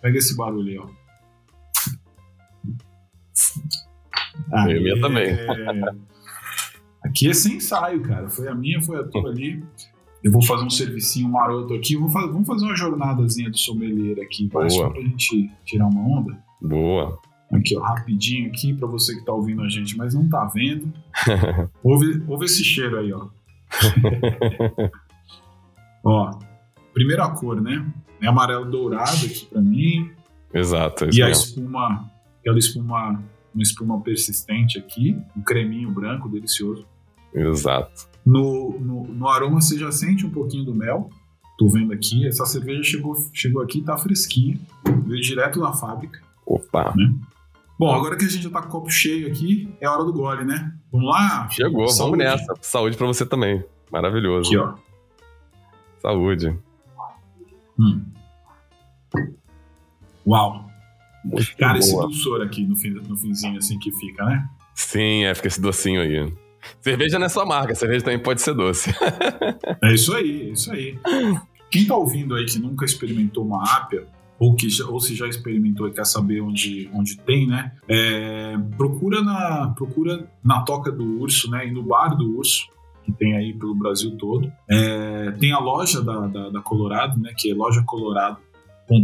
pega 0.00 0.18
esse 0.18 0.36
barulho 0.36 0.68
aí, 0.68 0.78
ó. 0.78 0.86
Ah, 4.52 4.70
eu 4.70 4.82
minha 4.82 5.00
também. 5.00 5.36
Aqui 7.04 7.28
é 7.28 7.34
sem 7.34 7.56
ensaio, 7.56 8.00
cara. 8.02 8.28
Foi 8.28 8.46
a 8.48 8.54
minha, 8.54 8.80
foi 8.80 9.00
a 9.00 9.04
tua 9.04 9.28
ali 9.32 9.62
eu 10.22 10.30
vou 10.30 10.42
fazer 10.42 10.64
um 10.64 10.70
servicinho 10.70 11.28
maroto 11.28 11.74
aqui, 11.74 11.96
vou 11.96 12.08
fazer, 12.08 12.28
vamos 12.28 12.46
fazer 12.46 12.64
uma 12.64 12.76
jornadazinha 12.76 13.50
do 13.50 13.58
sommelier 13.58 14.20
aqui, 14.24 14.48
vai, 14.48 14.70
só 14.70 14.88
pra 14.88 15.00
gente 15.00 15.50
tirar 15.64 15.88
uma 15.88 16.00
onda. 16.00 16.38
Boa. 16.60 17.18
Aqui, 17.52 17.76
ó, 17.76 17.82
rapidinho 17.82 18.48
aqui 18.48 18.72
para 18.72 18.86
você 18.86 19.14
que 19.14 19.24
tá 19.24 19.32
ouvindo 19.32 19.62
a 19.62 19.68
gente, 19.68 19.96
mas 19.96 20.14
não 20.14 20.28
tá 20.28 20.44
vendo. 20.46 20.92
ouve, 21.82 22.22
ouve 22.26 22.44
esse 22.46 22.64
cheiro 22.64 22.98
aí, 22.98 23.12
ó. 23.12 23.28
ó, 26.04 26.38
primeira 26.94 27.28
cor, 27.30 27.60
né? 27.60 27.84
É 28.20 28.28
amarelo 28.28 28.70
dourado 28.70 29.26
aqui 29.26 29.46
para 29.46 29.60
mim. 29.60 30.10
Exato. 30.54 31.06
É 31.06 31.10
e 31.12 31.22
a 31.22 31.28
espuma, 31.28 32.10
aquela 32.40 32.58
espuma, 32.58 33.22
uma 33.52 33.62
espuma 33.62 34.00
persistente 34.00 34.78
aqui, 34.78 35.18
um 35.36 35.42
creminho 35.42 35.90
branco 35.90 36.28
delicioso. 36.28 36.86
Exato. 37.34 38.11
No, 38.24 38.78
no, 38.78 39.04
no, 39.08 39.28
aroma 39.28 39.60
você 39.60 39.78
já 39.78 39.90
sente 39.90 40.24
um 40.24 40.30
pouquinho 40.30 40.64
do 40.64 40.74
mel. 40.74 41.10
Tô 41.58 41.68
vendo 41.68 41.92
aqui, 41.92 42.26
essa 42.26 42.46
cerveja 42.46 42.82
chegou, 42.82 43.16
chegou 43.32 43.62
aqui, 43.62 43.82
tá 43.82 43.96
fresquinha, 43.96 44.58
veio 45.06 45.20
direto 45.20 45.60
da 45.60 45.72
fábrica. 45.72 46.20
Opa! 46.46 46.92
Né? 46.96 47.14
Bom, 47.78 47.92
agora 47.92 48.16
que 48.16 48.24
a 48.24 48.28
gente 48.28 48.44
já 48.44 48.50
tá 48.50 48.62
com 48.62 48.68
o 48.68 48.70
copo 48.70 48.90
cheio 48.90 49.28
aqui, 49.28 49.68
é 49.80 49.88
hora 49.88 50.04
do 50.04 50.12
gole, 50.12 50.44
né? 50.44 50.72
Vamos 50.90 51.08
lá? 51.08 51.48
Chegou, 51.50 51.88
Saúde. 51.88 52.18
vamos 52.18 52.18
nessa. 52.18 52.54
Saúde 52.60 52.96
pra 52.96 53.06
você 53.06 53.26
também. 53.26 53.64
Maravilhoso. 53.90 54.48
Aqui, 54.48 54.56
ó. 54.56 54.74
Saúde. 56.00 56.56
Hum. 57.78 58.04
Uau! 60.26 60.70
Muito 61.24 61.56
Cara, 61.56 61.72
boa. 61.72 61.78
esse 61.78 61.96
dulçor 61.96 62.42
aqui 62.42 62.66
no, 62.66 62.76
fim, 62.76 62.90
no 62.90 63.16
finzinho 63.16 63.58
assim 63.58 63.78
que 63.78 63.92
fica, 63.92 64.24
né? 64.24 64.48
Sim, 64.74 65.24
é, 65.24 65.34
fica 65.34 65.48
esse 65.48 65.60
docinho 65.60 66.00
aí. 66.00 66.32
Cerveja 66.80 67.18
não 67.18 67.26
é 67.26 67.28
só 67.28 67.44
marca, 67.44 67.74
cerveja 67.74 68.04
também 68.04 68.18
pode 68.18 68.40
ser 68.40 68.54
doce. 68.54 68.90
é 69.82 69.94
isso 69.94 70.14
aí, 70.14 70.48
é 70.48 70.52
isso 70.52 70.72
aí. 70.72 70.98
Quem 71.70 71.86
tá 71.86 71.96
ouvindo 71.96 72.34
aí 72.34 72.44
que 72.44 72.58
nunca 72.58 72.84
experimentou 72.84 73.44
uma 73.44 73.62
ápia, 73.64 74.06
ou, 74.38 74.54
que, 74.54 74.66
ou 74.82 75.00
se 75.00 75.14
já 75.14 75.28
experimentou 75.28 75.86
e 75.86 75.92
quer 75.92 76.04
saber 76.04 76.40
onde, 76.40 76.90
onde 76.92 77.16
tem, 77.18 77.46
né? 77.46 77.72
É, 77.88 78.56
procura, 78.76 79.22
na, 79.22 79.68
procura 79.68 80.28
na 80.42 80.62
Toca 80.62 80.90
do 80.90 81.20
Urso, 81.20 81.48
né? 81.50 81.66
E 81.66 81.70
no 81.70 81.82
Bar 81.82 82.16
do 82.16 82.38
Urso, 82.38 82.66
que 83.04 83.12
tem 83.12 83.36
aí 83.36 83.52
pelo 83.52 83.74
Brasil 83.74 84.16
todo. 84.16 84.52
É, 84.68 85.30
tem 85.38 85.52
a 85.52 85.58
loja 85.60 86.02
da, 86.02 86.26
da, 86.26 86.50
da 86.50 86.60
Colorado, 86.60 87.20
né? 87.20 87.32
Que 87.36 87.52
é 87.52 87.54
Loja 87.54 87.82
Colorado 87.86 88.38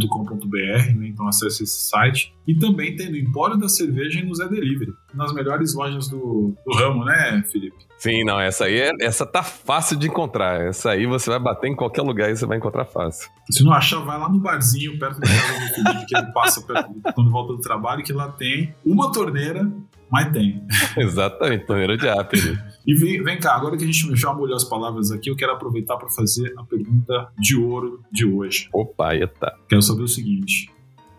com.br, 0.07 0.57
né? 0.57 1.07
então 1.07 1.27
acesse 1.27 1.63
esse 1.63 1.89
site. 1.89 2.33
E 2.47 2.55
também 2.55 2.95
tem 2.95 3.09
no 3.09 3.17
Empório 3.17 3.57
da 3.57 3.69
Cerveja 3.69 4.19
e 4.19 4.25
no 4.25 4.33
Zé 4.35 4.47
Delivery, 4.47 4.91
nas 5.13 5.33
melhores 5.33 5.73
lojas 5.73 6.07
do, 6.09 6.55
do 6.65 6.77
ramo, 6.77 7.05
né, 7.05 7.43
Felipe? 7.51 7.77
Sim, 7.97 8.23
não, 8.23 8.39
essa 8.39 8.65
aí 8.65 8.79
é, 8.79 8.91
essa 9.01 9.25
tá 9.25 9.43
fácil 9.43 9.97
de 9.97 10.07
encontrar. 10.07 10.61
Essa 10.61 10.91
aí 10.91 11.05
você 11.05 11.29
vai 11.29 11.39
bater 11.39 11.67
em 11.67 11.75
qualquer 11.75 12.01
lugar 12.01 12.29
e 12.31 12.35
você 12.35 12.45
vai 12.45 12.57
encontrar 12.57 12.85
fácil. 12.85 13.29
Se 13.51 13.63
não 13.63 13.73
achar, 13.73 13.99
vai 13.99 14.17
lá 14.17 14.29
no 14.29 14.39
barzinho 14.39 14.97
perto 14.97 15.19
da 15.19 15.27
casa 15.27 15.59
do 15.59 15.75
Felipe, 15.75 16.05
que 16.05 16.17
ele 16.17 16.31
passa 16.31 16.61
perto, 16.61 16.93
quando 17.13 17.29
volta 17.29 17.53
do 17.53 17.61
trabalho, 17.61 18.03
que 18.03 18.13
lá 18.13 18.29
tem 18.29 18.73
uma 18.85 19.11
torneira, 19.11 19.69
mas 20.09 20.31
tem. 20.31 20.63
Exatamente, 20.97 21.65
torneira 21.65 21.97
de 21.97 22.07
Apple. 22.07 22.57
E 22.89 22.95
vem, 22.95 23.21
vem 23.21 23.39
cá, 23.39 23.55
agora 23.55 23.77
que 23.77 23.83
a 23.83 23.85
gente 23.85 24.15
já 24.15 24.33
molhou 24.33 24.55
as 24.55 24.63
palavras 24.63 25.11
aqui, 25.11 25.29
eu 25.29 25.35
quero 25.35 25.51
aproveitar 25.51 25.95
para 25.95 26.09
fazer 26.09 26.51
a 26.57 26.63
pergunta 26.63 27.31
de 27.37 27.55
ouro 27.55 28.03
de 28.11 28.25
hoje. 28.25 28.67
Opa, 28.73 29.13
eita. 29.13 29.55
Quero 29.69 29.83
saber 29.83 30.01
o 30.01 30.07
seguinte: 30.07 30.71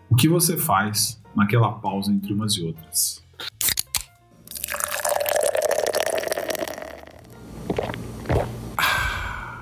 o 0.09 0.15
que 0.17 0.27
você 0.27 0.57
faz 0.57 1.23
naquela 1.33 1.71
pausa 1.71 2.11
entre 2.11 2.33
umas 2.33 2.55
e 2.57 2.63
outras? 2.65 3.23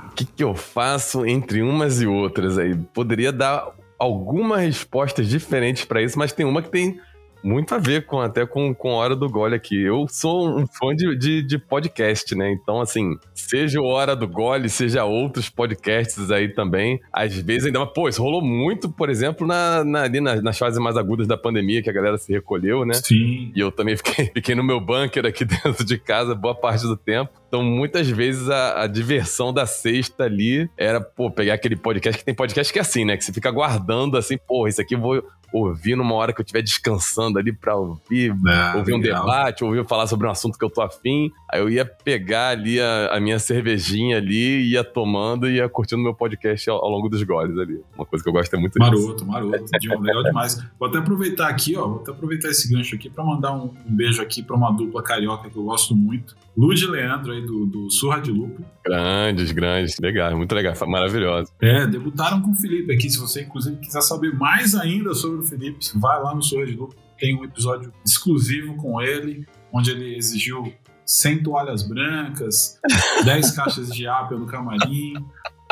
O 0.07 0.15
que, 0.15 0.25
que 0.25 0.43
eu 0.43 0.55
faço 0.55 1.27
entre 1.27 1.61
umas 1.61 2.01
e 2.01 2.07
outras 2.07 2.57
aí? 2.57 2.75
Poderia 2.91 3.31
dar 3.31 3.71
algumas 3.99 4.61
respostas 4.61 5.29
diferentes 5.29 5.85
para 5.85 6.01
isso, 6.01 6.17
mas 6.17 6.33
tem 6.33 6.43
uma 6.43 6.63
que 6.63 6.71
tem 6.71 6.99
muito 7.43 7.73
a 7.73 7.77
ver 7.77 8.05
com 8.05 8.19
até 8.19 8.45
com, 8.45 8.73
com 8.73 8.91
a 8.91 8.95
hora 8.95 9.15
do 9.15 9.29
gole 9.29 9.55
aqui. 9.55 9.81
Eu 9.81 10.05
sou 10.09 10.49
um 10.49 10.67
fã 10.67 10.95
de, 10.95 11.15
de, 11.17 11.41
de, 11.43 11.57
podcast, 11.57 12.35
né? 12.35 12.51
Então, 12.51 12.81
assim, 12.81 13.17
seja 13.33 13.79
o 13.79 13.85
Hora 13.85 14.15
do 14.15 14.27
Gole, 14.27 14.69
seja 14.69 15.05
outros 15.05 15.49
podcasts 15.49 16.31
aí 16.31 16.49
também, 16.49 16.99
às 17.11 17.33
vezes 17.35 17.65
ainda. 17.65 17.85
Pô, 17.85 18.09
isso 18.09 18.21
rolou 18.21 18.41
muito, 18.41 18.89
por 18.89 19.09
exemplo, 19.09 19.47
na, 19.47 19.83
na, 19.83 20.03
ali 20.03 20.19
nas, 20.19 20.41
nas 20.41 20.57
fases 20.57 20.79
mais 20.79 20.97
agudas 20.97 21.27
da 21.27 21.37
pandemia, 21.37 21.81
que 21.81 21.89
a 21.89 21.93
galera 21.93 22.17
se 22.17 22.31
recolheu, 22.31 22.85
né? 22.85 22.95
Sim. 22.95 23.51
E 23.55 23.59
eu 23.59 23.71
também 23.71 23.95
fiquei, 23.95 24.25
fiquei 24.33 24.55
no 24.55 24.63
meu 24.63 24.79
bunker 24.79 25.25
aqui 25.25 25.45
dentro 25.45 25.83
de 25.83 25.97
casa 25.97 26.35
boa 26.35 26.55
parte 26.55 26.83
do 26.83 26.97
tempo. 26.97 27.31
Então, 27.47 27.63
muitas 27.63 28.07
vezes 28.07 28.47
a, 28.47 28.83
a, 28.83 28.87
diversão 28.87 29.51
da 29.51 29.65
sexta 29.65 30.25
ali 30.25 30.69
era, 30.77 31.01
pô, 31.01 31.31
pegar 31.31 31.55
aquele 31.55 31.75
podcast 31.75 32.19
que 32.19 32.25
tem 32.25 32.35
podcast 32.35 32.71
que 32.71 32.77
é 32.77 32.81
assim, 32.81 33.03
né? 33.03 33.17
Que 33.17 33.25
você 33.25 33.33
fica 33.33 33.49
guardando 33.49 34.17
assim, 34.17 34.37
pô, 34.37 34.67
isso 34.67 34.79
aqui 34.79 34.93
eu 34.93 34.99
vou 34.99 35.23
ouvir 35.51 35.95
numa 35.95 36.13
hora 36.15 36.33
que 36.33 36.41
eu 36.41 36.43
estiver 36.43 36.61
descansando 36.61 37.39
ali 37.39 37.51
pra 37.51 37.75
ouvir, 37.75 38.35
ah, 38.47 38.73
ouvir 38.77 38.93
um 38.93 38.99
debate, 38.99 39.63
ouvir 39.63 39.85
falar 39.87 40.07
sobre 40.07 40.27
um 40.27 40.29
assunto 40.29 40.57
que 40.57 40.63
eu 40.63 40.69
tô 40.69 40.81
afim. 40.81 41.31
Aí 41.51 41.59
eu 41.59 41.69
ia 41.69 41.85
pegar 41.85 42.49
ali 42.49 42.79
a, 42.79 43.15
a 43.15 43.19
minha 43.19 43.39
cervejinha 43.39 44.17
ali, 44.17 44.71
ia 44.71 44.83
tomando 44.83 45.49
e 45.49 45.55
ia 45.55 45.67
curtindo 45.67 46.01
meu 46.01 46.13
podcast 46.13 46.69
ao, 46.69 46.83
ao, 46.83 46.89
longo 46.89 47.09
dos 47.09 47.23
goles 47.23 47.57
ali. 47.57 47.81
Uma 47.95 48.05
coisa 48.05 48.23
que 48.23 48.29
eu 48.29 48.33
gosto 48.33 48.53
é 48.55 48.59
muito 48.59 48.77
maroto, 48.77 48.95
disso. 48.95 49.25
Maroto, 49.25 49.51
maroto. 49.51 50.03
Legal 50.03 50.23
demais. 50.23 50.63
Vou 50.79 50.87
até 50.87 50.99
aproveitar 50.99 51.49
aqui, 51.49 51.75
ó, 51.75 51.87
vou 51.87 52.01
até 52.01 52.11
aproveitar 52.11 52.49
esse 52.49 52.71
gancho 52.71 52.95
aqui 52.95 53.09
pra 53.09 53.23
mandar 53.23 53.53
um, 53.53 53.73
um 53.85 53.95
beijo 53.95 54.21
aqui 54.21 54.43
pra 54.43 54.55
uma 54.55 54.71
dupla 54.71 55.01
carioca 55.01 55.49
que 55.49 55.57
eu 55.57 55.63
gosto 55.63 55.95
muito. 55.95 56.35
Luz 56.59 56.81
e 56.81 56.87
Leandro 56.87 57.31
aí 57.31 57.41
do, 57.41 57.65
do 57.65 57.89
Surra 57.89 58.19
de 58.19 58.31
Lupo. 58.31 58.61
Grandes, 58.83 59.49
grandes. 59.53 59.97
Legal, 59.97 60.35
muito 60.35 60.53
legal. 60.53 60.73
Maravilhoso. 60.85 61.53
É, 61.61 61.87
debutaram 61.87 62.41
com 62.41 62.51
o 62.51 62.53
Felipe 62.53 62.93
aqui. 62.93 63.09
Se 63.09 63.17
você, 63.17 63.43
inclusive, 63.43 63.77
quiser 63.77 64.01
saber 64.01 64.35
mais 64.35 64.75
ainda 64.75 65.13
sobre 65.13 65.39
o 65.39 65.43
Felipe, 65.43 65.79
vai 65.95 66.21
lá 66.21 66.35
no 66.35 66.43
Surra 66.43 66.65
de 66.65 66.73
Lupo. 66.73 66.93
Tem 67.17 67.33
um 67.33 67.45
episódio 67.45 67.93
exclusivo 68.05 68.75
com 68.75 69.01
ele, 69.01 69.47
onde 69.71 69.91
ele 69.91 70.17
exigiu 70.17 70.73
100 71.05 71.43
toalhas 71.43 71.81
brancas, 71.81 72.77
10 73.23 73.51
caixas 73.51 73.87
de 73.87 74.05
ápia 74.05 74.37
no 74.37 74.45
camarim, 74.45 75.13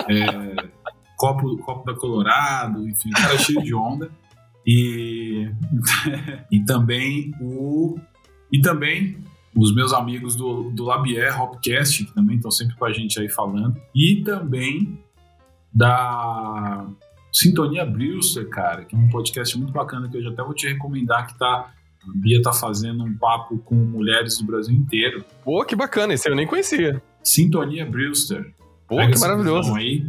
é, 0.07 0.69
copo, 1.17 1.57
copo 1.57 1.85
da 1.85 1.99
Colorado, 1.99 2.87
enfim, 2.87 3.09
cara 3.09 3.37
cheio 3.37 3.61
de 3.61 3.75
onda. 3.75 4.09
E, 4.65 5.51
e 6.49 6.63
também 6.63 7.33
o. 7.41 7.99
E 8.49 8.61
também 8.61 9.17
os 9.57 9.73
meus 9.73 9.91
amigos 9.91 10.35
do, 10.35 10.69
do 10.71 10.83
Labier 10.85 11.41
Hopcast, 11.41 12.05
que 12.05 12.13
também 12.13 12.35
estão 12.35 12.51
sempre 12.51 12.75
com 12.75 12.85
a 12.85 12.93
gente 12.93 13.19
aí 13.19 13.27
falando, 13.27 13.75
e 13.93 14.21
também 14.23 14.99
da 15.73 16.87
Sintonia 17.33 17.85
Brewster, 17.85 18.47
cara, 18.49 18.85
que 18.85 18.95
é 18.95 18.97
um 18.97 19.09
podcast 19.09 19.57
muito 19.57 19.73
bacana 19.73 20.07
que 20.07 20.17
eu 20.17 20.23
já 20.23 20.29
até 20.29 20.43
vou 20.43 20.53
te 20.53 20.67
recomendar, 20.67 21.27
que 21.27 21.37
tá 21.37 21.71
a 22.07 22.11
Bia 22.15 22.41
tá 22.41 22.53
fazendo 22.53 23.03
um 23.03 23.17
papo 23.17 23.57
com 23.59 23.75
mulheres 23.75 24.37
do 24.37 24.45
Brasil 24.45 24.73
inteiro. 24.73 25.25
Pô, 25.43 25.65
que 25.65 25.75
bacana, 25.75 26.13
esse 26.13 26.29
eu 26.29 26.35
nem 26.35 26.47
conhecia. 26.47 27.01
Sintonia 27.21 27.85
Brewster. 27.85 28.53
Pô, 28.87 28.95
Pega 28.95 29.13
que 29.13 29.19
maravilhoso. 29.19 29.75
Aí, 29.75 30.07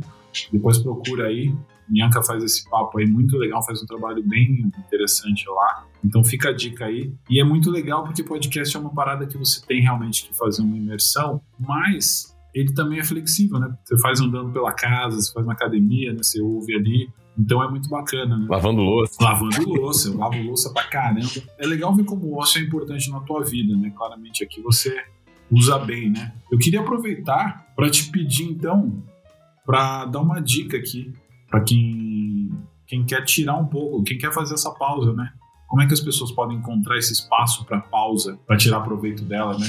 depois 0.52 0.78
procura 0.78 1.26
aí. 1.26 1.52
Bianca 1.88 2.22
faz 2.22 2.44
esse 2.44 2.68
papo 2.68 2.98
aí 2.98 3.06
muito 3.06 3.36
legal, 3.36 3.64
faz 3.64 3.82
um 3.82 3.86
trabalho 3.86 4.22
bem 4.22 4.70
interessante 4.78 5.44
lá. 5.48 5.86
Então 6.04 6.22
fica 6.22 6.50
a 6.50 6.52
dica 6.52 6.86
aí. 6.86 7.12
E 7.28 7.40
é 7.40 7.44
muito 7.44 7.70
legal 7.70 8.04
porque 8.04 8.22
podcast 8.22 8.76
é 8.76 8.80
uma 8.80 8.94
parada 8.94 9.26
que 9.26 9.36
você 9.36 9.64
tem 9.66 9.80
realmente 9.80 10.26
que 10.26 10.36
fazer 10.36 10.62
uma 10.62 10.76
imersão, 10.76 11.40
mas 11.58 12.36
ele 12.54 12.72
também 12.72 12.98
é 12.98 13.04
flexível, 13.04 13.58
né? 13.58 13.76
Você 13.84 13.98
faz 13.98 14.20
andando 14.20 14.52
pela 14.52 14.72
casa, 14.72 15.20
você 15.20 15.32
faz 15.32 15.46
na 15.46 15.52
academia, 15.52 16.12
né? 16.12 16.22
Você 16.22 16.40
ouve 16.40 16.74
ali. 16.74 17.08
Então 17.38 17.62
é 17.62 17.70
muito 17.70 17.88
bacana, 17.88 18.36
né? 18.36 18.46
Lavando 18.48 18.80
louça. 18.80 19.16
Lavando 19.20 19.68
louça, 19.68 20.08
eu 20.08 20.16
lavo 20.16 20.42
louça 20.42 20.72
pra 20.72 20.84
caramba. 20.84 21.28
É 21.58 21.66
legal 21.66 21.94
ver 21.94 22.04
como 22.04 22.26
o 22.26 22.36
ócio 22.36 22.60
é 22.60 22.64
importante 22.64 23.10
na 23.10 23.20
tua 23.20 23.44
vida, 23.44 23.76
né? 23.76 23.92
Claramente 23.96 24.42
aqui 24.42 24.60
você 24.60 24.96
usa 25.50 25.78
bem, 25.78 26.10
né? 26.10 26.34
Eu 26.50 26.58
queria 26.58 26.80
aproveitar 26.80 27.66
para 27.76 27.88
te 27.88 28.10
pedir 28.10 28.44
então 28.44 29.02
para 29.64 30.04
dar 30.06 30.20
uma 30.20 30.40
dica 30.40 30.76
aqui 30.76 31.12
para 31.48 31.60
quem 31.60 32.50
quem 32.86 33.04
quer 33.04 33.22
tirar 33.22 33.56
um 33.56 33.66
pouco, 33.66 34.02
quem 34.02 34.16
quer 34.16 34.32
fazer 34.32 34.54
essa 34.54 34.70
pausa, 34.70 35.12
né? 35.12 35.30
Como 35.68 35.82
é 35.82 35.86
que 35.86 35.92
as 35.92 36.00
pessoas 36.00 36.32
podem 36.32 36.56
encontrar 36.56 36.98
esse 36.98 37.12
espaço 37.12 37.64
para 37.64 37.78
pausa, 37.78 38.38
para 38.46 38.56
tirar 38.56 38.80
proveito 38.80 39.22
dela, 39.22 39.56
né? 39.56 39.66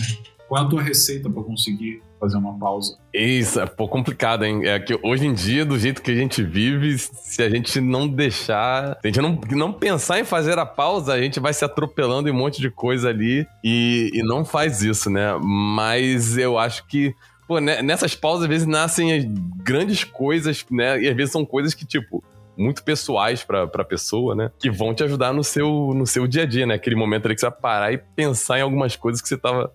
Qual 0.47 0.63
é 0.63 0.65
a 0.65 0.67
tua 0.67 0.81
receita 0.81 1.29
para 1.29 1.43
conseguir 1.43 2.01
fazer 2.19 2.37
uma 2.37 2.57
pausa? 2.57 2.97
Isso, 3.13 3.59
é 3.59 3.67
complicado, 3.67 4.43
hein? 4.43 4.65
É 4.65 4.79
que 4.79 4.97
hoje 5.03 5.27
em 5.27 5.33
dia, 5.33 5.63
do 5.63 5.77
jeito 5.77 6.01
que 6.01 6.09
a 6.09 6.15
gente 6.15 6.41
vive, 6.41 6.97
se 6.97 7.43
a 7.43 7.49
gente 7.49 7.79
não 7.79 8.07
deixar, 8.07 8.97
se 8.99 9.01
a 9.03 9.07
gente 9.07 9.21
não, 9.21 9.39
não 9.51 9.71
pensar 9.71 10.19
em 10.19 10.23
fazer 10.23 10.57
a 10.57 10.65
pausa, 10.65 11.13
a 11.13 11.21
gente 11.21 11.39
vai 11.39 11.53
se 11.53 11.63
atropelando 11.63 12.27
em 12.27 12.31
um 12.31 12.35
monte 12.35 12.59
de 12.61 12.71
coisa 12.71 13.09
ali 13.09 13.45
e, 13.63 14.09
e 14.13 14.23
não 14.23 14.43
faz 14.43 14.81
isso, 14.81 15.09
né? 15.09 15.37
Mas 15.43 16.37
eu 16.37 16.57
acho 16.57 16.87
que 16.87 17.13
pô, 17.49 17.59
nessas 17.59 18.15
pausas, 18.15 18.43
às 18.43 18.49
vezes 18.49 18.67
nascem 18.67 19.33
grandes 19.63 20.03
coisas, 20.03 20.63
né? 20.69 21.01
E 21.01 21.09
às 21.09 21.15
vezes 21.15 21.31
são 21.31 21.43
coisas 21.43 21.73
que, 21.73 21.83
tipo, 21.83 22.23
muito 22.59 22.83
pessoais 22.83 23.43
pra, 23.43 23.65
pra 23.65 23.85
pessoa, 23.85 24.35
né? 24.35 24.51
Que 24.59 24.69
vão 24.69 24.93
te 24.93 25.03
ajudar 25.03 25.33
no 25.33 25.43
seu, 25.43 25.93
no 25.95 26.05
seu 26.05 26.27
dia 26.27 26.43
a 26.43 26.45
dia, 26.45 26.65
né? 26.65 26.75
Aquele 26.75 26.95
momento 26.95 27.25
ali 27.25 27.35
que 27.35 27.41
você 27.41 27.49
vai 27.49 27.59
parar 27.59 27.93
e 27.93 27.97
pensar 27.97 28.59
em 28.59 28.61
algumas 28.61 28.95
coisas 28.95 29.21
que 29.21 29.27
você 29.29 29.37
tava 29.37 29.71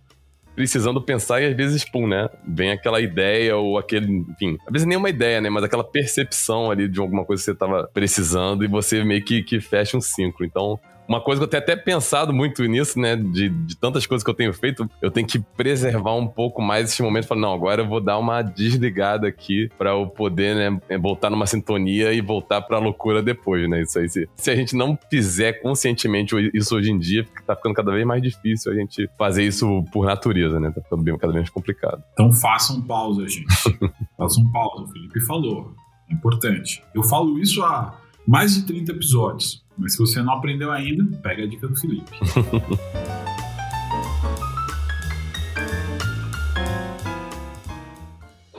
precisando 0.54 1.02
pensar 1.02 1.42
e 1.42 1.46
às 1.46 1.56
vezes, 1.56 1.84
pum, 1.84 2.06
né? 2.06 2.28
Vem 2.46 2.70
aquela 2.70 3.00
ideia 3.00 3.56
ou 3.56 3.78
aquele, 3.78 4.24
enfim, 4.30 4.56
às 4.66 4.72
vezes 4.72 4.86
nem 4.86 4.96
uma 4.96 5.08
ideia, 5.08 5.40
né? 5.40 5.50
Mas 5.50 5.64
aquela 5.64 5.82
percepção 5.82 6.70
ali 6.70 6.86
de 6.88 7.00
alguma 7.00 7.24
coisa 7.24 7.42
que 7.42 7.46
você 7.46 7.54
tava 7.54 7.88
precisando 7.92 8.64
e 8.64 8.68
você 8.68 9.02
meio 9.02 9.24
que, 9.24 9.42
que 9.42 9.60
fecha 9.60 9.96
um 9.96 10.00
ciclo. 10.00 10.44
Então, 10.44 10.78
uma 11.08 11.20
coisa 11.20 11.40
que 11.40 11.44
eu 11.44 11.48
tenho 11.48 11.62
até 11.62 11.76
pensado 11.76 12.32
muito 12.32 12.64
nisso, 12.64 12.98
né? 12.98 13.16
De, 13.16 13.48
de 13.48 13.76
tantas 13.76 14.06
coisas 14.06 14.24
que 14.24 14.30
eu 14.30 14.34
tenho 14.34 14.52
feito, 14.52 14.88
eu 15.00 15.10
tenho 15.10 15.26
que 15.26 15.38
preservar 15.38 16.14
um 16.14 16.26
pouco 16.26 16.62
mais 16.62 16.90
esse 16.90 17.02
momento. 17.02 17.26
Falar, 17.26 17.40
não, 17.40 17.52
agora 17.52 17.82
eu 17.82 17.88
vou 17.88 18.00
dar 18.00 18.18
uma 18.18 18.42
desligada 18.42 19.26
aqui 19.28 19.68
para 19.78 19.90
eu 19.90 20.06
poder, 20.06 20.54
né? 20.54 20.80
É, 20.88 20.98
voltar 20.98 21.30
numa 21.30 21.46
sintonia 21.46 22.12
e 22.12 22.20
voltar 22.20 22.62
pra 22.62 22.78
loucura 22.78 23.22
depois, 23.22 23.68
né? 23.68 23.82
Isso 23.82 23.98
aí, 23.98 24.08
se, 24.08 24.28
se 24.36 24.50
a 24.50 24.56
gente 24.56 24.74
não 24.74 24.98
fizer 25.10 25.54
conscientemente 25.54 26.34
isso 26.54 26.76
hoje 26.76 26.90
em 26.90 26.98
dia, 26.98 27.26
tá 27.46 27.54
ficando 27.54 27.74
cada 27.74 27.92
vez 27.92 28.06
mais 28.06 28.22
difícil 28.22 28.72
a 28.72 28.74
gente 28.74 29.08
fazer 29.18 29.44
isso 29.44 29.84
por 29.92 30.06
natureza, 30.06 30.58
né? 30.58 30.70
Tá 30.70 30.80
ficando 30.80 31.02
bem, 31.02 31.16
cada 31.18 31.32
vez 31.32 31.44
mais 31.44 31.50
complicado. 31.50 32.02
Então 32.12 32.32
façam 32.32 32.80
pausa, 32.82 33.28
gente. 33.28 33.46
façam 34.16 34.50
pausa. 34.50 34.84
O 34.84 34.88
Felipe 34.88 35.20
falou. 35.20 35.74
É 36.10 36.14
importante. 36.14 36.82
Eu 36.94 37.02
falo 37.02 37.38
isso 37.38 37.62
há 37.62 37.98
mais 38.26 38.54
de 38.54 38.66
30 38.66 38.92
episódios. 38.92 39.63
Mas 39.76 39.92
se 39.92 39.98
você 39.98 40.22
não 40.22 40.34
aprendeu 40.34 40.70
ainda, 40.70 41.04
pega 41.18 41.42
a 41.42 41.46
dica 41.46 41.66
do 41.68 41.76
Felipe. 41.76 42.10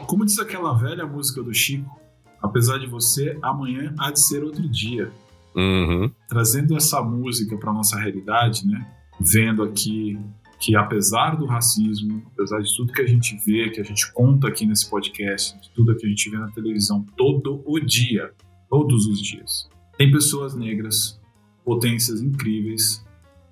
Como 0.06 0.26
diz 0.26 0.38
aquela 0.40 0.74
velha 0.78 1.06
música 1.06 1.42
do 1.42 1.54
Chico, 1.54 2.00
apesar 2.42 2.78
de 2.78 2.88
você, 2.88 3.38
amanhã 3.42 3.94
há 3.98 4.12
de 4.12 4.20
ser 4.20 4.44
outro 4.44 4.68
dia. 4.70 5.12
Uhum. 5.56 6.12
Trazendo 6.28 6.76
essa 6.76 7.02
música 7.02 7.58
para 7.58 7.74
nossa 7.74 7.98
realidade, 7.98 8.68
né? 8.68 8.86
Vendo 9.20 9.64
aqui 9.64 10.20
que 10.60 10.76
apesar 10.76 11.36
do 11.36 11.46
racismo, 11.46 12.24
apesar 12.34 12.60
de 12.60 12.76
tudo 12.76 12.94
que 12.94 13.02
a 13.02 13.08
gente 13.08 13.38
vê, 13.46 13.70
que 13.70 13.80
a 13.80 13.84
gente 13.84 14.12
conta 14.14 14.48
aqui 14.48 14.66
nesse 14.66 14.90
podcast, 14.90 15.60
de 15.60 15.70
tudo 15.72 15.96
que 15.96 16.06
a 16.06 16.10
gente 16.10 16.30
vê 16.30 16.38
na 16.38 16.50
televisão 16.52 17.06
todo 17.16 17.62
o 17.66 17.80
dia, 17.80 18.32
todos 18.70 19.06
os 19.06 19.22
dias, 19.22 19.70
tem 19.98 20.12
pessoas 20.12 20.56
negras, 20.56 21.20
potências 21.64 22.22
incríveis, 22.22 23.06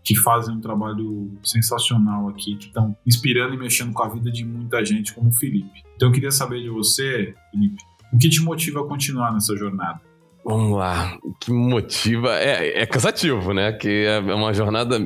que 0.03 0.15
fazem 0.19 0.55
um 0.55 0.59
trabalho 0.59 1.31
sensacional 1.43 2.27
aqui, 2.27 2.55
que 2.57 2.65
estão 2.65 2.95
inspirando 3.05 3.53
e 3.53 3.57
mexendo 3.57 3.93
com 3.93 4.03
a 4.03 4.09
vida 4.09 4.29
de 4.29 4.43
muita 4.45 4.83
gente, 4.83 5.13
como 5.13 5.29
o 5.29 5.33
Felipe. 5.33 5.81
Então 5.95 6.09
eu 6.09 6.11
queria 6.11 6.31
saber 6.31 6.61
de 6.61 6.69
você, 6.69 7.33
Felipe, 7.51 7.77
o 8.11 8.17
que 8.17 8.29
te 8.29 8.41
motiva 8.41 8.81
a 8.81 8.83
continuar 8.87 9.33
nessa 9.33 9.55
jornada? 9.55 10.01
Vamos 10.45 10.77
lá. 10.77 11.17
O 11.23 11.33
que 11.33 11.51
motiva. 11.51 12.35
É, 12.37 12.81
é 12.81 12.85
cansativo, 12.85 13.53
né? 13.53 13.71
Que 13.71 14.05
é 14.05 14.19
uma 14.19 14.53
jornada 14.53 14.99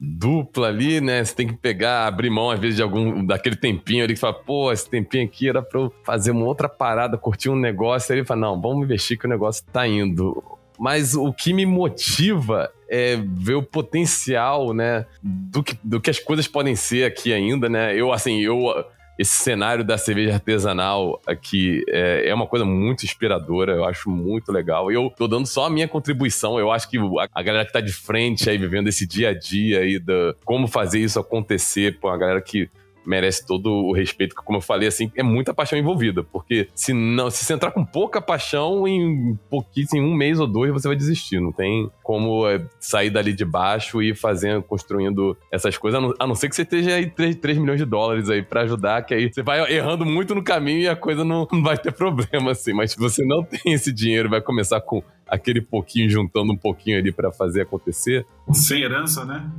dupla 0.00 0.66
ali, 0.66 1.00
né? 1.00 1.22
Você 1.24 1.34
tem 1.34 1.46
que 1.46 1.56
pegar, 1.56 2.06
abrir 2.06 2.28
mão, 2.28 2.50
às 2.50 2.58
vezes, 2.58 2.76
de 2.76 2.82
algum 2.82 3.24
daquele 3.24 3.54
tempinho 3.54 4.02
ali 4.02 4.14
que 4.14 4.20
fala, 4.20 4.34
pô, 4.34 4.72
esse 4.72 4.90
tempinho 4.90 5.24
aqui 5.24 5.48
era 5.48 5.62
pra 5.62 5.80
eu 5.80 5.94
fazer 6.04 6.32
uma 6.32 6.44
outra 6.44 6.68
parada, 6.68 7.16
curtir 7.16 7.50
um 7.50 7.56
negócio. 7.56 8.12
Aí 8.12 8.18
ele 8.18 8.26
fala, 8.26 8.40
não, 8.40 8.60
vamos 8.60 8.84
investir 8.84 9.16
que 9.16 9.26
o 9.26 9.30
negócio 9.30 9.64
tá 9.72 9.86
indo. 9.86 10.42
Mas 10.80 11.14
o 11.14 11.30
que 11.30 11.52
me 11.52 11.66
motiva 11.66 12.72
é 12.88 13.16
ver 13.22 13.54
o 13.54 13.62
potencial, 13.62 14.72
né, 14.72 15.04
do 15.22 15.62
que, 15.62 15.78
do 15.84 16.00
que 16.00 16.08
as 16.08 16.18
coisas 16.18 16.48
podem 16.48 16.74
ser 16.74 17.04
aqui 17.04 17.34
ainda, 17.34 17.68
né? 17.68 17.94
Eu, 17.94 18.10
assim, 18.10 18.40
eu 18.40 18.72
esse 19.18 19.36
cenário 19.42 19.84
da 19.84 19.98
cerveja 19.98 20.32
artesanal 20.32 21.20
aqui 21.26 21.84
é, 21.90 22.30
é, 22.30 22.34
uma 22.34 22.46
coisa 22.46 22.64
muito 22.64 23.04
inspiradora, 23.04 23.74
eu 23.74 23.84
acho 23.84 24.08
muito 24.08 24.50
legal. 24.50 24.90
Eu 24.90 25.12
tô 25.14 25.28
dando 25.28 25.46
só 25.46 25.66
a 25.66 25.70
minha 25.70 25.86
contribuição, 25.86 26.58
eu 26.58 26.72
acho 26.72 26.88
que 26.88 26.96
a, 26.96 27.28
a 27.34 27.42
galera 27.42 27.66
que 27.66 27.72
tá 27.72 27.82
de 27.82 27.92
frente 27.92 28.48
aí, 28.48 28.56
vivendo 28.56 28.88
esse 28.88 29.06
dia 29.06 29.28
a 29.28 29.38
dia 29.38 29.80
aí, 29.80 29.98
da, 29.98 30.34
como 30.42 30.66
fazer 30.66 31.00
isso 31.00 31.20
acontecer, 31.20 31.98
pô, 32.00 32.08
a 32.08 32.16
galera 32.16 32.40
que 32.40 32.70
merece 33.10 33.44
todo 33.44 33.68
o 33.68 33.92
respeito, 33.92 34.36
como 34.36 34.58
eu 34.58 34.62
falei, 34.62 34.86
assim, 34.86 35.10
é 35.16 35.22
muita 35.22 35.52
paixão 35.52 35.76
envolvida, 35.76 36.22
porque 36.22 36.68
se 36.74 36.92
não, 36.92 37.28
se 37.28 37.44
você 37.44 37.52
entrar 37.52 37.72
com 37.72 37.84
pouca 37.84 38.22
paixão, 38.22 38.86
em 38.86 39.36
pouquíssimo, 39.50 40.00
em 40.00 40.04
um 40.04 40.14
mês 40.14 40.38
ou 40.38 40.46
dois, 40.46 40.72
você 40.72 40.86
vai 40.86 40.96
desistir, 40.96 41.40
não 41.40 41.50
tem 41.50 41.90
como 42.04 42.48
é, 42.48 42.64
sair 42.78 43.10
dali 43.10 43.32
de 43.32 43.44
baixo 43.44 44.00
e 44.00 44.14
fazendo, 44.14 44.62
construindo 44.62 45.36
essas 45.50 45.76
coisas, 45.76 45.98
a 45.98 46.00
não, 46.00 46.14
a 46.20 46.26
não 46.26 46.34
ser 46.36 46.48
que 46.48 46.54
você 46.54 46.62
esteja 46.62 46.94
aí 46.94 47.10
3, 47.10 47.36
3 47.36 47.58
milhões 47.58 47.80
de 47.80 47.84
dólares 47.84 48.30
aí 48.30 48.42
para 48.42 48.62
ajudar, 48.62 49.02
que 49.02 49.12
aí 49.12 49.32
você 49.32 49.42
vai 49.42 49.60
errando 49.72 50.06
muito 50.06 50.34
no 50.34 50.42
caminho 50.42 50.82
e 50.82 50.88
a 50.88 50.94
coisa 50.94 51.24
não, 51.24 51.48
não 51.50 51.62
vai 51.62 51.76
ter 51.76 51.92
problema, 51.92 52.52
assim, 52.52 52.72
mas 52.72 52.92
se 52.92 52.98
você 52.98 53.24
não 53.24 53.42
tem 53.42 53.72
esse 53.72 53.92
dinheiro, 53.92 54.30
vai 54.30 54.40
começar 54.40 54.80
com 54.80 55.02
aquele 55.26 55.60
pouquinho, 55.60 56.08
juntando 56.08 56.52
um 56.52 56.56
pouquinho 56.56 56.98
ali 56.98 57.12
para 57.12 57.32
fazer 57.32 57.62
acontecer. 57.62 58.26
Sem 58.52 58.82
herança, 58.82 59.24
né? 59.24 59.50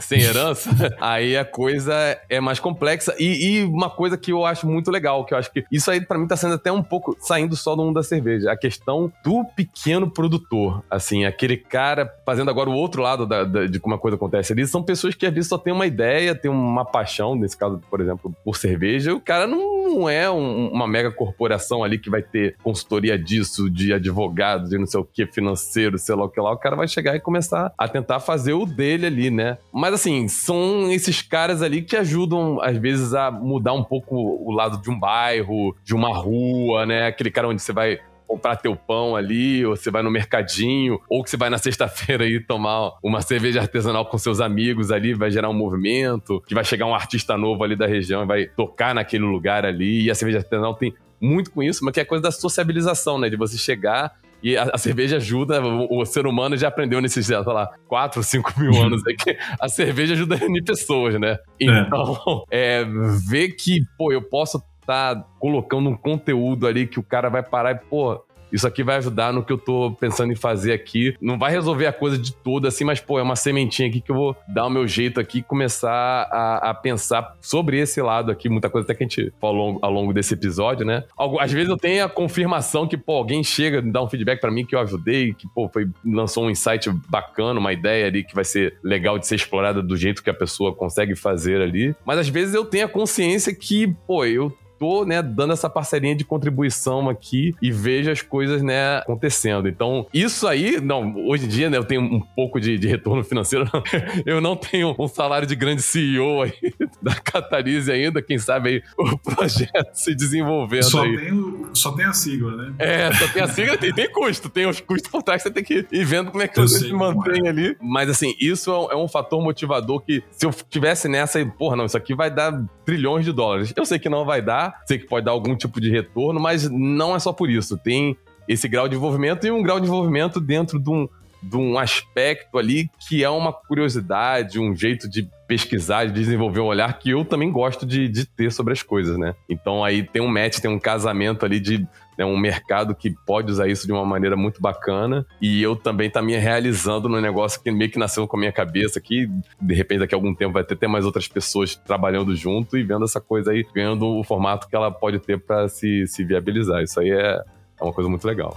Sem 0.00 0.20
herança, 0.20 0.70
aí 1.00 1.36
a 1.36 1.44
coisa 1.44 1.94
é 2.28 2.40
mais 2.40 2.58
complexa. 2.58 3.14
E, 3.18 3.58
e, 3.58 3.64
uma 3.64 3.90
coisa 3.90 4.16
que 4.16 4.32
eu 4.32 4.44
acho 4.44 4.66
muito 4.66 4.90
legal, 4.90 5.24
que 5.24 5.34
eu 5.34 5.38
acho 5.38 5.52
que 5.52 5.64
isso 5.70 5.90
aí 5.90 6.00
para 6.00 6.18
mim 6.18 6.26
tá 6.26 6.36
sendo 6.36 6.54
até 6.54 6.70
um 6.70 6.82
pouco 6.82 7.16
saindo 7.20 7.56
só 7.56 7.74
do 7.74 7.82
mundo 7.82 7.94
da 7.94 8.02
cerveja, 8.02 8.50
a 8.50 8.56
questão 8.56 9.12
do 9.24 9.44
pequeno 9.44 10.10
produtor, 10.10 10.82
assim, 10.90 11.24
aquele 11.24 11.56
cara 11.56 12.12
fazendo 12.24 12.50
agora 12.50 12.70
o 12.70 12.74
outro 12.74 13.02
lado 13.02 13.26
da, 13.26 13.44
da, 13.44 13.66
de 13.66 13.78
como 13.80 13.94
a 13.94 13.98
coisa 13.98 14.16
acontece 14.16 14.52
ali, 14.52 14.66
são 14.66 14.82
pessoas 14.82 15.14
que 15.14 15.26
às 15.26 15.32
vezes 15.32 15.48
só 15.48 15.58
tem 15.58 15.72
uma 15.72 15.86
ideia, 15.86 16.34
tem 16.34 16.50
uma 16.50 16.84
paixão, 16.84 17.34
nesse 17.34 17.56
caso, 17.56 17.80
por 17.90 18.00
exemplo, 18.00 18.34
por 18.44 18.56
cerveja, 18.56 19.10
e 19.10 19.14
o 19.14 19.20
cara 19.20 19.46
não 19.46 20.08
é 20.08 20.30
um, 20.30 20.68
uma 20.68 20.86
mega 20.86 21.10
corporação 21.10 21.82
ali 21.82 21.98
que 21.98 22.10
vai 22.10 22.22
ter 22.22 22.56
consultoria 22.62 23.18
disso, 23.18 23.70
de 23.70 23.92
advogado, 23.92 24.68
de 24.68 24.78
não 24.78 24.86
sei 24.86 25.00
o 25.00 25.04
que, 25.04 25.26
financeiro, 25.26 25.98
sei 25.98 26.14
lá 26.14 26.24
o 26.24 26.28
que 26.28 26.40
lá, 26.40 26.52
o 26.52 26.58
cara 26.58 26.76
vai 26.76 26.88
chegar 26.88 27.16
e 27.16 27.20
começar 27.20 27.72
a 27.76 27.88
tentar 27.88 28.20
fazer 28.20 28.52
o 28.52 28.66
dele 28.66 29.06
ali, 29.06 29.30
né? 29.30 29.58
Mas 29.72 29.87
mas 29.88 29.94
assim, 29.94 30.28
são 30.28 30.92
esses 30.92 31.22
caras 31.22 31.62
ali 31.62 31.80
que 31.80 31.96
ajudam, 31.96 32.60
às 32.60 32.76
vezes, 32.76 33.14
a 33.14 33.30
mudar 33.30 33.72
um 33.72 33.82
pouco 33.82 34.14
o 34.14 34.52
lado 34.52 34.82
de 34.82 34.90
um 34.90 35.00
bairro, 35.00 35.74
de 35.82 35.94
uma 35.94 36.14
rua, 36.14 36.84
né? 36.84 37.06
Aquele 37.06 37.30
cara 37.30 37.48
onde 37.48 37.62
você 37.62 37.72
vai 37.72 37.98
comprar 38.26 38.56
teu 38.56 38.76
pão 38.76 39.16
ali, 39.16 39.64
ou 39.64 39.74
você 39.74 39.90
vai 39.90 40.02
no 40.02 40.10
mercadinho, 40.10 41.00
ou 41.08 41.24
que 41.24 41.30
você 41.30 41.38
vai 41.38 41.48
na 41.48 41.56
sexta-feira 41.56 42.24
aí 42.24 42.38
tomar 42.38 42.98
uma 43.02 43.22
cerveja 43.22 43.62
artesanal 43.62 44.04
com 44.04 44.18
seus 44.18 44.42
amigos 44.42 44.92
ali, 44.92 45.14
vai 45.14 45.30
gerar 45.30 45.48
um 45.48 45.54
movimento, 45.54 46.42
que 46.46 46.54
vai 46.54 46.64
chegar 46.64 46.84
um 46.84 46.94
artista 46.94 47.38
novo 47.38 47.64
ali 47.64 47.74
da 47.74 47.86
região 47.86 48.22
e 48.24 48.26
vai 48.26 48.44
tocar 48.44 48.94
naquele 48.94 49.24
lugar 49.24 49.64
ali. 49.64 50.02
E 50.02 50.10
a 50.10 50.14
cerveja 50.14 50.40
artesanal 50.40 50.74
tem 50.74 50.92
muito 51.18 51.50
com 51.50 51.62
isso, 51.62 51.82
mas 51.82 51.94
que 51.94 52.00
é 52.00 52.04
coisa 52.04 52.24
da 52.24 52.30
sociabilização, 52.30 53.18
né? 53.18 53.30
De 53.30 53.36
você 53.36 53.56
chegar 53.56 54.14
e 54.42 54.56
a, 54.56 54.70
a, 54.74 54.78
cerveja 54.78 55.16
ajuda, 55.16 55.60
o, 55.62 56.00
o, 56.00 56.06
ser 56.06 56.26
humano 56.26 56.56
já 56.56 56.68
aprendeu 56.68 57.00
nesses, 57.00 57.26
sei 57.26 57.36
lá, 57.36 57.70
4, 57.88 58.22
5 58.22 58.54
mil 58.58 58.74
anos 58.80 59.02
aí 59.06 59.16
que 59.16 59.36
a 59.60 59.68
cerveja 59.68 60.14
ajuda 60.14 60.36
a 60.36 60.44
unir 60.44 60.64
pessoas, 60.64 61.18
né? 61.20 61.38
É. 61.60 61.64
Então, 61.64 62.44
é. 62.50 62.80
é, 62.82 62.86
ver 63.28 63.50
que, 63.50 63.82
pô, 63.96 64.12
eu 64.12 64.22
posso 64.22 64.58
estar 64.80 65.16
tá 65.16 65.26
colocando 65.38 65.88
um 65.90 65.96
conteúdo 65.96 66.66
ali 66.66 66.86
que 66.86 66.98
o 66.98 67.02
cara 67.02 67.28
vai 67.28 67.42
parar 67.42 67.72
e, 67.72 67.78
pô, 67.88 68.24
isso 68.52 68.66
aqui 68.66 68.82
vai 68.82 68.96
ajudar 68.96 69.32
no 69.32 69.44
que 69.44 69.52
eu 69.52 69.58
tô 69.58 69.92
pensando 69.98 70.32
em 70.32 70.36
fazer 70.36 70.72
aqui. 70.72 71.14
Não 71.20 71.38
vai 71.38 71.50
resolver 71.50 71.86
a 71.86 71.92
coisa 71.92 72.18
de 72.18 72.32
toda 72.32 72.68
assim, 72.68 72.84
mas, 72.84 73.00
pô, 73.00 73.18
é 73.18 73.22
uma 73.22 73.36
sementinha 73.36 73.88
aqui 73.88 74.00
que 74.00 74.10
eu 74.10 74.16
vou 74.16 74.36
dar 74.48 74.66
o 74.66 74.70
meu 74.70 74.86
jeito 74.86 75.20
aqui 75.20 75.38
e 75.38 75.42
começar 75.42 75.90
a, 75.90 76.70
a, 76.70 76.74
pensar 76.74 77.36
sobre 77.40 77.78
esse 77.78 78.00
lado 78.00 78.30
aqui. 78.30 78.48
Muita 78.48 78.70
coisa 78.70 78.84
até 78.84 78.94
que 78.94 79.04
a 79.04 79.06
gente 79.06 79.32
falou 79.40 79.78
ao 79.82 79.90
longo 79.90 80.12
desse 80.12 80.34
episódio, 80.34 80.86
né? 80.86 81.04
Às 81.40 81.52
vezes 81.52 81.68
eu 81.68 81.76
tenho 81.76 82.04
a 82.04 82.08
confirmação 82.08 82.86
que, 82.86 82.96
pô, 82.96 83.14
alguém 83.14 83.42
chega, 83.42 83.82
dá 83.82 84.02
um 84.02 84.08
feedback 84.08 84.40
para 84.40 84.50
mim 84.50 84.64
que 84.64 84.74
eu 84.74 84.80
ajudei, 84.80 85.34
que, 85.34 85.46
pô, 85.48 85.68
foi, 85.68 85.88
lançou 86.04 86.44
um 86.44 86.50
insight 86.50 86.90
bacana, 87.08 87.58
uma 87.58 87.72
ideia 87.72 88.06
ali 88.06 88.24
que 88.24 88.34
vai 88.34 88.44
ser 88.44 88.78
legal 88.82 89.18
de 89.18 89.26
ser 89.26 89.36
explorada 89.36 89.82
do 89.82 89.96
jeito 89.96 90.22
que 90.22 90.30
a 90.30 90.34
pessoa 90.34 90.74
consegue 90.74 91.14
fazer 91.14 91.60
ali. 91.60 91.94
Mas 92.04 92.18
às 92.18 92.28
vezes 92.28 92.54
eu 92.54 92.64
tenho 92.64 92.86
a 92.86 92.88
consciência 92.88 93.54
que, 93.54 93.86
pô, 94.06 94.24
eu 94.24 94.52
tô, 94.78 95.04
né, 95.04 95.22
dando 95.22 95.52
essa 95.52 95.68
parceirinha 95.68 96.14
de 96.14 96.24
contribuição 96.24 97.08
aqui 97.08 97.54
e 97.60 97.70
vejo 97.70 98.10
as 98.10 98.22
coisas, 98.22 98.62
né, 98.62 98.98
acontecendo. 98.98 99.68
Então, 99.68 100.06
isso 100.12 100.46
aí, 100.46 100.80
não, 100.80 101.14
hoje 101.26 101.46
em 101.46 101.48
dia, 101.48 101.70
né, 101.70 101.76
eu 101.76 101.84
tenho 101.84 102.02
um 102.02 102.20
pouco 102.20 102.60
de, 102.60 102.78
de 102.78 102.86
retorno 102.86 103.24
financeiro, 103.24 103.68
eu 104.24 104.40
não 104.40 104.56
tenho 104.56 104.94
um 104.98 105.08
salário 105.08 105.46
de 105.46 105.56
grande 105.56 105.82
CEO 105.82 106.42
aí 106.42 106.52
da 107.02 107.14
Catalise 107.14 107.90
ainda, 107.90 108.22
quem 108.22 108.38
sabe 108.38 108.68
aí 108.68 108.82
o 108.96 109.18
projeto 109.18 109.94
se 109.94 110.14
desenvolvendo 110.14 110.84
só 110.84 111.02
aí. 111.02 111.16
Tem, 111.16 111.66
só 111.72 111.92
tem 111.92 112.06
a 112.06 112.12
sigla, 112.12 112.56
né? 112.56 112.74
É, 112.78 113.12
só 113.14 113.28
tem 113.28 113.42
a 113.42 113.48
sigla 113.48 113.74
e 113.74 113.78
tem, 113.78 113.92
tem 113.92 114.12
custo, 114.12 114.48
tem 114.48 114.66
os 114.66 114.80
custos 114.80 115.10
por 115.10 115.22
trás 115.22 115.42
que 115.42 115.48
você 115.48 115.54
tem 115.54 115.64
que 115.64 115.86
ir 115.90 116.04
vendo 116.04 116.30
como 116.30 116.42
é 116.42 116.48
que 116.48 116.58
você 116.58 116.86
se 116.86 116.92
mantém 116.92 117.46
é. 117.46 117.48
ali. 117.48 117.76
Mas 117.80 118.08
assim, 118.08 118.34
isso 118.40 118.70
é 118.70 118.78
um, 118.78 118.92
é 118.92 118.96
um 118.96 119.08
fator 119.08 119.42
motivador 119.42 120.00
que 120.00 120.22
se 120.30 120.46
eu 120.46 120.52
tivesse 120.68 121.08
nessa, 121.08 121.44
porra, 121.46 121.76
não, 121.76 121.86
isso 121.86 121.96
aqui 121.96 122.14
vai 122.14 122.30
dar 122.30 122.52
trilhões 122.84 123.24
de 123.24 123.32
dólares. 123.32 123.72
Eu 123.76 123.84
sei 123.84 123.98
que 123.98 124.08
não 124.08 124.24
vai 124.24 124.40
dar, 124.40 124.67
sei 124.86 124.98
que 124.98 125.06
pode 125.06 125.26
dar 125.26 125.32
algum 125.32 125.56
tipo 125.56 125.80
de 125.80 125.90
retorno, 125.90 126.40
mas 126.40 126.68
não 126.70 127.14
é 127.14 127.18
só 127.18 127.32
por 127.32 127.50
isso. 127.50 127.76
Tem 127.78 128.16
esse 128.48 128.66
grau 128.66 128.88
de 128.88 128.96
envolvimento 128.96 129.46
e 129.46 129.50
um 129.50 129.62
grau 129.62 129.78
de 129.78 129.86
envolvimento 129.86 130.40
dentro 130.40 130.78
de 130.78 130.90
um, 130.90 131.08
de 131.42 131.56
um 131.56 131.78
aspecto 131.78 132.58
ali 132.58 132.90
que 133.08 133.22
é 133.22 133.30
uma 133.30 133.52
curiosidade, 133.52 134.58
um 134.58 134.74
jeito 134.74 135.08
de 135.08 135.28
pesquisar, 135.46 136.04
de 136.04 136.12
desenvolver 136.12 136.60
um 136.60 136.66
olhar 136.66 136.98
que 136.98 137.10
eu 137.10 137.24
também 137.24 137.50
gosto 137.50 137.86
de, 137.86 138.06
de 138.06 138.26
ter 138.26 138.52
sobre 138.52 138.74
as 138.74 138.82
coisas, 138.82 139.16
né? 139.16 139.34
Então 139.48 139.82
aí 139.82 140.02
tem 140.02 140.20
um 140.20 140.28
match, 140.28 140.58
tem 140.58 140.70
um 140.70 140.78
casamento 140.78 141.44
ali 141.44 141.58
de 141.58 141.86
né, 142.18 142.24
um 142.24 142.36
mercado 142.36 142.94
que 142.94 143.14
pode 143.24 143.50
usar 143.50 143.66
isso 143.66 143.86
de 143.86 143.92
uma 143.92 144.04
maneira 144.04 144.36
muito 144.36 144.60
bacana 144.60 145.24
e 145.40 145.62
eu 145.62 145.74
também 145.74 146.10
tá 146.10 146.20
me 146.20 146.36
realizando 146.36 147.08
no 147.08 147.20
negócio 147.20 147.62
que 147.62 147.70
meio 147.70 147.90
que 147.90 147.98
nasceu 147.98 148.26
com 148.26 148.36
a 148.36 148.40
minha 148.40 148.52
cabeça 148.52 149.00
que 149.00 149.30
de 149.60 149.74
repente 149.74 150.00
daqui 150.00 150.14
a 150.14 150.18
algum 150.18 150.34
tempo 150.34 150.52
vai 150.52 150.64
ter, 150.64 150.76
ter 150.76 150.88
mais 150.88 151.06
outras 151.06 151.28
pessoas 151.28 151.76
trabalhando 151.76 152.36
junto 152.36 152.76
e 152.76 152.82
vendo 152.82 153.04
essa 153.04 153.20
coisa 153.20 153.52
aí, 153.52 153.64
ganhando 153.74 154.06
o 154.06 154.24
formato 154.24 154.68
que 154.68 154.76
ela 154.76 154.90
pode 154.90 155.18
ter 155.18 155.38
para 155.38 155.68
se, 155.68 156.06
se 156.06 156.24
viabilizar. 156.24 156.82
Isso 156.82 157.00
aí 157.00 157.10
é, 157.10 157.42
é 157.80 157.84
uma 157.84 157.92
coisa 157.92 158.10
muito 158.10 158.26
legal. 158.26 158.54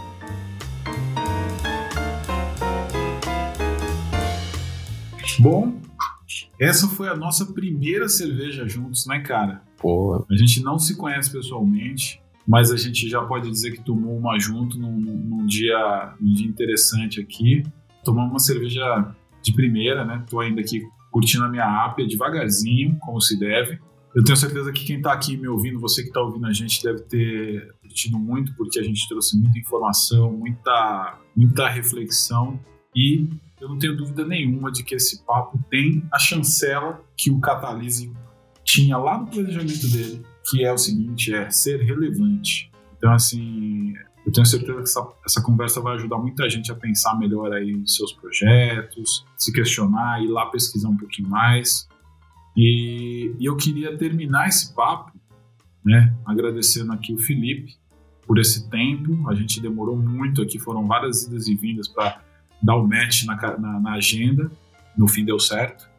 Bom, 5.41 5.81
essa 6.59 6.87
foi 6.87 7.09
a 7.09 7.15
nossa 7.15 7.47
primeira 7.47 8.07
cerveja 8.07 8.67
juntos, 8.67 9.07
né, 9.07 9.21
cara? 9.21 9.63
Pô. 9.75 10.23
A 10.29 10.35
gente 10.35 10.61
não 10.61 10.77
se 10.77 10.95
conhece 10.95 11.31
pessoalmente, 11.31 12.21
mas 12.47 12.71
a 12.71 12.77
gente 12.77 13.09
já 13.09 13.23
pode 13.23 13.49
dizer 13.49 13.71
que 13.71 13.83
tomou 13.83 14.15
uma 14.15 14.37
junto 14.37 14.77
num, 14.77 14.99
num 14.99 15.43
dia, 15.47 16.13
num 16.21 16.31
dia 16.31 16.47
interessante 16.47 17.19
aqui. 17.19 17.63
Tomamos 18.03 18.29
uma 18.29 18.39
cerveja 18.39 19.15
de 19.41 19.51
primeira, 19.51 20.05
né? 20.05 20.23
Tô 20.29 20.39
ainda 20.39 20.61
aqui 20.61 20.83
curtindo 21.09 21.43
a 21.43 21.49
minha 21.49 21.85
ápia 21.85 22.07
devagarzinho, 22.07 22.95
como 22.99 23.19
se 23.19 23.39
deve. 23.39 23.79
Eu 24.13 24.23
tenho 24.23 24.37
certeza 24.37 24.71
que 24.71 24.85
quem 24.85 24.97
está 24.97 25.11
aqui 25.11 25.35
me 25.35 25.47
ouvindo, 25.47 25.79
você 25.79 26.03
que 26.03 26.09
está 26.09 26.21
ouvindo 26.21 26.45
a 26.45 26.53
gente, 26.53 26.83
deve 26.83 27.01
ter 27.01 27.73
curtido 27.81 28.19
muito, 28.19 28.53
porque 28.55 28.77
a 28.77 28.83
gente 28.83 29.09
trouxe 29.09 29.35
muita 29.39 29.57
informação, 29.57 30.33
muita, 30.33 31.19
muita 31.35 31.67
reflexão 31.67 32.59
e 32.95 33.27
eu 33.61 33.69
não 33.69 33.77
tenho 33.77 33.95
dúvida 33.95 34.25
nenhuma 34.25 34.71
de 34.71 34.83
que 34.83 34.95
esse 34.95 35.23
papo 35.23 35.63
tem 35.69 36.03
a 36.11 36.17
chancela 36.17 36.99
que 37.15 37.29
o 37.29 37.39
Catalise 37.39 38.11
tinha 38.63 38.97
lá 38.97 39.19
no 39.19 39.27
planejamento 39.27 39.87
dele, 39.87 40.25
que 40.49 40.65
é 40.65 40.73
o 40.73 40.77
seguinte, 40.77 41.31
é 41.33 41.47
ser 41.51 41.79
relevante. 41.81 42.71
Então, 42.97 43.13
assim, 43.13 43.93
eu 44.25 44.31
tenho 44.31 44.45
certeza 44.45 44.73
que 44.73 44.81
essa, 44.81 45.07
essa 45.23 45.41
conversa 45.43 45.79
vai 45.79 45.95
ajudar 45.95 46.17
muita 46.17 46.49
gente 46.49 46.71
a 46.71 46.75
pensar 46.75 47.17
melhor 47.19 47.53
aí 47.53 47.69
em 47.69 47.85
seus 47.85 48.11
projetos, 48.13 49.23
se 49.37 49.53
questionar, 49.53 50.23
ir 50.23 50.27
lá 50.27 50.47
pesquisar 50.47 50.89
um 50.89 50.97
pouquinho 50.97 51.29
mais. 51.29 51.87
E, 52.57 53.35
e 53.39 53.45
eu 53.45 53.55
queria 53.55 53.95
terminar 53.95 54.47
esse 54.47 54.73
papo, 54.73 55.11
né, 55.85 56.15
agradecendo 56.25 56.91
aqui 56.93 57.13
o 57.13 57.19
Felipe 57.19 57.75
por 58.25 58.39
esse 58.39 58.67
tempo. 58.71 59.29
A 59.29 59.35
gente 59.35 59.61
demorou 59.61 59.95
muito 59.95 60.41
aqui, 60.41 60.57
foram 60.57 60.87
várias 60.87 61.23
idas 61.23 61.47
e 61.47 61.55
vindas 61.55 61.87
para 61.87 62.23
dar 62.61 62.75
o 62.75 62.87
match 62.87 63.25
na, 63.25 63.35
na, 63.57 63.79
na, 63.79 63.93
agenda. 63.93 64.51
No 64.97 65.07
fim 65.07 65.25
deu 65.25 65.39
certo. 65.39 65.89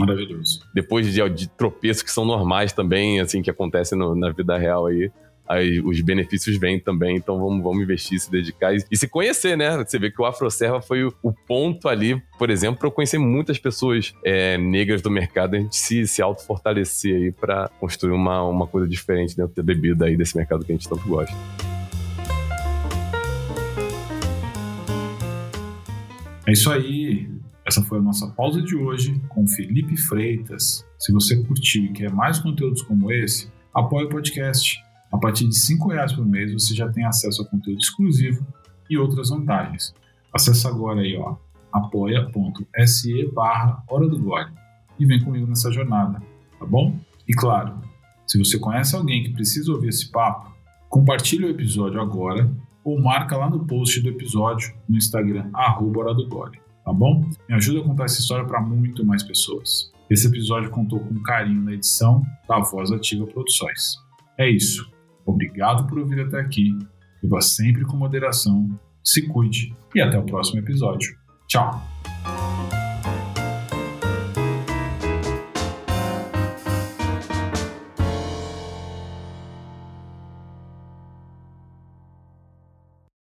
depois 0.75 1.13
de, 1.13 1.29
de 1.31 1.49
tropeços 1.49 2.03
que 2.03 2.11
são 2.11 2.25
normais 2.25 2.73
também, 2.73 3.21
assim, 3.21 3.41
que 3.41 3.51
acontecem 3.51 3.97
no, 3.97 4.17
na 4.17 4.31
vida 4.31 4.59
real 4.59 4.87
aí, 4.87 5.11
aí 5.49 5.81
os 5.81 6.01
benefícios 6.01 6.59
vêm 6.59 6.79
também, 6.81 7.17
então 7.17 7.39
vamos, 7.39 7.63
vamos 7.63 7.83
investir, 7.83 8.19
se 8.19 8.31
dedicar 8.31 8.75
e, 8.75 8.85
e 8.91 8.97
se 8.97 9.09
conhecer, 9.09 9.57
né? 9.57 9.77
Você 9.85 9.99
vê 9.99 10.11
que 10.11 10.21
o 10.21 10.25
Afroserva 10.25 10.81
foi 10.81 11.05
o, 11.05 11.15
o 11.23 11.33
ponto 11.33 11.89
ali, 11.89 12.21
por 12.39 12.51
exemplo, 12.51 12.79
para 12.79 12.89
eu 12.89 12.93
conhecer 12.93 13.19
muitas 13.19 13.59
pessoas 13.59 14.15
é, 14.25 14.59
negras 14.59 15.03
do 15.03 15.11
mercado, 15.11 15.57
a 15.57 15.59
gente 15.59 15.77
se, 15.77 16.07
se 16.07 16.23
auto-fortalecer 16.23 17.17
aí 17.17 17.33
para 17.33 17.69
construir 17.81 18.13
uma, 18.13 18.43
uma 18.43 18.67
coisa 18.67 18.89
diferente 18.89 19.37
dentro 19.37 19.55
da 19.55 19.63
bebida 19.63 20.07
aí 20.07 20.17
desse 20.17 20.37
mercado 20.37 20.65
que 20.65 20.73
a 20.73 20.75
gente 20.75 20.89
tanto 20.89 21.07
gosta. 21.09 21.37
É 26.47 26.53
isso 26.53 26.71
aí. 26.71 27.29
Essa 27.67 27.83
foi 27.83 27.99
a 27.99 28.01
nossa 28.01 28.29
pausa 28.29 28.63
de 28.63 28.77
hoje 28.77 29.21
com 29.29 29.45
Felipe 29.49 29.97
Freitas. 29.97 30.87
Se 30.97 31.13
você 31.13 31.37
curtiu 31.43 31.87
e 31.87 31.93
quer 31.93 32.13
mais 32.13 32.39
conteúdos 32.39 32.83
como 32.83 33.11
esse, 33.11 33.51
apoie 33.75 34.05
o 34.05 34.09
podcast 34.09 34.81
a 35.13 35.19
partir 35.19 35.49
de 35.49 35.57
R$ 35.57 35.95
reais 35.95 36.13
por 36.13 36.27
mês 36.27 36.53
você 36.53 36.75
já 36.75 36.89
tem 36.89 37.05
acesso 37.05 37.43
a 37.43 37.47
conteúdo 37.47 37.79
exclusivo 37.79 38.47
e 38.89 38.99
outras 38.99 39.31
vantagens. 39.31 39.95
Acesse 40.33 40.67
agora 40.67 41.01
aí, 41.01 41.17
ó, 41.17 41.37
apoia.se 41.73 43.33
barra 43.33 43.83
Hora 43.89 44.09
do 44.09 44.19
Gole 44.19 44.51
e 44.99 45.07
vem 45.07 45.23
comigo 45.23 45.47
nessa 45.47 45.71
jornada, 45.73 46.21
tá 46.59 46.67
bom? 46.67 46.99
E 47.29 47.35
claro, 47.35 47.79
se 48.27 48.39
você 48.39 48.59
conhece 48.59 48.95
alguém 48.97 49.23
que 49.23 49.33
precisa 49.33 49.73
ouvir 49.73 49.89
esse 49.89 50.11
papo, 50.11 50.55
compartilhe 50.89 51.45
o 51.45 51.51
episódio 51.51 52.01
agora 52.01 52.51
ou 52.85 53.01
marca 53.01 53.37
lá 53.37 53.51
no 53.51 53.67
post 53.67 54.01
do 54.01 54.09
episódio 54.09 54.75
no 54.89 54.97
Instagram, 54.97 55.51
arroba 55.53 56.01
Hora 56.01 56.15
do 56.15 56.29
Gole, 56.29 56.59
tá 56.85 56.93
bom? 56.93 57.29
Me 57.49 57.55
ajuda 57.55 57.81
a 57.81 57.85
contar 57.85 58.05
essa 58.05 58.21
história 58.21 58.45
para 58.45 58.61
muito 58.61 59.05
mais 59.05 59.23
pessoas. 59.23 59.93
Esse 60.09 60.29
episódio 60.29 60.71
contou 60.71 61.01
com 61.01 61.21
carinho 61.23 61.63
na 61.63 61.73
edição 61.73 62.23
da 62.49 62.61
Voz 62.61 62.93
Ativa 62.93 63.27
Produções. 63.27 63.97
É 64.39 64.49
isso. 64.49 64.96
Obrigado 65.27 65.87
por 65.87 65.99
ouvir 65.99 66.21
até 66.21 66.41
aqui. 66.41 66.79
Viva 67.23 67.41
sempre 67.41 67.85
com 67.85 67.97
moderação, 67.97 68.79
se 69.03 69.27
cuide 69.27 69.75
e 69.95 70.01
até 70.01 70.19
o 70.19 70.25
próximo 70.25 70.61
episódio. 70.61 71.17
Tchau! 71.49 71.83